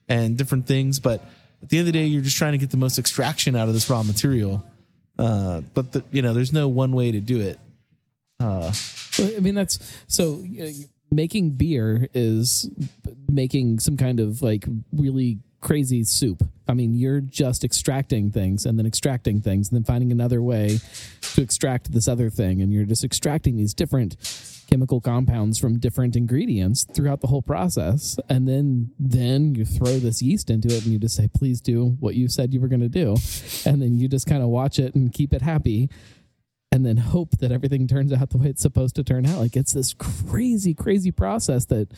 and 0.10 0.38
different 0.38 0.66
things, 0.68 1.00
but 1.00 1.22
at 1.62 1.70
the 1.70 1.78
end 1.80 1.88
of 1.88 1.94
the 1.94 2.00
day, 2.00 2.06
you're 2.06 2.22
just 2.22 2.38
trying 2.38 2.54
to 2.54 2.58
get 2.58 2.70
the 2.70 2.78
most 2.78 2.98
extraction 3.00 3.56
out 3.56 3.68
of 3.68 3.74
this 3.74 3.90
raw 3.90 4.04
material. 4.04 4.64
Uh, 5.20 5.62
but 5.74 5.92
the, 5.92 6.04
you 6.12 6.22
know, 6.22 6.34
there's 6.34 6.54
no 6.54 6.68
one 6.68 6.92
way 6.92 7.12
to 7.12 7.20
do 7.20 7.42
it. 7.42 7.60
Well, 8.40 8.72
I 9.20 9.40
mean, 9.40 9.56
that's 9.56 9.80
so 10.08 10.44
uh, 10.62 10.68
making 11.12 11.52
beer 11.52 12.08
is 12.14 12.70
making 13.30 13.80
some 13.80 13.98
kind 13.98 14.20
of 14.20 14.42
like 14.42 14.66
really 14.92 15.40
crazy 15.62 16.04
soup. 16.04 16.44
I 16.68 16.74
mean, 16.74 16.96
you're 16.96 17.22
just 17.22 17.64
extracting 17.64 18.32
things 18.32 18.66
and 18.66 18.78
then 18.78 18.86
extracting 18.86 19.42
things 19.42 19.70
and 19.70 19.78
then 19.78 19.84
finding 19.84 20.12
another 20.12 20.42
way 20.42 20.80
to 21.34 21.42
extract 21.42 21.92
this 21.92 22.08
other 22.08 22.30
thing. 22.30 22.62
And 22.62 22.72
you're 22.72 22.86
just 22.86 23.04
extracting 23.04 23.56
these 23.58 23.74
different 23.74 24.18
chemical 24.70 25.00
compounds 25.00 25.58
from 25.58 25.80
different 25.80 26.16
ingredients 26.16 26.86
throughout 26.94 27.22
the 27.22 27.28
whole 27.28 27.42
process. 27.42 28.20
And 28.30 28.48
then, 28.48 28.92
then 29.00 29.56
you 29.56 29.64
throw 29.66 29.98
this 29.98 30.22
yeast 30.22 30.50
into 30.50 30.68
it 30.68 30.84
and 30.84 30.92
you 30.92 31.00
just 31.00 31.16
say, 31.16 31.30
please 31.34 31.62
do 31.62 31.96
what 32.02 32.16
you 32.16 32.28
said 32.28 32.54
you 32.54 32.60
were 32.60 32.68
going 32.68 32.82
to 32.82 32.90
do. 32.90 33.16
And 33.66 33.82
then 33.82 33.98
you 33.98 34.10
just 34.10 34.28
kind 34.28 34.44
of 34.44 34.50
watch 34.50 34.78
it 34.78 34.94
and 34.94 35.12
keep 35.12 35.34
it 35.34 35.42
happy 35.42 35.90
and 36.72 36.86
then 36.86 36.98
hope 36.98 37.38
that 37.40 37.52
everything 37.52 37.88
turns 37.88 38.12
out 38.14 38.30
the 38.30 38.38
way 38.38 38.48
it's 38.48 38.62
supposed 38.62 38.96
to 38.96 39.04
turn 39.04 39.26
out. 39.26 39.40
Like 39.40 39.56
it's 39.56 39.74
this 39.74 39.94
crazy, 39.94 40.74
crazy 40.74 41.12
process 41.12 41.66
that, 41.66 41.92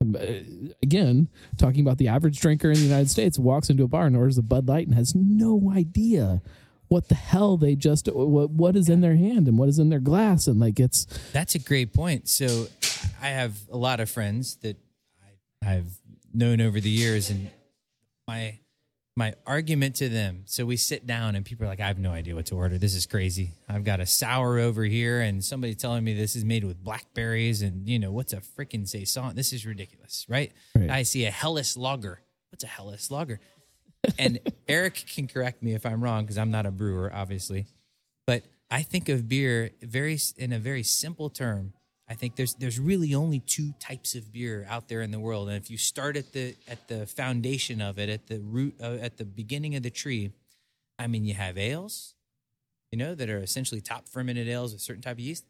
um, 0.00 0.16
uh, 0.16 0.72
again, 0.82 1.28
talking 1.56 1.80
about 1.80 1.98
the 1.98 2.08
average 2.08 2.40
drinker 2.40 2.68
in 2.70 2.74
the 2.74 2.84
United 2.84 3.10
States 3.10 3.38
walks 3.38 3.70
into 3.70 3.84
a 3.84 3.88
bar 3.88 4.06
and 4.06 4.16
orders 4.16 4.38
a 4.38 4.42
Bud 4.42 4.68
Light 4.68 4.86
and 4.86 4.94
has 4.94 5.14
no 5.14 5.72
idea 5.74 6.42
what 6.88 7.08
the 7.08 7.14
hell 7.14 7.56
they 7.58 7.76
just 7.76 8.06
what 8.08 8.50
what 8.50 8.74
is 8.74 8.88
in 8.88 9.02
their 9.02 9.16
hand 9.16 9.46
and 9.46 9.58
what 9.58 9.68
is 9.68 9.78
in 9.78 9.90
their 9.90 10.00
glass 10.00 10.46
and 10.46 10.58
like 10.58 10.80
it's 10.80 11.04
That's 11.32 11.54
a 11.54 11.58
great 11.58 11.92
point. 11.92 12.28
So 12.28 12.68
I 13.20 13.28
have 13.28 13.58
a 13.70 13.76
lot 13.76 14.00
of 14.00 14.08
friends 14.10 14.56
that 14.62 14.78
I, 15.22 15.74
I've 15.74 15.98
known 16.32 16.60
over 16.60 16.80
the 16.80 16.90
years, 16.90 17.30
and 17.30 17.50
my 18.26 18.58
my 19.18 19.34
argument 19.46 19.96
to 19.96 20.08
them. 20.08 20.42
So 20.46 20.64
we 20.64 20.76
sit 20.76 21.06
down, 21.06 21.34
and 21.34 21.44
people 21.44 21.66
are 21.66 21.68
like, 21.68 21.80
"I 21.80 21.86
have 21.86 21.98
no 21.98 22.12
idea 22.12 22.34
what 22.34 22.46
to 22.46 22.54
order. 22.54 22.78
This 22.78 22.94
is 22.94 23.04
crazy. 23.04 23.50
I've 23.68 23.84
got 23.84 24.00
a 24.00 24.06
sour 24.06 24.58
over 24.58 24.84
here, 24.84 25.20
and 25.20 25.44
somebody 25.44 25.74
telling 25.74 26.04
me 26.04 26.14
this 26.14 26.36
is 26.36 26.44
made 26.44 26.64
with 26.64 26.82
blackberries, 26.82 27.60
and 27.60 27.88
you 27.88 27.98
know 27.98 28.12
what's 28.12 28.32
a 28.32 28.40
freaking 28.40 28.88
saison? 28.88 29.34
This 29.34 29.52
is 29.52 29.66
ridiculous, 29.66 30.24
right? 30.28 30.52
Right. 30.74 30.88
I 30.88 31.02
see 31.02 31.26
a 31.26 31.30
Helles 31.30 31.76
lager. 31.76 32.20
What's 32.50 32.64
a 32.64 32.68
Helles 32.68 33.10
lager? 33.10 33.40
and 34.18 34.38
Eric 34.68 35.04
can 35.12 35.26
correct 35.26 35.62
me 35.62 35.74
if 35.74 35.84
I'm 35.84 36.02
wrong 36.02 36.24
because 36.24 36.38
I'm 36.38 36.50
not 36.50 36.64
a 36.64 36.70
brewer, 36.70 37.12
obviously 37.12 37.66
but 38.28 38.42
I 38.70 38.82
think 38.82 39.08
of 39.08 39.26
beer 39.26 39.70
very 39.80 40.18
in 40.36 40.52
a 40.52 40.58
very 40.58 40.82
simple 40.82 41.30
term. 41.30 41.72
I 42.10 42.14
think 42.14 42.36
there's 42.36 42.54
there's 42.54 42.78
really 42.78 43.14
only 43.14 43.40
two 43.40 43.74
types 43.78 44.14
of 44.14 44.32
beer 44.32 44.66
out 44.68 44.88
there 44.88 45.02
in 45.02 45.10
the 45.10 45.20
world, 45.20 45.48
and 45.48 45.56
if 45.56 45.70
you 45.70 45.76
start 45.76 46.16
at 46.16 46.32
the 46.32 46.54
at 46.66 46.88
the 46.88 47.06
foundation 47.06 47.82
of 47.82 47.98
it, 47.98 48.08
at 48.08 48.26
the 48.26 48.40
root, 48.40 48.74
uh, 48.82 48.96
at 49.00 49.18
the 49.18 49.24
beginning 49.24 49.76
of 49.76 49.82
the 49.82 49.90
tree, 49.90 50.32
I 50.98 51.06
mean, 51.06 51.24
you 51.24 51.34
have 51.34 51.58
ales, 51.58 52.14
you 52.90 52.98
know, 52.98 53.14
that 53.14 53.28
are 53.28 53.38
essentially 53.38 53.82
top 53.82 54.08
fermented 54.08 54.48
ales 54.48 54.72
with 54.72 54.80
certain 54.80 55.02
type 55.02 55.16
of 55.16 55.20
yeast. 55.20 55.44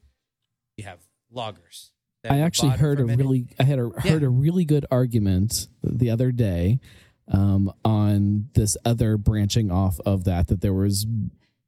You 0.77 0.85
have 0.85 0.99
lagers. 1.33 1.91
I 2.29 2.41
actually 2.41 2.77
heard 2.77 2.99
a 2.99 3.05
really 3.05 3.47
I 3.61 3.63
had 3.63 3.79
a 3.79 3.91
heard 4.01 4.25
a 4.25 4.29
really 4.29 4.65
good 4.65 4.85
argument 4.91 5.69
the 5.83 6.11
other 6.11 6.33
day 6.33 6.81
um, 7.29 7.73
on 7.85 8.49
this 8.55 8.77
other 8.85 9.17
branching 9.17 9.71
off 9.71 10.01
of 10.05 10.25
that 10.25 10.49
that 10.49 10.61
there 10.61 10.75
was 10.75 11.07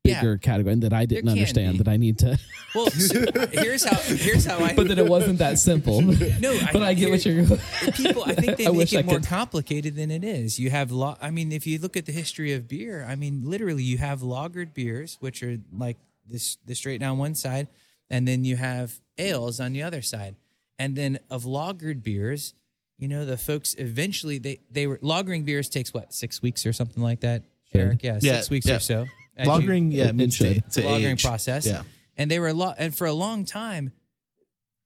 Yeah. 0.04 0.20
bigger 0.22 0.38
category 0.38 0.72
and 0.72 0.82
that 0.82 0.94
I 0.94 1.04
didn't 1.04 1.28
understand 1.28 1.72
be. 1.72 1.78
that 1.84 1.88
I 1.88 1.98
need 1.98 2.18
to 2.20 2.38
well. 2.74 2.86
so 2.90 3.22
here's 3.52 3.84
how 3.84 3.96
here's 3.96 4.46
how 4.46 4.58
I 4.58 4.74
but 4.74 4.88
that 4.88 4.98
it 4.98 5.06
wasn't 5.06 5.38
that 5.40 5.58
simple. 5.58 6.00
No, 6.40 6.52
I, 6.52 6.70
but 6.72 6.82
I 6.82 6.94
get 6.94 7.10
what 7.10 7.24
you're 7.26 7.44
people 7.92 8.22
i 8.24 8.34
think 8.34 8.56
they 8.56 8.64
I 8.66 8.70
make 8.70 8.78
wish 8.78 8.92
it 8.94 9.00
I 9.00 9.02
more 9.02 9.16
could. 9.16 9.26
complicated 9.26 9.96
than 9.96 10.10
it 10.10 10.24
is 10.24 10.58
you 10.58 10.70
have 10.70 10.90
lo- 10.90 11.16
i 11.20 11.30
mean 11.30 11.52
if 11.52 11.66
you 11.66 11.78
look 11.78 11.96
at 11.98 12.06
the 12.06 12.12
history 12.12 12.54
of 12.54 12.66
beer 12.66 13.04
i 13.06 13.14
mean 13.14 13.42
literally 13.44 13.82
you 13.82 13.98
have 13.98 14.20
lagered 14.20 14.72
beers 14.72 15.18
which 15.20 15.42
are 15.42 15.58
like 15.76 15.98
this 16.26 16.56
the 16.64 16.74
straight 16.74 17.00
down 17.00 17.18
one 17.18 17.34
side 17.34 17.68
and 18.08 18.26
then 18.26 18.42
you 18.44 18.56
have 18.56 19.00
ales 19.18 19.60
on 19.60 19.72
the 19.74 19.82
other 19.82 20.00
side 20.00 20.34
and 20.78 20.96
then 20.96 21.18
of 21.28 21.44
lagered 21.44 22.02
beers 22.02 22.54
you 22.98 23.06
know 23.06 23.26
the 23.26 23.36
folks 23.36 23.74
eventually 23.74 24.38
they 24.38 24.60
they 24.70 24.86
were 24.86 24.96
lagering 24.98 25.44
beers 25.44 25.68
takes 25.68 25.92
what 25.92 26.14
six 26.14 26.40
weeks 26.40 26.64
or 26.64 26.72
something 26.72 27.02
like 27.02 27.20
that 27.20 27.42
Eric 27.74 28.02
yeah, 28.02 28.18
Yeah, 28.22 28.36
six 28.36 28.50
weeks 28.50 28.66
yeah. 28.66 28.76
or 28.76 28.80
so 28.80 29.06
Lagering, 29.38 29.92
yeah, 29.92 30.10
it 30.14 30.30
to, 30.32 30.60
to 30.60 30.80
lagering 30.82 31.12
age. 31.12 31.22
process. 31.24 31.66
Yeah. 31.66 31.82
And 32.16 32.30
they 32.30 32.38
were 32.38 32.48
a 32.48 32.52
lot, 32.54 32.76
and 32.78 32.94
for 32.94 33.06
a 33.06 33.12
long 33.12 33.44
time, 33.44 33.92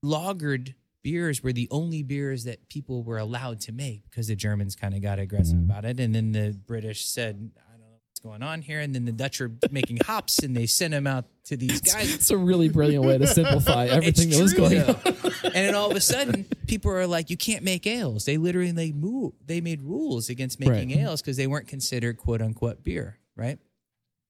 lagered 0.05 0.75
beers 1.03 1.43
were 1.43 1.53
the 1.53 1.69
only 1.71 2.03
beers 2.03 2.45
that 2.45 2.69
people 2.69 3.03
were 3.03 3.19
allowed 3.19 3.61
to 3.61 3.73
make 3.73 4.05
because 4.09 4.29
the 4.29 4.37
Germans 4.37 4.75
kind 4.77 4.95
of 4.95 5.03
got 5.03 5.19
aggressive 5.19 5.57
Mm-hmm. 5.57 5.71
about 5.71 5.85
it, 5.85 6.01
and 6.01 6.15
then 6.15 6.33
the 6.33 6.57
British 6.67 7.05
said, 7.07 7.51
"I 7.57 7.71
don't 7.73 7.81
know 7.81 7.87
what's 8.09 8.21
going 8.21 8.43
on 8.43 8.63
here," 8.63 8.81
and 8.81 8.95
then 8.95 9.05
the 9.05 9.13
Dutch 9.13 9.41
are 9.41 9.51
making 9.71 9.99
hops, 10.07 10.39
and 10.39 10.57
they 10.57 10.67
sent 10.67 10.93
them 10.93 11.07
out 11.07 11.27
to 11.47 11.57
these 11.57 11.81
guys. 11.81 12.15
it's 12.15 12.31
a 12.31 12.37
really 12.39 12.69
brilliant 12.69 13.05
way 13.05 13.19
to 13.19 13.27
simplify 13.27 13.87
everything 13.91 14.29
It's 14.29 14.37
that 14.37 14.43
was 14.43 14.55
going 14.55 14.79
though. 14.79 14.99
on. 15.05 15.33
and 15.47 15.55
then 15.55 15.75
all 15.75 15.91
of 15.91 15.97
a 15.97 16.01
sudden, 16.01 16.47
people 16.67 16.91
are 16.93 17.07
like, 17.07 17.29
"You 17.31 17.37
can't 17.37 17.65
make 17.65 17.87
ales." 17.87 18.25
They 18.25 18.37
literally 18.39 18.71
they 18.73 18.93
move, 18.93 19.33
they 19.45 19.61
made 19.61 19.83
rules 19.83 20.29
against 20.31 20.61
making 20.61 20.91
Right. 20.91 20.99
ales 21.01 21.21
because 21.21 21.37
they 21.37 21.47
weren't 21.47 21.69
considered 21.69 22.17
"quote 22.17 22.41
unquote" 22.41 22.83
beer, 22.85 23.19
right? 23.37 23.59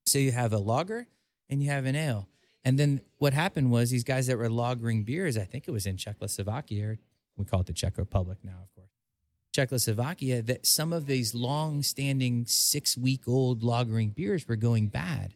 So 0.07 0.19
you 0.19 0.33
have 0.33 0.53
a 0.53 0.59
lager 0.59 1.07
and 1.49 1.63
you 1.63 1.71
have 1.71 1.87
an 1.87 1.97
ale, 1.97 2.29
and 2.65 2.79
then 2.79 3.03
what 3.19 3.35
happened 3.35 3.71
was 3.71 3.91
these 3.91 4.05
guys 4.05 4.27
that 4.27 4.39
were 4.39 4.49
lagering 4.49 5.05
beers. 5.05 5.37
I 5.37 5.45
think 5.45 5.69
it 5.69 5.71
was 5.71 5.87
in 5.87 5.97
Czechoslovakia. 5.97 6.97
We 7.37 7.45
call 7.45 7.61
it 7.61 7.67
the 7.67 7.73
Czech 7.73 7.99
Republic 7.99 8.39
now, 8.43 8.59
of 8.63 8.75
course. 8.75 8.89
Czechoslovakia. 9.53 10.43
That 10.43 10.67
some 10.67 10.93
of 10.93 11.07
these 11.07 11.35
long-standing 11.35 12.47
six-week-old 12.47 13.63
lagering 13.63 14.15
beers 14.15 14.49
were 14.49 14.57
going 14.57 14.89
bad 14.89 15.35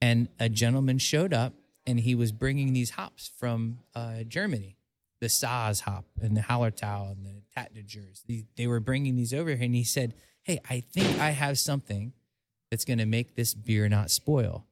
and 0.00 0.28
a 0.38 0.48
gentleman 0.48 0.98
showed 0.98 1.32
up 1.32 1.54
and 1.86 2.00
he 2.00 2.14
was 2.14 2.32
bringing 2.32 2.72
these 2.72 2.90
hops 2.90 3.30
from 3.38 3.78
uh, 3.94 4.22
Germany, 4.26 4.76
the 5.20 5.26
Saaz 5.26 5.82
hop 5.82 6.04
and 6.20 6.36
the 6.36 6.42
Hallertau 6.42 7.10
and 7.10 7.24
the 7.24 7.42
Tettnangers. 7.56 8.22
They, 8.28 8.44
they 8.56 8.66
were 8.66 8.80
bringing 8.80 9.16
these 9.16 9.32
over 9.32 9.50
here, 9.50 9.64
and 9.64 9.74
he 9.74 9.84
said, 9.84 10.14
"Hey, 10.42 10.60
I 10.68 10.80
think 10.80 11.18
I 11.18 11.30
have 11.30 11.58
something 11.58 12.12
that's 12.70 12.84
going 12.84 12.98
to 12.98 13.06
make 13.06 13.34
this 13.34 13.54
beer 13.54 13.88
not 13.88 14.10
spoil. 14.10 14.64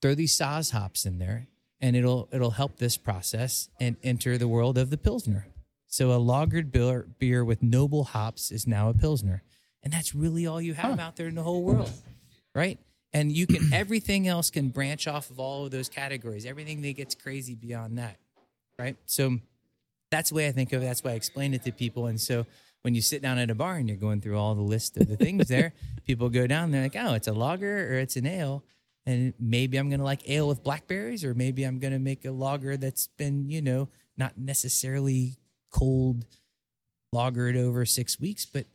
Throw 0.00 0.14
these 0.14 0.36
Saaz 0.36 0.72
hops 0.72 1.04
in 1.04 1.18
there, 1.18 1.48
and 1.80 1.96
it'll 1.96 2.28
it'll 2.32 2.52
help 2.52 2.76
this 2.76 2.96
process 2.96 3.68
and 3.80 3.96
enter 4.02 4.38
the 4.38 4.48
world 4.48 4.78
of 4.78 4.90
the 4.90 4.98
pilsner. 4.98 5.46
So 5.86 6.12
a 6.12 6.18
lagered 6.18 6.70
beer, 6.70 7.06
beer 7.18 7.44
with 7.44 7.62
noble 7.62 8.04
hops 8.04 8.50
is 8.50 8.66
now 8.66 8.90
a 8.90 8.94
pilsner, 8.94 9.42
and 9.82 9.92
that's 9.92 10.14
really 10.14 10.46
all 10.46 10.60
you 10.60 10.74
have 10.74 11.00
out 11.00 11.16
there 11.16 11.28
in 11.28 11.34
the 11.34 11.42
whole 11.42 11.62
world, 11.62 11.90
right? 12.54 12.78
And 13.12 13.32
you 13.32 13.46
can 13.46 13.72
everything 13.72 14.28
else 14.28 14.50
can 14.50 14.68
branch 14.68 15.08
off 15.08 15.30
of 15.30 15.40
all 15.40 15.64
of 15.64 15.70
those 15.70 15.88
categories. 15.88 16.46
Everything 16.46 16.82
that 16.82 16.96
gets 16.96 17.14
crazy 17.14 17.54
beyond 17.54 17.98
that, 17.98 18.18
right? 18.78 18.96
So 19.06 19.38
that's 20.10 20.30
the 20.30 20.36
way 20.36 20.46
I 20.46 20.52
think 20.52 20.72
of 20.72 20.82
it. 20.82 20.86
That's 20.86 21.02
why 21.02 21.12
I 21.12 21.14
explain 21.14 21.54
it 21.54 21.64
to 21.64 21.72
people. 21.72 22.06
And 22.06 22.20
so 22.20 22.46
when 22.82 22.94
you 22.94 23.02
sit 23.02 23.22
down 23.22 23.38
at 23.38 23.50
a 23.50 23.54
bar 23.54 23.76
and 23.76 23.88
you're 23.88 23.98
going 23.98 24.20
through 24.20 24.38
all 24.38 24.54
the 24.54 24.62
list 24.62 24.96
of 24.96 25.08
the 25.08 25.16
things 25.16 25.48
there, 25.48 25.72
people 26.06 26.28
go 26.28 26.46
down, 26.46 26.70
they're 26.70 26.82
like, 26.82 26.96
oh, 26.96 27.14
it's 27.14 27.28
a 27.28 27.32
lager 27.32 27.92
or 27.92 27.98
it's 27.98 28.16
an 28.16 28.26
ale. 28.26 28.64
And 29.06 29.32
maybe 29.40 29.78
I'm 29.78 29.88
going 29.88 30.00
to 30.00 30.04
like 30.04 30.28
ale 30.28 30.48
with 30.48 30.62
blackberries, 30.62 31.24
or 31.24 31.32
maybe 31.34 31.64
I'm 31.64 31.78
going 31.78 31.94
to 31.94 31.98
make 31.98 32.24
a 32.24 32.30
lager 32.30 32.76
that's 32.76 33.06
been, 33.06 33.48
you 33.48 33.62
know, 33.62 33.88
not 34.18 34.36
necessarily 34.36 35.36
cold 35.70 36.26
lagered 37.14 37.56
over 37.56 37.86
six 37.86 38.20
weeks, 38.20 38.44
but 38.44 38.66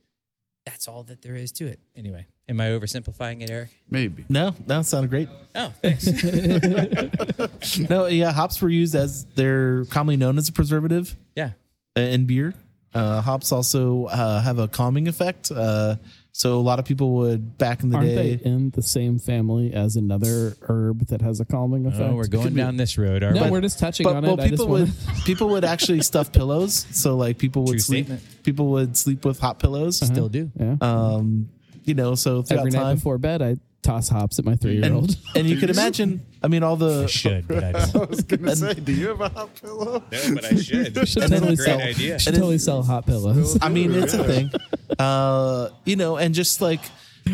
that's 0.65 0.87
all 0.87 1.03
that 1.03 1.21
there 1.21 1.35
is 1.35 1.51
to 1.53 1.67
it. 1.67 1.79
Anyway, 1.95 2.25
am 2.47 2.59
I 2.61 2.67
oversimplifying 2.69 3.41
it, 3.41 3.49
Eric? 3.49 3.69
Maybe. 3.89 4.25
No, 4.29 4.55
that 4.65 4.85
sounded 4.85 5.09
great. 5.09 5.29
Oh, 5.55 5.73
thanks. 5.81 6.07
No, 7.89 8.07
yeah, 8.07 8.31
hops 8.31 8.61
were 8.61 8.69
used 8.69 8.95
as 8.95 9.25
they're 9.35 9.85
commonly 9.85 10.17
known 10.17 10.37
as 10.37 10.49
a 10.49 10.51
preservative 10.51 11.15
yeah. 11.35 11.51
in 11.95 12.25
beer. 12.25 12.53
Uh, 12.93 13.21
hops 13.21 13.51
also 13.51 14.05
uh, 14.05 14.41
have 14.41 14.59
a 14.59 14.67
calming 14.67 15.07
effect. 15.07 15.51
Uh, 15.51 15.95
so 16.31 16.57
a 16.59 16.61
lot 16.61 16.79
of 16.79 16.85
people 16.85 17.13
would 17.15 17.57
back 17.59 17.83
in 17.83 17.89
the 17.89 17.97
Aren't 17.97 18.09
day. 18.09 18.35
they 18.37 18.43
in 18.49 18.71
the 18.71 18.81
same 18.81 19.19
family 19.19 19.71
as 19.73 19.95
another 19.95 20.55
herb 20.61 21.05
that 21.07 21.21
has 21.21 21.39
a 21.39 21.45
calming 21.45 21.85
effect? 21.85 22.01
Oh, 22.01 22.15
we're 22.15 22.27
going 22.27 22.55
down 22.55 22.75
this 22.77 22.97
road. 22.97 23.21
Are 23.23 23.31
No, 23.33 23.43
we? 23.45 23.51
we're 23.51 23.61
just 23.61 23.77
touching 23.77 24.03
but 24.03 24.15
on 24.15 24.23
well, 24.23 24.39
it. 24.39 24.49
People 24.49 24.67
would 24.69 24.91
people 25.25 25.49
would 25.49 25.63
actually 25.63 26.01
stuff 26.01 26.31
pillows. 26.31 26.87
So 26.91 27.15
like 27.17 27.37
people 27.37 27.63
would 27.65 27.73
True 27.73 27.79
sleep. 27.79 28.05
statement. 28.07 28.43
People 28.43 28.67
would 28.71 28.97
sleep 28.97 29.25
with 29.25 29.39
hop 29.39 29.59
pillows. 29.59 29.97
Still 29.97 30.27
do. 30.29 30.51
yeah. 30.59 30.75
Um, 30.81 31.49
you 31.85 31.93
know, 31.93 32.15
so 32.15 32.43
Every 32.49 32.71
night 32.71 32.79
time, 32.79 32.95
before 32.95 33.17
bed, 33.19 33.41
I 33.41 33.57
toss 33.83 34.09
hops 34.09 34.39
at 34.39 34.45
my 34.45 34.55
three-year-old. 34.55 35.09
and, 35.09 35.17
and 35.35 35.47
you 35.49 35.57
could 35.57 35.69
imagine. 35.69 36.25
I 36.41 36.47
mean, 36.47 36.63
all 36.63 36.75
the 36.75 37.07
Should, 37.07 37.47
but 37.47 37.63
I 37.63 37.67
I 37.81 37.85
don't. 37.91 38.09
was 38.09 38.21
gonna 38.23 38.55
say, 38.55 38.73
do 38.73 38.91
you 38.93 39.09
have 39.09 39.21
a 39.21 39.29
hop 39.29 39.59
pillow? 39.61 40.03
No, 40.11 40.33
but 40.35 40.45
I 40.45 40.55
should. 40.55 41.07
should 41.07 41.23
And 41.23 41.31
then 41.31 41.39
totally 41.41 41.55
great 41.55 41.65
sell. 41.67 41.81
idea. 41.81 42.19
Should 42.19 42.33
totally 42.35 42.57
sell 42.57 42.81
hop 42.83 43.05
pillows. 43.05 43.57
I 43.61 43.69
mean, 43.69 43.93
it's 43.93 44.13
a 44.13 44.23
thing. 44.23 44.49
Uh, 44.97 45.69
you 45.85 45.95
know, 45.95 46.17
and 46.17 46.33
just 46.33 46.61
like 46.61 46.81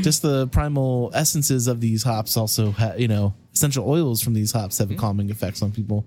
just 0.01 0.21
the 0.21 0.47
primal 0.47 1.11
essences 1.13 1.67
of 1.67 1.81
these 1.81 2.03
hops 2.03 2.37
also 2.37 2.71
ha- 2.71 2.93
you 2.97 3.07
know, 3.07 3.33
essential 3.53 3.89
oils 3.89 4.21
from 4.21 4.33
these 4.33 4.51
hops 4.51 4.77
have 4.77 4.91
a 4.91 4.95
calming 4.95 5.29
effects 5.29 5.61
on 5.61 5.71
people. 5.71 6.05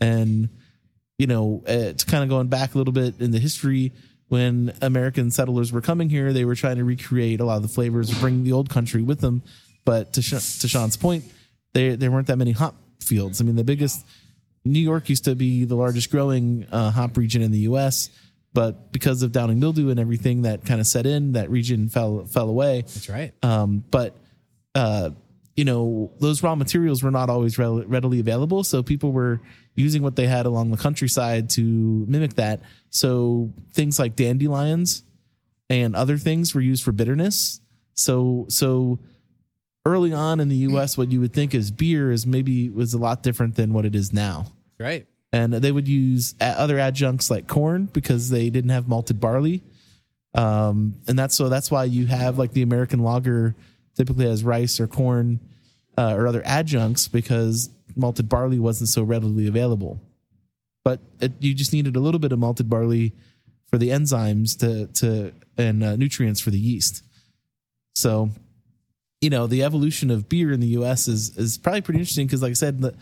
And 0.00 0.48
you 1.18 1.26
know, 1.26 1.62
uh, 1.68 1.72
it's 1.72 2.04
kind 2.04 2.22
of 2.22 2.28
going 2.28 2.48
back 2.48 2.74
a 2.74 2.78
little 2.78 2.92
bit 2.92 3.20
in 3.20 3.30
the 3.30 3.38
history 3.38 3.92
when 4.28 4.72
American 4.80 5.30
settlers 5.30 5.72
were 5.72 5.82
coming 5.82 6.08
here, 6.08 6.32
they 6.32 6.46
were 6.46 6.54
trying 6.54 6.76
to 6.76 6.84
recreate 6.84 7.38
a 7.40 7.44
lot 7.44 7.56
of 7.56 7.62
the 7.62 7.68
flavors, 7.68 8.10
bring 8.18 8.44
the 8.44 8.52
old 8.52 8.70
country 8.70 9.02
with 9.02 9.20
them. 9.20 9.42
But 9.84 10.12
to, 10.14 10.22
Sh- 10.22 10.58
to 10.60 10.68
Sean's 10.68 10.96
point, 10.96 11.24
there 11.72 11.96
there 11.96 12.10
weren't 12.10 12.28
that 12.28 12.38
many 12.38 12.52
hop 12.52 12.76
fields. 13.00 13.40
I 13.40 13.44
mean, 13.44 13.56
the 13.56 13.64
biggest 13.64 14.06
New 14.64 14.80
York 14.80 15.08
used 15.08 15.24
to 15.24 15.34
be 15.34 15.64
the 15.64 15.74
largest 15.74 16.10
growing 16.10 16.66
uh, 16.70 16.90
hop 16.90 17.16
region 17.16 17.42
in 17.42 17.50
the 17.50 17.60
U.S., 17.60 18.10
but 18.54 18.92
because 18.92 19.22
of 19.22 19.32
downy 19.32 19.54
mildew 19.54 19.88
and 19.90 19.98
everything 19.98 20.42
that 20.42 20.64
kind 20.64 20.80
of 20.80 20.86
set 20.86 21.06
in, 21.06 21.32
that 21.32 21.50
region 21.50 21.88
fell 21.88 22.26
fell 22.26 22.48
away. 22.48 22.82
That's 22.82 23.08
right. 23.08 23.32
Um, 23.42 23.82
but 23.90 24.16
uh, 24.74 25.10
you 25.56 25.64
know, 25.64 26.12
those 26.18 26.42
raw 26.42 26.54
materials 26.54 27.02
were 27.02 27.10
not 27.10 27.28
always 27.28 27.58
rel- 27.58 27.84
readily 27.84 28.20
available, 28.20 28.64
so 28.64 28.82
people 28.82 29.12
were 29.12 29.40
using 29.74 30.02
what 30.02 30.16
they 30.16 30.26
had 30.26 30.46
along 30.46 30.70
the 30.70 30.76
countryside 30.76 31.50
to 31.50 31.62
mimic 32.08 32.34
that. 32.34 32.60
So 32.90 33.52
things 33.72 33.98
like 33.98 34.16
dandelions 34.16 35.02
and 35.70 35.96
other 35.96 36.18
things 36.18 36.54
were 36.54 36.60
used 36.60 36.84
for 36.84 36.92
bitterness. 36.92 37.60
So 37.94 38.46
so 38.48 38.98
early 39.84 40.12
on 40.12 40.40
in 40.40 40.48
the 40.48 40.56
U.S., 40.56 40.96
what 40.96 41.10
you 41.10 41.20
would 41.20 41.32
think 41.32 41.54
is 41.54 41.70
beer 41.70 42.12
is 42.12 42.26
maybe 42.26 42.68
was 42.68 42.94
a 42.94 42.98
lot 42.98 43.22
different 43.22 43.56
than 43.56 43.72
what 43.72 43.84
it 43.84 43.94
is 43.94 44.12
now 44.12 44.46
Right. 44.78 45.06
and 45.32 45.52
they 45.54 45.72
would 45.72 45.88
use 45.88 46.34
other 46.40 46.78
adjuncts 46.78 47.30
like 47.30 47.46
corn 47.48 47.86
because 47.86 48.30
they 48.30 48.48
didn't 48.50 48.70
have 48.70 48.86
malted 48.88 49.18
barley. 49.20 49.62
Um, 50.34 50.94
and 51.08 51.18
that's 51.18 51.34
so 51.34 51.48
that's 51.48 51.70
why 51.70 51.84
you 51.84 52.06
have 52.06 52.38
like 52.38 52.52
the 52.52 52.62
American 52.62 53.00
lager 53.00 53.54
typically 53.96 54.26
has 54.26 54.42
rice 54.44 54.80
or 54.80 54.86
corn 54.86 55.40
uh, 55.98 56.14
or 56.16 56.26
other 56.26 56.42
adjuncts 56.46 57.06
because 57.08 57.68
malted 57.96 58.28
barley 58.28 58.58
wasn't 58.58 58.88
so 58.88 59.02
readily 59.02 59.46
available. 59.46 60.00
But 60.84 61.00
it, 61.20 61.32
you 61.40 61.52
just 61.54 61.72
needed 61.72 61.96
a 61.96 62.00
little 62.00 62.18
bit 62.18 62.32
of 62.32 62.38
malted 62.38 62.70
barley 62.70 63.12
for 63.68 63.76
the 63.78 63.90
enzymes 63.90 64.58
to 64.60 64.86
to 65.00 65.32
and 65.58 65.84
uh, 65.84 65.96
nutrients 65.96 66.40
for 66.40 66.50
the 66.50 66.58
yeast. 66.58 67.02
So, 67.94 68.30
you 69.22 69.30
know, 69.30 69.46
the 69.46 69.62
evolution 69.62 70.10
of 70.10 70.28
beer 70.28 70.52
in 70.52 70.60
the 70.60 70.66
U.S. 70.68 71.08
is 71.08 71.38
is 71.38 71.56
probably 71.56 71.80
pretty 71.80 72.00
interesting 72.00 72.26
because, 72.26 72.42
like 72.42 72.50
I 72.50 72.54
said, 72.54 72.82
the, 72.82 72.94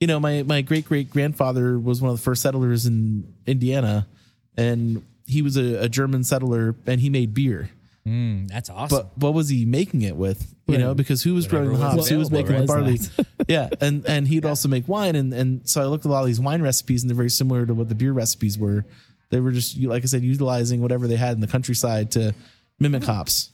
you 0.00 0.06
know, 0.06 0.18
my 0.18 0.42
my 0.42 0.62
great 0.62 0.86
great 0.86 1.10
grandfather 1.10 1.78
was 1.78 2.00
one 2.00 2.10
of 2.10 2.16
the 2.16 2.22
first 2.22 2.42
settlers 2.42 2.86
in 2.86 3.32
Indiana, 3.46 4.08
and 4.56 5.04
he 5.26 5.42
was 5.42 5.56
a, 5.58 5.84
a 5.84 5.88
German 5.88 6.24
settler, 6.24 6.74
and 6.86 7.00
he 7.00 7.10
made 7.10 7.34
beer. 7.34 7.70
Mm, 8.08 8.48
that's 8.48 8.70
awesome. 8.70 8.96
But 8.96 9.18
what 9.18 9.34
was 9.34 9.50
he 9.50 9.66
making 9.66 10.00
it 10.02 10.16
with? 10.16 10.54
You 10.66 10.78
know, 10.78 10.94
because 10.94 11.22
who 11.22 11.34
was 11.34 11.46
Whatever 11.46 11.64
growing 11.64 11.80
the 11.80 11.84
was 11.86 11.94
hops? 11.96 12.08
Who 12.08 12.18
was 12.18 12.30
making 12.30 12.56
the 12.56 12.64
barley? 12.64 12.98
Yeah, 13.48 13.68
and 13.80 14.06
and 14.06 14.28
he'd 14.28 14.46
also 14.46 14.68
make 14.68 14.88
wine, 14.88 15.16
and 15.16 15.34
and 15.34 15.68
so 15.68 15.82
I 15.82 15.86
looked 15.86 16.06
at 16.06 16.08
a 16.08 16.12
lot 16.12 16.20
of 16.20 16.26
these 16.26 16.40
wine 16.40 16.62
recipes, 16.62 17.02
and 17.02 17.10
they're 17.10 17.16
very 17.16 17.30
similar 17.30 17.66
to 17.66 17.74
what 17.74 17.88
the 17.88 17.94
beer 17.94 18.12
recipes 18.12 18.56
were. 18.56 18.86
They 19.30 19.40
were 19.40 19.50
just 19.50 19.78
like 19.78 20.04
I 20.04 20.06
said, 20.06 20.22
utilizing 20.22 20.80
whatever 20.80 21.06
they 21.06 21.16
had 21.16 21.34
in 21.34 21.40
the 21.40 21.48
countryside 21.48 22.12
to 22.12 22.34
mimic 22.78 23.04
hops. 23.04 23.50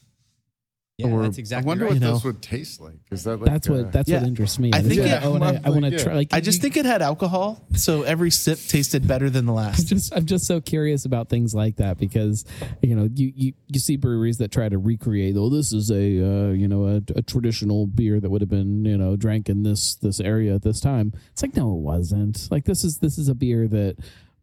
Yeah, 0.99 1.09
Or- 1.09 1.23
that's 1.25 1.37
exactly 1.37 1.67
I 1.67 1.69
wonder 1.69 1.85
right. 1.85 1.91
what 1.91 1.95
You 1.97 2.01
know? 2.01 2.15
this 2.15 2.25
would 2.25 2.41
taste 2.41 2.81
like. 2.81 2.95
Is 3.11 3.25
that 3.25 3.37
like 3.37 3.51
That's 3.51 3.69
uh, 3.69 3.73
what 3.75 3.93
that's 3.93 4.09
yeah. 4.09 4.21
what 4.21 4.29
interests 4.29 4.59
me. 4.59 4.71
I 4.73 4.81
think 4.81 5.01
It's 5.03 5.13
it- 5.13 5.25
oh, 5.25 5.35
and 5.35 5.45
I, 5.45 5.61
I 5.63 5.69
want 5.71 5.85
to 5.85 5.91
Yeah. 5.91 5.99
try. 5.99 6.15
Like 6.15 6.29
I 6.33 6.41
just 6.41 6.59
you- 6.59 6.63
think 6.63 6.79
it 6.79 6.87
had 6.87 7.03
alcohol, 7.03 7.63
so 7.75 8.03
every 8.03 8.31
sip 8.31 8.59
tasted 8.69 9.07
better 9.07 9.29
than 9.29 9.45
the 9.45 9.53
last. 9.53 9.89
just 9.89 10.15
I'm 10.15 10.25
just 10.25 10.47
so 10.47 10.61
curious 10.63 11.05
about 11.05 11.29
things 11.29 11.55
like 11.55 11.77
that 11.77 11.99
because 11.99 12.47
you 12.81 12.97
know 12.97 13.11
you 13.15 13.31
you, 13.37 13.53
you 13.69 13.79
see 13.79 13.97
breweries 13.97 14.39
that 14.39 14.51
try 14.51 14.71
to 14.71 14.79
recreate 14.79 15.37
oh 15.37 15.51
this 15.51 15.71
is 15.73 15.91
a 15.91 15.95
uh, 15.97 16.53
you 16.53 16.67
know 16.67 16.87
a, 16.87 17.03
a 17.15 17.23
traditional 17.23 17.87
beer 17.87 18.19
that 18.19 18.31
would 18.31 18.41
have 18.41 18.51
been 18.51 18.87
you 18.87 18.97
know 18.97 19.17
drank 19.17 19.51
in 19.51 19.65
this 19.65 19.97
this 19.97 20.19
area 20.19 20.55
at 20.55 20.63
this 20.63 20.81
time 20.81 21.13
it's 21.33 21.43
like 21.43 21.55
no 21.57 21.73
it 21.75 21.81
wasn't 21.81 22.49
like 22.51 22.65
this 22.65 22.85
is 22.85 22.99
this 22.99 23.19
is 23.19 23.29
a 23.29 23.35
beer 23.35 23.69
that 23.69 23.97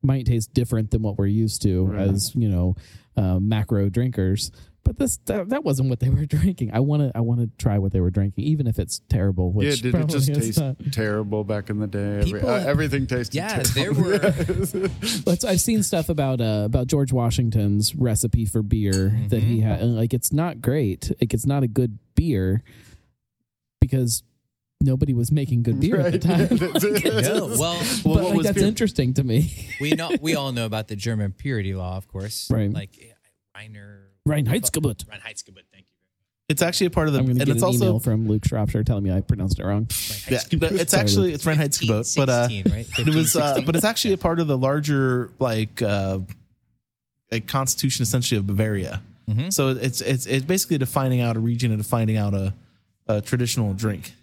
might 0.04 0.26
taste 0.28 0.54
different 0.54 0.92
than 0.92 1.02
what 1.02 1.18
we're 1.18 1.26
used 1.26 1.62
to 1.64 1.92
as 1.98 2.36
you 2.36 2.48
know 2.50 2.76
uh, 3.18 3.40
macro 3.40 3.90
drinkers 3.90 4.52
but 4.86 4.98
this 4.98 5.18
that, 5.26 5.50
that 5.50 5.64
wasn't 5.64 5.90
what 5.90 6.00
they 6.00 6.10
were 6.10 6.26
drinking 6.28 6.72
I 6.74 6.80
want 6.82 7.02
to 7.04 7.12
I 7.18 7.22
want 7.22 7.40
to 7.40 7.50
try 7.58 7.78
what 7.80 7.92
they 7.94 8.00
were 8.02 8.10
drinking 8.10 8.44
even 8.44 8.68
if 8.68 8.78
it's 8.80 9.02
terrible 9.10 9.52
which 9.52 9.82
Yeah, 9.84 9.92
did 9.92 10.02
it 10.02 10.08
just 10.08 10.30
is 10.30 10.38
taste 10.38 10.60
not. 10.60 10.76
terrible 10.92 11.44
back 11.44 11.70
in 11.70 11.80
the 11.80 11.88
day? 11.88 12.20
Every, 12.20 12.32
People- 12.34 12.50
uh, 12.50 12.60
everything 12.66 13.08
tasted 13.08 13.38
terrible. 13.40 14.10
Yeah, 14.12 14.20
terrible. 14.22 14.70
there 14.70 14.82
were. 14.82 14.90
But 15.26 15.46
I've 15.46 15.62
seen 15.62 15.84
stuff 15.84 16.10
about 16.10 16.42
uh, 16.42 16.64
about 16.66 16.88
George 16.88 17.14
Washington's 17.14 17.96
recipe 17.96 18.46
for 18.46 18.62
beer 18.62 19.18
that 19.30 19.42
he 19.42 19.62
had. 19.62 19.82
and, 19.82 19.96
Like 19.96 20.14
it's 20.14 20.34
not 20.34 20.62
great. 20.62 21.12
Like 21.22 21.34
it's 21.34 21.46
not 21.46 21.64
a 21.64 21.68
good 21.68 21.98
beer 22.16 22.62
because 23.80 24.24
nobody 24.82 25.14
was 25.14 25.32
making 25.32 25.64
good 25.64 25.80
beer 25.80 26.00
at 26.00 26.12
the 26.12 26.20
time. 26.20 26.50
No, 27.24 27.56
well, 27.58 27.80
but 28.04 28.24
what 28.24 28.36
like, 28.36 28.44
that's 28.44 28.58
beer? 28.58 28.68
interesting 28.68 29.14
to 29.16 29.24
me. 29.24 29.70
we 29.80 29.92
know 29.92 30.12
we 30.22 30.36
all 30.36 30.52
know 30.52 30.66
about 30.66 30.88
the 30.90 30.96
German 30.96 31.32
purity 31.32 31.74
law, 31.74 31.96
of 31.98 32.08
course. 32.08 32.50
Right. 32.52 32.72
Like 32.72 32.92
Reiner 33.56 34.03
Reinheitsgebot. 34.28 35.06
Reinheitsgebot. 35.06 35.64
Thank 35.72 35.82
you. 35.82 35.84
It's 36.50 36.62
actually 36.62 36.88
a 36.88 36.90
part 36.92 37.08
of 37.08 37.14
the, 37.14 37.20
I'm 37.20 37.26
going 37.26 37.40
to 37.40 37.46
get 37.46 37.56
it's 37.56 37.62
an 37.64 37.68
also 37.68 37.86
email 37.86 38.00
from 38.00 38.28
Luke 38.28 38.44
Shropshire 38.46 38.84
telling 38.84 39.04
me 39.04 39.12
I 39.12 39.22
pronounced 39.22 39.60
it 39.60 39.66
wrong. 39.66 39.88
yeah, 40.30 40.40
but 40.58 40.74
it's 40.74 40.94
actually 40.94 41.34
it's 41.34 41.46
Reinheitsgebot, 41.46 42.16
but 42.18 42.30
uh, 42.30 42.48
15, 42.48 42.74
right? 42.74 42.88
it 43.00 43.16
was, 43.16 43.36
uh, 43.36 43.62
but 43.66 43.76
it's 43.76 43.86
actually 43.86 44.14
a 44.14 44.18
part 44.18 44.40
of 44.40 44.48
the 44.48 44.58
larger 44.58 45.32
like 45.40 45.82
uh, 45.82 46.20
a 47.32 47.40
constitution 47.40 48.04
essentially 48.04 48.38
of 48.38 48.46
Bavaria. 48.46 49.02
Mhm. 49.30 49.54
So 49.54 49.70
it's 49.70 50.02
it's 50.02 50.26
it's 50.26 50.46
basically 50.46 50.78
defining 50.78 51.22
out 51.22 51.38
a 51.38 51.40
region 51.40 51.72
and 51.72 51.82
defining 51.82 52.18
out 52.18 52.34
a, 52.34 52.54
a 53.08 53.22
traditional 53.22 53.74
drink. 53.74 54.14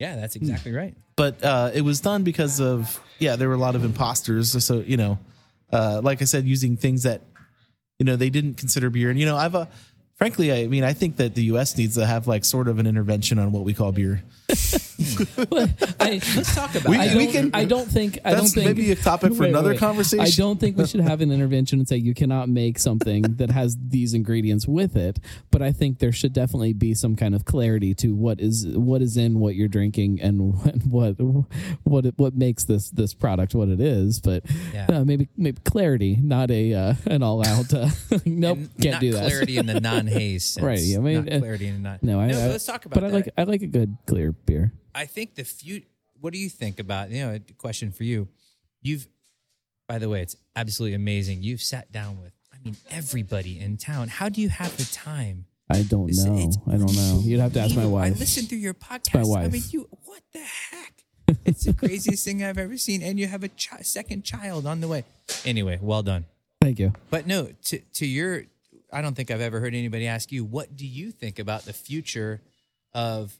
yeah, 0.00 0.16
that's 0.16 0.34
exactly 0.34 0.72
right. 0.72 0.94
But 1.16 1.42
uh, 1.44 1.70
it 1.72 1.82
was 1.82 2.00
done 2.00 2.24
because 2.24 2.60
of 2.60 3.00
yeah, 3.20 3.36
there 3.36 3.48
were 3.48 3.54
a 3.54 3.58
lot 3.58 3.76
of 3.76 3.84
imposters. 3.84 4.64
So 4.64 4.80
you 4.80 4.96
know, 4.96 5.18
uh, 5.72 6.00
like 6.02 6.22
I 6.22 6.24
said, 6.24 6.44
using 6.44 6.76
things 6.76 7.04
that 7.04 7.20
you 7.98 8.04
know 8.04 8.16
they 8.16 8.30
didn't 8.30 8.54
consider 8.54 8.90
beer. 8.90 9.10
And 9.10 9.18
you 9.18 9.26
know, 9.26 9.36
I've 9.36 9.54
uh, 9.54 9.66
frankly, 10.16 10.52
I 10.52 10.66
mean, 10.66 10.84
I 10.84 10.92
think 10.92 11.16
that 11.16 11.34
the 11.34 11.44
U.S. 11.44 11.76
needs 11.76 11.94
to 11.96 12.06
have 12.06 12.26
like 12.26 12.44
sort 12.44 12.68
of 12.68 12.78
an 12.78 12.86
intervention 12.86 13.38
on 13.38 13.52
what 13.52 13.64
we 13.64 13.74
call 13.74 13.92
beer. 13.92 14.22
I, 16.00 16.20
Let's 16.36 16.54
talk 16.54 16.74
about 16.74 16.88
We- 16.88 16.96
it. 16.96 17.00
I 17.00 17.14
don't, 17.14 17.32
can- 17.32 17.50
I 17.54 17.64
don't 17.64 17.86
think. 17.90 18.18
I 18.24 18.30
don't 18.30 18.40
That's 18.40 18.54
think 18.54 18.66
maybe 18.66 18.90
a 18.92 18.96
topic 18.96 19.34
for 19.34 19.44
another 19.44 19.74
conversation. 19.76 20.24
I 20.24 20.30
don't 20.30 20.58
think 20.60 20.76
we 20.76 20.86
should 20.86 21.00
have 21.00 21.20
an 21.20 21.32
intervention 21.32 21.78
and 21.78 21.88
say 21.88 21.96
you 21.96 22.14
cannot 22.14 22.48
make 22.48 22.78
something 22.78 23.22
that 23.36 23.50
has 23.50 23.76
these 23.88 24.14
ingredients 24.14 24.66
with 24.68 24.96
it. 24.96 25.18
But 25.50 25.62
I 25.62 25.72
think 25.72 25.98
there 25.98 26.12
should 26.12 26.32
definitely 26.32 26.72
be 26.74 26.94
some 26.94 27.16
kind 27.16 27.34
of 27.34 27.44
clarity 27.44 27.94
to 27.94 28.14
what 28.14 28.40
is 28.40 28.66
what 28.68 29.02
is 29.02 29.16
in 29.16 29.40
what 29.40 29.54
you're 29.54 29.68
drinking 29.68 30.20
and 30.20 30.54
what 30.54 31.16
what 31.18 31.46
what, 31.84 32.06
it, 32.06 32.14
what 32.18 32.34
makes 32.34 32.64
this 32.64 32.90
this 32.90 33.14
product 33.14 33.54
what 33.54 33.68
it 33.68 33.80
is. 33.80 34.20
But 34.20 34.44
Yeah. 34.72 34.86
uh, 34.90 35.04
maybe 35.04 35.28
maybe 35.36 35.60
clarity, 35.64 36.16
not 36.22 36.50
a 36.50 36.74
uh, 36.74 36.94
an 37.06 37.22
all 37.22 37.44
out. 37.46 37.72
Uh, 37.72 37.88
nope, 38.26 38.58
And 38.58 38.80
can't 38.80 39.00
do 39.00 39.12
that. 39.12 39.26
clarity 39.30 39.56
in 39.58 39.66
the 39.66 39.80
non-haze 40.06 40.44
sense. 40.44 40.64
Right, 40.70 40.78
yeah, 40.80 40.98
I 40.98 41.00
mean, 41.00 41.24
not 41.24 41.32
uh, 41.34 41.38
clarity 41.40 41.66
and 41.68 41.82
not. 41.82 42.02
No, 42.02 42.20
I, 42.20 42.24
I 42.26 42.46
let's 42.48 42.64
talk 42.66 42.84
about 42.86 42.94
But 42.94 43.00
that. 43.00 43.12
I 43.12 43.16
like 43.16 43.28
I 43.38 43.42
like 43.44 43.62
a 43.62 43.66
good 43.66 43.96
clear 44.06 44.32
beer. 44.32 44.72
I 44.94 45.06
think 45.06 45.34
the 45.34 45.44
few. 45.44 45.82
What 46.20 46.32
do 46.32 46.38
you 46.38 46.48
think 46.48 46.78
about? 46.80 47.10
You 47.10 47.26
know, 47.26 47.34
a 47.34 47.52
question 47.54 47.92
for 47.92 48.04
you. 48.04 48.28
You've, 48.82 49.06
by 49.88 49.98
the 49.98 50.08
way, 50.08 50.22
it's 50.22 50.36
absolutely 50.56 50.94
amazing. 50.94 51.42
You've 51.42 51.60
sat 51.62 51.90
down 51.92 52.20
with, 52.20 52.32
I 52.52 52.56
mean, 52.64 52.76
everybody 52.90 53.58
in 53.60 53.76
town. 53.76 54.08
How 54.08 54.28
do 54.28 54.40
you 54.40 54.48
have 54.48 54.74
the 54.76 54.84
time? 54.92 55.46
I 55.70 55.82
don't 55.82 56.08
It's- 56.10 56.24
know. 56.24 56.38
it's 56.38 56.56
I 56.66 56.76
don't 56.76 56.94
know. 56.94 57.20
You'd 57.22 57.40
have 57.40 57.52
to 57.54 57.60
ask 57.60 57.74
my 57.76 57.86
wife. 57.86 58.14
I 58.14 58.18
listened 58.18 58.48
through 58.48 58.58
your 58.58 58.74
podcast. 58.74 59.14
my 59.14 59.24
wife. 59.24 59.46
I 59.46 59.48
mean, 59.48 59.62
you. 59.70 59.88
What 60.04 60.22
the 60.32 60.40
heck? 60.40 61.04
It's 61.44 61.64
the 61.64 61.72
craziest 61.74 62.24
thing 62.24 62.42
I've 62.44 62.58
ever 62.58 62.76
seen, 62.76 63.02
and 63.02 63.18
you 63.18 63.26
have 63.26 63.42
a 63.44 63.48
chi- 63.48 63.80
second 63.82 64.24
child 64.24 64.66
on 64.66 64.80
the 64.80 64.88
way. 64.88 65.04
Anyway, 65.44 65.78
well 65.82 66.02
done. 66.02 66.24
Thank 66.62 66.78
you. 66.78 66.92
But 67.10 67.26
no, 67.26 67.48
to 67.64 67.78
to 67.78 68.06
your, 68.06 68.44
I 68.94 69.02
don't 69.02 69.14
think 69.14 69.30
I've 69.30 69.40
ever 69.40 69.60
heard 69.60 69.74
anybody 69.74 70.06
ask 70.06 70.30
you 70.32 70.44
what 70.44 70.76
do 70.76 70.86
you 70.86 71.10
think 71.10 71.38
about 71.38 71.64
the 71.64 71.72
future 71.72 72.40
of 72.92 73.36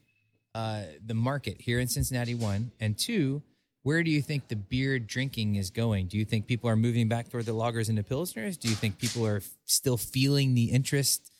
uh, 0.53 0.83
the 1.05 1.13
market 1.13 1.61
here 1.61 1.79
in 1.79 1.87
Cincinnati? 1.87 2.35
One 2.35 2.71
and 2.79 2.97
two, 2.97 3.41
where 3.83 4.03
do 4.03 4.11
you 4.11 4.21
think 4.21 4.47
the 4.49 4.55
beer 4.55 4.99
drinking 4.99 5.55
is 5.55 5.69
going? 5.69 6.07
Do 6.07 6.17
you 6.17 6.25
think 6.25 6.45
people 6.47 6.69
are 6.69 6.75
moving 6.75 7.07
back 7.07 7.29
toward 7.29 7.45
the 7.45 7.53
lagers 7.53 7.87
and 7.89 7.97
the 7.97 8.03
pilsners? 8.03 8.59
Do 8.59 8.67
you 8.67 8.75
think 8.75 8.97
people 8.99 9.25
are 9.25 9.37
f- 9.37 9.49
still 9.65 9.97
feeling 9.97 10.55
the 10.55 10.65
interest, 10.65 11.31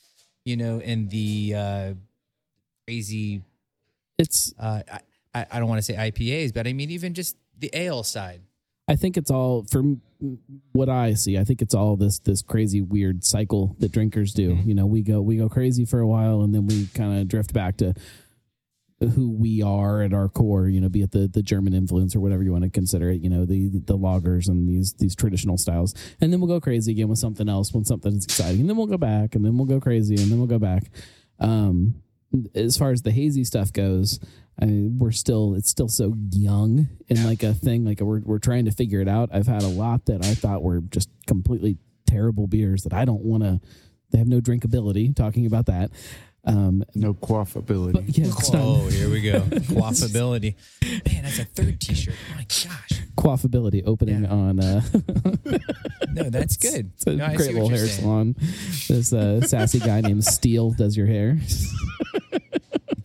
you 0.45 0.55
know, 0.55 0.79
in 0.79 1.09
the 1.09 1.53
uh, 1.55 1.93
crazy? 2.87 3.41
It's 4.17 4.53
Uh, 4.57 4.81
I- 4.91 4.99
I, 5.33 5.45
I 5.51 5.59
don't 5.59 5.67
want 5.67 5.79
to 5.79 5.83
say 5.83 5.95
IPAs, 5.95 6.53
but 6.53 6.65
I 6.65 6.71
mean 6.71 6.89
even 6.91 7.13
just 7.13 7.35
the 7.59 7.69
ale 7.73 8.03
side. 8.03 8.39
I 8.87 8.95
think 8.95 9.17
it's 9.17 9.31
all 9.31 9.65
from 9.65 10.01
what 10.71 10.89
I 10.89 11.13
see. 11.13 11.37
I 11.37 11.43
think 11.43 11.61
it's 11.61 11.73
all 11.73 11.95
this 11.95 12.19
this 12.19 12.41
crazy 12.41 12.81
weird 12.81 13.23
cycle 13.23 13.75
that 13.79 13.91
drinkers 13.91 14.33
do. 14.33 14.51
Mm-hmm. 14.51 14.69
You 14.69 14.75
know, 14.75 14.85
we 14.85 15.01
go 15.01 15.21
we 15.21 15.37
go 15.37 15.49
crazy 15.49 15.85
for 15.85 15.99
a 15.99 16.07
while, 16.07 16.41
and 16.41 16.53
then 16.53 16.67
we 16.67 16.87
kind 16.93 17.19
of 17.19 17.27
drift 17.27 17.53
back 17.53 17.77
to 17.77 17.93
who 18.99 19.29
we 19.29 19.61
are 19.61 20.01
at 20.01 20.13
our 20.13 20.29
core. 20.29 20.67
You 20.67 20.81
know, 20.81 20.89
be 20.89 21.01
it 21.01 21.11
the 21.11 21.27
the 21.27 21.41
German 21.41 21.73
influence 21.73 22.15
or 22.15 22.19
whatever 22.19 22.43
you 22.43 22.51
want 22.51 22.63
to 22.63 22.69
consider 22.69 23.09
it. 23.09 23.21
You 23.21 23.29
know, 23.29 23.45
the 23.45 23.69
the 23.73 23.97
loggers 23.97 24.47
and 24.47 24.69
these 24.69 24.93
these 24.93 25.15
traditional 25.15 25.57
styles, 25.57 25.95
and 26.21 26.31
then 26.31 26.39
we'll 26.39 26.47
go 26.49 26.61
crazy 26.61 26.91
again 26.91 27.07
with 27.07 27.19
something 27.19 27.49
else 27.49 27.73
when 27.73 27.85
something 27.85 28.15
is 28.15 28.25
exciting, 28.25 28.61
and 28.61 28.69
then 28.69 28.77
we'll 28.77 28.87
go 28.87 28.97
back, 28.97 29.35
and 29.35 29.43
then 29.43 29.57
we'll 29.57 29.65
go 29.65 29.79
crazy, 29.79 30.15
and 30.15 30.31
then 30.31 30.37
we'll 30.37 30.47
go 30.47 30.59
back. 30.59 30.83
Um, 31.39 31.95
as 32.53 32.77
far 32.77 32.91
as 32.91 33.01
the 33.01 33.11
hazy 33.11 33.43
stuff 33.43 33.73
goes, 33.73 34.19
I 34.59 34.65
mean, 34.65 34.97
we're 34.99 35.11
still 35.11 35.53
it's 35.55 35.69
still 35.69 35.89
so 35.89 36.13
young 36.31 36.87
and 37.09 37.25
like 37.25 37.43
a 37.43 37.53
thing 37.53 37.83
like 37.85 37.99
we're 37.99 38.21
we're 38.21 38.39
trying 38.39 38.65
to 38.65 38.71
figure 38.71 39.01
it 39.01 39.07
out. 39.07 39.29
I've 39.33 39.47
had 39.47 39.63
a 39.63 39.67
lot 39.67 40.05
that 40.05 40.23
I 40.25 40.33
thought 40.33 40.63
were 40.63 40.79
just 40.81 41.09
completely 41.27 41.77
terrible 42.07 42.47
beers 42.47 42.83
that 42.83 42.93
I 42.93 43.03
don't 43.05 43.21
want 43.23 43.43
to. 43.43 43.59
They 44.11 44.17
have 44.19 44.27
no 44.27 44.39
drinkability. 44.39 45.13
Talking 45.13 45.45
about 45.45 45.65
that, 45.65 45.91
um, 46.45 46.85
No 46.93 47.13
quaffability. 47.13 47.93
but 47.93 48.17
yeah, 48.17 48.27
it's 48.27 48.49
Oh, 48.53 48.87
here 48.87 49.09
we 49.09 49.19
go. 49.21 49.39
Quaffability. 49.41 50.55
Man, 51.11 51.23
that's 51.23 51.39
a 51.39 51.45
third 51.45 51.81
T-shirt. 51.81 52.13
Oh 52.31 52.35
my 52.35 52.43
gosh. 52.43 53.01
quaffability 53.17 53.83
opening 53.85 54.23
Yeah. 54.23 54.29
on. 54.31 54.59
Uh, 54.61 54.81
No, 56.13 56.29
that's 56.29 56.55
good. 56.65 56.91
it's 56.95 57.07
a 57.07 57.13
No, 57.15 57.35
great 57.35 57.53
little 57.53 57.67
hair 57.69 57.87
saying. 57.87 58.01
salon. 58.01 58.35
This 58.87 59.11
uh, 59.11 59.41
sassy 59.41 59.79
guy 59.79 59.99
named 60.01 60.23
Steele 60.23 60.71
does 60.71 60.95
your 60.95 61.07
hair. 61.07 61.37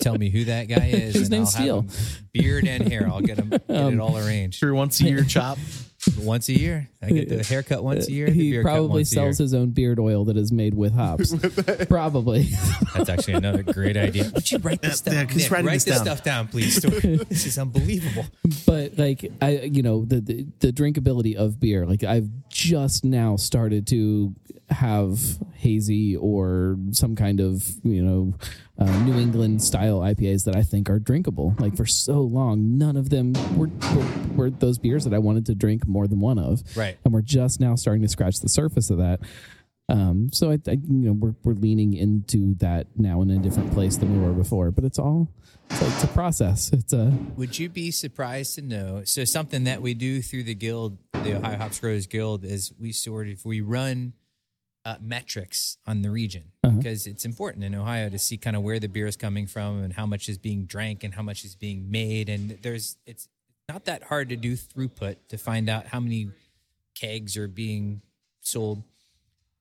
Tell 0.01 0.17
me 0.19 0.31
who 0.31 0.45
that 0.47 0.65
guy 0.69 0.87
is. 0.93 1.15
His 1.15 1.23
and 1.25 1.31
name's 1.31 1.55
I'll 1.57 1.83
have 1.83 1.85
him 1.85 1.91
beard 2.33 2.67
and 2.67 2.89
hair. 2.91 3.07
I'll 3.09 3.21
get 3.21 3.39
him 3.39 3.49
get 3.51 3.63
Um, 3.69 3.95
it 3.95 4.01
all 4.01 4.17
arranged. 4.19 4.59
Sure, 4.59 4.75
once 4.75 5.01
a 5.01 5.05
year 5.05 5.25
chop. 5.29 5.59
Once 6.19 6.49
a 6.49 6.59
year. 6.59 6.89
I 7.03 7.11
get 7.11 7.29
the 7.29 7.45
haircut 7.45 7.85
once 7.85 8.09
a 8.09 8.13
year. 8.13 8.31
He 8.31 8.53
beard 8.53 8.65
probably 8.65 9.01
once 9.01 9.11
sells 9.11 9.37
his 9.37 9.53
own 9.53 9.71
beard 9.73 9.99
oil 9.99 10.25
that 10.25 10.37
is 10.39 10.51
made 10.51 10.73
with 10.73 10.95
hops. 10.95 11.35
probably. 11.89 12.49
That's 12.95 13.11
actually 13.11 13.35
another 13.35 13.63
great 13.63 13.99
idea. 13.99 14.31
Would 14.35 14.51
you 14.51 14.59
write 14.59 14.81
this 14.81 15.03
Yeah, 15.07 15.13
down? 15.13 15.29
yeah, 15.29 15.37
Nick, 15.37 15.51
write 15.51 15.65
this 15.67 15.85
this 15.85 15.97
down. 15.97 16.05
stuff 16.07 16.25
down, 16.25 16.49
please. 16.49 16.77
Stuart. 16.77 17.29
this 17.29 17.45
is 17.47 17.59
unbelievable. 17.59 18.25
but 18.67 18.97
like 18.99 19.31
I 19.43 19.61
you 19.61 19.83
know 19.83 20.07
the, 20.07 20.21
the 20.23 20.47
the 20.61 20.73
drinkability 20.73 21.35
of 21.37 21.61
beer 21.61 21.87
like 21.87 22.03
I've 22.03 22.31
just 22.49 23.05
now 23.05 23.37
started 23.37 23.87
to 23.89 24.35
have 24.71 25.19
hazy 25.55 26.17
or 26.17 26.79
some 26.93 27.15
kind 27.17 27.41
of 27.41 27.69
you 27.83 28.03
know 28.03 28.35
uh, 28.81 28.99
New 29.05 29.19
England 29.19 29.63
style 29.63 30.01
IPAs 30.01 30.45
that 30.45 30.57
I 30.57 30.63
think 30.63 30.89
are 30.89 30.99
drinkable 30.99 31.55
like 31.59 31.77
for 31.77 31.85
so 31.87 32.21
long 32.23 32.79
none 32.79 32.97
of 32.97 33.11
them 33.11 33.35
were, 33.57 33.69
were 33.95 34.07
were 34.37 34.51
those 34.51 34.79
beers 34.79 35.05
that 35.05 35.13
I 35.13 35.19
wanted 35.19 35.45
to 35.47 35.55
drink 35.55 35.87
more 35.87 36.07
than 36.09 36.19
one 36.21 36.39
of 36.39 36.63
Right. 36.77 36.97
and 37.05 37.13
we're 37.13 37.21
just 37.23 37.61
now 37.61 37.75
starting 37.75 38.03
to 38.03 38.09
scratch 38.09 38.41
the 38.41 38.49
surface 38.49 38.89
of 38.91 38.99
that 38.99 39.21
um, 39.91 40.31
so 40.33 40.51
I, 40.51 40.59
I 40.67 40.73
you 40.73 40.81
know 40.89 41.13
we're 41.13 41.35
we're 41.43 41.55
leaning 41.55 41.93
into 41.95 42.55
that 42.57 42.87
now 42.97 43.21
in 43.23 43.31
a 43.31 43.39
different 43.39 43.73
place 43.73 43.97
than 43.97 44.19
we 44.19 44.27
were 44.27 44.33
before 44.33 44.71
but 44.71 44.85
it's 44.85 44.99
all 44.99 45.29
it's, 45.69 45.83
like, 45.83 45.93
it's 45.93 46.05
a 46.05 46.09
process 46.09 46.73
it's 46.73 46.93
a 46.93 47.13
Would 47.37 47.59
you 47.59 47.69
be 47.69 47.91
surprised 47.91 48.55
to 48.55 48.63
know? 48.63 49.03
So 49.05 49.25
something 49.25 49.65
that 49.65 49.83
we 49.83 49.95
do 49.95 50.23
through 50.23 50.45
the 50.45 50.55
guild, 50.55 50.97
the 51.13 51.37
Ohio 51.37 51.57
Hops 51.59 51.79
Growers 51.81 52.07
Guild, 52.07 52.45
is 52.45 52.73
we 52.79 52.93
sort 52.93 53.29
of 53.29 53.45
we 53.45 53.61
run 53.61 54.15
uh, 54.91 54.97
metrics 55.01 55.79
on 55.87 56.03
the 56.03 56.11
region 56.11 56.43
because 56.63 57.07
it's 57.07 57.25
important 57.25 57.63
in 57.63 57.77
Ohio 57.77 58.09
to 58.09 58.19
see 58.19 58.37
kind 58.37 58.57
of 58.57 58.63
where 58.63 58.81
the 58.81 58.89
beer 58.89 59.07
is 59.07 59.17
coming 59.17 59.47
from 59.47 59.85
and 59.85 59.93
how 59.93 60.05
much 60.05 60.29
is 60.29 60.37
being 60.37 60.65
drank 60.65 61.05
and 61.05 61.15
how 61.15 61.23
much 61.23 61.45
is 61.45 61.55
being 61.55 61.91
made. 61.91 62.29
And 62.29 62.59
there's 62.63 62.97
it's 63.07 63.29
not 63.69 63.85
that 63.85 64.03
hard 64.05 64.31
to 64.31 64.37
do 64.37 64.55
throughput 64.55 65.17
to 65.29 65.39
find 65.39 65.69
out 65.69 65.87
how 65.87 66.01
many 66.01 66.31
kegs 66.95 67.37
are 67.37 67.47
being 67.47 68.03
sold. 68.41 68.83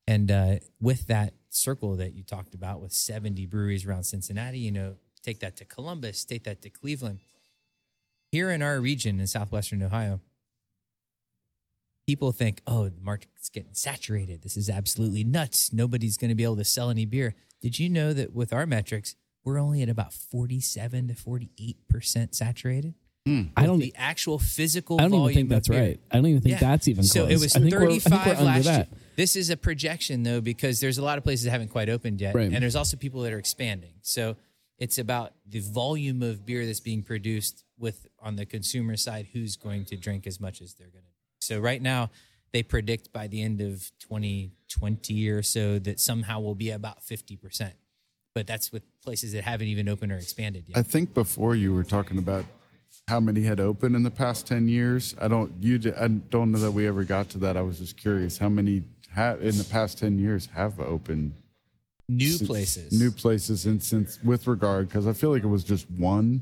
And 0.08 0.32
uh, 0.32 0.56
with 0.82 1.06
that 1.08 1.34
circle 1.50 1.96
that 1.98 2.16
you 2.16 2.24
talked 2.24 2.56
about, 2.56 2.82
with 2.82 2.92
70 2.92 3.46
breweries 3.46 3.86
around 3.86 4.04
Cincinnati, 4.06 4.58
you 4.58 4.72
know, 4.72 4.96
take 5.22 5.42
that 5.42 5.58
to 5.58 5.66
Columbus, 5.66 6.26
take 6.26 6.44
that 6.46 6.64
to 6.64 6.72
Cleveland. 6.72 7.20
Here 8.32 8.50
in 8.50 8.64
our 8.64 8.80
region 8.80 9.20
in 9.20 9.28
southwestern 9.28 9.84
Ohio, 9.84 10.22
people 12.10 12.32
think, 12.32 12.60
oh, 12.66 12.86
the 12.90 13.00
market's 13.04 13.50
getting 13.50 13.74
saturated. 13.76 14.42
This 14.42 14.58
is 14.58 14.68
absolutely 14.68 15.24
nuts. 15.24 15.72
Nobody's 15.72 16.18
going 16.18 16.30
to 16.30 16.36
be 16.36 16.44
able 16.44 16.56
to 16.56 16.64
sell 16.66 16.90
any 16.90 17.06
beer. 17.06 17.36
Did 17.62 17.78
you 17.78 17.88
know 17.88 18.14
that 18.14 18.34
with 18.34 18.52
our 18.52 18.66
metrics, 18.66 19.16
we're 19.44 19.60
only 19.60 19.84
at 19.84 19.90
about 19.90 20.12
47 20.12 21.10
to 21.10 21.14
48% 21.14 22.34
saturated? 22.34 22.96
Hmm. 23.28 23.44
I 23.56 23.68
don't 23.68 23.78
The 23.78 23.94
actual 23.96 24.40
physical 24.40 25.00
I 25.00 25.04
don't 25.08 25.22
even 25.22 25.34
think 25.36 25.50
that's 25.50 25.70
right. 25.70 26.00
I 26.10 26.16
don't 26.16 26.26
even 26.26 26.42
think 26.42 26.54
Yeah. 26.54 26.60
that's 26.68 26.88
even 26.88 27.04
so 27.04 27.28
close. 27.28 27.32
it 27.40 27.44
was 27.44 27.56
I 27.56 27.60
think 27.60 27.76
we're- 27.76 27.86
I 27.96 28.00
35 28.00 28.40
we're 28.40 28.44
last 28.44 28.64
that. 28.66 28.88
year. 28.90 28.98
This 29.18 29.36
is 29.36 29.52
a 29.52 29.58
projection 29.58 30.24
though 30.24 30.42
because 30.42 30.80
there's 30.80 30.98
a 30.98 31.04
lot 31.04 31.20
of 31.20 31.24
places 31.24 31.44
that 31.46 31.52
haven't 31.52 31.68
quite 31.68 31.90
opened 31.90 32.22
yet, 32.22 32.34
Right. 32.34 32.52
and 32.52 32.64
there's 32.64 32.76
also 32.78 32.98
people 32.98 33.22
that 33.22 33.34
are 33.34 33.38
expanding. 33.38 33.94
So 34.02 34.36
it's 34.80 34.98
about 34.98 35.34
the 35.48 35.60
volume 35.60 36.24
of 36.24 36.44
beer 36.44 36.66
that's 36.66 36.80
being 36.80 37.04
produced 37.04 37.66
with 37.78 38.08
on 38.20 38.36
the 38.36 38.48
consumer 38.48 38.98
side 38.98 39.28
who's 39.34 39.58
going 39.58 39.86
to 39.86 39.96
drink 39.98 40.26
as 40.26 40.40
much 40.40 40.60
as 40.62 40.74
they're 40.74 40.88
going 40.88 41.04
to. 41.04 41.10
So 41.40 41.60
right 41.60 41.82
now 41.82 42.12
they 42.52 42.64
predict 42.64 43.12
by 43.14 43.28
the 43.28 43.42
end 43.42 43.62
of 43.62 43.92
2020 44.00 45.30
or 45.30 45.44
so 45.44 45.80
that 45.80 46.00
somehow 46.00 46.40
will 46.40 46.56
be 46.56 46.72
about 46.72 47.02
50%. 47.02 47.74
But 48.36 48.48
that's 48.48 48.72
with 48.72 48.84
places 49.02 49.34
that 49.34 49.44
haven't 49.44 49.68
even 49.68 49.90
opened 49.90 50.12
or 50.12 50.18
expanded 50.18 50.66
yet. 50.68 50.78
I 50.78 50.84
think 50.84 51.14
before 51.14 51.56
you 51.56 51.74
were 51.74 51.84
talking 51.84 52.18
about 52.18 52.46
how 53.08 53.20
many 53.20 53.42
had 53.42 53.60
opened 53.60 53.96
in 53.96 54.04
the 54.04 54.12
past 54.12 54.46
10 54.48 54.68
years. 54.68 55.16
I 55.20 55.28
don't 55.28 55.52
you 55.60 55.94
I 56.00 56.08
don't 56.08 56.52
know 56.52 56.60
that 56.60 56.72
we 56.72 56.88
ever 56.88 57.04
got 57.04 57.30
to 57.30 57.40
that. 57.40 57.58
I 57.58 57.62
was 57.62 57.80
just 57.80 57.98
curious 57.98 58.38
how 58.38 58.50
many 58.50 58.84
ha- 59.14 59.38
in 59.42 59.58
the 59.58 59.64
past 59.64 59.98
10 59.98 60.20
years 60.20 60.48
have 60.54 60.80
opened 60.80 61.34
New 62.08 62.38
places. 62.40 62.92
New 63.00 63.12
places 63.12 63.66
and 63.66 63.82
since 63.82 64.20
with 64.24 64.48
regard 64.48 64.90
cuz 64.90 65.08
I 65.08 65.14
feel 65.14 65.32
like 65.32 65.44
it 65.44 65.48
was 65.48 65.64
just 65.64 65.90
one 65.92 66.42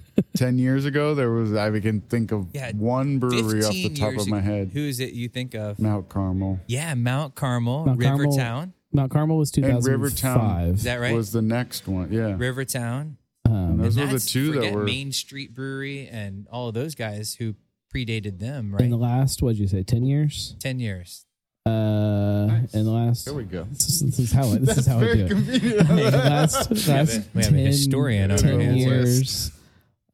10 0.36 0.58
years 0.58 0.84
ago 0.84 1.14
there 1.14 1.30
was 1.30 1.54
I 1.54 1.78
can 1.80 2.00
think 2.00 2.32
of 2.32 2.48
Yeah, 2.52 2.72
one 2.72 3.18
brewery 3.18 3.64
off 3.64 3.72
the 3.72 3.90
top 3.90 4.12
years 4.12 4.22
of 4.22 4.28
my 4.28 4.38
ago. 4.38 4.46
head. 4.46 4.70
Who 4.72 4.80
is 4.80 5.00
it 5.00 5.12
you 5.12 5.28
think 5.28 5.54
of? 5.54 5.78
Mount 5.78 6.08
Carmel. 6.08 6.60
Yeah, 6.66 6.94
Mount 6.94 7.34
Carmel, 7.34 7.86
Mount 7.86 8.00
Carmel- 8.00 8.72
Mount 8.94 9.10
Carmel 9.10 9.38
was 9.38 9.48
And 9.56 9.64
2005. 9.64 9.90
Rivertown 10.00 10.60
Is 10.74 10.82
that 10.84 10.96
right? 11.00 11.14
Was 11.14 11.32
the 11.32 11.40
next 11.42 11.88
one. 11.88 12.12
Yeah. 12.12 12.34
Rivertown. 12.36 13.16
Um, 13.46 13.78
Those 13.78 13.96
were 13.96 14.02
the 14.02 14.06
That's- 14.06 14.26
two 14.26 14.52
that 14.60 14.72
were 14.72 14.84
Main 14.84 15.12
Street 15.12 15.54
Brewery 15.54 16.08
and 16.08 16.46
all 16.52 16.68
of 16.68 16.74
those 16.74 16.94
guys 16.94 17.34
who 17.36 17.54
predated 17.94 18.38
them, 18.38 18.72
right? 18.72 18.82
in 18.84 18.90
the 18.90 18.96
last, 18.96 19.42
what'd 19.42 19.58
you 19.58 19.66
say, 19.66 19.82
10 19.82 20.04
years? 20.04 20.56
10 20.60 20.78
years. 20.80 21.24
Uh, 21.66 22.60
in 22.72 22.84
the 22.84 22.90
last. 22.90 23.24
There 23.24 23.34
we 23.34 23.44
go. 23.44 23.64
This 23.70 23.88
is, 23.88 24.00
this 24.00 24.18
is 24.18 24.32
how 24.32 24.44
I, 24.50 24.58
this 24.58 24.78
is 24.78 24.86
how 24.86 24.96
I 24.96 25.00
Very 25.00 25.16
do 25.18 25.24
it. 25.24 25.28
convenient. 25.28 25.88
Last 25.90 26.70
last 26.88 27.20
we 27.34 27.42
have 27.44 27.52
a 27.52 27.56
10, 27.56 27.66
historian 27.66 28.30
on 28.32 28.38
10 28.38 28.54
our 28.54 28.60
hands. 28.60 28.76
years 28.78 29.52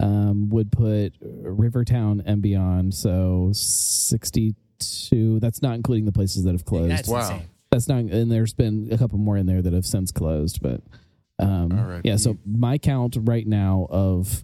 um, 0.00 0.48
would 0.50 0.70
put 0.72 1.14
Rivertown 1.20 2.22
and 2.24 2.40
beyond. 2.42 2.94
So 2.94 3.50
sixty-two. 3.52 5.40
That's 5.40 5.62
not 5.62 5.74
including 5.74 6.04
the 6.04 6.12
places 6.12 6.44
that 6.44 6.52
have 6.52 6.64
closed. 6.64 6.90
That's 6.90 7.08
Wow. 7.08 7.20
insane. 7.20 7.48
That's 7.70 7.86
not, 7.88 7.98
and 7.98 8.30
there's 8.32 8.54
been 8.54 8.88
a 8.90 8.96
couple 8.98 9.18
more 9.18 9.36
in 9.36 9.44
there 9.46 9.60
that 9.60 9.72
have 9.74 9.84
since 9.84 10.10
closed. 10.10 10.62
But 10.62 10.80
um, 11.38 11.72
All 11.78 11.84
right. 11.84 12.00
yeah, 12.04 12.16
so 12.16 12.38
my 12.46 12.78
count 12.78 13.16
right 13.20 13.46
now 13.46 13.86
of 13.90 14.42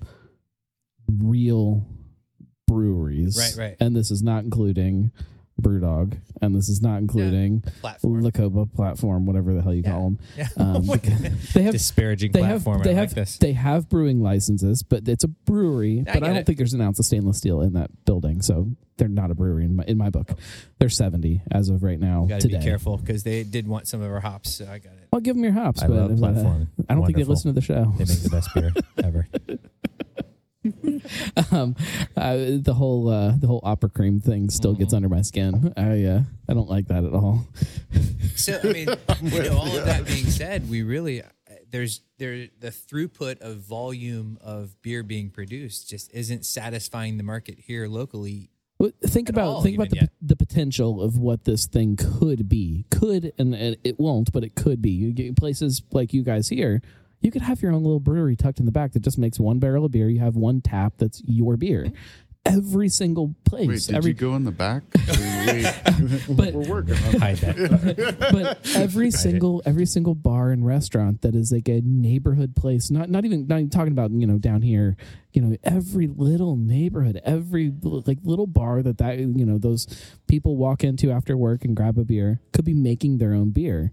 real 1.08 1.86
breweries, 2.66 3.36
Right, 3.56 3.68
right. 3.68 3.76
and 3.80 3.94
this 3.96 4.10
is 4.10 4.22
not 4.22 4.44
including 4.44 5.10
Brewdog, 5.60 6.16
and 6.42 6.54
this 6.54 6.68
is 6.68 6.82
not 6.82 6.98
including 6.98 7.60
Platform. 7.80 8.22
Lacoba 8.24 8.72
platform, 8.74 9.24
whatever 9.24 9.54
the 9.54 9.62
hell 9.62 9.72
you 9.74 9.82
Yeah. 9.84 9.90
call 9.92 10.02
them. 10.10 10.18
Yeah. 10.36 10.48
Um, 10.56 10.86
they 11.54 11.62
have 11.62 11.72
Disparaging 11.72 12.32
they 12.32 12.42
have 12.42 12.64
platform. 12.64 12.82
they 12.82 12.90
I 12.90 12.94
have 12.94 13.10
like 13.10 13.14
this. 13.14 13.38
they 13.38 13.52
have 13.52 13.88
brewing 13.88 14.20
licenses, 14.20 14.82
but 14.82 15.08
it's 15.08 15.22
a 15.24 15.28
brewery. 15.28 16.02
but 16.06 16.16
I 16.16 16.20
don't 16.20 16.36
it. 16.36 16.46
think 16.46 16.58
there's 16.58 16.72
an 16.74 16.80
ounce 16.80 16.98
of 16.98 17.04
stainless 17.06 17.38
steel 17.38 17.60
in 17.60 17.74
that 17.74 17.90
building, 18.04 18.42
so 18.42 18.68
they're 18.96 19.08
not 19.08 19.30
a 19.30 19.34
brewery 19.34 19.64
in 19.64 19.76
my 19.76 19.84
in 19.86 19.96
my 19.96 20.10
book. 20.10 20.32
They're 20.80 20.88
seventy 20.88 21.42
as 21.52 21.68
of 21.68 21.82
right 21.84 21.98
now. 22.00 22.26
Got 22.28 22.40
to 22.40 22.48
today. 22.48 22.58
be 22.58 22.64
careful 22.64 22.96
because 22.98 23.22
they 23.22 23.44
did 23.44 23.68
want 23.68 23.86
some 23.88 24.02
of 24.02 24.10
our 24.10 24.20
hops. 24.20 24.54
So 24.54 24.64
I 24.64 24.78
got 24.78 24.92
it. 24.94 25.08
I'll 25.12 25.20
give 25.20 25.36
them 25.36 25.44
your 25.44 25.52
hops, 25.52 25.82
I 25.82 25.86
but 25.86 25.96
love 26.10 26.18
platform. 26.18 26.68
I 26.88 26.94
don't 26.94 27.06
think 27.06 27.16
they 27.16 27.24
listen 27.24 27.48
to 27.54 27.60
the 27.60 27.64
show. 27.64 27.92
They 27.96 28.04
make 28.04 28.22
the 28.22 28.28
best 28.30 28.52
beer 28.54 28.72
ever. 29.04 29.28
um, 31.52 31.76
uh, 32.16 32.36
the 32.36 32.74
whole 32.76 33.08
uh, 33.08 33.36
the 33.36 33.46
whole 33.46 33.60
opera 33.64 33.90
cream 33.90 34.20
thing 34.20 34.50
still 34.50 34.72
Mm-hmm. 34.72 34.82
gets 34.82 34.94
under 34.94 35.08
my 35.08 35.22
skin. 35.22 35.72
I 35.76 36.04
uh, 36.04 36.22
I 36.48 36.54
don't 36.54 36.68
like 36.68 36.88
that 36.88 37.04
at 37.04 37.12
all. 37.12 37.46
So 38.36 38.58
I 38.62 38.72
mean, 38.72 38.88
you 39.22 39.42
know, 39.42 39.58
all 39.58 39.76
of 39.76 39.84
that 39.84 40.06
being 40.06 40.26
said, 40.26 40.68
we 40.68 40.82
really 40.82 41.22
uh, 41.22 41.26
there's 41.70 42.00
there 42.18 42.48
the 42.58 42.68
throughput 42.70 43.40
of 43.40 43.58
volume 43.58 44.38
of 44.40 44.80
beer 44.82 45.02
being 45.02 45.30
produced 45.30 45.88
just 45.90 46.12
isn't 46.14 46.44
satisfying 46.44 47.16
the 47.18 47.24
market 47.24 47.58
here 47.58 47.86
locally. 47.86 48.50
But 48.78 48.94
think 49.02 49.28
about 49.28 49.46
all, 49.46 49.62
think 49.62 49.76
about 49.76 49.90
the, 49.90 49.96
even 49.96 50.08
the 50.20 50.36
potential 50.36 51.00
of 51.00 51.16
what 51.16 51.44
this 51.44 51.66
thing 51.66 51.96
could 51.96 52.48
be. 52.48 52.86
Could 52.90 53.32
and, 53.38 53.54
and 53.54 53.76
it 53.84 54.00
won't, 54.00 54.32
but 54.32 54.42
it 54.42 54.56
could 54.56 54.82
be. 54.82 54.90
You 54.90 55.12
get 55.12 55.36
places 55.36 55.82
like 55.92 56.12
you 56.12 56.22
guys 56.24 56.48
here. 56.48 56.82
You 57.24 57.30
could 57.30 57.42
have 57.42 57.62
your 57.62 57.72
own 57.72 57.82
little 57.82 58.00
brewery 58.00 58.36
tucked 58.36 58.60
in 58.60 58.66
the 58.66 58.72
back 58.72 58.92
that 58.92 59.00
just 59.02 59.18
makes 59.18 59.40
one 59.40 59.58
barrel 59.58 59.86
of 59.86 59.92
beer. 59.92 60.08
You 60.10 60.20
have 60.20 60.36
one 60.36 60.60
tap 60.60 60.92
that's 60.98 61.22
your 61.24 61.56
beer. 61.56 61.90
Every 62.46 62.90
single 62.90 63.34
place. 63.46 63.66
Wait, 63.66 63.80
did 63.86 63.94
every 63.96 64.10
you 64.10 64.14
go 64.14 64.34
in 64.36 64.44
the 64.44 64.50
back? 64.50 64.82
Wait, 65.46 65.64
But- 66.28 66.52
we're 66.52 66.68
working 66.68 66.94
on 66.96 67.12
that. 67.12 68.16
but 68.30 68.58
every 68.76 69.10
single 69.10 69.62
every 69.64 69.86
single 69.86 70.14
bar 70.14 70.50
and 70.50 70.66
restaurant 70.66 71.22
that 71.22 71.34
is 71.34 71.50
like 71.50 71.68
a 71.68 71.80
neighborhood 71.82 72.54
place 72.54 72.90
not 72.90 73.08
not 73.08 73.24
even 73.24 73.46
not 73.46 73.56
even 73.60 73.70
talking 73.70 73.92
about 73.92 74.10
you 74.10 74.26
know 74.26 74.36
down 74.38 74.60
here 74.60 74.96
you 75.32 75.40
know 75.40 75.56
every 75.64 76.06
little 76.06 76.56
neighborhood 76.56 77.20
every 77.24 77.72
like 77.82 78.18
little 78.24 78.46
bar 78.46 78.82
that 78.82 78.98
that 78.98 79.18
you 79.18 79.46
know 79.46 79.56
those 79.58 79.86
people 80.26 80.56
walk 80.56 80.84
into 80.84 81.10
after 81.10 81.36
work 81.38 81.64
and 81.64 81.74
grab 81.76 81.98
a 81.98 82.04
beer 82.04 82.40
could 82.52 82.64
be 82.66 82.74
making 82.74 83.16
their 83.18 83.32
own 83.32 83.50
beer 83.50 83.90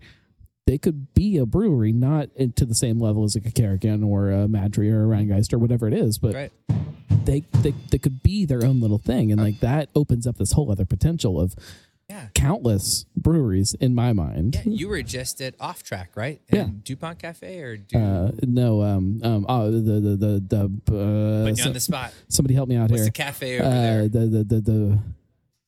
they 0.68 0.78
could 0.78 1.14
be 1.14 1.38
a 1.38 1.46
brewery 1.46 1.92
not 1.92 2.30
to 2.56 2.66
the 2.66 2.76
same 2.76 3.00
level 3.00 3.24
as 3.24 3.36
like 3.36 3.46
a 3.46 3.52
Karrikin 3.52 4.06
or 4.06 4.30
a 4.32 4.48
MadTree 4.48 4.92
or 4.92 5.04
a 5.06 5.08
Rhinegeist 5.18 5.52
or 5.54 5.58
whatever 5.60 5.88
it 5.88 5.94
is 5.94 6.18
but 6.18 6.34
right. 6.36 6.52
they, 7.26 7.42
they 7.62 7.74
they 7.90 7.98
could 7.98 8.22
be 8.24 8.46
their 8.46 8.64
own 8.66 8.80
little 8.80 8.98
thing 9.00 9.32
and 9.32 9.42
like 9.42 9.60
that 9.60 9.90
opens 9.96 10.26
up 10.28 10.38
this 10.38 10.52
whole 10.54 10.72
other 10.72 10.86
potential 10.86 11.40
of 11.42 11.56
Yeah. 12.10 12.28
countless 12.36 13.06
breweries 13.16 13.74
in 13.76 13.96
my 13.96 14.14
mind 14.14 14.56
Yeah, 14.56 14.62
you 14.66 14.88
were 14.90 15.02
just 15.02 15.42
at 15.42 15.56
Off 15.60 15.82
Track, 15.84 16.12
right? 16.16 16.42
Yeah. 16.52 16.68
Dupont 16.84 17.18
Cafe 17.20 17.60
or 17.60 17.78
Du- 17.78 17.98
Uh, 17.98 18.32
no, 18.44 18.82
um, 18.84 19.20
um, 19.24 19.46
oh, 19.50 19.72
the 19.72 19.80
the 19.80 20.16
the 20.18 20.40
the. 20.48 20.64
Uh, 20.94 21.42
Putting 21.44 21.56
so- 21.56 21.68
on 21.68 21.74
the 21.74 21.80
spot. 21.80 22.14
somebody 22.28 22.54
help 22.54 22.68
me 22.70 22.76
out 22.76 22.90
What's 22.92 23.02
here. 23.02 23.06
the 23.06 23.12
cafe 23.12 23.60
over 23.60 23.68
uh, 23.68 23.72
there? 23.72 24.08
the 24.10 24.20
the 24.28 24.44
the 24.44 24.62
the 24.62 25.00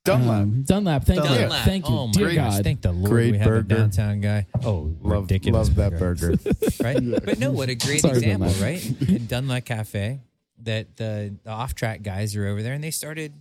Dunlap. 0.05 0.41
um, 0.41 0.63
Dunlap. 0.63 1.05
Thank 1.05 1.23
you, 1.23 1.29
Dunlap. 1.29 1.65
thank 1.65 1.87
you, 1.87 1.95
Oh 1.95 2.07
my 2.07 2.11
dear 2.13 2.33
gosh! 2.35 2.55
God. 2.55 2.63
Thank 2.63 2.81
the 2.81 2.91
Lord 2.91 3.09
Great 3.09 3.31
we 3.31 3.37
have 3.37 3.47
a 3.47 3.49
burger. 3.51 3.75
downtown 3.75 4.19
guy. 4.21 4.47
Oh, 4.63 4.93
love, 5.01 5.21
ridiculous! 5.23 5.69
love 5.69 5.75
that 5.77 5.97
burger. 5.99 6.31
right? 6.83 7.25
But 7.25 7.39
no, 7.39 7.51
what 7.51 7.69
a 7.69 7.75
great 7.75 8.01
Sorry, 8.01 8.17
example, 8.17 8.49
Dunlap. 8.49 8.61
right? 8.61 9.09
In 9.09 9.25
Dunlap 9.27 9.63
Cafe, 9.65 10.19
that 10.63 10.97
the, 10.97 11.33
the 11.43 11.49
off 11.49 11.73
track 11.73 12.03
guys 12.03 12.35
are 12.35 12.45
over 12.47 12.61
there 12.61 12.73
and 12.73 12.83
they 12.83 12.91
started 12.91 13.31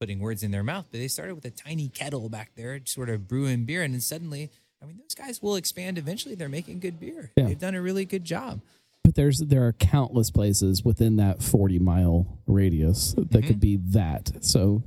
putting 0.00 0.18
words 0.18 0.42
in 0.42 0.50
their 0.50 0.64
mouth, 0.64 0.86
but 0.90 0.98
they 0.98 1.08
started 1.08 1.34
with 1.34 1.44
a 1.44 1.50
tiny 1.50 1.88
kettle 1.88 2.28
back 2.28 2.50
there, 2.56 2.80
sort 2.86 3.08
of 3.10 3.28
brewing 3.28 3.64
beer. 3.64 3.82
And 3.82 3.92
then 3.94 4.00
suddenly, 4.00 4.50
I 4.82 4.86
mean, 4.86 4.96
those 4.96 5.14
guys 5.14 5.40
will 5.42 5.56
expand 5.56 5.98
eventually. 5.98 6.34
They're 6.34 6.48
making 6.48 6.80
good 6.80 6.98
beer. 6.98 7.30
Yeah. 7.36 7.44
They've 7.46 7.58
done 7.58 7.74
a 7.74 7.82
really 7.82 8.06
good 8.06 8.24
job. 8.24 8.60
But 9.04 9.14
there's 9.14 9.38
there 9.38 9.64
are 9.66 9.72
countless 9.74 10.30
places 10.30 10.84
within 10.84 11.16
that 11.16 11.42
40 11.42 11.78
mile 11.78 12.26
radius 12.46 13.12
that 13.12 13.28
Mm-hmm. 13.30 13.46
could 13.46 13.60
be 13.60 13.76
that. 13.90 14.30
So 14.44 14.82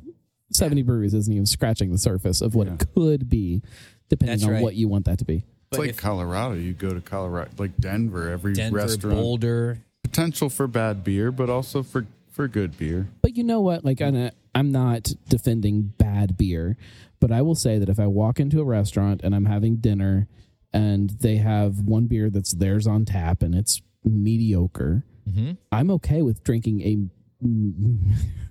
70 0.53 0.81
breweries 0.83 1.13
isn't 1.13 1.31
even 1.33 1.45
scratching 1.45 1.91
the 1.91 1.97
surface 1.97 2.41
of 2.41 2.55
what 2.55 2.67
Yeah. 2.67 2.73
it 2.75 2.85
could 2.93 3.29
be, 3.29 3.61
depending 4.09 4.37
That's 4.37 4.45
on 4.45 4.53
right. 4.53 4.63
what 4.63 4.75
you 4.75 4.87
want 4.87 5.05
that 5.05 5.19
to 5.19 5.25
be. 5.25 5.37
It's 5.37 5.45
But 5.71 5.79
like 5.79 5.89
if 5.91 5.97
Colorado. 5.97 6.55
You 6.55 6.73
go 6.73 6.93
to 6.93 7.01
Colorado, 7.01 7.51
like 7.57 7.75
Denver, 7.77 8.29
every 8.29 8.53
Denver, 8.53 8.77
restaurant. 8.77 9.17
Boulder, 9.17 9.79
Potential 10.03 10.49
for 10.49 10.67
bad 10.67 11.03
beer, 11.03 11.31
but 11.31 11.49
also 11.49 11.81
for, 11.81 12.05
for 12.29 12.47
good 12.47 12.77
beer. 12.77 13.07
But 13.21 13.35
you 13.37 13.43
know 13.43 13.61
what? 13.61 13.83
Like, 13.83 14.01
I'm 14.01 14.13
not, 14.13 14.33
I'm 14.53 14.71
not 14.71 15.11
defending 15.29 15.93
bad 15.97 16.37
beer, 16.37 16.77
but 17.19 17.31
I 17.31 17.41
will 17.41 17.55
say 17.55 17.79
that 17.79 17.89
if 17.89 17.99
I 17.99 18.05
walk 18.07 18.39
into 18.39 18.59
a 18.59 18.65
restaurant 18.65 19.21
and 19.23 19.33
I'm 19.33 19.45
having 19.45 19.77
dinner 19.77 20.27
and 20.71 21.09
they 21.09 21.37
have 21.37 21.79
one 21.79 22.05
beer 22.07 22.29
that's 22.29 22.51
theirs 22.53 22.85
on 22.85 23.05
tap 23.05 23.41
and 23.41 23.55
it's 23.55 23.81
mediocre, 24.03 25.03
Mm-hmm. 25.29 25.51
I'm 25.71 25.89
okay 25.91 26.21
with 26.21 26.43
drinking 26.43 26.81
a. 26.81 26.97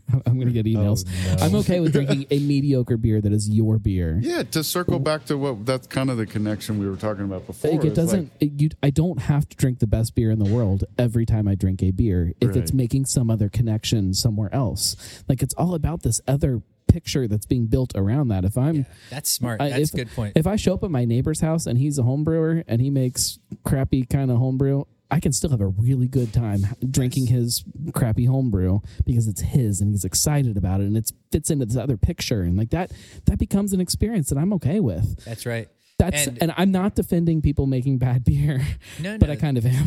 I'm 0.27 0.35
going 0.35 0.53
to 0.53 0.62
get 0.62 0.66
oh, 0.66 0.81
emails. 0.81 1.07
Oh, 1.07 1.37
no. 1.37 1.45
I'm 1.45 1.55
okay 1.57 1.81
with 1.81 1.93
drinking 1.93 2.27
a 2.31 2.39
mediocre 2.39 2.97
beer 2.97 3.20
that 3.20 3.33
is 3.33 3.49
your 3.49 3.79
beer. 3.79 4.19
Yeah, 4.20 4.43
to 4.45 4.62
circle 4.65 4.99
back 4.99 5.24
to 5.27 5.39
what 5.39 5.65
that's 5.66 5.87
kind 5.87 6.11
of 6.11 6.16
the 6.16 6.27
connection 6.27 6.79
we 6.79 6.89
were 6.89 6.97
talking 6.97 7.24
about 7.24 7.47
before. 7.47 7.73
Like, 7.73 7.85
it 7.85 7.95
doesn't. 7.95 8.33
it, 8.41 8.53
you, 8.61 8.70
I 8.83 8.91
don't 8.91 9.20
have 9.20 9.49
to 9.49 9.57
drink 9.57 9.79
the 9.79 9.87
best 9.87 10.15
beer 10.15 10.31
in 10.31 10.39
the 10.39 10.53
world 10.53 10.85
every 10.99 11.27
time 11.27 11.49
I 11.49 11.55
drink 11.55 11.83
a 11.83 11.91
beer 11.91 12.33
if 12.41 12.57
it's 12.57 12.73
making 12.73 13.07
some 13.07 13.31
other 13.31 13.49
connection 13.49 14.15
somewhere 14.15 14.53
else. 14.55 15.23
Like 15.29 15.43
it's 15.43 15.55
all 15.55 15.74
about 15.74 16.03
this 16.03 16.20
other 16.27 16.62
picture 16.93 17.27
that's 17.27 17.47
being 17.47 17.66
built 17.66 17.93
around 17.95 18.29
that. 18.29 18.45
If 18.45 18.59
I'm 18.59 18.87
that's 19.11 19.31
smart. 19.31 19.61
I- 19.61 19.70
That's 19.70 19.89
if- 19.89 19.95
a 19.95 19.97
good 19.97 20.11
point. 20.15 20.33
if 20.37 20.47
I 20.47 20.57
show 20.57 20.74
up 20.74 20.85
at 20.85 20.91
my 20.91 21.05
neighbor's 21.05 21.41
house 21.41 21.66
and 21.66 21.79
he's 21.79 21.99
a 21.99 22.03
home 22.03 22.24
brewer 22.24 22.62
and 22.69 22.81
he 22.81 22.91
makes 22.91 23.39
crappy 23.65 24.05
kind 24.05 24.31
of 24.31 24.37
homebrew, 24.39 24.85
I 25.12 25.20
can 25.20 25.32
still 25.32 25.51
have 25.51 25.60
a 25.60 25.66
really 25.68 26.09
good 26.09 26.32
time 26.32 26.66
drinking 26.90 27.26
his 27.26 27.62
crappy 27.93 28.24
homebrew 28.24 28.80
because 29.06 29.28
it's 29.28 29.40
his 29.43 29.80
and 29.80 29.93
he's 29.93 30.05
excited 30.05 30.56
about 30.56 30.80
it 30.80 30.84
and 30.84 30.97
it 30.97 31.12
fits 31.30 31.51
into 31.51 31.66
this 31.66 31.76
other 31.76 31.97
picture 31.97 32.43
and 32.43 32.56
like 32.56 32.70
that 32.70 32.90
that 33.26 33.39
becomes 33.39 33.72
an 33.72 33.80
experience 33.80 34.28
that 34.30 34.39
I'm 34.39 34.52
okay 34.55 34.80
with. 34.80 35.24
that's 35.24 35.47
right. 35.47 35.68
That's 35.98 36.26
and, 36.26 36.39
And- 36.43 36.55
I'm 36.56 36.72
not 36.72 36.97
defending 36.97 37.43
people 37.43 37.66
making 37.66 37.98
bad 37.98 38.24
beer, 38.30 38.60
No, 38.98 39.18
but 39.18 39.30
I 39.30 39.36
kind 39.36 39.56
of 39.56 39.64
am. 39.66 39.86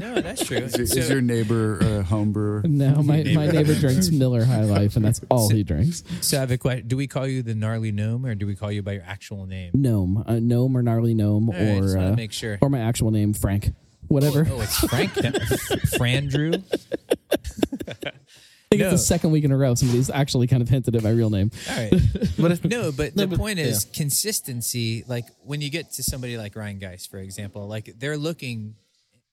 No, 0.00 0.20
that's 0.22 0.42
true. 0.46 0.56
Is, 0.58 0.76
your- 0.78 0.86
So- 0.86 0.98
is 1.00 1.10
your 1.10 1.20
neighbor 1.20 1.78
a 1.80 2.02
home 2.02 2.32
brewer? 2.32 2.62
No, 2.64 3.02
my, 3.02 3.22
my 3.24 3.48
neighbor 3.48 3.74
drinks 3.74 4.08
Miller 4.10 4.44
High 4.44 4.62
Life 4.64 4.96
and 4.96 5.04
that's 5.04 5.20
all 5.30 5.50
he 5.50 5.62
drinks. 5.62 6.02
So 6.22 6.38
I 6.38 6.40
have 6.40 6.50
a 6.50 6.56
question. 6.56 6.88
Do 6.88 6.96
we 6.96 7.06
call 7.08 7.26
you 7.26 7.42
the 7.42 7.54
gnarly 7.54 7.92
gnome 7.92 8.24
or 8.24 8.34
do 8.34 8.46
we 8.46 8.54
call 8.56 8.72
you 8.72 8.82
by 8.82 8.92
your 8.92 9.02
actual 9.06 9.44
name? 9.44 9.72
Gnome, 9.74 10.24
uh, 10.26 10.38
gnome 10.40 10.76
or 10.78 10.82
gnarly 10.82 11.12
gnome 11.12 11.50
All 11.50 11.54
right, 11.54 11.82
just 11.82 11.94
or 11.94 11.98
want 11.98 12.12
uh, 12.12 12.16
make 12.16 12.32
sure. 12.32 12.58
or 12.62 12.70
my 12.70 12.78
actual 12.80 13.10
name 13.10 13.34
Frank, 13.34 13.74
whatever. 14.08 14.46
Oh, 14.50 14.60
it's 14.60 14.78
Frank. 14.88 15.12
Fran 15.96 16.28
Drew. 16.28 16.52
I 17.88 18.76
think 18.76 18.80
No. 18.80 18.90
it's 18.90 19.02
the 19.02 19.06
second 19.06 19.30
week 19.30 19.44
in 19.44 19.52
a 19.52 19.56
row 19.56 19.74
somebody's 19.74 20.10
actually 20.10 20.46
kind 20.48 20.62
of 20.62 20.68
hinted 20.68 20.96
at 20.96 21.02
my 21.02 21.10
real 21.10 21.30
name. 21.30 21.50
All 21.70 21.76
right. 21.76 21.92
But 22.38 22.50
if, 22.52 22.64
No, 22.64 22.90
but 22.90 23.14
the 23.16 23.26
but- 23.26 23.38
point 23.38 23.58
is 23.58 23.84
consistency. 23.84 25.04
Like 25.06 25.26
when 25.44 25.60
you 25.60 25.70
get 25.70 25.92
to 25.92 26.02
somebody 26.02 26.36
like 26.36 26.54
Rhinegeist, 26.54 27.08
for 27.08 27.18
example, 27.18 27.68
like 27.68 27.94
they're 27.98 28.16
looking, 28.16 28.74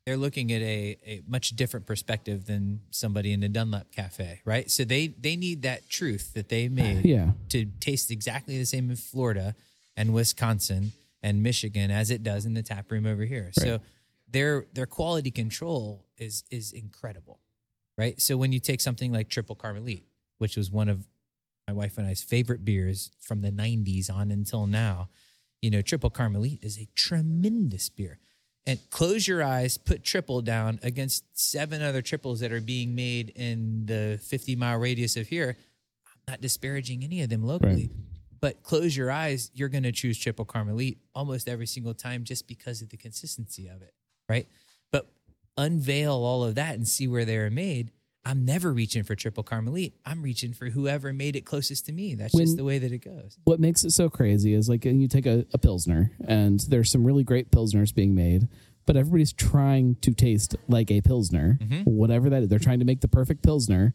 they're 0.05 0.17
looking 0.17 0.51
at 0.51 0.61
a, 0.61 0.97
a 1.05 1.21
much 1.27 1.51
different 1.55 1.85
perspective 1.87 2.45
than 2.45 2.81
somebody 2.91 3.33
in 3.33 3.39
the 3.39 3.49
Dunlap 3.49 3.91
Cafe, 3.91 4.41
right? 4.45 4.69
So 4.69 4.83
they 4.83 5.07
they 5.07 5.35
need 5.35 5.63
that 5.63 5.89
truth 5.89 6.33
that 6.33 6.49
they 6.49 6.67
made 6.69 7.05
Yeah. 7.05 7.31
to 7.49 7.65
taste 7.79 8.11
exactly 8.11 8.57
the 8.59 8.65
same 8.65 8.89
in 8.91 8.95
Florida 8.95 9.55
and 9.97 10.13
Wisconsin 10.13 10.91
and 11.23 11.41
Michigan 11.43 11.89
as 11.91 12.11
it 12.11 12.21
does 12.23 12.45
in 12.45 12.53
the 12.53 12.63
tap 12.63 12.91
room 12.91 13.05
over 13.05 13.23
here. 13.25 13.51
So 13.53 13.79
their 14.31 14.67
their 14.73 14.85
quality 14.85 15.31
control 15.31 16.05
is 16.17 16.43
is 16.49 16.71
incredible, 16.71 17.39
right? 17.97 18.19
So 18.21 18.37
when 18.37 18.51
you 18.51 18.59
take 18.59 18.81
something 18.81 19.11
like 19.11 19.29
Triple 19.29 19.55
Karmeliet, 19.55 20.03
which 20.37 20.57
was 20.57 20.71
one 20.71 20.89
of 20.89 21.05
my 21.67 21.73
wife 21.73 21.97
and 21.97 22.07
I's 22.07 22.23
favorite 22.23 22.65
beers 22.65 23.11
from 23.19 23.41
the 23.41 23.51
90s 23.51 24.11
on 24.11 24.31
until 24.31 24.65
now, 24.67 25.09
you 25.61 25.69
know, 25.69 25.81
Triple 25.81 26.09
Karmeliet 26.09 26.63
is 26.63 26.77
a 26.79 26.87
tremendous 26.95 27.89
beer. 27.89 28.19
And 28.67 28.79
close 28.91 29.27
your 29.27 29.41
eyes, 29.43 29.77
put 29.77 30.03
triple 30.03 30.41
down 30.41 30.79
against 30.83 31.23
seven 31.33 31.81
other 31.81 32.03
triples 32.03 32.41
that 32.41 32.51
are 32.51 32.61
being 32.61 32.93
made 32.93 33.31
in 33.35 33.87
the 33.87 34.19
50 34.23 34.55
mile 34.55 34.77
radius 34.77 35.17
of 35.17 35.27
here. 35.27 35.57
I'm 36.07 36.33
not 36.33 36.41
disparaging 36.41 37.03
any 37.03 37.21
of 37.21 37.29
them 37.29 37.43
locally, 37.43 37.89
But 38.39 38.61
close 38.63 38.95
your 38.95 39.09
eyes, 39.11 39.49
you're 39.55 39.69
going 39.69 39.83
to 39.83 39.91
choose 39.91 40.17
triple 40.19 40.45
Karmeliet 40.45 40.97
almost 41.15 41.49
every 41.49 41.65
single 41.67 41.93
time 41.95 42.23
just 42.23 42.47
because 42.47 42.81
of 42.83 42.89
the 42.89 42.97
consistency 42.97 43.67
of 43.67 43.81
it, 43.81 43.93
right? 44.31 44.47
But 44.91 45.07
unveil 45.57 46.13
all 46.13 46.43
of 46.43 46.55
that 46.55 46.75
and 46.75 46.87
see 46.87 47.07
where 47.07 47.25
they 47.25 47.37
are 47.37 47.49
made. 47.51 47.91
I'm 48.23 48.45
never 48.45 48.71
reaching 48.71 49.01
for 49.03 49.15
triple 49.15 49.43
Karmeliet. 49.43 49.93
I'm 50.05 50.21
reaching 50.21 50.53
for 50.53 50.67
whoever 50.69 51.11
made 51.11 51.35
it 51.35 51.41
closest 51.41 51.87
to 51.87 51.91
me. 51.91 52.13
That's 52.15 52.33
When- 52.35 52.45
just 52.45 52.57
the 52.57 52.63
way 52.63 52.77
that 52.77 52.91
it 52.91 52.99
goes. 53.03 53.37
what 53.45 53.59
makes 53.59 53.83
it 53.83 53.91
so 53.91 54.09
crazy 54.09 54.53
is 54.53 54.69
like 54.69 54.85
you 54.85 55.07
take 55.07 55.25
a, 55.25 55.45
a 55.53 55.57
pilsner 55.57 56.11
and 56.27 56.59
there's 56.69 56.91
some 56.91 57.03
really 57.03 57.23
great 57.23 57.51
pilsners 57.51 57.93
being 57.93 58.13
made 58.15 58.47
but 58.87 58.95
everybody's 58.97 59.31
trying 59.33 59.95
to 60.01 60.11
taste 60.11 60.55
like 60.67 60.89
a 60.91 61.01
pilsner 61.01 61.57
Mm-hmm. 61.61 61.81
whatever 61.83 62.29
that 62.29 62.43
is 62.43 62.49
they're 62.49 62.59
trying 62.59 62.79
to 62.79 62.85
make 62.85 63.01
the 63.01 63.07
perfect 63.07 63.41
pilsner 63.43 63.93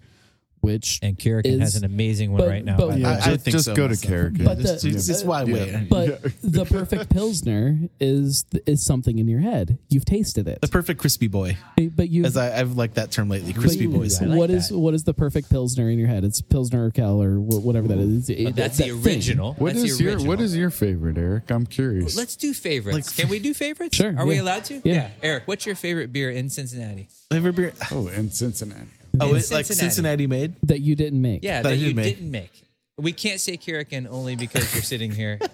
which 0.67 0.99
And 1.03 1.17
Karrikin 1.19 1.61
has 1.61 1.77
an 1.77 1.85
amazing 1.85 2.33
one 2.33 2.41
but- 2.43 2.49
right 2.49 2.65
now. 2.65 2.77
but- 2.77 2.99
Yeah, 2.99 3.05
way. 3.05 3.05
I- 3.05 3.13
I 3.13 3.33
just, 3.35 3.45
think 3.45 3.53
just 3.57 3.65
so 3.67 3.75
go 3.75 3.85
to 3.85 3.89
myself. 3.91 4.09
Carrick. 4.11 4.35
But 4.45 4.59
It's, 4.59 4.83
the- 4.83 4.89
it's, 4.91 5.09
it's 5.09 5.23
why 5.25 5.41
I 5.41 5.45
wait. 5.45 5.89
but 5.89 6.23
the 6.43 6.65
perfect 6.65 7.11
pilsner 7.11 7.79
is 8.01 8.45
is 8.67 8.85
something 8.85 9.19
in 9.19 9.29
your 9.29 9.41
head 9.41 9.79
you've 9.89 10.05
tasted 10.05 10.49
it 10.49 10.61
The 10.61 10.69
perfect 10.69 11.01
crispy 11.01 11.29
boy, 11.29 11.57
but 11.95 12.09
you 12.11 12.25
as 12.25 12.37
I, 12.37 12.59
I've 12.61 12.77
liked 12.77 12.97
that 12.97 13.11
term 13.11 13.29
lately. 13.29 13.53
Crispy 13.53 13.87
Ooh, 13.87 13.91
boys. 13.99 14.21
Like 14.21 14.37
what 14.39 14.51
is 14.51 14.69
that. 14.69 14.79
what 14.79 14.95
is 14.95 15.05
the 15.05 15.15
perfect 15.15 15.49
pilsner 15.51 15.89
in 15.91 15.99
your 15.99 16.09
head 16.09 16.25
it's 16.25 16.41
pilsner 16.41 16.85
or 16.87 16.91
kel 16.91 17.23
or 17.23 17.37
wh- 17.37 17.65
whatever 17.65 17.89
that 17.89 17.99
is 17.99 18.29
It- 18.29 18.45
But 18.45 18.57
that's 18.57 18.79
that 18.79 18.89
the 18.89 18.95
thing. 18.99 19.15
original. 19.15 19.55
What 19.55 19.75
that's 19.75 19.85
is 19.85 19.99
the 19.99 20.05
your 20.05 20.13
original. 20.15 20.33
What 20.33 20.41
is 20.41 20.57
your 20.57 20.71
favorite, 20.71 21.19
Eric? 21.19 21.51
I'm 21.51 21.67
curious. 21.67 22.17
Let's 22.17 22.37
do 22.37 22.53
favorites. 22.53 22.95
Like- 23.09 23.17
Can 23.17 23.29
we 23.29 23.39
do 23.39 23.55
favorites? 23.55 23.97
Sure, 23.97 24.15
Are 24.19 24.27
we 24.27 24.39
allowed 24.39 24.65
to? 24.67 24.81
Yeah. 24.85 25.11
Eric, 25.23 25.45
what's 25.47 25.65
your 25.67 25.75
favorite 25.77 26.13
beer 26.13 26.31
in 26.31 26.51
Cincinnati? 26.51 27.09
Flavor 27.31 27.53
beer. 27.53 27.73
oh, 27.93 28.09
in 28.09 28.31
Cincinnati. 28.31 28.89
Oh, 29.21 29.31
In 29.31 29.37
it's 29.37 29.51
like 29.51 29.67
Cincinnati. 29.67 29.91
Cincinnati 29.95 30.27
made. 30.27 30.55
that 30.65 30.81
you 30.81 30.95
didn't 30.97 31.21
make 31.23 31.43
Yeah, 31.45 31.63
That 31.63 31.71
that, 31.71 31.77
you 31.77 31.87
didn't 31.89 31.97
make. 31.97 32.17
didn't 32.17 32.31
make. 32.31 32.63
We 32.99 33.13
can't 33.13 33.41
say 33.41 33.57
Karrikin 33.57 34.07
only 34.11 34.37
because 34.37 34.73
you're 34.75 34.83
sitting 34.83 35.11
here. 35.13 35.39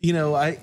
You 0.00 0.12
know, 0.12 0.32
I, 0.34 0.58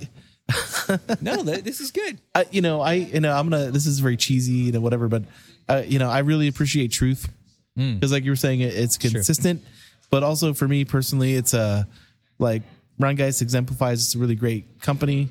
No, 1.22 1.44
th- 1.44 1.64
this 1.66 1.82
is 1.82 1.92
good. 1.92 2.20
I, 2.34 2.46
you 2.52 2.62
know, 2.62 2.80
I, 2.80 2.94
you 2.94 3.20
know, 3.20 3.34
I'm 3.36 3.50
gonna. 3.50 3.70
This 3.72 3.86
is 3.86 4.00
very 4.00 4.16
cheesy, 4.16 4.54
you 4.54 4.72
know, 4.72 4.80
whatever. 4.80 5.08
But, 5.10 5.24
uh, 5.68 5.84
you 5.86 6.00
know, 6.00 6.10
I 6.10 6.20
really 6.20 6.48
appreciate 6.48 6.92
truth 6.94 7.28
because, 7.76 8.14
like 8.14 8.24
you 8.24 8.32
were 8.32 8.36
saying, 8.38 8.62
it, 8.62 8.74
it's 8.74 8.98
consistent. 8.98 9.62
But 10.10 10.24
also 10.24 10.54
for 10.54 10.68
me 10.70 10.86
personally, 10.86 11.34
it's 11.36 11.54
a 11.54 11.86
like 12.40 12.62
Rhinegeist 12.98 13.42
exemplifies. 13.42 14.02
It's 14.06 14.16
a 14.16 14.20
really 14.20 14.36
great 14.36 14.80
company. 14.82 15.28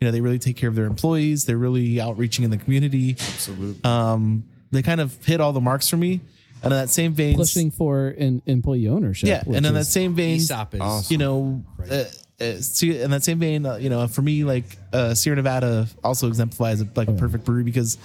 You 0.00 0.06
know, 0.06 0.10
they 0.12 0.22
really 0.22 0.38
take 0.38 0.56
care 0.56 0.70
of 0.70 0.74
their 0.74 0.86
employees. 0.86 1.44
They're 1.44 1.58
really 1.58 2.00
outreaching 2.00 2.44
in 2.44 2.50
the 2.50 2.56
community. 2.56 3.10
Absolutely. 3.18 3.84
Um, 3.84 4.44
they 4.72 4.82
kind 4.82 5.00
of 5.00 5.24
hit 5.24 5.40
all 5.40 5.52
the 5.52 5.60
marks 5.60 5.88
for 5.88 5.96
me. 5.96 6.20
And 6.64 6.72
in 6.72 6.78
that 6.78 6.90
same 6.90 7.12
vein, 7.12 7.36
pushing 7.36 7.70
for 7.72 8.08
an 8.08 8.40
employee 8.46 8.86
ownership 8.88 9.28
yeah, 9.28 9.42
and 9.46 9.66
in 9.66 9.74
that 9.74 9.80
is- 9.80 9.90
same 9.92 10.14
vein, 10.14 10.36
ESOP 10.36 10.74
is 10.76 10.80
Awesome. 10.80 11.12
you 11.12 11.18
know, 11.18 11.64
uh, 11.90 12.04
uh, 12.40 12.56
see, 12.60 13.00
in 13.00 13.10
that 13.10 13.24
same 13.24 13.40
vein, 13.40 13.66
uh, 13.66 13.74
you 13.76 13.90
know, 13.90 14.06
for 14.06 14.22
me, 14.22 14.44
like 14.44 14.64
uh, 14.92 15.12
Sierra 15.14 15.36
Nevada 15.36 15.88
also 16.04 16.28
exemplifies 16.28 16.80
a, 16.80 16.86
like 16.94 17.08
a 17.08 17.12
perfect 17.14 17.44
brewery 17.44 17.64
because 17.64 17.98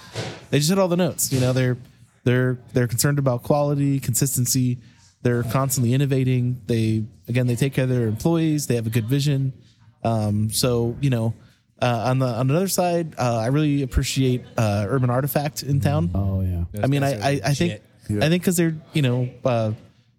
they 0.50 0.58
just 0.58 0.70
hit 0.70 0.78
all 0.78 0.88
the 0.88 0.96
notes. 0.96 1.32
You 1.32 1.38
know, 1.40 1.52
they're 1.52 1.76
they're 2.24 2.58
they're 2.72 2.88
concerned 2.88 3.18
about 3.20 3.44
quality, 3.44 4.00
consistency. 4.00 4.78
They're 5.22 5.44
constantly 5.44 5.94
innovating. 5.94 6.60
They 6.66 7.04
again, 7.28 7.46
they 7.46 7.54
take 7.56 7.74
care 7.74 7.84
of 7.84 7.90
their 7.90 8.08
employees. 8.08 8.66
They 8.66 8.74
have 8.74 8.86
a 8.88 8.90
good 8.90 9.06
vision. 9.06 9.52
Um, 10.04 10.50
so 10.50 10.96
you 11.00 11.10
know, 11.10 11.32
uh, 11.80 12.04
on 12.06 12.18
the 12.18 12.26
on 12.26 12.48
the 12.48 12.56
other 12.56 12.68
side, 12.68 13.14
uh, 13.18 13.38
I 13.38 13.46
really 13.48 13.82
appreciate 13.82 14.44
uh, 14.56 14.86
Urban 14.88 15.10
Artifact 15.10 15.62
in 15.62 15.80
town. 15.80 16.10
oh 16.14 16.40
yeah 16.42 16.82
I 16.82 16.86
mean, 16.86 17.02
I, 17.02 17.12
I, 17.14 17.40
I 17.44 17.54
think. 17.54 17.82
Yeah. 18.08 18.24
I 18.24 18.28
think 18.30 18.42
because 18.42 18.56
they're 18.56 18.74
you 18.94 19.02
know 19.02 19.28
uh, 19.44 19.72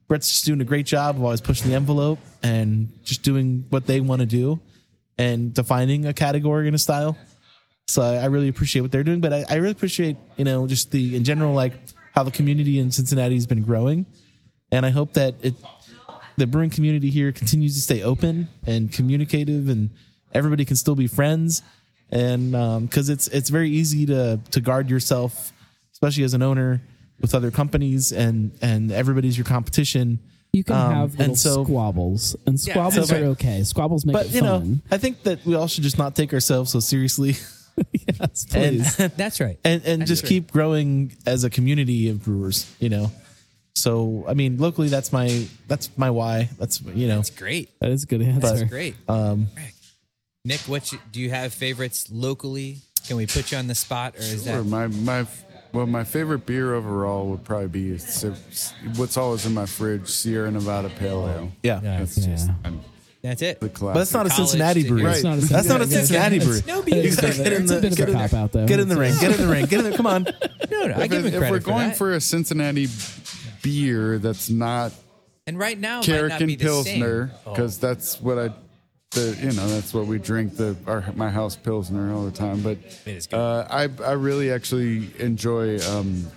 Brett's 0.07 0.29
just 0.29 0.45
doing 0.45 0.61
a 0.61 0.65
great 0.65 0.85
job 0.85 1.15
of 1.15 1.23
always 1.23 1.41
pushing 1.41 1.69
the 1.69 1.75
envelope 1.75 2.19
and 2.43 2.89
just 3.03 3.23
doing 3.23 3.65
what 3.69 3.87
they 3.87 3.99
want 3.99 4.19
to 4.21 4.25
do 4.25 4.59
and 5.17 5.53
defining 5.53 6.05
a 6.05 6.13
category 6.13 6.67
and 6.67 6.75
a 6.75 6.79
style. 6.79 7.17
So 7.87 8.01
I, 8.01 8.17
I 8.17 8.25
really 8.25 8.47
appreciate 8.47 8.81
what 8.81 8.91
they're 8.91 9.03
doing, 9.03 9.21
but 9.21 9.33
I, 9.33 9.45
I 9.49 9.55
really 9.55 9.71
appreciate 9.71 10.17
you 10.37 10.45
know 10.45 10.67
just 10.67 10.91
the 10.91 11.15
in 11.15 11.23
general 11.23 11.53
like 11.53 11.73
how 12.13 12.23
the 12.23 12.31
community 12.31 12.79
in 12.79 12.91
Cincinnati 12.91 13.35
has 13.35 13.47
been 13.47 13.63
growing, 13.63 14.05
and 14.71 14.85
I 14.85 14.91
hope 14.91 15.13
that 15.13 15.35
it 15.41 15.55
the 16.37 16.47
brewing 16.47 16.69
community 16.69 17.09
here 17.09 17.31
continues 17.31 17.75
to 17.75 17.81
stay 17.81 18.01
open 18.01 18.47
and 18.65 18.91
communicative, 18.91 19.67
and 19.67 19.89
everybody 20.33 20.65
can 20.65 20.75
still 20.75 20.95
be 20.95 21.07
friends. 21.07 21.61
And 22.11 22.51
because 22.89 23.09
it's 23.09 23.27
it's 23.27 23.49
very 23.49 23.69
easy 23.69 24.05
to 24.07 24.39
to 24.51 24.61
guard 24.61 24.89
yourself, 24.89 25.53
especially 25.93 26.23
as 26.23 26.33
an 26.33 26.41
owner 26.41 26.81
with 27.21 27.35
other 27.35 27.51
companies, 27.51 28.11
and 28.11 28.51
and 28.61 28.91
everybody's 28.91 29.37
your 29.37 29.45
competition. 29.45 30.19
You 30.51 30.63
can 30.63 30.75
Um, 30.75 30.93
have 30.95 31.09
and 31.11 31.19
little 31.19 31.35
so- 31.35 31.63
squabbles, 31.63 32.35
and 32.47 32.59
squabbles 32.59 33.09
so- 33.09 33.15
are 33.15 33.25
okay. 33.37 33.63
Squabbles 33.63 34.05
make 34.07 34.13
But 34.13 34.25
it 34.25 34.31
you 34.33 34.41
know, 34.41 34.59
fun. 34.59 34.81
I 34.89 34.97
think 34.97 35.21
that 35.23 35.45
we 35.45 35.53
all 35.53 35.67
should 35.67 35.83
just 35.83 35.99
not 35.99 36.15
take 36.15 36.33
ourselves 36.33 36.71
so 36.71 36.79
seriously, 36.79 37.35
yes, 37.91 38.47
and 38.55 38.79
please. 38.79 38.97
That's 39.15 39.39
right. 39.39 39.59
and 39.63 39.85
and 39.85 40.07
just 40.07 40.23
true. 40.23 40.29
keep 40.29 40.51
growing 40.51 41.15
as 41.27 41.43
a 41.43 41.51
community 41.51 42.09
of 42.09 42.23
brewers. 42.23 42.65
You 42.79 42.89
know, 42.89 43.11
so 43.75 44.25
I 44.27 44.33
mean, 44.33 44.57
locally, 44.57 44.87
that's 44.89 45.13
my 45.13 45.45
that's 45.67 45.91
my 45.95 46.09
why. 46.09 46.49
That's 46.57 46.81
you 46.81 47.07
know, 47.07 47.17
That's 47.17 47.29
great. 47.29 47.69
that 47.81 47.91
is 47.91 48.03
a 48.05 48.07
good 48.07 48.23
answer. 48.23 48.39
That's 48.41 48.63
great. 48.63 48.95
um, 49.07 49.47
Rick. 49.55 49.75
Nick, 50.45 50.61
what 50.61 50.91
you, 50.91 50.99
do 51.11 51.19
you 51.19 51.29
have 51.31 51.53
favorites 51.53 52.07
locally? 52.11 52.77
Can 53.07 53.17
we 53.17 53.25
put 53.25 53.51
you 53.51 53.57
on 53.57 53.67
the 53.67 53.75
spot, 53.75 54.15
or 54.15 54.19
is 54.19 54.43
Sure. 54.45 54.57
that 54.61 54.63
My 54.65 54.87
my 54.87 55.25
well, 55.73 55.85
my 55.85 56.03
favorite 56.03 56.45
beer 56.45 56.73
overall 56.73 57.27
would 57.29 57.43
probably 57.43 57.67
be 57.67 57.97
Si- 57.97 58.31
what's 58.95 59.17
always 59.17 59.45
in 59.45 59.53
my 59.53 59.65
fridge, 59.65 60.07
Sierra 60.07 60.49
Nevada 60.49 60.89
Pale 60.89 61.27
Ale. 61.29 61.51
yeah. 61.63 61.79
Yeah, 61.83 61.99
That's 61.99 62.17
Yeah. 62.17 62.27
just 62.27 62.49
that's 63.21 63.41
it? 63.41 63.59
the 63.59 63.67
But 63.67 63.93
that's 63.95 64.13
not 64.13 64.25
a 64.25 64.29
College 64.29 64.49
Cincinnati 64.49 64.83
brew. 64.87 65.01
brewery. 65.01 65.21
here. 65.21 65.33
It's 65.33 65.49
not 65.49 65.49
That's 65.57 65.67
not 65.67 65.81
a 65.81 65.85
yeah, 65.85 65.97
Cincinnati 65.97 66.35
it's- 66.37 66.47
brewery. 66.47 66.63
No, 66.67 66.81
but 66.83 66.93
You 66.93 67.01
you 67.01 67.15
gotta 67.15 67.27
get 67.33 67.53
in 67.53 67.63
a 67.63 67.65
the- 67.67 67.81
bit 67.81 67.95
get 67.97 68.09
in- 68.09 68.15
cop 68.15 68.33
out 68.33 68.51
though. 68.53 68.65
Get 68.65 68.79
in 68.79 68.87
the 68.87 68.95
ring. 68.97 69.13
Get 69.19 69.31
in 69.39 69.45
the 69.45 69.51
ring. 69.53 69.65
Get 69.65 69.79
in 69.85 69.91
the. 69.91 69.97
Come 69.97 70.07
on. 70.07 70.23
no, 70.71 70.87
no. 70.87 70.93
I 70.95 71.03
if, 71.03 71.11
give 71.11 71.25
him 71.25 71.33
if 71.43 71.49
we're 71.51 71.59
for 71.59 71.65
going 71.65 71.89
that. 71.89 71.97
for 71.97 72.13
a 72.13 72.21
Cincinnati 72.21 72.87
beer 73.61 74.17
that's 74.19 74.49
not 74.49 74.93
and 75.45 75.59
right 75.59 75.77
now, 75.77 75.97
might 76.07 76.27
not 76.29 76.39
be 76.39 76.55
Pilsner, 76.57 77.27
same. 77.27 77.37
Oh. 77.45 77.51
because 77.51 77.77
that's 77.77 78.21
what 78.21 78.37
I, 78.39 78.49
the 79.11 79.35
you 79.41 79.51
know 79.53 79.67
that's 79.67 79.93
what 79.93 80.05
we 80.05 80.19
drink 80.19 80.55
the 80.55 80.75
our 80.85 81.03
my 81.15 81.29
house 81.29 81.55
Pilsner 81.55 82.13
all 82.13 82.25
the 82.25 82.31
time. 82.31 82.61
But 82.61 82.77
It 83.05 83.07
is 83.17 83.27
good. 83.27 83.37
uh, 83.37 83.67
I 83.69 83.89
I 84.03 84.11
really 84.13 84.51
actually 84.51 85.11
enjoy. 85.19 85.79
Um, 85.89 86.27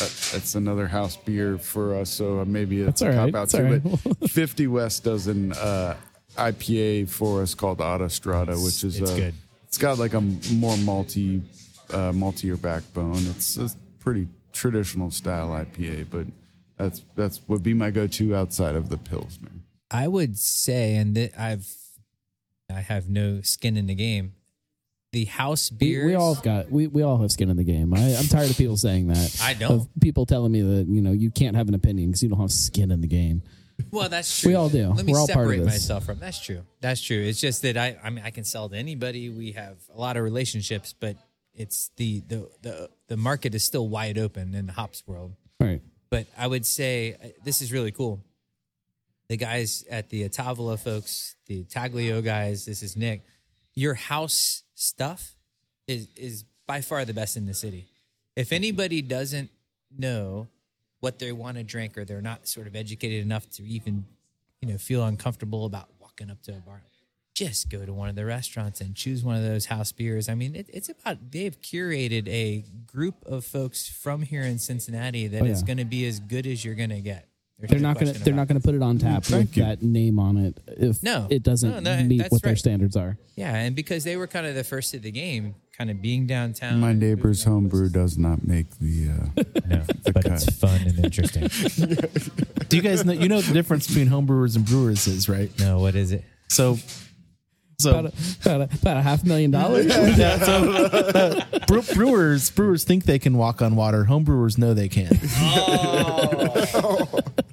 uh, 0.00 0.04
it's 0.32 0.54
another 0.54 0.86
house 0.88 1.16
beer 1.16 1.58
for 1.58 1.94
us, 1.96 2.08
so 2.08 2.42
maybe 2.46 2.80
it's 2.80 3.00
That's 3.00 3.02
a 3.02 3.18
right. 3.18 3.32
cop 3.32 3.42
out 3.42 3.50
too. 3.50 3.62
right. 3.64 3.82
But 4.20 4.30
Fifty 4.30 4.66
West 4.66 5.04
does 5.04 5.26
an 5.26 5.52
uh, 5.52 5.96
IPA 6.36 7.10
for 7.10 7.42
us 7.42 7.54
called 7.54 7.78
Autostrada, 7.78 8.62
which 8.64 8.84
is 8.84 8.98
it's 9.00 9.10
uh, 9.10 9.16
good. 9.16 9.34
It's 9.64 9.76
got 9.78 9.98
like 9.98 10.14
a 10.14 10.20
more 10.22 10.76
malty, 10.76 11.42
uh, 11.90 12.12
maltier 12.12 12.60
backbone. 12.60 13.16
It's 13.36 13.56
a 13.58 13.68
pretty 14.00 14.28
traditional 14.54 15.10
style 15.10 15.48
IPA, 15.50 16.06
but 16.10 16.26
that's 16.78 17.02
that's 17.14 17.40
would 17.48 17.62
be 17.62 17.74
my 17.74 17.90
go-to 17.90 18.34
outside 18.34 18.76
of 18.76 18.88
the 18.88 18.96
Pilsner. 18.96 19.50
I 19.90 20.08
would 20.08 20.38
say, 20.38 20.94
and 20.96 21.14
th- 21.14 21.32
I've, 21.38 21.70
I 22.74 22.80
have 22.80 23.08
no 23.08 23.40
skin 23.42 23.76
in 23.76 23.86
the 23.86 23.94
game. 23.94 24.34
The 25.12 25.26
house 25.26 25.70
We, 25.70 25.76
beers. 25.76 26.06
we 26.06 26.14
all 26.14 26.34
have 26.34 26.42
got 26.42 26.70
we, 26.70 26.86
we 26.86 27.02
all 27.02 27.18
have 27.20 27.30
skin 27.30 27.50
in 27.50 27.56
the 27.58 27.64
game. 27.64 27.92
I, 27.92 28.16
I'm 28.16 28.26
tired 28.28 28.50
of 28.50 28.56
people 28.56 28.78
saying 28.78 29.08
that. 29.08 29.40
I 29.42 29.52
don't. 29.54 29.72
Of 29.82 29.88
people 30.00 30.24
telling 30.24 30.50
me 30.52 30.62
that 30.62 30.86
you 30.88 31.02
know 31.02 31.12
you 31.12 31.30
can't 31.30 31.54
have 31.54 31.68
an 31.68 31.74
opinion 31.74 32.08
because 32.10 32.22
you 32.22 32.30
don't 32.30 32.40
have 32.40 32.50
skin 32.52 32.90
in 32.90 33.02
the 33.02 33.06
game. 33.08 33.42
Well, 33.90 34.08
that's 34.08 34.40
true. 34.40 34.50
We 34.50 34.54
all 34.54 34.68
do. 34.70 34.88
Let 34.88 35.04
me 35.04 35.12
We're 35.12 35.18
all 35.20 35.26
part 35.26 35.38
of 35.46 35.50
separate 35.52 35.64
this. 35.64 35.66
myself 35.74 36.04
from. 36.06 36.18
That's 36.18 36.40
true. 36.40 36.62
That's 36.80 37.00
true. 37.02 37.20
It's 37.20 37.40
just 37.40 37.60
that 37.62 37.76
I, 37.76 37.98
I 38.02 38.10
mean, 38.10 38.24
I 38.24 38.30
can 38.30 38.44
sell 38.44 38.68
to 38.70 38.76
anybody. 38.76 39.28
We 39.28 39.52
have 39.52 39.76
a 39.94 40.00
lot 40.00 40.16
of 40.16 40.22
relationships, 40.24 40.94
but 40.98 41.16
it's 41.54 41.90
the 41.96 42.20
the 42.28 42.48
the 42.62 42.90
the 43.08 43.16
market 43.18 43.54
is 43.54 43.64
still 43.64 43.88
wide 43.88 44.16
open 44.16 44.54
in 44.54 44.64
the 44.66 44.72
hops 44.72 45.02
world. 45.06 45.34
All 45.60 45.66
right. 45.66 45.82
But 46.08 46.26
I 46.38 46.46
would 46.46 46.64
say 46.64 47.16
uh, 47.22 47.28
this 47.44 47.60
is 47.60 47.70
really 47.72 47.90
cool. 47.92 48.20
The 49.32 49.38
guys 49.38 49.82
at 49.90 50.10
the 50.10 50.28
Tavola 50.28 50.78
folks, 50.78 51.36
the 51.46 51.64
Taglio 51.64 52.22
guys, 52.22 52.66
this 52.66 52.82
is 52.82 52.98
Nick. 52.98 53.24
Your 53.74 53.94
house 53.94 54.62
stuff 54.74 55.36
is 55.88 56.08
is 56.16 56.44
by 56.66 56.82
far 56.82 57.06
the 57.06 57.14
best 57.14 57.38
in 57.38 57.46
the 57.46 57.54
city. 57.54 57.86
If 58.36 58.52
anybody 58.52 59.00
doesn't 59.00 59.48
know 59.96 60.48
what 61.00 61.18
they 61.18 61.32
want 61.32 61.56
to 61.56 61.64
drink 61.64 61.96
or 61.96 62.04
they're 62.04 62.20
not 62.20 62.46
sort 62.46 62.66
of 62.66 62.76
educated 62.76 63.22
enough 63.24 63.48
to 63.52 63.62
even, 63.62 64.04
you 64.60 64.68
know, 64.68 64.76
feel 64.76 65.02
uncomfortable 65.02 65.64
about 65.64 65.88
walking 65.98 66.30
up 66.30 66.42
to 66.42 66.52
a 66.52 66.60
bar, 66.60 66.82
just 67.32 67.70
go 67.70 67.86
to 67.86 67.92
one 67.94 68.10
of 68.10 68.16
the 68.16 68.26
restaurants 68.26 68.82
and 68.82 68.94
choose 68.94 69.24
one 69.24 69.36
of 69.36 69.42
those 69.42 69.64
house 69.64 69.92
beers. 69.92 70.28
I 70.28 70.34
mean, 70.34 70.54
it, 70.54 70.68
it's 70.70 70.90
about 70.90 71.30
they've 71.30 71.58
curated 71.58 72.28
a 72.28 72.66
group 72.84 73.24
of 73.24 73.46
folks 73.46 73.88
from 73.88 74.20
here 74.20 74.42
in 74.42 74.58
Cincinnati 74.58 75.26
that 75.28 75.40
Oh, 75.40 75.46
is 75.46 75.62
going 75.62 75.78
to 75.78 75.86
be 75.86 76.06
as 76.06 76.20
good 76.20 76.46
as 76.46 76.66
you're 76.66 76.74
going 76.74 76.90
to 76.90 77.00
get. 77.00 77.31
There's 77.62 77.70
They're 77.70 77.80
not 77.80 77.98
gonna 77.98 78.12
they're 78.12 78.34
not 78.34 78.48
gonna 78.48 78.58
put 78.60 78.74
it 78.74 78.82
on 78.82 78.98
tap 78.98 79.30
with 79.30 79.56
you. 79.56 79.62
that 79.62 79.82
name 79.82 80.18
on 80.18 80.36
it 80.36 80.58
if 80.66 81.00
No. 81.02 81.28
it 81.30 81.44
doesn't 81.44 81.70
No, 81.70 81.78
no, 81.96 82.02
meet 82.04 82.18
that's 82.18 82.32
what 82.32 82.42
their 82.42 82.50
right. 82.52 82.58
standards 82.58 82.96
are. 82.96 83.16
Yeah, 83.36 83.54
and 83.54 83.76
because 83.76 84.02
they 84.02 84.16
were 84.16 84.26
kind 84.26 84.46
of 84.46 84.56
the 84.56 84.64
first 84.64 84.94
of 84.94 85.02
the 85.02 85.12
game, 85.12 85.54
kind 85.78 85.88
of 85.88 86.02
being 86.02 86.26
downtown. 86.26 86.80
My 86.80 86.92
neighbor's 86.92 87.46
moving 87.46 87.62
homebrew 87.70 87.88
does 87.90 88.18
not 88.18 88.44
make 88.46 88.66
the. 88.80 89.10
Uh, 89.10 89.42
No, 89.68 89.82
but 90.12 90.26
it's 90.26 90.56
fun 90.56 90.80
and 90.82 90.98
interesting. 91.04 91.48
Do 92.68 92.76
you 92.76 92.82
guys 92.82 93.04
know? 93.04 93.12
You 93.12 93.28
know 93.28 93.36
what 93.36 93.44
the 93.46 93.54
difference 93.54 93.86
between 93.86 94.08
homebrewers 94.08 94.56
and 94.56 94.66
brewers 94.66 95.06
is, 95.06 95.28
right? 95.28 95.50
no, 95.60 95.78
what 95.78 95.94
is 95.94 96.10
it? 96.12 96.24
So, 96.48 96.76
so 97.78 97.90
About 97.90 98.04
a, 98.06 98.12
about, 98.44 98.60
a, 98.60 98.64
about 98.82 98.96
a 98.98 99.02
half 99.02 99.24
million 99.24 99.50
dollars. 99.50 99.86
yeah, 100.18 100.38
so 100.44 100.72
uh, 100.72 101.44
bre- 101.66 101.94
brewers 101.94 102.50
brewers 102.50 102.84
think 102.84 103.04
they 103.04 103.18
can 103.18 103.36
walk 103.38 103.62
on 103.62 103.76
water. 103.76 104.04
Home 104.04 104.24
brewers 104.24 104.58
know 104.58 104.74
they 104.74 104.88
can. 104.88 105.08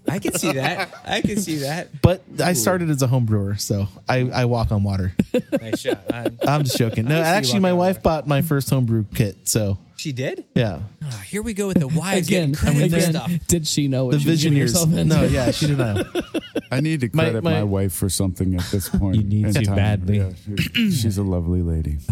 I 0.09 0.19
can 0.19 0.33
see 0.33 0.51
that. 0.53 0.93
I 1.05 1.21
can 1.21 1.37
see 1.39 1.57
that. 1.57 2.01
But 2.01 2.23
I 2.43 2.53
started 2.53 2.89
as 2.89 3.01
a 3.01 3.07
home 3.07 3.25
brewer, 3.25 3.55
so 3.57 3.87
I, 4.07 4.29
I 4.29 4.45
walk 4.45 4.71
on 4.71 4.83
water. 4.83 5.13
Nice 5.61 5.79
shot. 5.81 6.01
I- 6.13 6.31
I'm 6.47 6.63
just 6.63 6.77
joking. 6.77 7.05
No, 7.05 7.11
see 7.15 7.17
you 7.19 7.23
actually, 7.23 7.59
my 7.59 7.73
walking 7.73 7.73
on 7.73 7.77
wife 7.95 8.03
bought 8.03 8.27
my 8.27 8.41
first 8.41 8.69
homebrew 8.69 9.05
kit. 9.13 9.47
So 9.47 9.77
she 9.95 10.11
did. 10.13 10.45
yeah, 10.55 10.79
Oh, 11.03 11.09
here 11.27 11.41
we 11.41 11.53
go 11.53 11.67
with 11.67 11.79
the 11.79 11.87
wives 11.87 12.27
again, 12.27 12.51
getting 12.51 12.55
credit 12.55 12.89
for 12.91 12.95
again 12.97 13.13
stuff. 13.13 13.31
did 13.47 13.67
she 13.67 13.87
know 13.87 14.05
what 14.05 14.13
the 14.13 14.19
she 14.19 14.29
was 14.29 14.43
getting 14.43 14.57
visioneers. 14.57 14.61
herself 14.61 14.89
into? 14.93 15.03
No, 15.05 15.23
yeah, 15.23 15.51
she 15.51 15.67
did 15.67 15.77
not. 15.77 16.05
I 16.71 16.79
need 16.81 17.01
to 17.01 17.09
My- 17.13 17.23
credit 17.23 17.43
my, 17.43 17.51
my- 17.55 17.63
wife 17.63 17.93
for 17.93 18.07
something 18.09 18.55
at 18.55 18.63
this 18.71 18.87
point. 18.89 19.17
You 19.17 19.23
need 19.23 19.45
in 19.47 19.53
to 19.55 19.61
time. 19.65 19.75
badly. 19.75 20.17
Yeah, 20.19 20.29
she- 20.73 20.91
she's 20.91 21.17
a 21.17 21.23
lovely 21.23 21.61
lady. 21.61 21.97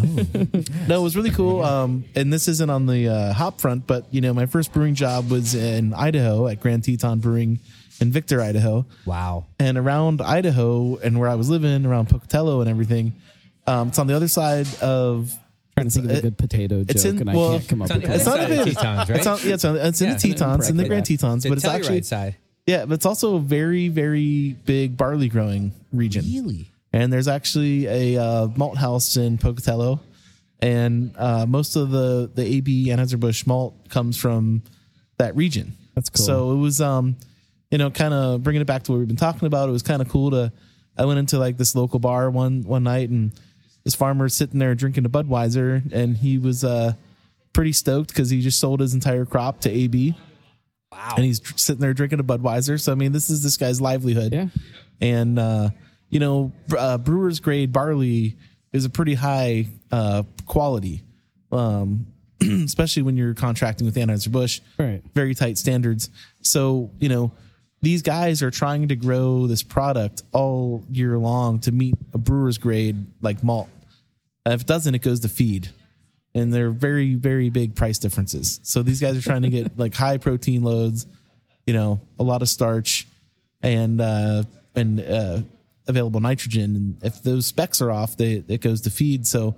No, 0.88 1.00
it 1.02 1.04
was 1.04 1.16
really 1.16 1.32
cool. 1.32 1.64
Um, 1.64 2.06
and 2.16 2.32
this 2.32 2.48
isn't 2.48 2.70
on 2.70 2.86
the 2.86 3.10
uh, 3.10 3.34
hop 3.34 3.60
front, 3.60 3.86
but 3.88 4.06
you 4.12 4.22
know, 4.22 4.34
my 4.34 4.46
first 4.46 4.72
brewing 4.74 4.96
job 4.96 5.30
was 5.30 5.54
in 5.56 5.94
Idaho 5.94 6.48
at 6.48 6.60
Grand 6.62 6.84
Teton 6.84 7.20
Brewing 7.20 7.60
in 8.00 8.12
Victor, 8.12 8.42
Idaho. 8.42 8.86
Wow. 9.06 9.46
and 9.60 9.78
around 9.78 10.22
Idaho 10.22 10.98
and 10.98 11.20
where 11.20 11.30
I 11.30 11.36
was 11.36 11.50
living, 11.50 11.86
around 11.86 12.10
Pocatello 12.10 12.62
and 12.62 12.70
everything. 12.70 13.14
Um, 13.66 13.90
it's 13.90 14.00
on 14.00 14.08
the 14.08 14.16
other 14.16 14.28
side 14.28 14.68
of. 14.82 15.34
trying 15.76 15.88
to 15.88 15.92
think 15.92 16.06
of 16.06 16.18
a 16.18 16.22
good 16.22 16.38
potato 16.38 16.86
it's 16.88 17.04
joke, 17.04 17.16
in- 17.16 17.22
and 17.22 17.30
I 17.30 17.34
can't 17.34 17.68
come 17.68 17.82
up 17.82 17.90
with 17.94 18.02
the 18.04 18.12
it. 18.12 18.16
It's 18.16 18.26
not 18.26 18.38
side 18.38 18.52
of 18.52 18.60
even 18.60 18.74
Tetons, 18.76 19.10
right? 19.10 19.18
It's, 19.18 19.28
on, 19.28 19.40
yeah, 19.44 19.54
it's, 19.56 19.66
on, 19.66 19.76
it's 19.78 20.02
in 20.02 20.08
Yeah, 20.08 20.14
the 20.16 20.20
Tetons, 20.34 20.70
in 20.70 20.78
the 20.78 20.88
Grand 20.88 21.06
that. 21.06 21.18
Tetons, 21.18 21.44
but 21.46 21.54
it's 21.58 21.66
actually 21.66 22.02
Telluride 22.02 22.06
side. 22.06 22.36
yeah, 22.66 22.86
but 22.86 22.94
it's 22.96 23.06
also 23.06 23.36
a 23.36 23.40
very 23.40 23.88
very 23.90 24.56
big 24.66 24.96
barley 24.98 25.28
growing 25.30 25.74
region. 25.92 26.24
Really? 26.26 26.70
And 26.94 27.12
there's 27.12 27.28
actually 27.28 27.86
a 27.88 28.22
uh, 28.22 28.48
malt 28.56 28.78
house 28.78 29.18
in 29.18 29.38
Pocatello, 29.38 30.00
and 30.62 31.14
uh, 31.18 31.46
most 31.46 31.76
of 31.76 31.92
the 31.92 32.32
the 32.34 32.44
AB 32.46 32.88
Anheuser 32.88 33.20
Busch 33.20 33.46
malt 33.46 33.76
comes 33.90 34.18
from 34.18 34.64
that 35.18 35.36
region. 35.36 35.74
That's 35.96 36.10
cool. 36.10 36.26
So 36.26 36.52
it 36.54 36.58
was, 36.58 36.80
um, 36.80 37.16
you 37.72 37.78
know, 37.78 37.90
kind 37.92 38.14
of 38.14 38.44
bringing 38.44 38.62
it 38.62 38.66
back 38.66 38.84
to 38.84 38.92
what 38.92 38.98
we've 39.00 39.08
been 39.08 39.18
talking 39.18 39.46
about. 39.46 39.70
It 39.70 39.72
was 39.72 39.84
kind 39.84 40.02
of 40.02 40.10
cool 40.10 40.32
to. 40.32 40.52
I 40.98 41.06
went 41.06 41.20
into 41.20 41.38
like 41.38 41.58
this 41.58 41.76
local 41.76 42.00
bar 42.00 42.30
one 42.30 42.64
one 42.64 42.84
night, 42.84 43.10
and 43.10 43.32
this 43.84 43.96
farmer 43.96 44.30
sitting 44.30 44.60
there 44.60 44.74
drinking 44.76 45.06
a 45.06 45.10
Budweiser, 45.10 45.92
and 45.94 46.18
he 46.18 46.38
was 46.38 46.64
uh, 46.64 46.94
pretty 47.54 47.74
stoked 47.74 48.10
because 48.10 48.30
he 48.30 48.42
just 48.42 48.60
sold 48.60 48.80
his 48.80 48.94
entire 48.94 49.26
crop 49.26 49.62
to 49.62 49.70
AB, 49.70 50.16
Wow. 50.92 51.14
and 51.18 51.26
he's 51.26 51.42
sitting 51.62 51.82
there 51.82 51.94
drinking 51.94 52.20
a 52.20 52.24
Budweiser. 52.24 52.80
So 52.82 52.92
I 52.92 52.96
mean, 52.96 53.12
this 53.12 53.30
is 53.30 53.44
this 53.44 53.58
guy's 53.58 53.80
livelihood 53.82 54.34
Yeah. 54.34 54.48
and 55.02 55.38
uh, 55.38 55.70
you 56.10 56.20
know 56.20 56.52
uh, 56.78 56.98
brewer's 56.98 57.40
grade 57.40 57.72
barley 57.74 58.38
is 58.74 58.86
a 58.86 58.90
pretty 58.90 59.14
high 59.14 59.68
uh, 59.92 60.24
quality 60.46 61.04
um, 61.52 62.08
especially 62.42 63.04
when 63.04 63.18
you're 63.18 63.34
contracting 63.34 63.86
with 63.86 63.96
anheuser-busch 63.96 64.62
Right. 64.80 65.02
very 65.14 65.36
tight 65.36 65.58
standards 65.58 66.10
so 66.42 66.92
you 67.00 67.10
know 67.10 67.32
these 67.82 68.02
guys 68.02 68.42
are 68.42 68.52
trying 68.52 68.88
to 68.88 68.96
grow 68.96 69.48
this 69.48 69.64
product 69.64 70.24
all 70.32 70.84
year 70.92 71.18
long 71.18 71.60
to 71.60 71.72
meet 71.72 71.96
a 72.14 72.18
brewer's 72.18 72.58
grade 72.58 73.06
like 73.22 73.44
malt. 73.44 73.70
And 74.46 74.54
if 74.54 74.62
it 74.62 74.68
doesn't 74.68 74.96
it 74.96 75.02
goes 75.02 75.20
to 75.22 75.30
feed. 75.30 75.70
And 76.34 76.54
they're 76.54 76.72
very 76.72 77.16
very 77.16 77.50
big 77.50 77.76
price 77.76 77.98
differences. 77.98 78.60
So 78.64 78.84
these 78.84 79.02
guys 79.02 79.18
are 79.18 79.22
trying 79.22 79.44
to 79.44 79.50
get 79.50 79.78
like 79.78 79.94
high 79.94 80.18
protein 80.18 80.64
loads 80.64 81.06
you 81.66 81.74
know 81.74 82.00
a 82.18 82.24
lot 82.24 82.42
of 82.42 82.50
starch 82.50 83.08
and 83.62 84.00
uh 84.00 84.44
and 84.76 85.00
uh 85.00 85.42
available 85.88 86.20
nitrogen. 86.20 86.76
And 86.76 87.04
if 87.04 87.24
those 87.24 87.46
specs 87.46 87.82
are 87.82 87.92
off 87.92 88.18
they 88.18 88.44
it 88.48 88.62
goes 88.62 88.82
to 88.82 88.90
feed. 88.90 89.26
So 89.28 89.56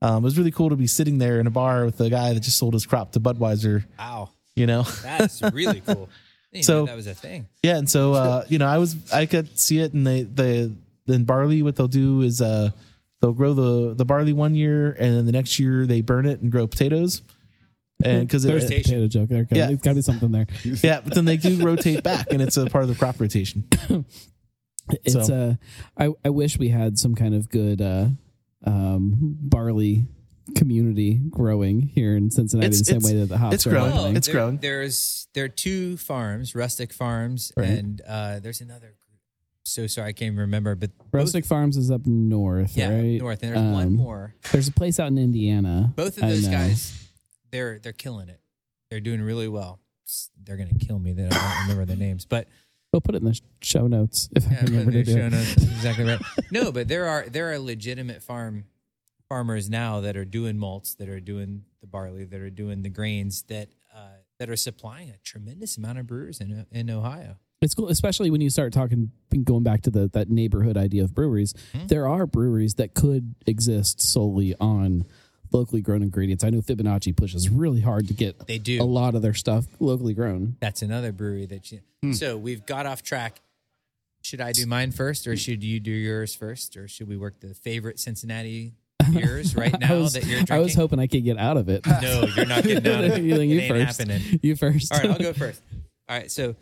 um, 0.00 0.22
it 0.22 0.26
was 0.26 0.38
really 0.38 0.52
cool 0.52 0.70
to 0.70 0.76
be 0.76 0.86
sitting 0.86 1.18
there 1.18 1.40
in 1.40 1.46
a 1.46 1.50
bar 1.50 1.84
with 1.84 2.00
a 2.00 2.08
guy 2.08 2.32
that 2.32 2.40
just 2.40 2.56
sold 2.56 2.74
his 2.74 2.86
crop 2.86 3.12
to 3.12 3.20
Budweiser. 3.20 3.84
Wow. 3.98 4.30
you 4.54 4.66
know? 4.66 4.82
That's 5.02 5.42
really 5.52 5.80
cool. 5.86 6.08
Didn't 6.52 6.64
So- 6.64 6.80
know 6.80 6.86
that 6.86 6.96
was 6.96 7.06
a 7.06 7.14
thing. 7.14 7.46
yeah 7.62 7.76
and 7.76 7.88
so 7.90 8.14
uh 8.14 8.44
you 8.48 8.58
know 8.58 8.66
i 8.66 8.78
was 8.78 8.96
i 9.12 9.26
could 9.26 9.58
see 9.58 9.78
it 9.80 9.92
and 9.92 10.06
they 10.06 10.22
the 10.22 10.74
then 11.06 11.24
barley 11.24 11.62
what 11.62 11.76
they'll 11.76 11.88
do 11.88 12.22
is 12.22 12.40
uh 12.40 12.70
they'll 13.20 13.32
grow 13.32 13.52
the 13.54 13.94
the 13.94 14.04
barley 14.04 14.32
one 14.32 14.54
year 14.54 14.92
and 14.92 15.16
then 15.16 15.26
the 15.26 15.32
next 15.32 15.58
year 15.58 15.84
they 15.86 16.00
burn 16.00 16.24
it 16.26 16.40
and 16.40 16.50
grow 16.52 16.66
potatoes 16.66 17.22
and 18.04 18.26
because 18.28 18.44
There's 18.44 18.64
a 18.70 18.76
potato 18.80 19.08
joke 19.08 19.28
there. 19.28 19.44
Yeah. 19.50 19.66
There's 19.66 19.80
got 19.80 19.90
to 19.90 19.94
be 19.96 20.02
something 20.02 20.30
there. 20.30 20.46
yeah 20.84 21.00
but 21.00 21.14
then 21.14 21.24
they 21.24 21.36
do 21.36 21.56
rotate 21.66 22.04
back 22.04 22.32
and 22.32 22.40
it's 22.40 22.56
a 22.56 22.66
part 22.66 22.84
of 22.84 22.88
the 22.90 22.94
crop 22.96 23.20
rotation 23.20 23.64
It's 25.04 25.12
So- 25.26 25.34
uh, 25.34 25.54
I 26.02 26.14
I 26.24 26.30
wish 26.30 26.58
we 26.58 26.68
had 26.70 26.98
some 26.98 27.14
kind 27.14 27.34
of 27.34 27.50
good 27.50 27.82
uh, 27.82 28.06
um, 28.64 29.36
barley 29.40 30.06
community 30.58 31.14
growing 31.30 31.80
here 31.80 32.16
in 32.16 32.30
Cincinnati 32.30 32.66
It's- 32.66 32.78
the 32.80 32.84
same 32.84 33.00
way 33.02 33.18
that 33.20 33.26
the 33.28 33.38
hops 33.38 33.54
it's 33.54 33.66
are 33.66 33.70
growing. 33.70 33.92
happening. 33.92 34.16
It's 34.16 34.26
there, 34.26 34.34
growing. 34.34 34.56
There's 34.58 35.28
there 35.34 35.44
are 35.44 35.48
two 35.48 35.96
farms, 35.96 36.54
rustic 36.54 36.92
farms, 36.92 37.52
Right. 37.56 37.68
and 37.70 38.00
uh, 38.06 38.40
there's 38.40 38.60
another 38.60 38.86
group. 38.88 38.94
So 39.64 39.86
sorry, 39.86 40.08
I 40.08 40.12
can't 40.12 40.28
even 40.32 40.38
remember. 40.40 40.74
But 40.74 40.96
both- 40.98 41.06
Rustic 41.12 41.44
Farms 41.44 41.76
is 41.76 41.90
up 41.90 42.06
north, 42.06 42.74
yeah, 42.76 42.88
right? 42.88 43.20
north, 43.20 43.42
and 43.42 43.54
there's 43.54 43.72
one 43.72 43.86
Um, 43.88 43.92
more. 43.96 44.34
There's 44.52 44.66
a 44.68 44.72
place 44.72 44.98
out 44.98 45.08
in 45.08 45.18
Indiana. 45.18 45.92
Both 45.94 46.16
of 46.16 46.28
those 46.28 46.48
guys, 46.48 46.92
they're 47.50 47.78
they're 47.78 47.92
killing 47.92 48.28
it. 48.28 48.40
They're 48.90 49.00
doing 49.00 49.20
really 49.22 49.48
well. 49.48 49.80
They're 50.42 50.56
gonna 50.56 50.72
kill 50.74 50.98
me. 50.98 51.12
That 51.12 51.32
I 51.34 51.38
don't 51.38 51.62
remember 51.68 51.84
their 51.84 51.96
names, 51.96 52.24
but 52.24 52.48
We'll 52.90 53.02
put 53.02 53.14
it 53.14 53.18
in 53.18 53.26
the 53.26 53.38
show 53.60 53.86
notes 53.86 54.30
if 54.34 54.46
I 54.46 54.50
Yeah, 54.50 54.56
can 54.60 54.66
remember 54.70 54.92
they're 54.92 55.04
to 55.04 55.12
do 55.12 55.18
showing 55.18 55.34
it. 55.34 55.34
us 55.34 55.56
exactly 55.56 56.04
right. 56.06 56.20
No, 56.50 56.72
but 56.72 56.88
there 56.88 57.04
are 57.06 57.26
there 57.28 57.52
are 57.52 57.58
legitimate 57.58 58.22
farm 58.22 58.64
farmers 59.28 59.68
now 59.68 60.00
that 60.00 60.16
are 60.16 60.24
doing 60.24 60.58
malts, 60.58 60.94
that 60.94 61.08
are 61.08 61.20
doing 61.20 61.64
the 61.80 61.86
barley, 61.86 62.24
that 62.24 62.40
are 62.40 62.50
doing 62.50 62.82
the 62.82 62.88
grains, 62.88 63.42
that 63.42 63.68
uh, 63.94 64.18
that 64.38 64.48
are 64.48 64.56
supplying 64.56 65.10
a 65.10 65.16
tremendous 65.22 65.76
amount 65.76 65.98
of 65.98 66.06
brewers 66.06 66.40
in 66.40 66.66
in 66.72 66.90
Ohio. 66.90 67.36
It's 67.60 67.74
cool, 67.74 67.88
especially 67.88 68.30
when 68.30 68.40
you 68.40 68.50
start 68.50 68.72
talking, 68.72 69.10
going 69.42 69.64
back 69.64 69.82
to 69.82 69.90
the 69.90 70.08
that 70.12 70.30
neighborhood 70.30 70.76
idea 70.76 71.04
of 71.04 71.14
breweries. 71.14 71.54
Hmm. 71.72 71.86
There 71.88 72.06
are 72.06 72.26
breweries 72.26 72.74
that 72.74 72.94
could 72.94 73.34
exist 73.46 74.00
solely 74.00 74.54
on 74.60 75.04
locally 75.50 75.80
grown 75.80 76.02
ingredients. 76.02 76.44
I 76.44 76.50
know 76.50 76.60
Fibonacci 76.60 77.16
pushes 77.16 77.48
really 77.48 77.80
hard 77.80 78.06
to 78.08 78.14
get 78.14 78.46
They 78.46 78.58
do. 78.58 78.82
a 78.82 78.84
lot 78.84 79.14
of 79.14 79.22
their 79.22 79.32
stuff 79.34 79.64
locally 79.80 80.12
grown. 80.12 80.56
That's 80.60 80.82
another 80.82 81.10
brewery 81.10 81.46
that 81.46 81.72
you. 81.72 81.80
Hmm. 82.02 82.12
So 82.12 82.36
we've 82.36 82.64
got 82.64 82.86
off 82.86 83.02
track. 83.02 83.40
Should 84.22 84.40
I 84.40 84.52
do 84.52 84.66
mine 84.66 84.92
first, 84.92 85.26
or 85.26 85.36
should 85.36 85.64
you 85.64 85.80
do 85.80 85.90
yours 85.92 86.34
first, 86.34 86.76
or 86.76 86.86
should 86.86 87.08
we 87.08 87.16
work 87.16 87.40
the 87.40 87.54
favorite 87.54 87.98
Cincinnati 87.98 88.74
beers 89.12 89.54
right 89.56 89.78
now 89.80 89.98
was, 89.98 90.12
that 90.14 90.24
you're 90.24 90.36
drinking? 90.38 90.56
I 90.56 90.58
was 90.60 90.74
hoping 90.74 90.98
I 90.98 91.06
could 91.06 91.24
get 91.24 91.38
out 91.38 91.56
of 91.56 91.68
it. 91.68 91.86
No, 92.02 92.26
you're 92.36 92.46
not 92.46 92.64
getting 92.64 92.92
out 92.92 93.04
of 93.04 93.12
it. 93.12 93.22
you, 93.22 93.34
It 93.36 93.44
you 93.46 93.60
ain't 93.60 93.68
first. 93.86 93.98
happening. 94.00 94.40
You 94.42 94.56
first. 94.56 94.92
All 94.92 94.98
right, 95.00 95.10
I'll 95.10 95.18
go 95.18 95.32
first. 95.32 95.62
All 96.08 96.16
right, 96.16 96.30
so 96.30 96.54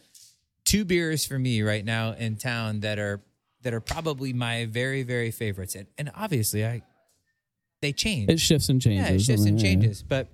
two 0.64 0.84
beers 0.84 1.24
for 1.26 1.38
me 1.38 1.62
right 1.62 1.84
now 1.84 2.12
in 2.12 2.36
town 2.36 2.80
that 2.80 2.98
are 2.98 3.20
that 3.62 3.74
are 3.74 3.80
probably 3.80 4.32
my 4.32 4.66
very 4.66 5.02
very 5.02 5.30
favorites, 5.30 5.74
and, 5.74 5.86
and 5.98 6.10
obviously 6.14 6.64
I 6.66 6.82
they 7.82 7.92
change. 7.92 8.30
It 8.30 8.40
shifts 8.40 8.68
and 8.68 8.80
changes. 8.80 9.08
yeah, 9.08 9.14
it 9.14 9.20
shifts 9.20 9.44
and 9.46 9.60
changes. 9.60 10.02
But 10.02 10.28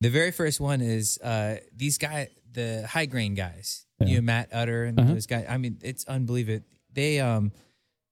the 0.00 0.08
very 0.10 0.30
first 0.30 0.60
one 0.60 0.80
is 0.80 1.18
uh, 1.18 1.56
these 1.76 1.98
guys, 1.98 2.28
the 2.52 2.86
high 2.88 3.06
grain 3.06 3.34
guys, 3.34 3.84
Yeah. 4.00 4.06
you, 4.06 4.22
Matt 4.22 4.48
Utter, 4.52 4.84
and 4.84 4.98
Uh-huh. 4.98 5.12
those 5.14 5.26
guys. 5.26 5.46
I 5.48 5.58
mean, 5.58 5.78
it's 5.82 6.04
unbelievable. 6.06 6.64
They 6.92 7.20
um, 7.20 7.52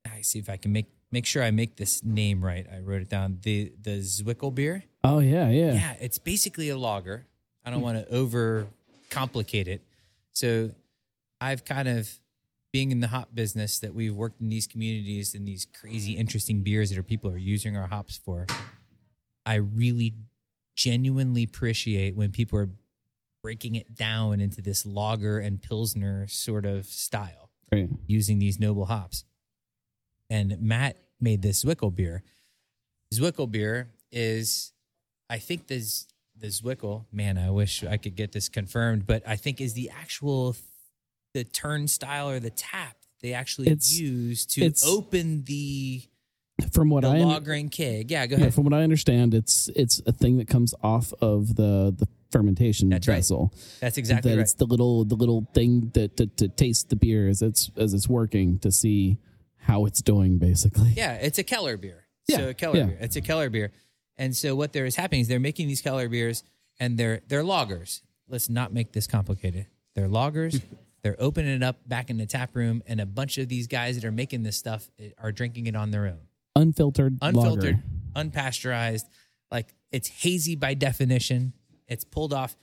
I 0.04 0.20
see 0.22 0.38
if 0.38 0.48
I 0.50 0.56
can 0.56 0.72
make 0.72 0.86
make 1.12 1.26
sure 1.26 1.42
I 1.42 1.50
make 1.50 1.76
this 1.76 2.02
name 2.04 2.44
right. 2.44 2.66
I 2.72 2.78
wrote 2.80 3.02
it 3.02 3.08
down. 3.08 3.38
The 3.42 3.72
the 3.80 3.98
Zwickel 4.00 4.54
beer. 4.54 4.84
Oh 5.04 5.18
yeah, 5.20 5.48
yeah. 5.50 5.72
Yeah, 5.74 5.94
it's 6.00 6.18
basically 6.18 6.68
a 6.70 6.76
lager. 6.78 7.26
I 7.64 7.70
don't 7.70 7.80
want 7.82 7.98
to 7.98 8.14
over 8.14 8.66
complicate 9.10 9.68
it. 9.68 9.82
So 10.32 10.70
I've 11.40 11.64
kind 11.64 11.88
of 11.88 12.08
being 12.72 12.90
in 12.90 13.00
the 13.00 13.08
hop 13.08 13.34
business 13.34 13.78
that 13.80 13.94
we've 13.94 14.14
worked 14.14 14.40
in 14.40 14.48
these 14.48 14.66
communities 14.66 15.34
and 15.34 15.46
these 15.48 15.66
crazy 15.80 16.12
interesting 16.12 16.62
beers 16.62 16.90
that 16.90 16.98
are 16.98 17.02
people 17.02 17.30
are 17.30 17.38
using 17.38 17.76
our 17.76 17.86
hops 17.86 18.16
for. 18.18 18.46
I 19.46 19.54
really 19.54 20.14
genuinely 20.74 21.42
appreciate 21.44 22.16
when 22.16 22.32
people 22.32 22.58
are 22.58 22.68
breaking 23.42 23.76
it 23.76 23.94
down 23.94 24.40
into 24.40 24.60
this 24.60 24.84
lager 24.84 25.38
and 25.38 25.62
pilsner 25.62 26.26
sort 26.26 26.66
of 26.66 26.84
style 26.86 27.50
Right. 27.72 27.88
using 28.06 28.38
these 28.38 28.58
noble 28.60 28.86
hops. 28.86 29.24
And 30.30 30.60
Matt 30.60 30.96
made 31.20 31.42
this 31.42 31.64
Zwickel 31.64 31.94
beer. 31.94 32.22
Zwickel 33.14 33.50
beer 33.50 33.88
is, 34.10 34.72
I 35.30 35.38
think 35.38 35.66
this 35.68 36.06
the 36.38 36.48
Zwickel. 36.48 37.04
Man, 37.12 37.38
I 37.38 37.50
wish 37.50 37.82
I 37.84 37.96
could 37.96 38.14
get 38.16 38.32
this 38.32 38.48
confirmed, 38.48 39.06
but 39.06 39.22
I 39.26 39.36
think 39.36 39.60
is 39.60 39.72
the 39.74 39.90
actual 39.90 40.54
the 41.34 41.44
turnstile 41.44 42.28
or 42.30 42.40
the 42.40 42.50
tap 42.50 42.96
they 43.22 43.32
actually 43.32 43.68
It's- 43.68 43.98
use 43.98 44.44
to 44.46 44.72
open 44.86 45.44
the 45.44 46.02
From 46.72 46.90
what 46.90 47.02
the 47.02 47.08
I 47.08 47.18
lager 47.20 47.52
and 47.52 47.70
keg. 47.70 48.10
Yeah, 48.10 48.26
go 48.26 48.36
yeah, 48.36 48.42
ahead. 48.42 48.54
from 48.54 48.64
what 48.64 48.74
I 48.74 48.82
understand, 48.82 49.32
it's 49.34 49.68
it's 49.74 50.00
a 50.06 50.12
thing 50.12 50.36
that 50.38 50.48
comes 50.48 50.74
off 50.82 51.12
of 51.20 51.56
the 51.56 51.94
the 51.96 52.06
fermentation 52.30 52.88
That's 52.90 53.06
right. 53.08 53.16
vessel. 53.16 53.52
That's 53.80 53.96
exactly 53.98 54.30
that 54.32 54.36
right. 54.38 54.42
it's 54.42 54.54
the 54.54 54.66
little 54.66 55.04
the 55.04 55.14
little 55.14 55.46
thing 55.54 55.90
that 55.94 56.16
to, 56.18 56.26
to 56.26 56.48
taste 56.48 56.90
the 56.90 56.96
beer 56.96 57.28
as 57.28 57.40
it's 57.42 57.70
as 57.76 57.94
it's 57.94 58.08
working 58.08 58.58
to 58.60 58.70
see 58.70 59.18
how 59.66 59.84
it's 59.86 60.00
doing, 60.00 60.38
basically. 60.38 60.92
Yeah, 60.96 61.14
it's 61.14 61.38
a 61.38 61.44
Keller 61.44 61.76
beer. 61.76 62.06
Yeah, 62.28 62.36
So 62.36 62.48
a 62.48 62.54
Keller 62.54 62.76
yeah. 62.78 62.84
beer. 62.86 62.98
It's 63.00 63.16
a 63.16 63.20
Keller 63.20 63.50
beer. 63.50 63.72
And 64.16 64.34
so 64.34 64.54
what 64.54 64.72
there 64.72 64.86
is 64.86 64.96
happening 64.96 65.20
is 65.22 65.28
they're 65.28 65.40
making 65.40 65.68
these 65.68 65.80
Keller 65.82 66.08
beers 66.08 66.42
and 66.80 66.96
they're 66.98 67.20
they're 67.28 67.42
loggers. 67.44 68.02
Let's 68.28 68.48
not 68.48 68.72
make 68.72 68.92
this 68.92 69.06
complicated. 69.06 69.66
They're 69.94 70.08
loggers. 70.08 70.60
they're 71.02 71.16
opening 71.18 71.54
it 71.54 71.62
up 71.62 71.86
back 71.88 72.10
in 72.10 72.16
the 72.16 72.26
tap 72.26 72.54
room, 72.56 72.82
and 72.86 73.00
a 73.00 73.06
bunch 73.06 73.38
of 73.38 73.48
these 73.48 73.66
guys 73.66 73.96
that 73.96 74.04
are 74.04 74.12
making 74.12 74.42
this 74.42 74.56
stuff 74.56 74.88
eh, 74.98 75.10
are 75.18 75.32
drinking 75.32 75.66
it 75.66 75.76
on 75.76 75.90
their 75.90 76.06
own. 76.06 76.18
Unfiltered, 76.54 77.18
Unfiltered, 77.20 77.82
lager. 78.14 78.30
unpasteurized. 78.30 79.04
Like 79.50 79.74
it's 79.92 80.08
hazy 80.08 80.56
by 80.56 80.74
definition. 80.74 81.52
It's 81.88 82.04
pulled 82.04 82.32
off. 82.32 82.56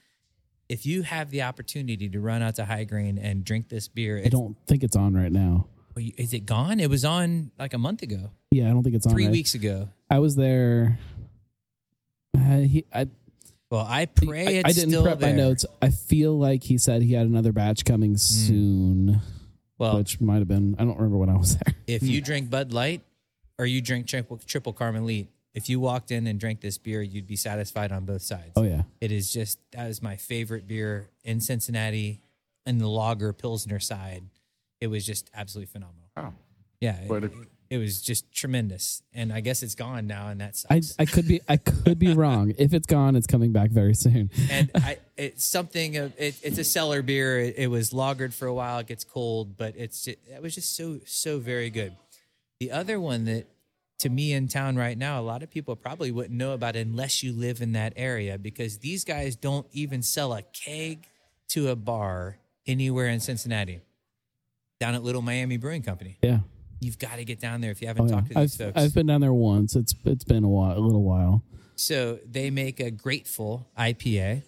If 0.69 0.85
you 0.85 1.03
have 1.03 1.29
the 1.29 1.43
opportunity 1.43 2.09
to 2.09 2.19
run 2.19 2.41
out 2.41 2.55
to 2.55 2.65
High 2.65 2.85
Grain 2.85 3.17
and 3.17 3.43
drink 3.43 3.69
this 3.69 3.87
beer, 3.87 4.21
I 4.23 4.29
don't 4.29 4.57
think 4.67 4.83
it's 4.83 4.95
on 4.95 5.13
right 5.13 5.31
now. 5.31 5.67
Is 5.95 6.33
it 6.33 6.45
gone? 6.45 6.79
It 6.79 6.89
was 6.89 7.05
on 7.05 7.51
like 7.59 7.73
a 7.73 7.77
month 7.77 8.01
ago, 8.01 8.31
Yeah, 8.51 8.65
I 8.67 8.69
don't 8.71 8.83
think 8.83 8.95
it's 8.95 9.05
on. 9.05 9.13
three 9.13 9.25
right- 9.25 9.31
weeks 9.31 9.53
ago. 9.55 9.89
I 10.09 10.19
was 10.19 10.35
there. 10.35 10.97
Uh, 12.37 12.57
he, 12.57 12.85
I, 12.93 13.07
Well, 13.69 13.85
I 13.87 14.05
pray 14.07 14.59
I, 14.59 14.63
I 14.69 14.71
didn't 14.71 15.01
prep 15.03 15.19
there. 15.19 15.31
my 15.31 15.35
notes. 15.35 15.65
I 15.81 15.89
feel 15.89 16.37
like 16.37 16.63
he 16.63 16.77
said 16.77 17.01
he 17.01 17.13
had 17.13 17.27
another 17.27 17.51
batch 17.51 17.85
coming 17.85 18.17
soon, 18.17 19.21
Well, 19.77 19.97
which 19.97 20.19
might 20.19 20.39
have 20.39 20.47
been. 20.47 20.75
I 20.79 20.83
don't 20.83 20.95
remember 20.97 21.17
when 21.17 21.29
I 21.29 21.37
was 21.37 21.57
there. 21.57 21.75
if 21.87 22.03
you 22.03 22.21
drink 22.29 22.49
Bud 22.49 22.73
Light 22.73 23.01
or 23.59 23.65
you 23.65 23.81
drink 23.81 24.07
triple, 24.07 24.37
triple 24.45 24.73
Carmen 24.73 25.03
Karmeliet, 25.03 25.27
if 25.53 25.69
you 25.69 25.79
walked 25.79 26.09
in 26.09 26.25
and 26.25 26.39
drank 26.39 26.61
this 26.61 26.79
beer, 26.79 27.03
you'd 27.03 27.27
be 27.27 27.35
satisfied 27.35 27.91
on 27.91 28.05
both 28.05 28.23
sides. 28.23 28.53
Oh 28.55 28.63
yeah, 28.63 28.83
It 28.99 29.11
is 29.11 29.31
just 29.31 29.59
that 29.71 29.87
is 29.89 30.01
my 30.01 30.15
favorite 30.15 30.67
beer 30.67 31.09
in 31.23 31.39
Cincinnati, 31.39 32.19
and 32.65 32.81
the 32.81 32.87
lager 32.87 33.31
pilsner 33.33 33.79
side. 33.79 34.23
It 34.83 34.87
was 34.87 35.05
just 35.05 35.29
absolutely 35.33 35.71
phenomenal. 35.71 36.09
Wow. 36.17 36.33
Yeah, 36.81 36.99
it, 36.99 37.07
Quite 37.07 37.23
a- 37.23 37.31
it 37.69 37.77
was 37.77 38.01
just 38.01 38.29
tremendous, 38.33 39.01
and 39.13 39.31
I 39.31 39.39
guess 39.39 39.63
it's 39.63 39.75
gone 39.75 40.05
now, 40.07 40.27
and 40.27 40.41
that 40.41 40.61
I, 40.69 40.81
sucks. 40.81 40.95
I 40.99 41.05
could 41.05 41.25
be 41.25 41.39
I 41.47 41.55
could 41.55 41.97
be 41.97 42.13
wrong. 42.21 42.53
If 42.57 42.73
it's 42.73 42.85
gone, 42.85 43.15
it's 43.15 43.25
coming 43.25 43.53
back 43.53 43.71
very 43.71 43.93
soon. 43.95 44.29
and 44.51 44.69
I, 44.75 44.97
it's 45.15 45.45
something. 45.45 45.95
Of, 45.95 46.13
it, 46.19 46.35
it's 46.43 46.57
a 46.57 46.65
cellar 46.65 47.01
beer. 47.01 47.39
It, 47.39 47.55
it 47.57 47.67
was 47.67 47.91
lagered 47.91 48.33
for 48.33 48.45
a 48.47 48.53
while. 48.53 48.79
It 48.79 48.87
gets 48.87 49.05
cold, 49.05 49.55
but 49.55 49.75
it's 49.77 50.03
ju- 50.03 50.15
it 50.35 50.41
was 50.41 50.53
just 50.55 50.75
so 50.75 50.99
so 51.05 51.39
very 51.39 51.69
good. 51.69 51.95
The 52.59 52.71
other 52.71 52.99
one 52.99 53.23
that 53.25 53.47
to 53.99 54.09
me 54.09 54.33
in 54.33 54.49
town 54.49 54.75
right 54.75 54.97
now, 54.97 55.21
a 55.21 55.23
lot 55.23 55.41
of 55.43 55.49
people 55.49 55.77
probably 55.77 56.11
wouldn't 56.11 56.37
know 56.37 56.51
about 56.51 56.75
unless 56.75 57.23
you 57.23 57.31
live 57.31 57.61
in 57.61 57.71
that 57.71 57.93
area 57.95 58.37
because 58.37 58.79
these 58.79 59.05
guys 59.05 59.37
don't 59.37 59.65
even 59.71 60.01
sell 60.03 60.33
a 60.33 60.41
keg 60.41 61.07
to 61.49 61.69
a 61.69 61.75
bar 61.77 62.37
anywhere 62.67 63.07
in 63.07 63.21
Cincinnati. 63.21 63.79
Down 64.83 64.95
at 64.95 65.03
Little 65.03 65.21
Miami 65.21 65.55
Brewing 65.55 65.81
Company, 65.81 66.17
Yeah, 66.21 66.39
you've 66.81 66.99
got 66.99 67.15
to 67.15 67.23
get 67.23 67.39
down 67.39 67.61
there 67.61 67.71
if 67.71 67.81
you 67.81 67.87
oh, 67.87 67.91
haven't 67.91 68.09
yeah. 68.09 68.15
talked 68.15 68.31
to 68.31 68.37
I've 68.37 68.43
these 68.49 68.57
folks. 68.57 68.73
I've 68.75 68.93
been 68.93 69.05
down 69.07 69.21
there 69.21 69.33
once. 69.33 69.77
It's 69.77 69.95
it's 70.03 70.25
been 70.25 70.43
a 70.43 70.49
while, 70.49 70.77
a 70.77 70.81
little 70.81 71.03
while. 71.03 71.41
So 71.75 72.19
they 72.29 72.49
make 72.49 72.81
a 72.81 72.91
grateful 72.91 73.69
IPA. 73.79 74.43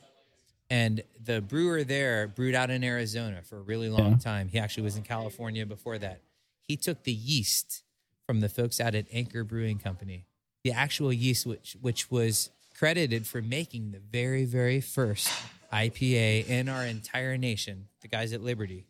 And 0.70 1.04
the 1.24 1.40
brewer 1.40 1.86
there 1.86 2.28
brewed 2.28 2.54
out 2.54 2.70
in 2.70 2.84
Arizona 2.84 3.44
for 3.44 3.60
a 3.60 3.62
really 3.62 3.88
long 3.88 4.12
Yeah. 4.12 4.18
time. 4.18 4.50
He 4.50 4.60
actually 4.60 4.84
was 4.84 4.98
in 4.98 5.04
California 5.04 5.66
before 5.66 5.98
that. 6.00 6.20
He 6.68 6.76
took 6.76 7.04
the 7.04 7.14
yeast 7.14 7.84
from 8.26 8.42
the 8.42 8.50
folks 8.50 8.82
out 8.82 8.94
at 8.94 9.06
Anchor 9.14 9.46
Brewing 9.46 9.78
Company, 9.80 10.26
the 10.66 10.74
actual 10.74 11.14
yeast 11.14 11.46
which 11.46 11.78
which 11.80 12.12
was 12.12 12.50
credited 12.78 13.26
for 13.26 13.42
making 13.42 13.92
the 13.92 14.00
very, 14.00 14.44
very 14.44 14.82
first 14.82 15.30
IPA 15.72 16.48
in 16.50 16.68
our 16.68 16.84
entire 16.86 17.38
nation, 17.38 17.88
the 18.02 18.10
guys 18.10 18.34
at 18.34 18.42
Liberty, 18.42 18.86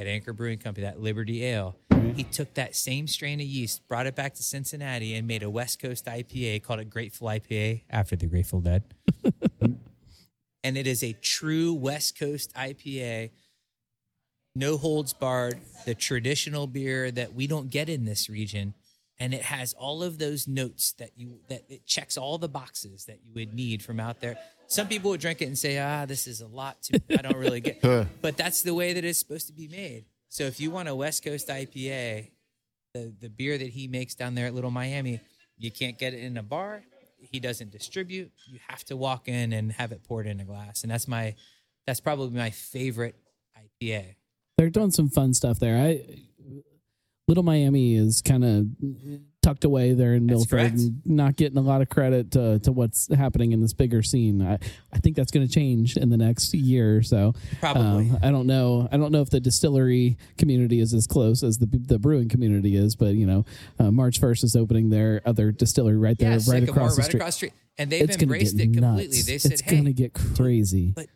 at 0.00 0.06
Anchor 0.06 0.32
Brewing 0.32 0.58
Company, 0.58 0.86
that 0.86 1.00
Liberty 1.00 1.44
Ale. 1.44 1.76
Mm-hmm. 1.90 2.12
He 2.12 2.22
took 2.22 2.54
that 2.54 2.76
same 2.76 3.06
strain 3.08 3.40
of 3.40 3.46
yeast, 3.46 3.86
brought 3.88 4.06
it 4.06 4.14
back 4.14 4.34
to 4.34 4.42
Cincinnati, 4.42 5.14
and 5.14 5.26
made 5.26 5.42
a 5.42 5.50
West 5.50 5.80
Coast 5.80 6.06
IPA, 6.06 6.62
called 6.62 6.80
it 6.80 6.90
Grateful 6.90 7.28
IPA 7.28 7.82
after 7.90 8.14
the 8.14 8.26
Grateful 8.26 8.60
Dead. 8.60 8.84
and 10.62 10.76
it 10.78 10.86
is 10.86 11.02
a 11.02 11.14
true 11.14 11.74
West 11.74 12.18
Coast 12.18 12.54
IPA, 12.54 13.30
no 14.54 14.76
holds 14.76 15.12
barred, 15.12 15.60
the 15.84 15.94
traditional 15.94 16.66
beer 16.66 17.10
that 17.10 17.34
we 17.34 17.46
don't 17.46 17.70
get 17.70 17.88
in 17.88 18.04
this 18.04 18.28
region. 18.28 18.74
And 19.20 19.34
it 19.34 19.42
has 19.42 19.72
all 19.72 20.04
of 20.04 20.18
those 20.18 20.46
notes 20.46 20.92
that 20.92 21.10
you 21.16 21.40
that 21.48 21.64
it 21.68 21.86
checks 21.86 22.16
all 22.16 22.38
the 22.38 22.48
boxes 22.48 23.06
that 23.06 23.18
you 23.24 23.32
would 23.34 23.52
need 23.52 23.82
from 23.82 23.98
out 23.98 24.20
there. 24.20 24.38
Some 24.68 24.86
people 24.86 25.10
would 25.10 25.20
drink 25.20 25.40
it 25.42 25.46
and 25.46 25.58
say, 25.58 25.78
"Ah, 25.78 26.04
this 26.06 26.26
is 26.26 26.40
a 26.40 26.46
lot 26.46 26.82
to 26.84 27.00
I 27.10 27.22
don't 27.22 27.36
really 27.36 27.60
get." 27.60 27.80
but 28.22 28.36
that's 28.36 28.62
the 28.62 28.74
way 28.74 28.92
that 28.92 29.04
it's 29.04 29.18
supposed 29.18 29.46
to 29.48 29.52
be 29.52 29.66
made. 29.66 30.04
So 30.28 30.44
if 30.44 30.60
you 30.60 30.70
want 30.70 30.88
a 30.88 30.94
West 30.94 31.24
Coast 31.24 31.48
IPA, 31.48 32.30
the 32.94 33.12
the 33.20 33.30
beer 33.30 33.56
that 33.56 33.70
he 33.70 33.88
makes 33.88 34.14
down 34.14 34.34
there 34.34 34.46
at 34.46 34.54
Little 34.54 34.70
Miami, 34.70 35.20
you 35.56 35.70
can't 35.70 35.98
get 35.98 36.12
it 36.14 36.20
in 36.20 36.36
a 36.36 36.42
bar. 36.42 36.84
He 37.18 37.40
doesn't 37.40 37.72
distribute. 37.72 38.30
You 38.46 38.60
have 38.68 38.84
to 38.84 38.96
walk 38.96 39.26
in 39.26 39.52
and 39.52 39.72
have 39.72 39.90
it 39.90 40.04
poured 40.04 40.26
in 40.26 40.38
a 40.38 40.44
glass, 40.44 40.82
and 40.82 40.92
that's 40.92 41.08
my 41.08 41.34
that's 41.86 42.00
probably 42.00 42.38
my 42.38 42.50
favorite 42.50 43.16
IPA. 43.58 44.16
They're 44.58 44.70
doing 44.70 44.90
some 44.90 45.08
fun 45.08 45.32
stuff 45.34 45.58
there. 45.58 45.76
I 45.76 46.04
Little 47.26 47.42
Miami 47.42 47.94
is 47.94 48.22
kind 48.22 48.44
of 48.44 48.66
tucked 49.48 49.64
away 49.64 49.94
there 49.94 50.12
in 50.14 50.26
Milford 50.26 50.60
and 50.60 51.00
not 51.06 51.36
getting 51.36 51.56
a 51.56 51.62
lot 51.62 51.80
of 51.80 51.88
credit 51.88 52.30
to, 52.32 52.58
to 52.60 52.70
what's 52.72 53.12
happening 53.14 53.52
in 53.52 53.62
this 53.62 53.72
bigger 53.72 54.02
scene. 54.02 54.42
I, 54.42 54.58
I 54.92 54.98
think 54.98 55.16
that's 55.16 55.30
going 55.30 55.46
to 55.46 55.52
change 55.52 55.96
in 55.96 56.10
the 56.10 56.18
next 56.18 56.52
year 56.52 56.98
or 56.98 57.02
so. 57.02 57.32
Probably. 57.60 58.10
Um, 58.10 58.18
I 58.22 58.30
don't 58.30 58.46
know. 58.46 58.88
I 58.92 58.98
don't 58.98 59.10
know 59.10 59.22
if 59.22 59.30
the 59.30 59.40
distillery 59.40 60.18
community 60.36 60.80
is 60.80 60.92
as 60.92 61.06
close 61.06 61.42
as 61.42 61.58
the 61.58 61.66
the 61.66 61.98
brewing 61.98 62.28
community 62.28 62.76
is, 62.76 62.94
but 62.94 63.14
you 63.14 63.26
know, 63.26 63.44
uh, 63.78 63.90
March 63.90 64.20
first 64.20 64.44
is 64.44 64.54
opening 64.54 64.90
their 64.90 65.22
other 65.24 65.50
distillery 65.50 65.96
right 65.96 66.18
there, 66.18 66.28
Yeah, 66.30 66.34
right 66.34 66.42
Sycamore, 66.60 66.70
across 66.70 66.96
the 66.96 67.02
right 67.02 67.14
across 67.14 67.34
the 67.34 67.36
street, 67.36 67.52
and 67.78 67.90
they've 67.90 68.02
it's 68.02 68.16
embraced 68.22 68.58
it 68.60 68.68
nuts. 68.70 68.76
completely. 68.86 69.22
They 69.22 69.38
said, 69.38 69.52
it's 69.52 69.60
"Hey, 69.62 69.72
going 69.72 69.84
to 69.86 69.92
get 69.94 70.12
crazy. 70.12 70.92
but 70.94 71.06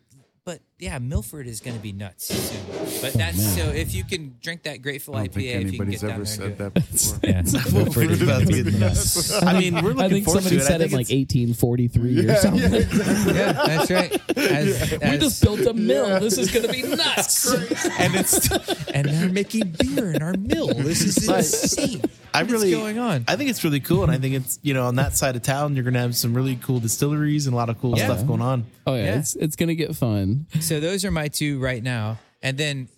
but 0.45 0.59
yeah, 0.79 0.99
Milford 0.99 1.47
is 1.47 1.61
going 1.61 1.77
to 1.77 1.81
be 1.81 1.91
nuts 1.93 2.25
soon. 2.25 2.65
But 3.01 3.15
Oh, 3.15 3.17
that's 3.17 3.37
man. 3.37 3.57
so 3.57 3.63
if 3.71 3.93
you 3.93 4.03
can 4.03 4.35
drink 4.41 4.63
that 4.63 4.81
Grateful 4.81 5.13
IPA, 5.13 5.25
if 5.27 5.35
you 5.37 5.41
can 5.51 5.61
get 5.61 5.67
anybody's 5.67 6.01
down 6.01 6.11
ever 6.11 6.23
there 6.23 6.23
and 6.23 6.27
said 6.27 6.57
do 6.57 6.63
it. 6.65 6.73
that 6.73 6.73
before. 6.91 7.19
Yeah, 7.23 7.73
Milford 7.83 8.11
is 8.11 8.21
about 8.21 8.33
gonna 8.43 8.45
to 8.57 8.63
be 8.63 8.71
get 8.71 8.79
nuts. 8.79 9.41
I 9.43 9.59
mean, 9.59 9.75
we're 9.75 9.81
looking 9.93 10.01
I 10.01 10.09
think 10.09 10.25
somebody 10.27 10.49
to 10.57 10.61
it. 10.61 10.65
Said 10.65 10.81
it 10.81 10.91
in 10.91 10.97
like 10.97 11.09
it's- 11.09 11.35
1843 11.35 12.29
or 12.29 12.35
something. 12.35 12.71
yeah, 13.35 13.53
that's 13.53 13.91
right. 13.91 14.37
As, 14.37 14.91
We 14.91 14.97
as- 15.07 15.19
just 15.21 15.41
built 15.43 15.61
a 15.61 15.73
mill. 15.73 16.19
This 16.19 16.37
is 16.37 16.51
going 16.51 16.65
to 16.65 16.71
be 16.71 16.81
nuts. 16.83 17.53
and 17.99 18.15
it's 18.15 18.51
and 18.89 19.07
they're 19.07 19.29
making 19.29 19.75
beer 19.79 20.11
in 20.11 20.21
our 20.21 20.33
mill. 20.33 20.67
This 20.73 21.01
is 21.01 21.27
insane. 21.29 22.01
I 22.35 22.41
What's 22.41 22.51
really 22.51 22.71
going 22.71 22.97
on? 22.97 23.25
I 23.27 23.35
think 23.35 23.51
it's 23.51 23.63
really 23.63 23.79
cool, 23.79 24.01
and 24.01 24.11
I 24.11 24.17
think 24.17 24.33
it's 24.33 24.57
you 24.63 24.73
know 24.73 24.85
on 24.87 24.95
that 24.95 25.15
side 25.15 25.35
of 25.35 25.43
town 25.43 25.75
you're 25.75 25.83
gonna 25.83 25.99
have 25.99 26.15
some 26.15 26.33
really 26.33 26.55
cool 26.55 26.79
distilleries 26.79 27.45
and 27.45 27.53
a 27.53 27.57
lot 27.57 27.69
of 27.69 27.79
cool 27.79 27.95
Yeah. 27.95 28.05
stuff 28.05 28.25
going 28.25 28.41
on. 28.41 28.65
Oh 28.87 28.95
yeah, 28.95 29.03
Yeah. 29.05 29.19
it's 29.19 29.35
it's 29.35 29.55
going 29.55 29.69
to 29.69 29.75
get 29.75 29.95
fun. 29.95 30.47
So 30.59 30.72
those 30.79 31.05
are 31.05 31.11
my 31.11 31.27
two 31.27 31.59
right 31.59 31.81
now. 31.83 32.19
And 32.41 32.57
then, 32.57 32.89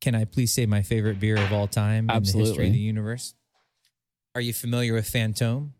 can 0.00 0.14
I 0.14 0.24
please 0.24 0.52
say 0.52 0.66
my 0.66 0.82
favorite 0.82 1.18
beer 1.20 1.36
of 1.36 1.52
all 1.52 1.66
time 1.66 2.08
in 2.10 2.22
the 2.22 2.32
history 2.32 2.66
of 2.66 2.72
the 2.72 2.78
universe? 2.78 3.34
Are 4.34 4.40
you 4.40 4.52
familiar 4.52 4.94
with 4.94 5.10
Fantôme? 5.10 5.70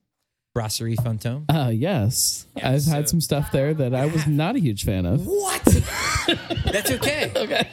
Brasserie 0.54 0.96
Fantôme? 0.96 1.44
Uh 1.48 1.68
yes. 1.70 2.46
Yeah, 2.56 2.70
I've 2.72 2.82
so- 2.82 2.90
had 2.90 3.08
some 3.08 3.20
stuff 3.20 3.52
there 3.52 3.74
that 3.74 3.94
I 3.94 4.06
was 4.06 4.26
not 4.26 4.56
a 4.56 4.58
huge 4.60 4.84
fan 4.84 5.06
of. 5.06 5.24
What? 5.26 5.62
That's 6.72 6.90
okay. 6.92 7.30
okay. 7.36 7.68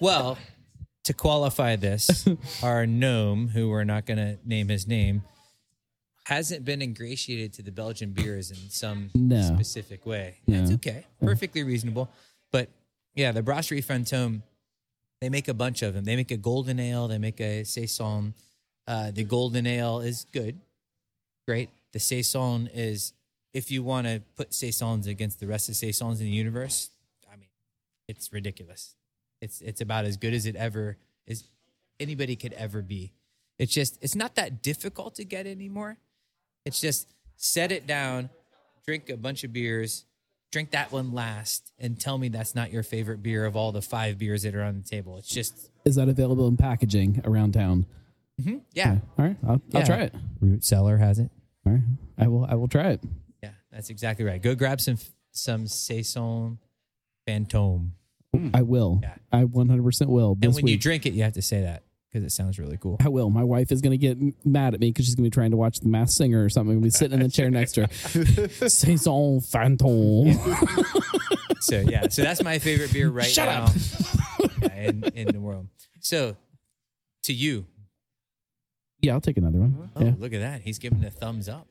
well, 0.00 0.36
to 1.04 1.12
qualify 1.12 1.76
this, 1.76 2.26
our 2.62 2.86
gnome, 2.86 3.48
who 3.48 3.68
we're 3.68 3.84
not 3.84 4.06
going 4.06 4.16
to 4.16 4.38
name 4.44 4.68
his 4.68 4.88
name, 4.88 5.22
hasn't 6.24 6.64
been 6.64 6.80
ingratiated 6.82 7.52
to 7.52 7.62
the 7.62 7.70
Belgian 7.70 8.12
beers 8.12 8.50
in 8.50 8.56
some 8.70 9.10
No. 9.14 9.42
specific 9.42 10.06
way. 10.06 10.38
That's 10.48 10.72
okay. 10.72 11.04
Perfectly 11.20 11.62
reasonable. 11.62 12.08
But 12.50 12.70
yeah, 13.14 13.32
the 13.32 13.42
Brasserie 13.42 13.82
Fantôme, 13.82 14.42
they 15.20 15.28
make 15.28 15.48
a 15.48 15.54
bunch 15.54 15.82
of 15.82 15.94
them. 15.94 16.04
They 16.04 16.16
make 16.16 16.30
a 16.30 16.36
golden 16.36 16.78
ale, 16.80 17.08
they 17.08 17.18
make 17.18 17.40
a 17.40 17.64
saison. 17.64 18.34
Uh, 18.86 19.10
the 19.10 19.24
golden 19.24 19.66
ale 19.66 20.00
is 20.00 20.26
good, 20.32 20.60
great. 21.46 21.70
The 21.92 22.00
saison 22.00 22.68
is, 22.74 23.12
if 23.52 23.70
you 23.70 23.82
want 23.82 24.06
to 24.06 24.20
put 24.36 24.52
saisons 24.52 25.06
against 25.06 25.40
the 25.40 25.46
rest 25.46 25.68
of 25.68 25.76
saisons 25.76 26.20
in 26.20 26.26
the 26.26 26.32
universe, 26.32 26.90
I 27.32 27.36
mean, 27.36 27.48
it's 28.08 28.32
ridiculous. 28.32 28.96
It's 29.40 29.60
it's 29.60 29.80
about 29.80 30.04
as 30.04 30.16
good 30.16 30.34
as 30.34 30.46
it 30.46 30.56
ever 30.56 30.96
is 31.26 31.44
anybody 32.00 32.36
could 32.36 32.52
ever 32.54 32.82
be. 32.82 33.12
It's 33.58 33.72
just 33.72 33.98
it's 34.02 34.14
not 34.14 34.34
that 34.34 34.62
difficult 34.62 35.14
to 35.16 35.24
get 35.24 35.46
anymore. 35.46 35.98
It's 36.64 36.80
just 36.80 37.08
set 37.36 37.70
it 37.70 37.86
down, 37.86 38.30
drink 38.86 39.08
a 39.10 39.16
bunch 39.16 39.44
of 39.44 39.52
beers, 39.52 40.04
drink 40.54 40.70
that 40.70 40.92
one 40.92 41.12
last, 41.12 41.72
and 41.80 41.98
tell 42.00 42.16
me 42.16 42.28
that's 42.28 42.54
not 42.54 42.72
your 42.72 42.84
favorite 42.84 43.22
beer 43.24 43.44
of 43.44 43.56
all 43.56 43.72
the 43.72 43.82
five 43.82 44.18
beers 44.18 44.44
that 44.44 44.54
are 44.54 44.62
on 44.62 44.76
the 44.80 44.88
table. 44.88 45.18
It's 45.18 45.28
just 45.28 45.68
Is 45.84 45.96
that 45.96 46.08
available 46.08 46.46
in 46.46 46.56
packaging 46.56 47.20
around 47.24 47.52
town? 47.54 47.86
Mm-hmm. 48.40 48.58
yeah. 48.72 48.98
All 49.18 49.24
right, 49.24 49.36
I'll, 49.46 49.60
Yeah. 49.70 49.80
I'll 49.80 49.86
try 49.86 50.02
it. 50.02 50.14
Root 50.40 50.64
Cellar 50.64 50.96
has 50.96 51.18
it. 51.18 51.30
All 51.66 51.72
right, 51.72 51.82
I 52.16 52.28
will. 52.28 52.46
I 52.46 52.54
will 52.54 52.68
try 52.68 52.90
it. 52.90 53.02
Yeah, 53.42 53.50
that's 53.72 53.90
exactly 53.90 54.24
right. 54.24 54.40
Go 54.40 54.54
grab 54.54 54.80
some 54.80 54.96
some 55.32 55.66
saison 55.66 56.58
fantôme. 57.26 57.90
I 58.52 58.62
will. 58.62 58.98
Yeah. 59.02 59.14
I 59.32 59.44
100% 59.44 60.06
will. 60.06 60.36
And 60.42 60.52
when 60.54 60.66
you 60.66 60.76
drink 60.76 61.06
it, 61.06 61.12
you 61.12 61.22
have 61.22 61.34
to 61.34 61.42
say 61.42 61.62
that 61.62 61.83
because 62.14 62.24
it 62.24 62.30
sounds 62.34 62.60
really 62.60 62.76
cool. 62.76 62.96
I 63.04 63.08
will. 63.08 63.28
My 63.28 63.42
wife 63.42 63.72
is 63.72 63.80
going 63.80 63.90
to 63.90 63.98
get 63.98 64.16
mad 64.46 64.72
at 64.72 64.78
me 64.80 64.90
because 64.90 65.04
she's 65.06 65.16
going 65.16 65.24
to 65.24 65.30
be 65.30 65.34
trying 65.34 65.50
to 65.50 65.56
watch 65.56 65.80
The 65.80 65.88
Masked 65.88 66.16
Singer 66.16 66.44
or 66.44 66.48
something. 66.48 66.76
To 66.76 66.80
be 66.80 66.90
sitting 66.90 67.18
in 67.18 67.24
the 67.26 67.28
chair 67.28 67.50
next 67.50 67.72
to 67.72 67.82
her. 67.88 67.88
Saison 68.68 69.40
Fantôme. 69.40 70.38
So 71.60 71.80
yeah, 71.80 72.08
so 72.08 72.20
that's 72.22 72.42
my 72.42 72.58
favorite 72.58 72.92
beer 72.92 73.08
right 73.08 73.24
Shut 73.26 73.46
now 73.48 73.64
up. 73.64 73.72
yeah, 74.62 74.82
in, 74.90 75.02
in 75.14 75.28
the 75.28 75.40
world. 75.40 75.66
So 75.98 76.36
to 77.22 77.32
you, 77.32 77.64
Yeah, 79.00 79.14
I'll 79.14 79.22
take 79.22 79.38
another 79.38 79.60
one. 79.60 79.90
oh, 79.96 80.04
Yeah. 80.04 80.12
look 80.18 80.34
at 80.34 80.40
that. 80.40 80.60
He's 80.60 80.78
giving 80.78 81.02
a 81.04 81.10
thumbs 81.10 81.48
up. 81.48 81.66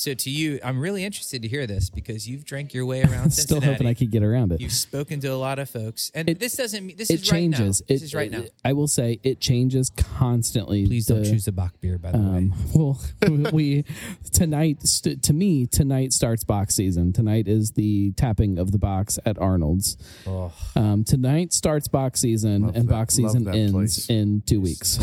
So 0.00 0.14
to 0.14 0.30
you, 0.30 0.58
I'm 0.64 0.80
really 0.80 1.04
interested 1.04 1.42
to 1.42 1.48
hear 1.48 1.66
this 1.66 1.90
because 1.90 2.26
you've 2.26 2.46
drank 2.46 2.72
your 2.72 2.86
way 2.86 3.02
around 3.02 3.30
Still 3.34 3.60
hoping 3.60 3.86
I 3.86 3.92
could 3.92 4.10
get 4.10 4.22
around 4.22 4.50
it. 4.50 4.58
You've 4.58 4.72
spoken 4.72 5.20
to 5.20 5.28
a 5.28 5.36
lot 5.36 5.58
of 5.58 5.68
folks, 5.68 6.10
and 6.14 6.26
It- 6.26 6.38
this 6.38 6.56
doesn't 6.56 6.86
mean 6.86 6.96
this 6.96 7.10
it 7.10 7.20
is 7.20 7.28
changes. 7.28 7.60
right 7.60 7.60
now. 7.60 7.66
This 7.66 7.82
It- 7.86 8.04
is 8.04 8.14
right 8.14 8.30
now. 8.30 8.38
it- 8.40 8.54
I 8.64 8.72
will 8.72 8.88
say 8.88 9.20
it 9.22 9.40
changes 9.40 9.90
constantly. 9.90 10.86
Please 10.86 11.04
don't 11.04 11.22
choose 11.22 11.46
a 11.48 11.52
bock 11.52 11.78
beer, 11.82 11.98
by 11.98 12.12
the 12.12 12.18
way. 12.18 12.24
Um, 12.24 12.54
well, 12.74 12.98
we 13.52 13.84
tonight 14.32 14.86
st- 14.86 15.22
to 15.24 15.34
me 15.34 15.66
tonight 15.66 16.14
starts 16.14 16.44
box 16.44 16.74
season. 16.76 17.12
Tonight 17.12 17.46
is 17.46 17.72
the 17.72 18.12
tapping 18.12 18.56
of 18.58 18.72
the 18.72 18.78
box 18.78 19.18
at 19.26 19.36
Arnold's. 19.38 19.98
Oh, 20.26 20.50
Um, 20.76 21.04
tonight 21.04 21.52
starts 21.52 21.88
box 21.88 22.20
season, 22.20 22.62
Love 22.62 22.74
and 22.74 22.88
that- 22.88 22.90
box 22.92 23.16
season 23.16 23.46
ends 23.48 23.72
place. 23.72 24.08
in 24.08 24.40
two 24.46 24.62
weeks. 24.62 24.98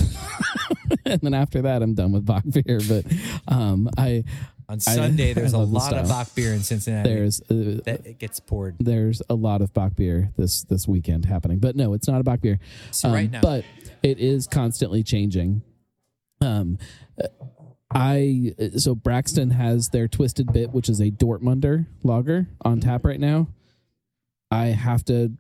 and 1.06 1.22
then 1.22 1.36
after 1.36 1.62
that, 1.62 1.84
I'm 1.84 1.94
done 1.94 2.14
with 2.14 2.26
bock 2.26 2.46
beer. 2.50 2.80
But 2.90 3.06
um, 3.48 3.92
I 3.96 4.24
on 4.70 4.80
Sunday, 4.80 5.34
there's 5.36 5.54
I 5.54 5.58
a 5.58 5.60
love 5.62 5.70
the 5.70 5.76
lot 5.76 5.94
of 5.94 6.06
style. 6.08 6.20
bock 6.26 6.36
beer 6.36 6.54
in 6.54 6.60
Cincinnati. 6.62 7.10
there's 7.10 7.42
uh, 7.42 7.80
that 7.86 8.02
it 8.06 8.20
gets 8.20 8.40
poured. 8.40 8.76
there's 8.80 9.22
a 9.30 9.36
lot 9.36 9.62
of 9.62 9.74
bock 9.74 9.96
beer 9.96 10.32
this 10.38 10.64
this 10.64 10.88
weekend 10.88 11.26
happening. 11.26 11.60
But 11.60 11.76
no, 11.76 11.94
it's 11.94 12.08
not 12.08 12.20
a 12.20 12.24
bock 12.24 12.42
beer. 12.42 12.60
So 12.92 13.08
Um, 13.10 13.14
right 13.14 13.32
now, 13.32 13.42
but 13.42 13.64
it 14.04 14.20
is 14.20 14.46
constantly 14.48 15.04
changing. 15.04 15.62
Um, 16.42 16.78
I 17.90 18.54
so 18.78 18.94
Braxton 18.96 19.52
has 19.52 19.88
their 19.94 20.08
Twisted 20.08 20.52
Bit, 20.52 20.72
which 20.72 20.90
is 20.90 21.00
a 21.00 21.10
Dortmunder 21.10 21.86
lager 22.04 22.48
on 22.62 22.80
tap 22.82 23.06
right 23.06 23.20
now. 23.20 23.48
I 24.52 24.68
have 24.68 25.04
to 25.06 25.32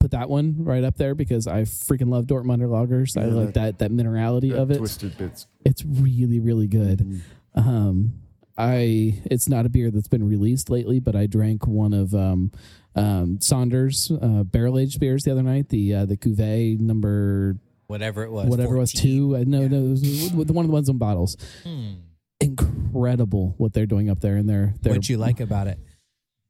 put 0.00 0.10
that 0.12 0.28
one 0.28 0.64
right 0.64 0.82
up 0.82 0.96
there 0.96 1.14
because 1.14 1.46
I 1.46 1.62
freaking 1.62 2.08
love 2.10 2.26
Dortmunder 2.26 2.66
lagers. 2.68 3.16
I 3.16 3.26
Yeah. 3.28 3.34
like 3.34 3.54
that 3.54 3.78
that 3.78 3.92
minerality 3.92 4.52
of 4.52 4.70
it. 4.72 4.78
Twisted 4.78 5.16
bits. 5.16 5.46
It's 5.64 5.84
really 5.84 6.40
really 6.40 6.66
good. 6.66 7.22
Um, 7.54 8.14
I 8.56 9.20
it's 9.24 9.48
not 9.48 9.66
a 9.66 9.68
beer 9.68 9.90
that's 9.90 10.08
been 10.08 10.26
released 10.26 10.70
lately, 10.70 11.00
but 11.00 11.16
I 11.16 11.26
drank 11.26 11.66
one 11.66 11.92
of 11.92 12.14
um, 12.14 12.52
um, 12.94 13.40
Saunders 13.40 14.10
uh, 14.10 14.42
barrel 14.44 14.78
aged 14.78 15.00
beers 15.00 15.24
the 15.24 15.32
other 15.32 15.42
night. 15.42 15.68
The 15.68 15.94
uh, 15.94 16.04
the 16.06 16.16
Cuvée 16.16 16.78
number 16.78 17.56
whatever 17.86 18.22
it 18.22 18.30
was, 18.30 18.48
whatever 18.48 18.76
it 18.76 18.80
was 18.80 18.92
14. 18.92 19.02
two. 19.02 19.44
No, 19.46 19.66
no, 19.66 19.76
it 19.76 19.90
was 19.90 20.32
with 20.34 20.50
one 20.50 20.64
of 20.64 20.68
the 20.68 20.74
ones 20.74 20.88
on 20.88 20.98
bottles. 20.98 21.36
Hmm. 21.62 21.94
Incredible 22.40 23.54
what 23.58 23.72
they're 23.72 23.86
doing 23.86 24.10
up 24.10 24.20
there, 24.20 24.36
and 24.36 24.48
they're 24.48 24.74
they're 24.82 24.92
What'd 24.92 25.08
you 25.08 25.18
like 25.18 25.40
about 25.40 25.66
it? 25.66 25.78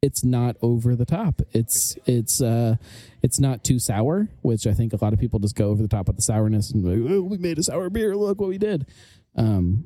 it's 0.03 0.25
not 0.25 0.57
over 0.63 0.97
the 0.97 1.05
top. 1.05 1.43
It's 1.53 1.97
it's 2.07 2.41
uh 2.41 2.77
it's 3.23 3.39
not 3.39 3.65
too 3.65 3.79
sour, 3.79 4.29
which 4.43 4.67
I 4.67 4.73
think 4.73 4.93
a 4.93 4.99
lot 5.03 5.13
of 5.13 5.19
people 5.19 5.39
just 5.41 5.57
go 5.57 5.69
over 5.69 5.83
the 5.83 5.89
top 5.89 6.07
with 6.07 6.17
the 6.17 6.23
sourness 6.23 6.71
and 6.71 6.85
like, 6.85 7.13
oh, 7.13 7.23
we 7.23 7.37
made 7.39 7.59
a 7.59 7.63
sour 7.63 7.91
beer. 7.91 8.17
Look 8.17 8.41
what 8.41 8.49
we 8.49 8.59
did. 8.59 8.87
Um, 9.37 9.85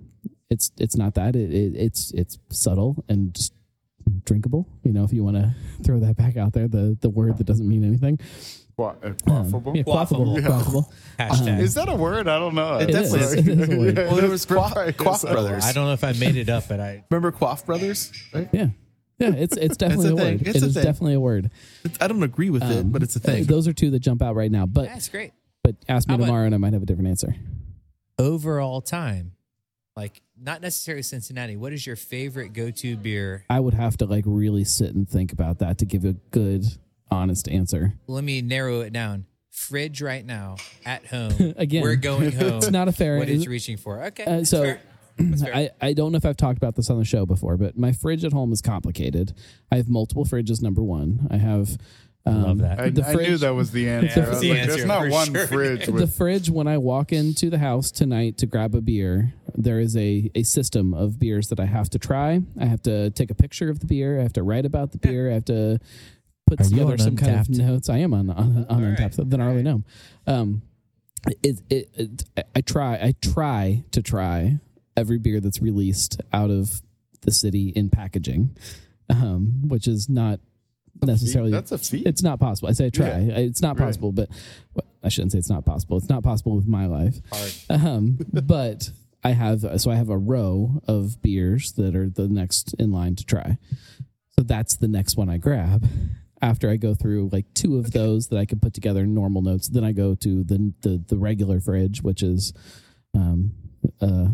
it's 0.55 0.71
it's 0.79 0.97
not 0.97 1.15
that. 1.15 1.37
It, 1.37 1.53
it 1.53 1.75
it's 1.77 2.11
it's 2.13 2.39
subtle 2.51 3.05
and 3.09 3.35
just 3.35 3.53
drinkable. 4.25 4.67
You 4.85 4.93
know, 4.93 5.05
if 5.05 5.13
you 5.13 5.23
want 5.25 5.37
to 5.37 5.55
throw 5.83 5.99
that 6.01 6.17
back 6.17 6.37
out 6.37 6.53
there, 6.53 6.69
the 6.69 6.97
the 7.01 7.09
word 7.11 7.39
that 7.39 7.45
doesn't 7.45 7.69
mean 7.69 7.85
anything. 7.85 8.19
Qua- 8.77 8.95
uh, 9.05 9.09
Um, 9.09 9.15
quaffable? 9.53 9.77
yeah, 9.77 9.83
quaffable. 9.85 10.37
Quaffable. 10.37 10.43
quaffable. 10.43 10.93
Hashtag. 11.19 11.61
Is 11.61 11.75
that 11.75 11.89
a 11.89 11.95
word? 11.95 12.27
I 12.27 12.39
don't 12.41 12.55
know. 12.57 12.79
It 12.79 12.87
definitely 12.87 13.21
is. 13.21 13.33
It 13.35 13.49
is 13.49 13.69
a 13.69 13.79
word. 13.79 13.97
Well, 14.09 14.17
there 14.17 14.29
was 14.29 14.45
Quaff, 14.47 14.75
Right, 14.75 14.97
Quaff 14.97 15.23
Brothers. 15.23 15.65
I 15.65 15.73
don't 15.73 15.87
know 15.87 15.93
if 15.93 16.03
I 16.03 16.13
made 16.15 16.35
it 16.37 16.49
up, 16.49 16.65
but 16.69 16.81
I 16.81 17.05
remember 17.11 17.31
Quaff 17.31 17.65
Brothers. 17.67 18.11
Right? 18.33 18.49
Yeah. 18.53 18.69
Yeah, 19.21 19.33
it's 19.33 19.57
it's 19.57 19.77
definitely 19.85 20.09
a 20.09 20.13
a, 20.13 20.17
word. 20.17 20.43
It's 20.43 20.57
It 20.57 20.63
a 20.65 20.67
is 20.67 20.75
thing. 20.75 20.83
definitely 20.83 21.15
a 21.15 21.21
word. 21.21 21.51
It's- 21.85 21.99
I 22.01 22.09
don't 22.09 22.23
agree 22.25 22.51
with 22.51 22.65
it, 22.65 22.79
Um, 22.81 22.91
but 22.91 23.03
it's 23.05 23.15
a 23.15 23.21
uh, 23.21 23.23
thing. 23.23 23.45
Those 23.45 23.69
are 23.69 23.73
two 23.73 23.91
that 23.91 24.01
jump 24.01 24.23
out 24.23 24.35
right 24.35 24.51
now. 24.51 24.67
But 24.67 24.87
that's 24.87 25.09
great. 25.09 25.33
but 25.63 25.77
ask 25.89 26.09
me 26.09 26.15
How 26.15 26.19
tomorrow 26.21 26.45
and 26.47 26.53
I 26.55 26.59
might 26.59 26.73
have 26.73 26.83
a 26.83 26.87
different 26.87 27.09
answer. 27.11 27.37
Overall 28.19 28.81
time, 28.81 29.33
like 29.97 30.21
not 30.41 30.61
necessarily 30.63 31.03
Cincinnati. 31.03 31.57
What 31.57 31.73
is 31.73 31.87
your 31.87 31.97
favorite 31.97 32.53
go-to 32.53 32.97
beer? 32.97 33.45
I 33.49 33.61
would 33.61 33.75
have 33.75 33.97
to 33.99 34.07
like 34.07 34.25
really 34.27 34.65
sit 34.65 34.95
and 34.95 35.09
think 35.09 35.33
about 35.33 35.59
that 35.61 35.79
to 35.79 35.87
give 35.87 36.05
a 36.05 36.15
good, 36.31 36.65
honest 37.11 37.49
answer. 37.49 37.95
Let 38.07 38.25
me 38.25 38.43
narrow 38.43 38.81
it 38.81 38.93
down. 38.93 39.27
Fridge 39.51 40.03
right 40.03 40.25
now 40.27 40.57
at 40.85 41.07
home. 41.07 41.55
Again, 41.57 41.83
we're 41.83 41.95
going 41.97 42.33
home. 42.39 42.55
It's 42.55 42.71
not 42.71 42.89
a 42.89 42.93
fair. 42.93 43.19
what 43.19 43.29
is 43.29 43.47
reaching 43.47 43.77
for? 43.77 44.03
Okay, 44.05 44.25
Uh, 44.25 44.45
so. 44.45 44.63
Fair. 44.63 44.81
I, 45.55 45.71
I 45.81 45.93
don't 45.93 46.11
know 46.11 46.17
if 46.17 46.27
I've 46.27 46.37
talked 46.37 46.57
about 46.57 46.75
this 46.75 46.91
on 46.91 46.99
the 46.99 47.05
show 47.05 47.25
before, 47.25 47.57
but 47.57 47.79
my 47.79 47.93
fridge 47.93 48.25
at 48.25 48.33
home 48.33 48.53
is 48.53 48.61
complicated. 48.61 49.33
I 49.71 49.77
have 49.77 49.89
multiple 49.89 50.25
fridges. 50.25 50.61
Number 50.61 50.83
one, 50.83 51.29
I 51.31 51.37
have. 51.37 51.79
Um, 52.27 52.43
Love 52.43 52.59
that. 52.59 52.81
I, 52.81 52.89
The 52.89 53.05
I 53.07 53.13
knew 53.13 53.19
fridge- 53.19 53.41
that 53.41 53.55
was 53.55 53.71
the 53.71 53.87
answer. 53.89 54.21
that 54.21 54.27
I 54.27 54.29
was 54.29 54.31
was 54.31 54.41
the 54.41 54.51
like, 54.51 54.59
answer 54.61 54.75
There's 54.77 54.87
not 54.87 55.03
for 55.03 55.11
one 55.11 55.27
sure. 55.35 55.47
fridge 55.47 55.87
the 55.93 56.07
fridge 56.07 56.49
when 56.51 56.67
I 56.67 56.79
walk 56.79 57.13
into 57.13 57.51
the 57.51 57.59
house 57.59 57.91
tonight 57.91 58.39
to 58.39 58.47
grab 58.47 58.75
a 58.75 58.81
beer, 58.81 59.35
there 59.55 59.79
is 59.79 59.95
a 59.97 60.31
a 60.35 60.43
system 60.43 60.95
of 60.95 61.19
beers 61.19 61.49
that 61.49 61.61
I 61.61 61.67
have 61.67 61.91
to 61.91 61.99
try. 61.99 62.41
I 62.59 62.65
have 62.65 62.81
to 62.85 63.11
take 63.11 63.31
a 63.31 63.35
picture 63.35 63.69
of 63.69 63.81
the 63.81 63.87
beer. 63.87 64.19
I 64.19 64.23
have 64.23 64.33
to 64.35 64.43
write 64.43 64.65
about 64.65 64.93
the 64.93 64.99
beer. 64.99 65.31
I 65.31 65.35
have 65.35 65.45
to 65.47 65.79
put 66.47 66.61
Are 66.61 66.65
together 66.65 66.93
on 66.93 66.99
some 66.99 67.17
kind 67.17 67.39
of 67.41 67.51
notes. 67.51 67.91
I 67.91 67.99
am 67.99 68.15
on 68.15 68.31
on, 68.31 68.39
on 68.39 68.67
All 68.71 68.79
Untappd. 68.81 69.19
right. 69.19 69.31
Then 69.31 69.41
I 69.43 69.45
already 69.45 69.63
know. 69.63 69.83
Um, 70.27 70.63
it, 71.43 71.61
it, 71.71 71.91
it, 71.95 72.25
I 72.55 72.61
try. 72.63 72.95
I 72.95 73.15
try 73.21 73.85
to 73.93 74.03
try 74.03 74.61
every 74.97 75.19
beer 75.19 75.41
that's 75.41 75.61
released 75.61 76.21
out 76.33 76.51
of 76.51 76.81
the 77.23 77.31
city 77.33 77.69
in 77.71 77.91
packaging, 77.91 78.57
um, 79.11 79.69
which 79.69 79.87
is 79.89 80.09
not 80.09 80.41
necessarily 81.03 81.51
That's 81.51 81.73
a 81.73 81.79
feat. 81.79 82.07
it's 82.07 82.23
not 82.23 82.41
possible. 82.41 82.69
I 82.69 82.73
say 82.73 82.87
I 82.87 82.91
try. 82.91 83.07
Yeah. 83.21 83.39
It's 83.39 83.61
not 83.63 83.79
Right. 83.79 83.87
possible, 83.87 84.13
but 84.13 84.29
well, 84.75 84.85
I 85.03 85.09
shouldn't 85.09 85.33
say 85.33 85.39
it's 85.39 85.51
not 85.51 85.65
possible. 85.65 85.97
It's 85.99 86.09
not 86.09 86.23
possible 86.23 86.57
with 86.57 86.67
my 86.67 86.87
life. 86.87 87.21
Um, 87.71 88.19
but 88.33 88.91
I 89.23 89.31
have 89.31 89.65
so 89.81 89.91
I 89.91 89.97
have 89.97 90.11
a 90.11 90.19
row 90.19 90.83
of 90.87 91.21
beers 91.23 91.73
that 91.73 91.97
are 91.97 92.09
the 92.09 92.29
next 92.29 92.75
in 92.79 92.93
line 92.93 93.17
to 93.17 93.25
try. 93.25 93.59
So 94.39 94.43
that's 94.45 94.77
the 94.77 94.89
next 94.89 95.17
one 95.17 95.29
I 95.31 95.39
grab. 95.39 95.87
After 96.43 96.69
I 96.69 96.77
go 96.77 96.95
through 96.95 97.31
like 97.33 97.47
two 97.55 97.79
of 97.79 97.93
those 97.93 98.29
that 98.29 98.39
I 98.39 98.45
can 98.45 98.61
put 98.61 98.75
together 98.75 99.01
in 99.05 99.15
normal 99.15 99.41
notes, 99.43 99.69
then 99.69 99.83
I 99.85 99.93
go 99.93 100.15
to 100.17 100.45
the 100.45 100.73
the, 100.83 101.03
the 101.09 101.17
regular 101.17 101.59
fridge, 101.61 102.03
which 102.03 102.23
is 102.23 102.53
um, 103.15 103.53
uh, 104.01 104.29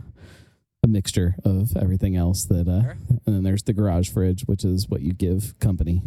mixture 1.01 1.35
of 1.47 1.75
everything 1.79 2.15
else 2.15 2.45
that 2.45 2.69
uh, 2.69 2.83
Sure. 2.83 2.97
and 3.25 3.35
then 3.37 3.43
there's 3.43 3.63
the 3.63 3.73
garage 3.73 4.11
fridge, 4.11 4.43
which 4.43 4.65
is 4.67 4.87
what 4.91 5.01
you 5.01 5.15
give 5.15 5.59
company. 5.59 6.03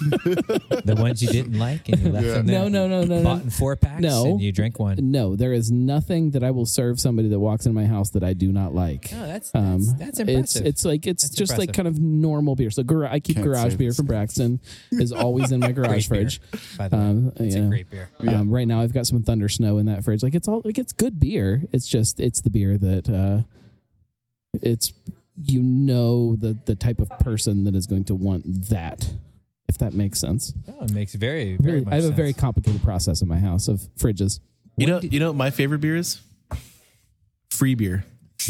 the 0.00 0.94
ones 0.98 1.22
you 1.22 1.28
didn't 1.28 1.58
like 1.58 1.88
and 1.88 1.98
you 2.00 2.10
left 2.12 2.26
Yeah. 2.26 2.32
them 2.34 2.46
there. 2.46 2.60
No, 2.60 2.68
no, 2.68 2.86
no, 2.86 3.04
no, 3.04 3.22
Bought 3.24 3.38
no. 3.38 3.42
in 3.44 3.50
four 3.50 3.74
packs 3.76 4.00
No. 4.02 4.26
and 4.26 4.40
you 4.40 4.52
drink 4.52 4.78
one. 4.78 4.98
No, 5.10 5.34
there 5.34 5.52
is 5.52 5.70
nothing 5.72 6.30
that 6.32 6.44
I 6.44 6.50
will 6.52 6.66
serve 6.66 7.00
somebody 7.00 7.28
that 7.30 7.40
walks 7.40 7.66
in 7.66 7.74
my 7.74 7.86
house 7.86 8.10
that 8.10 8.22
I 8.22 8.32
do 8.34 8.52
not 8.52 8.74
like. 8.74 9.10
No, 9.10 9.26
that's 9.26 9.50
Um, 9.54 9.78
that's, 9.84 9.92
that's 9.98 10.08
it's 10.10 10.18
impressive. 10.20 10.66
it's 10.66 10.84
like 10.84 11.06
it's 11.06 11.22
That's 11.24 11.34
just 11.34 11.58
like 11.58 11.72
kind 11.72 11.88
of 11.88 11.98
normal 11.98 12.54
beer. 12.54 12.70
So 12.70 12.82
gar- 12.84 13.06
I 13.06 13.18
keep 13.20 13.36
Can't 13.36 13.46
garage 13.48 13.72
say 13.72 13.76
beer 13.78 13.88
this. 13.88 13.96
from 13.96 14.06
Braxton 14.06 14.60
is 14.92 15.10
always 15.12 15.50
in 15.50 15.60
my 15.60 15.72
garage 15.76 16.08
Great 16.08 16.30
beer, 16.30 16.30
fridge. 16.30 16.40
by 16.78 16.88
the 16.88 16.96
way. 16.96 17.02
Um, 17.02 17.32
it's 17.36 17.54
a 17.56 17.60
know, 17.60 17.68
great 17.70 17.90
beer. 17.90 18.08
Um, 18.28 18.50
right 18.50 18.68
now 18.68 18.82
I've 18.82 18.92
got 18.92 19.06
some 19.06 19.22
Thunder 19.22 19.48
Snow 19.48 19.78
in 19.78 19.86
that 19.86 20.04
fridge. 20.04 20.22
Like 20.22 20.34
it's 20.34 20.46
all 20.48 20.62
like 20.64 20.78
it's 20.78 20.92
good 20.92 21.18
beer. 21.18 21.62
It's 21.72 21.88
just 21.88 22.20
it's 22.20 22.40
the 22.42 22.50
beer 22.50 22.76
that 22.78 23.08
uh, 23.08 23.42
it's 24.62 24.92
you 25.42 25.62
know 25.62 26.36
the 26.36 26.56
the 26.64 26.74
type 26.74 26.98
of 26.98 27.08
person 27.20 27.64
that 27.64 27.74
is 27.74 27.86
going 27.86 28.04
to 28.04 28.14
want 28.14 28.44
that. 28.70 29.12
If 29.68 29.78
that 29.78 29.94
makes 29.94 30.20
sense. 30.20 30.54
Oh, 30.68 30.84
it 30.84 30.92
makes 30.92 31.14
very, 31.14 31.56
very 31.56 31.72
Really, 31.80 31.84
much 31.84 31.92
I 31.92 31.96
have 31.96 32.04
a 32.04 32.10
very 32.12 32.32
complicated 32.32 32.82
process 32.82 33.20
in 33.20 33.26
my 33.28 33.38
house 33.38 33.66
of 33.66 33.80
fridges. 33.98 34.38
You 34.76 34.86
know, 34.86 35.00
you 35.00 35.18
know 35.18 35.28
what 35.28 35.36
my 35.36 35.50
favorite 35.50 35.80
beer 35.80 35.96
is? 35.96 36.20
Free 37.50 37.74
beer. 37.74 38.04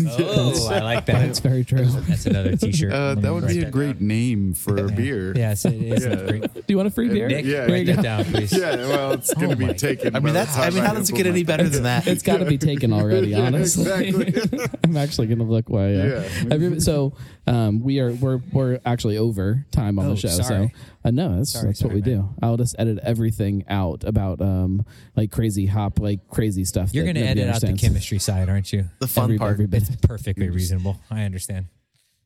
Oh, 0.06 0.68
I 0.70 0.80
like 0.80 1.06
that. 1.06 1.24
That's 1.26 1.38
very 1.38 1.64
true. 1.64 1.84
That's 1.86 2.26
another 2.26 2.56
T-shirt. 2.56 2.92
Uh, 2.92 3.14
that 3.14 3.32
would 3.32 3.46
be 3.46 3.58
a 3.58 3.62
down. 3.62 3.70
great 3.70 4.00
name 4.00 4.52
for 4.52 4.76
a 4.76 4.88
beer. 4.92 5.32
Yes, 5.34 5.64
it 5.64 5.74
is. 5.74 6.04
Yeah. 6.04 6.14
great. 6.16 6.52
Do 6.54 6.62
you 6.68 6.76
want 6.76 6.88
a 6.88 6.90
free 6.90 7.08
beer? 7.08 7.28
Nick, 7.28 7.44
Yeah. 7.46 7.66
write 7.66 7.86
that 7.86 8.02
down, 8.02 8.24
please. 8.24 8.52
Yeah, 8.56 8.76
well, 8.76 9.12
it's 9.12 9.32
going 9.32 9.50
Oh 9.52 9.54
to 9.54 9.56
be 9.56 9.72
taken. 9.74 10.14
I 10.14 10.20
mean, 10.20 10.34
that's. 10.34 10.56
I 10.56 10.70
mean, 10.70 10.84
how 10.84 10.92
does 10.94 11.08
it 11.08 11.16
get 11.16 11.26
any 11.26 11.44
better 11.44 11.68
than 11.68 11.84
that? 11.84 12.06
It's 12.06 12.22
got 12.22 12.38
to 12.38 12.44
be 12.44 12.58
taken 12.58 12.92
already, 12.92 13.28
Yeah, 13.30 13.40
honestly. 13.46 14.08
exactly. 14.08 14.60
I'm 14.84 14.96
actually 14.96 15.28
going 15.28 15.38
to 15.38 15.44
look 15.44 15.68
why. 15.70 15.94
Uh, 15.94 16.28
Yeah. 16.50 16.78
so 16.78 17.14
um, 17.46 17.80
we 17.80 18.00
are 18.00 18.12
we're 18.12 18.40
we're 18.52 18.80
actually 18.84 19.16
over 19.18 19.64
time 19.70 19.98
on 19.98 20.06
Oh, 20.06 20.10
the 20.10 20.16
show. 20.16 20.28
sorry. 20.28 20.68
So 20.68 20.70
uh, 21.06 21.10
no, 21.10 21.36
that's 21.38 21.52
Sorry, 21.52 21.66
that's 21.68 21.78
sorry, 21.78 21.88
what 21.88 21.94
we 21.94 22.00
do. 22.02 22.28
I'll 22.42 22.56
just 22.56 22.74
edit 22.78 22.98
everything 23.02 23.64
out 23.68 24.02
about 24.04 24.40
um 24.40 24.84
like 25.16 25.30
crazy 25.30 25.66
hop, 25.66 25.98
like 26.00 26.28
crazy 26.28 26.64
stuff. 26.64 26.92
You're 26.92 27.04
going 27.04 27.14
to 27.14 27.20
nobody 27.22 27.40
edit 27.42 27.54
out 27.54 27.60
the 27.62 27.72
chemistry 27.74 28.18
side, 28.18 28.48
aren't 28.48 28.72
you? 28.72 28.86
The 29.00 29.06
fun 29.06 29.24
Every- 29.24 29.38
part. 29.38 29.52
every 29.52 29.66
bit. 29.66 29.82
It's 29.88 29.96
perfectly 29.96 30.50
reasonable. 30.50 30.98
I 31.10 31.22
understand. 31.22 31.66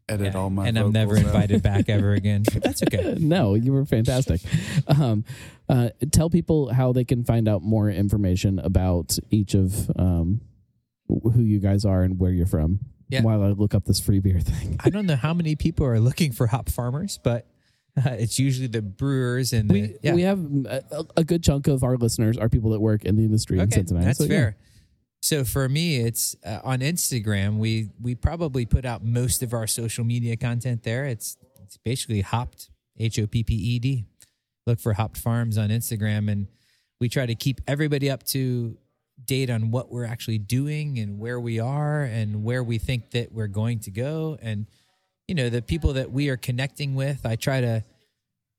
edit 0.09 0.35
all 0.35 0.51
my 0.51 0.67
and 0.67 0.77
I'm 0.79 0.91
never 0.93 1.15
vocals 1.15 1.29
out. 1.35 1.35
invited 1.35 1.63
back 1.63 1.89
ever 1.97 2.13
again. 2.15 2.43
But 2.53 2.63
that's 2.63 2.83
okay. 2.83 3.17
no, 3.21 3.55
you 3.55 3.73
were 3.73 3.85
fantastic. 3.85 4.41
Um, 4.89 5.25
uh, 5.69 5.91
tell 6.11 6.31
people 6.31 6.73
how 6.73 6.93
they 6.93 7.05
can 7.05 7.23
find 7.23 7.47
out 7.49 7.63
more 7.63 7.89
information 7.91 8.59
about 8.59 9.19
each 9.31 9.55
of 9.55 9.91
um, 9.97 10.41
who 11.09 11.43
you 11.43 11.61
guys 11.61 11.85
are 11.85 12.03
and 12.03 12.19
where 12.19 12.33
you're 12.33 12.47
from. 12.47 12.81
Yeah. 13.09 13.23
While 13.23 13.43
I 13.43 13.49
look 13.49 13.75
up 13.75 13.85
this 13.87 13.99
free 14.01 14.21
beer 14.21 14.39
thing. 14.41 14.77
I 14.85 14.89
don't 14.89 15.05
know 15.07 15.17
how 15.17 15.35
many 15.35 15.57
people 15.57 15.85
are 15.85 15.99
looking 15.99 16.31
for 16.31 16.47
hop 16.47 16.69
farmers, 16.69 17.19
but 17.23 17.45
it's 17.97 18.39
usually 18.39 18.69
the 18.69 18.83
brewers 18.83 19.53
and 19.53 19.69
the, 19.69 19.81
We 19.81 19.97
yeah. 20.03 20.15
we 20.15 20.23
have 20.23 20.39
a, 20.67 21.05
a 21.17 21.25
good 21.25 21.43
chunk 21.43 21.67
of 21.67 21.83
our 21.83 21.97
listeners 21.97 22.37
are 22.39 22.49
people 22.49 22.71
that 22.71 22.81
work 22.81 23.05
in 23.05 23.17
the 23.17 23.25
industry 23.25 23.59
in 23.59 23.71
Cincinnati. 23.71 24.07
that's 24.07 24.19
so, 24.19 24.25
yeah. 24.25 24.31
fair. 24.31 24.57
So 25.23 25.45
for 25.45 25.69
me, 25.69 25.99
it's 25.99 26.35
uh, 26.45 26.61
on 26.65 26.81
Instagram. 26.81 27.59
We 27.59 27.91
we 28.01 28.15
probably 28.15 28.65
put 28.67 28.85
out 28.85 29.05
most 29.05 29.43
of 29.43 29.53
our 29.53 29.67
social 29.67 30.05
media 30.05 30.37
content 30.37 30.83
there. 30.83 31.05
It's 31.05 31.37
it's 31.63 31.77
basically 31.77 32.21
hopped 32.23 32.71
H 32.99 33.19
O 33.19 33.27
P 33.27 33.45
P 33.45 33.55
E 33.55 33.79
D. 33.79 34.07
Look 34.67 34.81
for 34.81 34.93
Hopped 34.93 35.19
Farms 35.19 35.59
on 35.59 35.71
Instagram, 35.71 36.31
and 36.31 36.47
we 37.01 37.09
try 37.09 37.27
to 37.27 37.35
keep 37.35 37.61
everybody 37.67 38.11
up 38.11 38.23
to 38.25 38.77
date 39.25 39.51
on 39.51 39.71
what 39.71 39.91
we're 39.91 40.05
actually 40.05 40.39
doing 40.39 40.99
and 40.99 41.19
where 41.19 41.39
we 41.41 41.61
are 41.61 42.03
and 42.03 42.43
where 42.43 42.65
we 42.65 42.79
think 42.79 43.11
that 43.11 43.33
we're 43.33 43.47
going 43.47 43.79
to 43.81 43.91
go 43.91 44.39
and 44.41 44.67
you 45.31 45.37
know 45.37 45.49
the 45.49 45.63
people 45.63 45.93
that 45.93 46.11
we 46.11 46.29
are 46.29 46.37
connecting 46.37 46.97
with. 46.97 47.25
I 47.25 47.37
try 47.37 47.61
to 47.61 47.85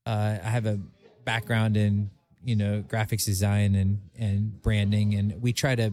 uh, 0.06 0.38
i 0.42 0.50
have 0.50 0.66
a 0.66 0.80
background 1.26 1.76
in 1.76 2.10
you 2.46 2.56
know 2.56 2.82
graphics 2.88 3.26
design 3.26 3.76
and 3.76 4.00
and 4.18 4.62
branding. 4.62 5.16
And 5.16 5.42
we 5.42 5.52
try 5.52 5.76
to 5.76 5.92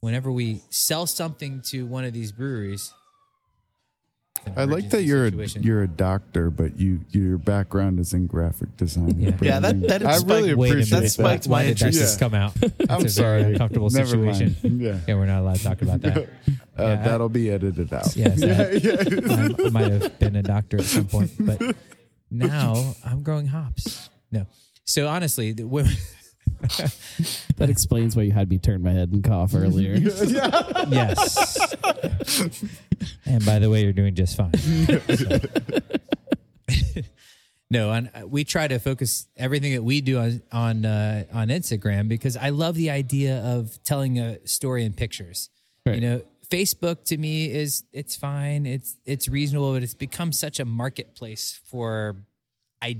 whenever 0.00 0.32
we 0.32 0.62
sell 0.68 1.06
something 1.06 1.62
to 1.66 1.86
one 1.86 2.04
of 2.04 2.12
these 2.12 2.32
breweries 2.32 2.92
I 4.56 4.64
like 4.64 4.90
that 4.90 5.04
you're 5.04 5.26
a, 5.26 5.30
you're 5.30 5.82
a 5.82 5.88
doctor, 5.88 6.50
but 6.50 6.78
you 6.78 7.00
your 7.10 7.38
background 7.38 7.98
is 7.98 8.12
in 8.12 8.26
graphic 8.26 8.76
design. 8.76 9.18
Yeah. 9.18 9.30
Yeah, 9.40 9.58
that- 9.60 9.80
branding. 9.80 9.88
that 9.88 10.04
I 10.06 10.16
spiked- 10.18 10.28
really 10.30 10.54
Wait 10.54 10.68
a 10.68 10.72
appreciate 10.72 10.90
that 10.90 10.96
minute. 10.96 11.12
spiked 11.12 11.48
my 11.48 11.52
Why 11.52 11.62
did 11.64 11.78
that 11.78 11.86
interest. 11.86 11.98
just 11.98 12.20
come 12.20 12.34
out? 12.34 12.52
It's 12.62 12.90
I'm 12.90 13.04
a 13.04 13.08
sorry. 13.08 13.40
very 13.40 13.52
uncomfortable 13.54 13.88
Never 13.90 14.06
situation. 14.06 14.56
mind. 14.62 14.80
Yeah. 14.80 14.98
Yeah, 15.08 15.14
we're 15.14 15.26
not 15.26 15.40
allowed 15.40 15.56
to 15.56 15.64
talk 15.64 15.82
about 15.82 16.00
that. 16.02 16.28
Uh, 16.76 16.82
Yeah. 16.82 17.04
that'll 17.04 17.28
be 17.28 17.52
edited 17.52 17.92
out. 17.92 18.16
Yes, 18.16 18.38
yeah, 18.42 18.62
I- 18.62 18.70
yeah. 18.72 19.66
I 19.66 19.70
might 19.70 19.92
have 19.92 20.18
been 20.18 20.34
a 20.34 20.42
doctor 20.42 20.78
at 20.78 20.84
some 20.84 21.06
point, 21.06 21.30
but 21.38 21.76
now 22.32 22.94
I'm 23.04 23.22
growing 23.22 23.46
hops. 23.46 24.10
No. 24.32 24.46
So 24.84 25.06
honestly, 25.06 25.52
the 25.52 25.68
women, 25.68 25.92
That 27.56 27.70
explains 27.70 28.16
why 28.16 28.22
you 28.22 28.32
had 28.32 28.50
me 28.50 28.58
turn 28.58 28.82
my 28.82 28.90
head 28.90 29.12
and 29.12 29.22
cough 29.22 29.54
earlier. 29.54 29.94
yes. 30.88 31.74
and 33.24 33.46
by 33.46 33.60
the 33.60 33.70
way, 33.70 33.84
you're 33.84 33.92
doing 33.92 34.14
just 34.14 34.36
fine. 34.36 34.52
So. 34.56 35.00
no, 37.70 37.92
and 37.92 38.10
we 38.26 38.42
try 38.42 38.66
to 38.66 38.80
focus 38.80 39.28
everything 39.36 39.72
that 39.74 39.84
we 39.84 40.00
do 40.00 40.18
on 40.18 40.42
on 40.50 40.84
uh, 40.84 41.24
on 41.32 41.48
Instagram 41.48 42.08
because 42.08 42.36
I 42.36 42.50
love 42.50 42.74
the 42.74 42.90
idea 42.90 43.38
of 43.38 43.80
telling 43.84 44.18
a 44.18 44.44
story 44.48 44.84
in 44.84 44.92
pictures. 44.92 45.50
Right. 45.86 45.96
You 45.96 46.00
know, 46.00 46.22
Facebook 46.48 47.04
to 47.04 47.16
me 47.16 47.52
is 47.52 47.84
it's 47.92 48.16
fine, 48.16 48.66
it's 48.66 48.96
it's 49.04 49.28
reasonable, 49.28 49.72
but 49.72 49.82
it's 49.82 49.94
become 49.94 50.32
such 50.32 50.58
a 50.58 50.64
marketplace 50.64 51.60
for 51.70 52.16
I 52.82 52.98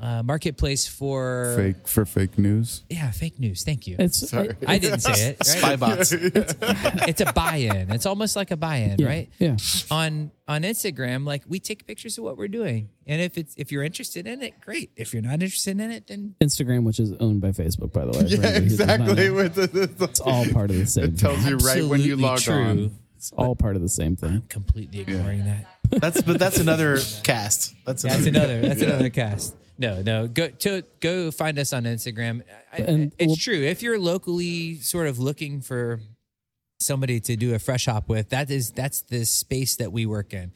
uh, 0.00 0.22
marketplace 0.22 0.86
for 0.88 1.52
Fake 1.56 1.86
for 1.86 2.04
fake 2.06 2.38
news. 2.38 2.84
yeah 2.88 3.10
fake 3.10 3.38
news. 3.38 3.64
Thank 3.64 3.86
you. 3.86 3.96
It's 3.98 4.28
Sorry. 4.30 4.50
I 4.66 4.78
didn't 4.78 5.00
say 5.00 5.30
it. 5.30 5.36
Right? 5.38 5.46
Spy 5.46 5.76
bots. 5.76 6.12
it's 6.12 7.20
a 7.20 7.32
buy-in. 7.32 7.90
It's 7.92 8.06
almost 8.06 8.34
like 8.36 8.50
a 8.50 8.56
buy-in, 8.56 8.98
yeah, 8.98 9.06
right? 9.06 9.28
Yeah. 9.38 9.56
On 9.90 10.30
on 10.48 10.62
Instagram, 10.62 11.26
like 11.26 11.42
we 11.46 11.60
take 11.60 11.86
pictures 11.86 12.16
of 12.18 12.24
what 12.24 12.36
we're 12.38 12.48
doing, 12.48 12.88
and 13.06 13.20
if 13.20 13.36
it's 13.36 13.54
if 13.56 13.70
you're 13.70 13.84
interested 13.84 14.26
in 14.26 14.42
it, 14.42 14.60
great. 14.60 14.90
If 14.96 15.12
you're 15.12 15.22
not 15.22 15.34
interested 15.42 15.78
in 15.78 15.90
it, 15.90 16.06
then 16.08 16.34
Instagram, 16.40 16.84
which 16.84 16.98
is 16.98 17.12
owned 17.20 17.40
by 17.40 17.50
Facebook, 17.50 17.92
by 17.92 18.04
the 18.06 18.12
way. 18.18 18.24
Yeah, 18.26 18.38
anybody 18.38 18.50
not 18.50 18.62
exactly. 18.62 19.28
know. 19.28 19.48
The, 19.48 19.66
the, 19.66 19.86
the- 19.86 20.04
It's 20.04 20.20
all 20.20 20.44
part 20.46 20.70
of 20.70 20.76
the 20.78 20.86
same 20.86 21.04
it 21.04 21.08
thing. 21.08 21.16
tells 21.18 21.44
you 21.46 21.56
right 21.58 21.84
when 21.84 22.00
you 22.00 22.16
log 22.16 22.38
true. 22.38 22.54
on. 22.54 22.96
It's 23.16 23.32
all 23.32 23.54
part 23.54 23.76
of 23.76 23.82
the 23.82 23.88
same 23.90 24.16
thing. 24.16 24.30
I'm 24.30 24.42
completely 24.48 25.00
ignoring 25.00 25.44
that. 25.44 25.66
That's 25.90 26.22
but 26.22 26.38
that's 26.38 26.58
another 26.58 26.96
cast. 27.22 27.74
That's 27.84 28.02
That's 28.02 28.24
another. 28.24 28.54
another. 28.54 28.68
That's 28.68 28.80
another 28.82 29.10
cast. 29.10 29.54
No, 29.80 30.02
no. 30.02 30.28
Go 30.28 30.48
to 30.48 30.84
go 31.00 31.30
find 31.30 31.58
us 31.58 31.72
on 31.72 31.84
Instagram. 31.84 32.42
I, 32.72 32.76
And 32.82 33.12
it's 33.18 33.26
we'll- 33.28 33.36
true. 33.36 33.62
If 33.62 33.82
you're 33.82 33.98
locally 33.98 34.76
sort 34.76 35.06
of 35.08 35.18
looking 35.18 35.62
for 35.62 36.00
somebody 36.78 37.18
to 37.20 37.34
do 37.36 37.54
a 37.54 37.58
fresh 37.58 37.86
hop 37.86 38.08
with, 38.08 38.28
that 38.28 38.50
is 38.50 38.70
that's 38.70 39.00
the 39.02 39.24
space 39.24 39.76
that 39.76 39.90
we 39.90 40.04
work 40.06 40.32
in. 40.34 40.52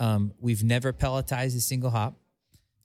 Um, 0.00 0.32
we've 0.40 0.62
never 0.64 0.92
pelletized 0.92 1.56
a 1.56 1.60
single 1.60 1.90
hop. 1.90 2.14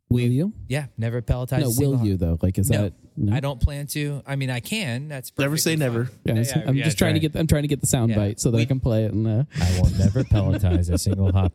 Will 0.09 0.25
you? 0.27 0.53
Yeah, 0.67 0.87
never 0.97 1.21
pelletized. 1.21 1.59
No, 1.61 1.67
a 1.67 1.71
single 1.71 1.91
will 1.91 1.97
hop. 1.99 2.07
you 2.07 2.17
though? 2.17 2.39
Like, 2.41 2.57
is 2.57 2.69
No, 2.71 2.81
that? 2.83 2.93
No? 3.15 3.35
I 3.35 3.39
don't 3.41 3.61
plan 3.61 3.85
to. 3.87 4.23
I 4.25 4.35
mean, 4.37 4.49
I 4.49 4.59
can. 4.61 5.07
That's 5.07 5.31
Never 5.37 5.55
say 5.57 5.75
perfectly 5.75 5.85
never. 5.85 6.11
Yeah, 6.25 6.33
Yeah, 6.33 6.39
I'm- 6.39 6.45
yeah, 6.63 6.69
I'm 6.69 6.75
yeah, 6.77 6.83
just 6.85 6.97
trying 6.97 7.13
to 7.13 7.19
get. 7.19 7.35
I'm 7.35 7.45
trying 7.47 7.61
to 7.61 7.67
get 7.67 7.79
the 7.81 7.87
sound 7.87 8.09
Yeah. 8.11 8.15
bite 8.17 8.39
so 8.39 8.49
that 8.49 8.57
I 8.57 8.65
can 8.65 8.79
play 8.79 9.05
it. 9.05 9.13
And 9.13 9.27
uh, 9.27 9.43
I 9.61 9.79
will 9.79 9.89
never 9.91 10.23
pelletize 10.33 10.91
a 10.91 10.97
single 10.97 11.31
hop 11.31 11.53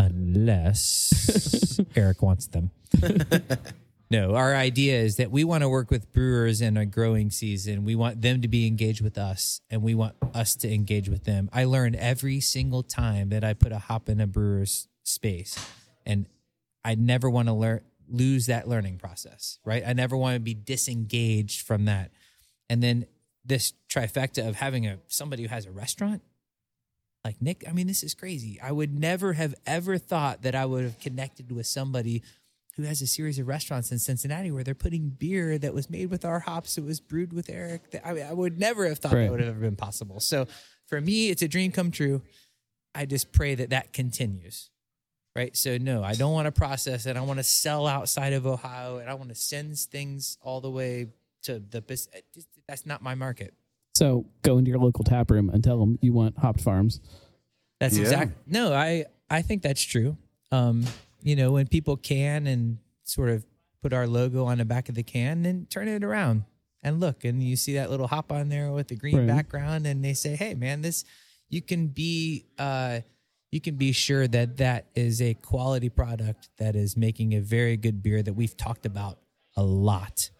unless 0.00 1.80
Eric 1.96 2.22
wants 2.22 2.46
them. 2.46 2.70
no, 4.10 4.34
our 4.34 4.54
idea 4.54 4.98
is 4.98 5.16
that 5.16 5.30
we 5.30 5.44
want 5.44 5.62
to 5.62 5.68
work 5.68 5.90
with 5.90 6.12
brewers 6.12 6.60
in 6.60 6.76
a 6.76 6.86
growing 6.86 7.30
season. 7.30 7.84
We 7.84 7.94
want 7.94 8.22
them 8.22 8.40
to 8.42 8.48
be 8.48 8.66
engaged 8.66 9.02
with 9.02 9.18
us, 9.18 9.60
and 9.70 9.82
we 9.82 9.94
want 9.94 10.14
us 10.34 10.56
to 10.56 10.72
engage 10.72 11.08
with 11.08 11.24
them. 11.24 11.50
I 11.52 11.64
learn 11.64 11.94
every 11.94 12.40
single 12.40 12.82
time 12.82 13.28
that 13.30 13.44
I 13.44 13.52
put 13.52 13.72
a 13.72 13.78
hop 13.78 14.08
in 14.08 14.20
a 14.20 14.26
brewer's 14.26 14.88
space, 15.02 15.58
and 16.06 16.26
I 16.84 16.94
never 16.94 17.28
want 17.28 17.48
to 17.48 17.54
learn 17.54 17.82
lose 18.08 18.46
that 18.46 18.68
learning 18.68 18.98
process. 18.98 19.58
Right? 19.64 19.84
I 19.86 19.92
never 19.92 20.16
want 20.16 20.34
to 20.34 20.40
be 20.40 20.54
disengaged 20.54 21.66
from 21.66 21.84
that. 21.84 22.10
And 22.68 22.82
then 22.82 23.06
this 23.44 23.74
trifecta 23.88 24.48
of 24.48 24.56
having 24.56 24.86
a 24.86 24.98
somebody 25.08 25.42
who 25.42 25.48
has 25.48 25.66
a 25.66 25.70
restaurant 25.70 26.22
like 27.24 27.40
Nick, 27.42 27.64
I 27.68 27.72
mean, 27.72 27.86
this 27.86 28.02
is 28.02 28.14
crazy. 28.14 28.58
I 28.62 28.72
would 28.72 28.98
never 28.98 29.34
have 29.34 29.54
ever 29.66 29.98
thought 29.98 30.42
that 30.42 30.54
I 30.54 30.64
would 30.64 30.84
have 30.84 30.98
connected 31.00 31.52
with 31.52 31.66
somebody 31.66 32.22
who 32.76 32.84
has 32.84 33.02
a 33.02 33.06
series 33.06 33.38
of 33.38 33.46
restaurants 33.48 33.92
in 33.92 33.98
Cincinnati 33.98 34.50
where 34.50 34.64
they're 34.64 34.74
putting 34.74 35.10
beer 35.10 35.58
that 35.58 35.74
was 35.74 35.90
made 35.90 36.10
with 36.10 36.24
our 36.24 36.38
hops, 36.40 36.78
it 36.78 36.84
was 36.84 36.98
brewed 37.00 37.32
with 37.32 37.50
Eric. 37.50 38.00
I 38.04 38.12
mean, 38.14 38.24
I 38.24 38.32
would 38.32 38.58
never 38.58 38.88
have 38.88 38.98
thought 38.98 39.12
Right. 39.12 39.24
that 39.24 39.30
would 39.30 39.40
have 39.40 39.50
ever 39.50 39.60
been 39.60 39.76
possible. 39.76 40.20
So 40.20 40.46
for 40.86 41.00
me, 41.00 41.28
it's 41.28 41.42
a 41.42 41.48
dream 41.48 41.72
come 41.72 41.90
true. 41.90 42.22
I 42.94 43.04
just 43.04 43.32
pray 43.32 43.54
that 43.54 43.70
that 43.70 43.92
continues. 43.92 44.70
Right. 45.36 45.56
So, 45.56 45.78
no, 45.78 46.02
I 46.02 46.14
don't 46.14 46.32
want 46.32 46.46
to 46.46 46.52
process 46.52 47.06
it. 47.06 47.16
I 47.16 47.20
want 47.20 47.38
to 47.38 47.44
sell 47.44 47.86
outside 47.86 48.32
of 48.32 48.46
Ohio 48.46 48.98
and 48.98 49.08
I 49.08 49.14
want 49.14 49.28
to 49.28 49.34
send 49.36 49.78
things 49.78 50.38
all 50.42 50.60
the 50.60 50.70
way 50.70 51.06
to 51.42 51.60
the, 51.60 51.82
that's 52.66 52.84
not 52.84 53.00
my 53.02 53.14
market. 53.14 53.54
So 53.94 54.26
go 54.42 54.58
into 54.58 54.70
your 54.70 54.78
local 54.78 55.04
tap 55.04 55.30
room 55.30 55.50
and 55.50 55.62
tell 55.62 55.78
them 55.78 55.98
you 56.00 56.12
want 56.12 56.38
hopped 56.38 56.60
farms. 56.60 57.00
That's 57.80 57.96
Yeah. 57.96 58.02
exact. 58.02 58.32
No, 58.46 58.72
I 58.72 59.06
I 59.28 59.42
think 59.42 59.62
that's 59.62 59.82
true. 59.82 60.16
Um, 60.50 60.84
you 61.22 61.36
know, 61.36 61.52
when 61.52 61.66
people 61.68 61.96
can 61.96 62.46
and 62.46 62.78
sort 63.04 63.28
of 63.30 63.44
put 63.82 63.92
our 63.92 64.06
logo 64.06 64.44
on 64.46 64.58
the 64.58 64.64
back 64.64 64.88
of 64.88 64.94
the 64.94 65.02
can, 65.02 65.42
then 65.42 65.66
turn 65.70 65.86
it 65.88 66.02
around 66.04 66.44
and 66.82 66.98
look, 67.00 67.24
and 67.24 67.42
you 67.42 67.56
see 67.56 67.74
that 67.74 67.90
little 67.90 68.06
hop 68.08 68.32
on 68.32 68.48
there 68.48 68.72
with 68.72 68.88
the 68.88 68.96
green 68.96 69.16
Right. 69.18 69.26
background, 69.26 69.86
and 69.86 70.04
they 70.04 70.14
say, 70.14 70.34
"Hey, 70.36 70.54
man, 70.54 70.82
this 70.82 71.04
you 71.48 71.62
can 71.62 71.88
be." 71.88 72.46
Uh, 72.58 73.00
you 73.52 73.60
can 73.60 73.74
be 73.74 73.90
sure 73.90 74.28
that 74.28 74.58
that 74.58 74.86
is 74.94 75.20
a 75.20 75.34
quality 75.34 75.88
product 75.88 76.48
that 76.58 76.76
is 76.76 76.96
making 76.96 77.34
a 77.34 77.40
very 77.40 77.76
good 77.76 78.00
beer 78.00 78.22
that 78.22 78.34
we've 78.34 78.56
talked 78.56 78.86
about 78.86 79.18
a 79.56 79.62
lot 79.62 80.30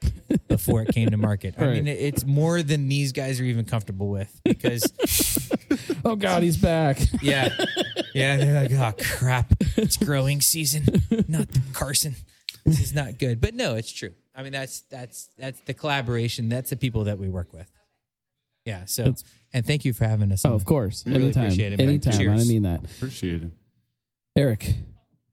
before 0.48 0.82
it 0.82 0.94
came 0.94 1.10
to 1.10 1.16
market. 1.16 1.54
I 1.58 1.64
Right. 1.66 1.74
mean, 1.84 1.88
it's 1.88 2.24
more 2.24 2.62
than 2.62 2.88
these 2.88 3.12
guys 3.12 3.40
are 3.40 3.44
even 3.44 3.64
comfortable 3.64 4.08
with 4.08 4.40
because 4.44 4.84
Oh 6.04 6.16
God, 6.16 6.42
he's 6.42 6.56
back. 6.56 6.98
yeah. 7.22 7.48
Yeah. 8.14 8.36
They're 8.36 8.62
like, 8.68 8.72
oh, 8.72 9.02
crap. 9.18 9.52
It's 9.76 9.96
growing 9.96 10.40
season. 10.40 10.84
Not 11.28 11.48
Carson. 11.72 12.14
This 12.64 12.80
is 12.80 12.94
not 12.94 13.18
good. 13.18 13.40
But 13.40 13.54
no, 13.54 13.74
it's 13.76 13.90
true. 13.92 14.12
I 14.34 14.42
mean, 14.42 14.52
that's, 14.52 14.80
that's, 14.82 15.28
that's 15.38 15.60
the 15.62 15.74
collaboration. 15.74 16.48
That's 16.48 16.70
the 16.70 16.76
people 16.76 17.04
that 17.04 17.18
we 17.18 17.28
work 17.28 17.52
with. 17.52 17.70
Yeah. 18.64 18.84
So, 18.86 19.02
That's- 19.04 19.24
and 19.52 19.66
thank 19.66 19.84
you 19.84 19.92
for 19.92 20.04
having 20.06 20.30
us. 20.32 20.44
Oh, 20.44 20.50
on. 20.50 20.54
of 20.54 20.64
course. 20.64 21.04
Really 21.06 21.24
Anytime. 21.24 21.44
appreciate 21.44 21.72
it, 21.72 21.78
man. 21.78 21.88
Anytime. 21.88 22.30
I 22.30 22.44
mean 22.44 22.62
that. 22.62 22.84
Appreciate 22.84 23.42
it. 23.42 23.50
Eric, 24.36 24.62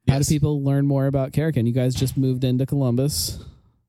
how 0.07 0.13
do 0.15 0.19
Yes. 0.19 0.29
people 0.29 0.63
learn 0.63 0.87
more 0.87 1.05
about 1.05 1.31
Karrikin? 1.33 1.67
You 1.67 1.73
guys 1.73 1.93
just 1.93 2.17
moved 2.17 2.43
into 2.43 2.65
Columbus. 2.65 3.39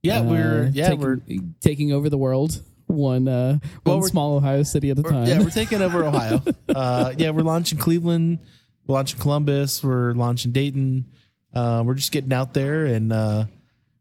Yeah, 0.03 0.21
Uh, 0.21 0.25
we're 0.25 0.71
yeah 0.73 0.89
taking, 0.91 1.01
we're 1.01 1.21
taking 1.61 1.93
over 1.93 2.09
the 2.09 2.19
world 2.19 2.61
one 2.87 3.29
uh, 3.29 3.59
Well, 3.85 3.99
one 4.01 4.09
small 4.09 4.37
Ohio 4.37 4.63
city 4.63 4.91
at 4.91 4.99
a 4.99 5.03
time. 5.03 5.27
Yeah, 5.27 5.41
we're 5.41 5.51
taking 5.51 5.83
over 5.83 6.05
Ohio. 6.05 6.43
Uh, 6.69 7.13
yeah, 7.19 7.31
we're 7.31 7.43
launching 7.43 7.79
Cleveland. 7.79 8.39
We're 8.87 8.95
launching 8.95 9.19
Columbus. 9.19 9.83
We're 9.83 10.13
launching 10.13 10.53
Dayton. 10.53 11.07
Uh, 11.53 11.83
we're 11.85 11.95
just 11.95 12.13
getting 12.13 12.33
out 12.33 12.55
there, 12.55 12.85
and 12.87 13.13
uh, 13.13 13.45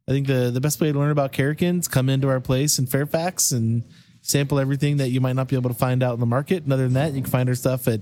I 0.08 0.12
think 0.12 0.28
the 0.28 0.52
the 0.54 0.62
best 0.62 0.80
way 0.80 0.92
to 0.92 0.98
learn 1.00 1.12
about 1.12 1.32
Karrikins 1.34 1.90
come 1.90 2.10
into 2.10 2.28
our 2.30 2.40
place 2.40 2.78
in 2.78 2.86
Fairfax 2.88 3.52
and 3.52 3.84
sample 4.22 4.60
everything 4.60 4.98
that 4.98 5.10
you 5.10 5.20
might 5.22 5.36
not 5.36 5.48
be 5.48 5.56
able 5.56 5.70
to 5.70 5.76
find 5.76 6.04
out 6.04 6.14
in 6.14 6.20
the 6.20 6.26
market. 6.26 6.64
And 6.64 6.72
other 6.74 6.84
than 6.84 6.94
that, 6.94 7.14
you 7.14 7.22
can 7.22 7.32
find 7.32 7.50
our 7.50 7.56
stuff 7.56 7.88
at 7.88 8.02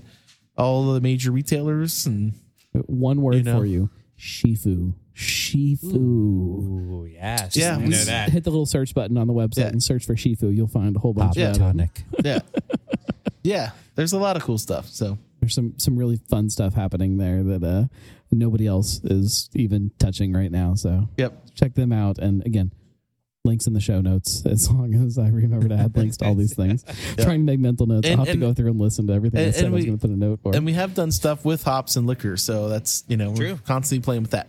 all 0.58 0.92
the 0.92 1.00
major 1.00 1.30
retailers 1.32 2.06
and 2.06 2.34
One 2.72 3.22
word 3.22 3.36
You 3.36 3.42
know. 3.44 3.58
for 3.58 3.66
you: 3.66 3.88
Shifu. 4.18 4.92
Shifu. 5.16 5.94
Ooh, 5.94 7.08
yes. 7.10 7.56
Yeah, 7.56 7.78
we 7.78 7.86
know 7.88 8.04
that. 8.04 8.30
Hit 8.30 8.44
the 8.44 8.50
little 8.50 8.66
search 8.66 8.94
button 8.94 9.16
on 9.16 9.26
the 9.26 9.32
website 9.32 9.56
Yeah. 9.58 9.66
and 9.68 9.82
search 9.82 10.04
for 10.04 10.14
Shifu. 10.14 10.54
You'll 10.54 10.68
find 10.68 10.94
a 10.94 10.98
whole 10.98 11.14
bunch 11.14 11.36
Pop 11.36 11.44
of 11.46 11.52
that. 11.54 11.58
tonic. 11.58 12.02
yeah, 12.24 12.38
yeah. 13.42 13.70
There's 13.94 14.12
a 14.12 14.18
lot 14.18 14.36
of 14.36 14.42
cool 14.42 14.58
stuff. 14.58 14.88
So 14.88 15.18
There's 15.40 15.54
some 15.54 15.74
some 15.78 15.96
really 15.96 16.16
fun 16.28 16.50
stuff 16.50 16.74
happening 16.74 17.16
there 17.16 17.42
that 17.44 17.64
uh, 17.64 17.84
nobody 18.30 18.66
else 18.66 19.00
is 19.04 19.48
even 19.54 19.90
touching 19.98 20.32
right 20.32 20.50
now. 20.50 20.74
So 20.74 21.08
yep, 21.16 21.32
check 21.54 21.74
them 21.74 21.92
out. 21.92 22.18
And 22.18 22.44
again, 22.44 22.72
links 23.44 23.66
in 23.66 23.72
the 23.72 23.80
show 23.80 24.00
notes 24.02 24.44
as 24.50 24.70
long 24.70 24.94
as 24.94 25.16
I 25.18 25.28
remember 25.28 25.68
to 25.68 25.76
add 25.76 25.96
links 25.96 26.18
to 26.18 26.26
all 26.26 26.34
these 26.34 26.54
things. 26.54 26.84
Trying 27.18 27.40
to 27.40 27.44
make 27.52 27.60
mental 27.60 27.86
notes. 27.86 28.06
And- 28.06 28.20
I'll 28.20 28.26
have 28.26 28.34
and- 28.34 28.40
to 28.42 28.46
go 28.48 28.52
through 28.52 28.70
and 28.72 28.78
listen 28.78 29.06
to 29.06 29.14
everything 29.14 29.40
I 29.40 29.44
and- 29.44 29.54
said 29.54 29.64
and 29.64 29.72
I 29.72 29.76
was 29.76 29.80
we- 29.82 29.86
going 29.86 29.98
to 29.98 30.06
put 30.06 30.10
a 30.14 30.18
note 30.18 30.40
for. 30.42 30.54
and 30.54 30.66
we 30.66 30.74
have 30.74 30.92
done 30.94 31.10
stuff 31.10 31.44
with 31.44 31.62
hops 31.62 31.96
and 31.96 32.06
liquor. 32.06 32.36
So 32.36 32.68
that's 32.68 33.02
you 33.08 33.16
know 33.16 33.30
we're 33.30 33.36
True. 33.54 33.58
constantly 33.64 34.04
playing 34.04 34.22
with 34.22 34.32
that. 34.32 34.48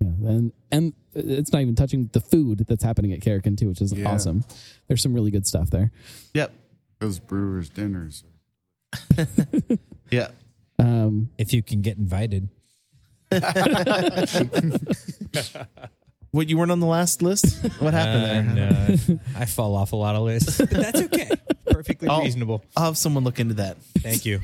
Yeah, 0.00 0.28
and 0.30 0.52
and 0.72 0.92
it's 1.14 1.52
not 1.52 1.62
even 1.62 1.74
touching 1.74 2.10
the 2.12 2.20
food 2.20 2.64
that's 2.68 2.82
happening 2.82 3.12
at 3.12 3.20
Karrikin 3.20 3.56
too, 3.56 3.68
which 3.68 3.80
is 3.80 3.92
Yeah. 3.92 4.10
awesome. 4.10 4.44
There's 4.88 5.02
some 5.02 5.14
really 5.14 5.30
good 5.30 5.46
stuff 5.46 5.70
there. 5.70 5.92
Yep, 6.34 6.52
Those 6.98 7.18
brewers 7.20 7.68
dinners. 7.70 8.24
yeah. 10.10 10.28
Um, 10.78 11.30
If 11.38 11.52
you 11.52 11.62
can 11.62 11.80
get 11.82 11.96
invited. 11.98 12.48
What 16.30 16.48
you 16.48 16.58
weren't 16.58 16.72
on 16.72 16.80
the 16.80 16.86
last 16.86 17.22
list? 17.22 17.62
What 17.78 17.94
happened 17.94 18.56
there? 18.56 18.72
Uh, 18.72 18.96
no, 19.12 19.20
I 19.36 19.44
fall 19.46 19.76
off 19.76 19.92
a 19.92 19.96
lot 19.96 20.16
of 20.16 20.22
lists, 20.22 20.58
but 20.58 20.68
that's 20.70 21.00
okay. 21.02 21.30
Perfectly 21.66 22.08
I'll- 22.08 22.22
reasonable. 22.22 22.64
I'll 22.76 22.86
have 22.86 22.98
someone 22.98 23.22
look 23.22 23.38
into 23.38 23.54
that. 23.54 23.76
Thank 23.98 24.24
you. 24.26 24.40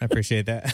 I 0.00 0.04
appreciate 0.04 0.46
that. 0.46 0.72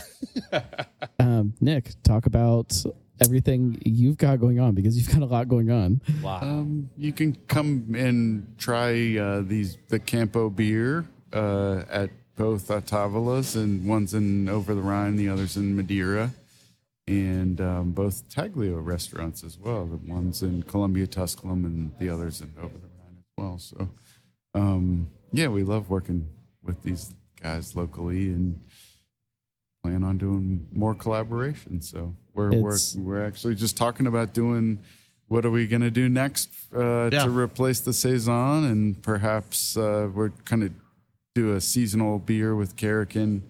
um, 1.18 1.54
Nick, 1.62 1.92
talk 2.02 2.26
about 2.26 2.76
everything 3.20 3.80
you've 3.84 4.16
got 4.16 4.40
going 4.40 4.60
on 4.60 4.74
because 4.74 4.96
you've 4.96 5.10
got 5.10 5.22
a 5.22 5.30
lot 5.30 5.48
going 5.48 5.70
on. 5.70 6.00
Wow. 6.22 6.40
Um, 6.42 6.90
you 6.96 7.12
can 7.12 7.36
come 7.48 7.94
and 7.96 8.54
try 8.58 9.16
uh, 9.16 9.42
these 9.42 9.78
the 9.88 9.98
Campo 9.98 10.50
beer 10.50 11.06
uh, 11.32 11.82
at 11.90 12.10
both 12.36 12.68
Otavalas, 12.68 13.56
and 13.56 13.86
one's 13.86 14.14
in 14.14 14.48
Over 14.48 14.74
the 14.74 14.80
Rhine, 14.80 15.16
the 15.16 15.28
other's 15.28 15.56
in 15.56 15.76
Madeira, 15.76 16.30
and 17.06 17.60
um, 17.60 17.90
both 17.90 18.28
Taglio 18.28 18.84
restaurants 18.84 19.42
as 19.42 19.58
well. 19.58 19.86
The 19.86 19.96
one's 19.96 20.42
in 20.42 20.62
Columbia, 20.62 21.06
Tusculum, 21.06 21.64
and 21.64 21.92
the 21.98 22.08
other's 22.08 22.40
in 22.40 22.52
Over 22.58 22.78
the 22.78 22.88
Rhine 22.98 23.16
as 23.18 23.24
well. 23.36 23.58
So, 23.58 23.88
um, 24.54 25.10
yeah, 25.32 25.48
we 25.48 25.64
love 25.64 25.90
working 25.90 26.28
with 26.62 26.82
these 26.82 27.14
guys 27.42 27.74
locally 27.74 28.28
and 28.28 28.60
plan 29.88 30.04
on 30.04 30.18
doing 30.18 30.66
more 30.72 30.94
collaboration. 30.94 31.80
So 31.80 32.14
we're 32.34 32.52
we're, 32.60 32.76
we're 32.96 33.24
actually 33.26 33.54
just 33.54 33.76
talking 33.76 34.06
about 34.06 34.32
doing 34.34 34.78
what 35.28 35.44
are 35.44 35.50
we 35.50 35.66
going 35.66 35.82
to 35.82 35.90
do 35.90 36.08
next 36.08 36.50
uh, 36.74 37.10
Yeah. 37.12 37.24
to 37.24 37.30
replace 37.30 37.80
the 37.80 37.92
saison, 37.92 38.64
and 38.64 39.02
perhaps 39.02 39.76
uh, 39.76 40.08
we're 40.14 40.30
kind 40.44 40.62
of 40.62 40.72
do 41.34 41.54
a 41.54 41.60
seasonal 41.60 42.18
beer 42.18 42.54
with 42.54 42.76
Karrikin 42.76 43.42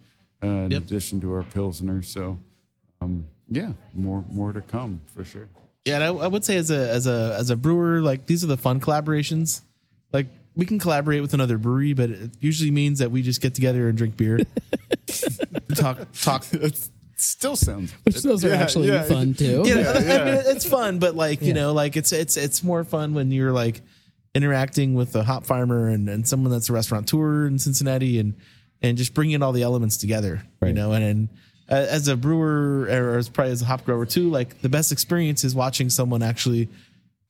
uh, 0.43 0.47
in 0.47 0.71
Yep. 0.73 0.83
addition 0.83 1.21
to 1.21 1.33
our 1.35 1.43
pilsner. 1.43 2.03
So 2.03 2.39
um, 3.01 3.27
yeah, 3.49 3.73
more 3.95 4.25
more 4.31 4.53
to 4.53 4.61
come 4.61 5.01
for 5.15 5.25
sure. 5.25 5.49
Yeah, 5.85 5.95
and 5.97 6.05
I, 6.05 6.09
I 6.09 6.27
would 6.29 6.45
say 6.45 6.57
as 6.57 6.71
a 6.71 6.91
as 6.91 7.07
a 7.07 7.37
as 7.39 7.51
a 7.51 7.57
brewer, 7.57 8.01
like 8.01 8.27
these 8.27 8.45
are 8.45 8.49
the 8.49 8.57
fun 8.57 8.81
collaborations. 8.81 9.63
Like 10.13 10.27
we 10.59 10.67
can 10.67 10.79
collaborate 10.79 11.23
with 11.23 11.33
another 11.33 11.57
brewery, 11.57 11.95
but 11.95 12.11
it 12.11 12.31
usually 12.41 12.73
means 12.73 12.99
that 12.99 13.11
we 13.13 13.23
just 13.23 13.41
get 13.41 13.55
together 13.55 13.89
and 13.89 13.97
drink 13.97 14.17
beer, 14.17 14.41
talk 15.77 15.99
talk. 16.21 16.45
It 16.53 16.79
still 17.17 17.57
sounds 17.57 17.93
Which 18.03 18.23
those 18.23 18.45
are 18.45 18.49
Yeah, 18.49 18.57
actually 18.57 18.89
yeah. 18.89 19.05
fun 19.05 19.35
too. 19.35 19.63
You 19.65 19.75
know, 19.77 19.93
I 19.93 20.01
mean, 20.01 20.43
it's 20.47 20.67
fun, 20.67 20.99
but 20.99 21.15
like 21.15 21.41
you 21.43 21.55
know, 21.55 21.73
like 21.73 21.97
it's 21.97 22.13
it's 22.13 22.37
it's 22.37 22.63
more 22.63 22.85
fun 22.85 23.15
when 23.15 23.31
you're 23.31 23.53
like 23.53 23.81
interacting 24.35 24.95
with 24.95 25.15
a 25.17 25.23
hop 25.25 25.47
farmer 25.47 25.89
and, 25.89 26.09
and 26.09 26.27
someone 26.27 26.51
that's 26.51 26.69
a 26.69 26.73
restaurateur 26.73 27.47
in 27.47 27.59
Cincinnati 27.59 28.19
and 28.19 28.35
and 28.83 28.99
just 28.99 29.15
bringing 29.15 29.43
all 29.43 29.53
the 29.53 29.63
elements 29.63 29.97
together. 29.97 30.43
You 30.63 30.73
know, 30.73 30.93
and, 30.93 31.05
and 31.05 31.29
as 31.69 32.09
a 32.09 32.17
brewer 32.17 32.83
or 32.91 33.19
as 33.19 33.29
probably 33.29 33.53
as 33.53 33.63
a 33.63 33.67
hop 33.67 33.85
grower 33.85 34.07
too, 34.07 34.29
like 34.29 34.61
the 34.61 34.69
best 34.69 34.91
experience 34.91 35.45
is 35.45 35.55
watching 35.55 35.89
someone 35.89 36.23
actually 36.23 36.69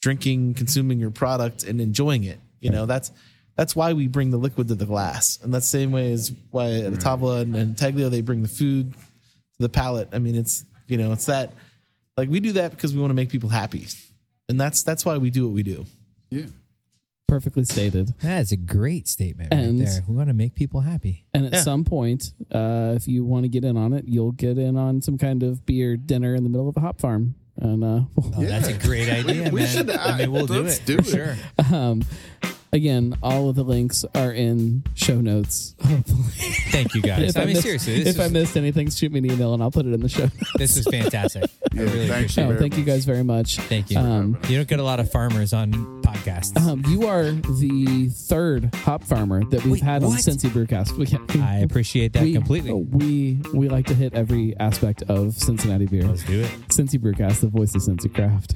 drinking, 0.01 0.55
consuming 0.55 0.99
your 0.99 1.11
product 1.11 1.65
and 1.65 1.81
enjoying 1.81 2.25
it. 2.25 2.39
You 2.61 2.71
know, 2.71 2.87
that's 2.87 3.13
that's 3.57 3.75
why 3.75 3.93
we 3.93 4.07
bring 4.09 4.31
the 4.31 4.37
liquid 4.39 4.69
to 4.69 4.75
the 4.75 4.87
glass, 4.87 5.39
and 5.43 5.53
that's 5.53 5.67
the 5.71 5.79
same 5.79 5.93
way 5.93 6.13
as 6.13 6.33
why 6.51 6.71
at 6.73 6.93
Tavola 6.95 7.43
and, 7.43 7.55
and 7.57 7.77
Taglio 7.77 8.11
they 8.11 8.21
bring 8.21 8.43
the 8.43 8.49
food 8.49 8.93
to 8.93 8.99
the 9.59 9.69
palate. 9.69 10.09
I 10.13 10.19
mean, 10.19 10.35
it's 10.37 10.65
you 10.87 10.97
know, 10.97 11.13
it's 11.13 11.27
that 11.27 11.53
like 12.17 12.29
we 12.29 12.41
do 12.41 12.53
that 12.53 12.71
because 12.73 12.95
we 12.95 13.01
want 13.01 13.11
to 13.11 13.15
make 13.15 13.29
people 13.31 13.49
happy, 13.49 13.87
and 14.49 14.61
that's 14.61 14.83
that's 14.83 15.05
why 15.05 15.17
we 15.19 15.31
do 15.31 15.47
what 15.47 15.55
we 15.55 15.63
do. 15.63 15.87
yeah. 16.31 16.47
Perfectly 17.27 17.65
stated. 17.65 18.15
That 18.23 18.41
is 18.41 18.53
a 18.53 18.57
great 18.57 19.07
statement 19.07 19.53
And- 19.53 19.79
right 19.81 19.87
there. 19.87 20.03
We 20.09 20.17
want 20.17 20.29
to 20.29 20.35
make 20.35 20.55
people 20.55 20.81
happy. 20.81 21.27
And 21.35 21.45
at 21.45 21.53
Yeah. 21.53 21.61
some 21.61 21.85
point, 21.85 22.33
uh, 22.51 22.95
if 22.97 23.07
you 23.07 23.23
want 23.23 23.45
to 23.45 23.51
get 23.51 23.65
in 23.67 23.77
on 23.77 23.93
it, 23.93 24.07
you'll 24.09 24.33
get 24.33 24.57
in 24.57 24.79
on 24.79 25.03
some 25.03 25.19
kind 25.19 25.43
of 25.43 25.67
beer 25.67 25.99
dinner 25.99 26.35
in 26.35 26.43
the 26.43 26.49
middle 26.49 26.71
of 26.71 26.77
a 26.79 26.81
hop 26.81 27.03
farm. 27.03 27.35
And 27.61 27.83
uh, 27.85 28.01
Oh, 28.17 28.33
that's 28.39 28.69
a 28.69 28.75
great 28.79 29.09
idea, 29.21 29.51
We 29.51 29.61
man. 29.63 29.69
should- 29.69 29.91
I 29.91 30.19
mean, 30.19 30.33
we'll 30.33 30.47
do 30.47 30.63
let's 30.63 30.79
it 30.79 30.87
do 30.87 30.97
for 30.99 31.03
it. 31.03 31.07
sure. 31.07 31.37
um, 31.75 32.03
again, 32.73 33.17
all 33.23 33.49
of 33.49 33.57
the 33.57 33.65
links 33.65 34.05
are 34.15 34.33
in 34.33 34.83
show 34.95 35.21
notes. 35.21 35.75
Hopefully, 35.83 36.23
Thank 36.71 36.95
you 36.95 37.03
guys. 37.03 37.37
I 37.37 37.41
mean, 37.41 37.55
missed, 37.55 37.63
seriously, 37.63 38.03
this 38.03 38.17
if 38.17 38.21
I 38.21 38.29
missed 38.29 38.57
anything, 38.57 38.91
shoot 38.91 39.11
me 39.13 39.19
an 39.21 39.31
email 39.31 39.55
and 39.55 39.63
I'll 39.63 39.71
put 39.71 39.87
it 39.87 39.93
in 39.93 40.01
the 40.01 40.09
show. 40.09 40.23
notes. 40.23 40.35
this 40.57 40.77
is 40.77 40.87
fantastic. 40.87 41.45
I 41.73 41.77
really 41.81 42.09
thank 42.09 42.11
appreciate 42.11 42.45
Oh, 42.45 42.47
it. 42.47 42.49
very 42.49 42.61
thank 42.61 42.79
you 42.79 42.85
guys 42.85 43.05
very 43.05 43.25
much. 43.25 43.59
Thank 43.59 43.91
you. 43.91 43.99
Um, 43.99 44.39
you 44.49 44.57
don't 44.57 44.69
get 44.69 44.81
a 44.81 44.85
lot 44.85 45.01
of 45.01 45.11
farmers 45.11 45.53
on 45.53 45.73
podcasts. 46.03 46.57
Um, 46.61 46.83
you 46.89 47.07
are 47.07 47.31
the 47.33 48.09
third 48.11 48.75
hop 48.75 49.05
farmer 49.05 49.45
that 49.45 49.63
we've 49.65 49.73
Wait, 49.73 49.83
had 49.83 50.03
on 50.03 50.11
what? 50.11 50.21
Cincy 50.21 50.49
Brewcast. 50.51 50.93
We, 50.93 51.41
I 51.43 51.59
appreciate 51.59 52.13
that 52.15 52.23
we, 52.23 52.33
completely. 52.35 52.73
We 52.73 53.41
we 53.55 53.69
like 53.69 53.87
to 53.87 53.95
hit 53.95 54.15
every 54.15 54.57
aspect 54.59 55.03
of 55.09 55.35
Cincinnati 55.35 55.87
beer. 55.87 56.03
Let's 56.05 56.25
do 56.25 56.41
it. 56.41 56.51
Cincy 56.69 56.99
Brewcast, 56.99 57.41
the 57.41 57.49
voice 57.49 57.75
of 57.75 57.83
Cincy 57.83 58.13
Craft. 58.13 58.55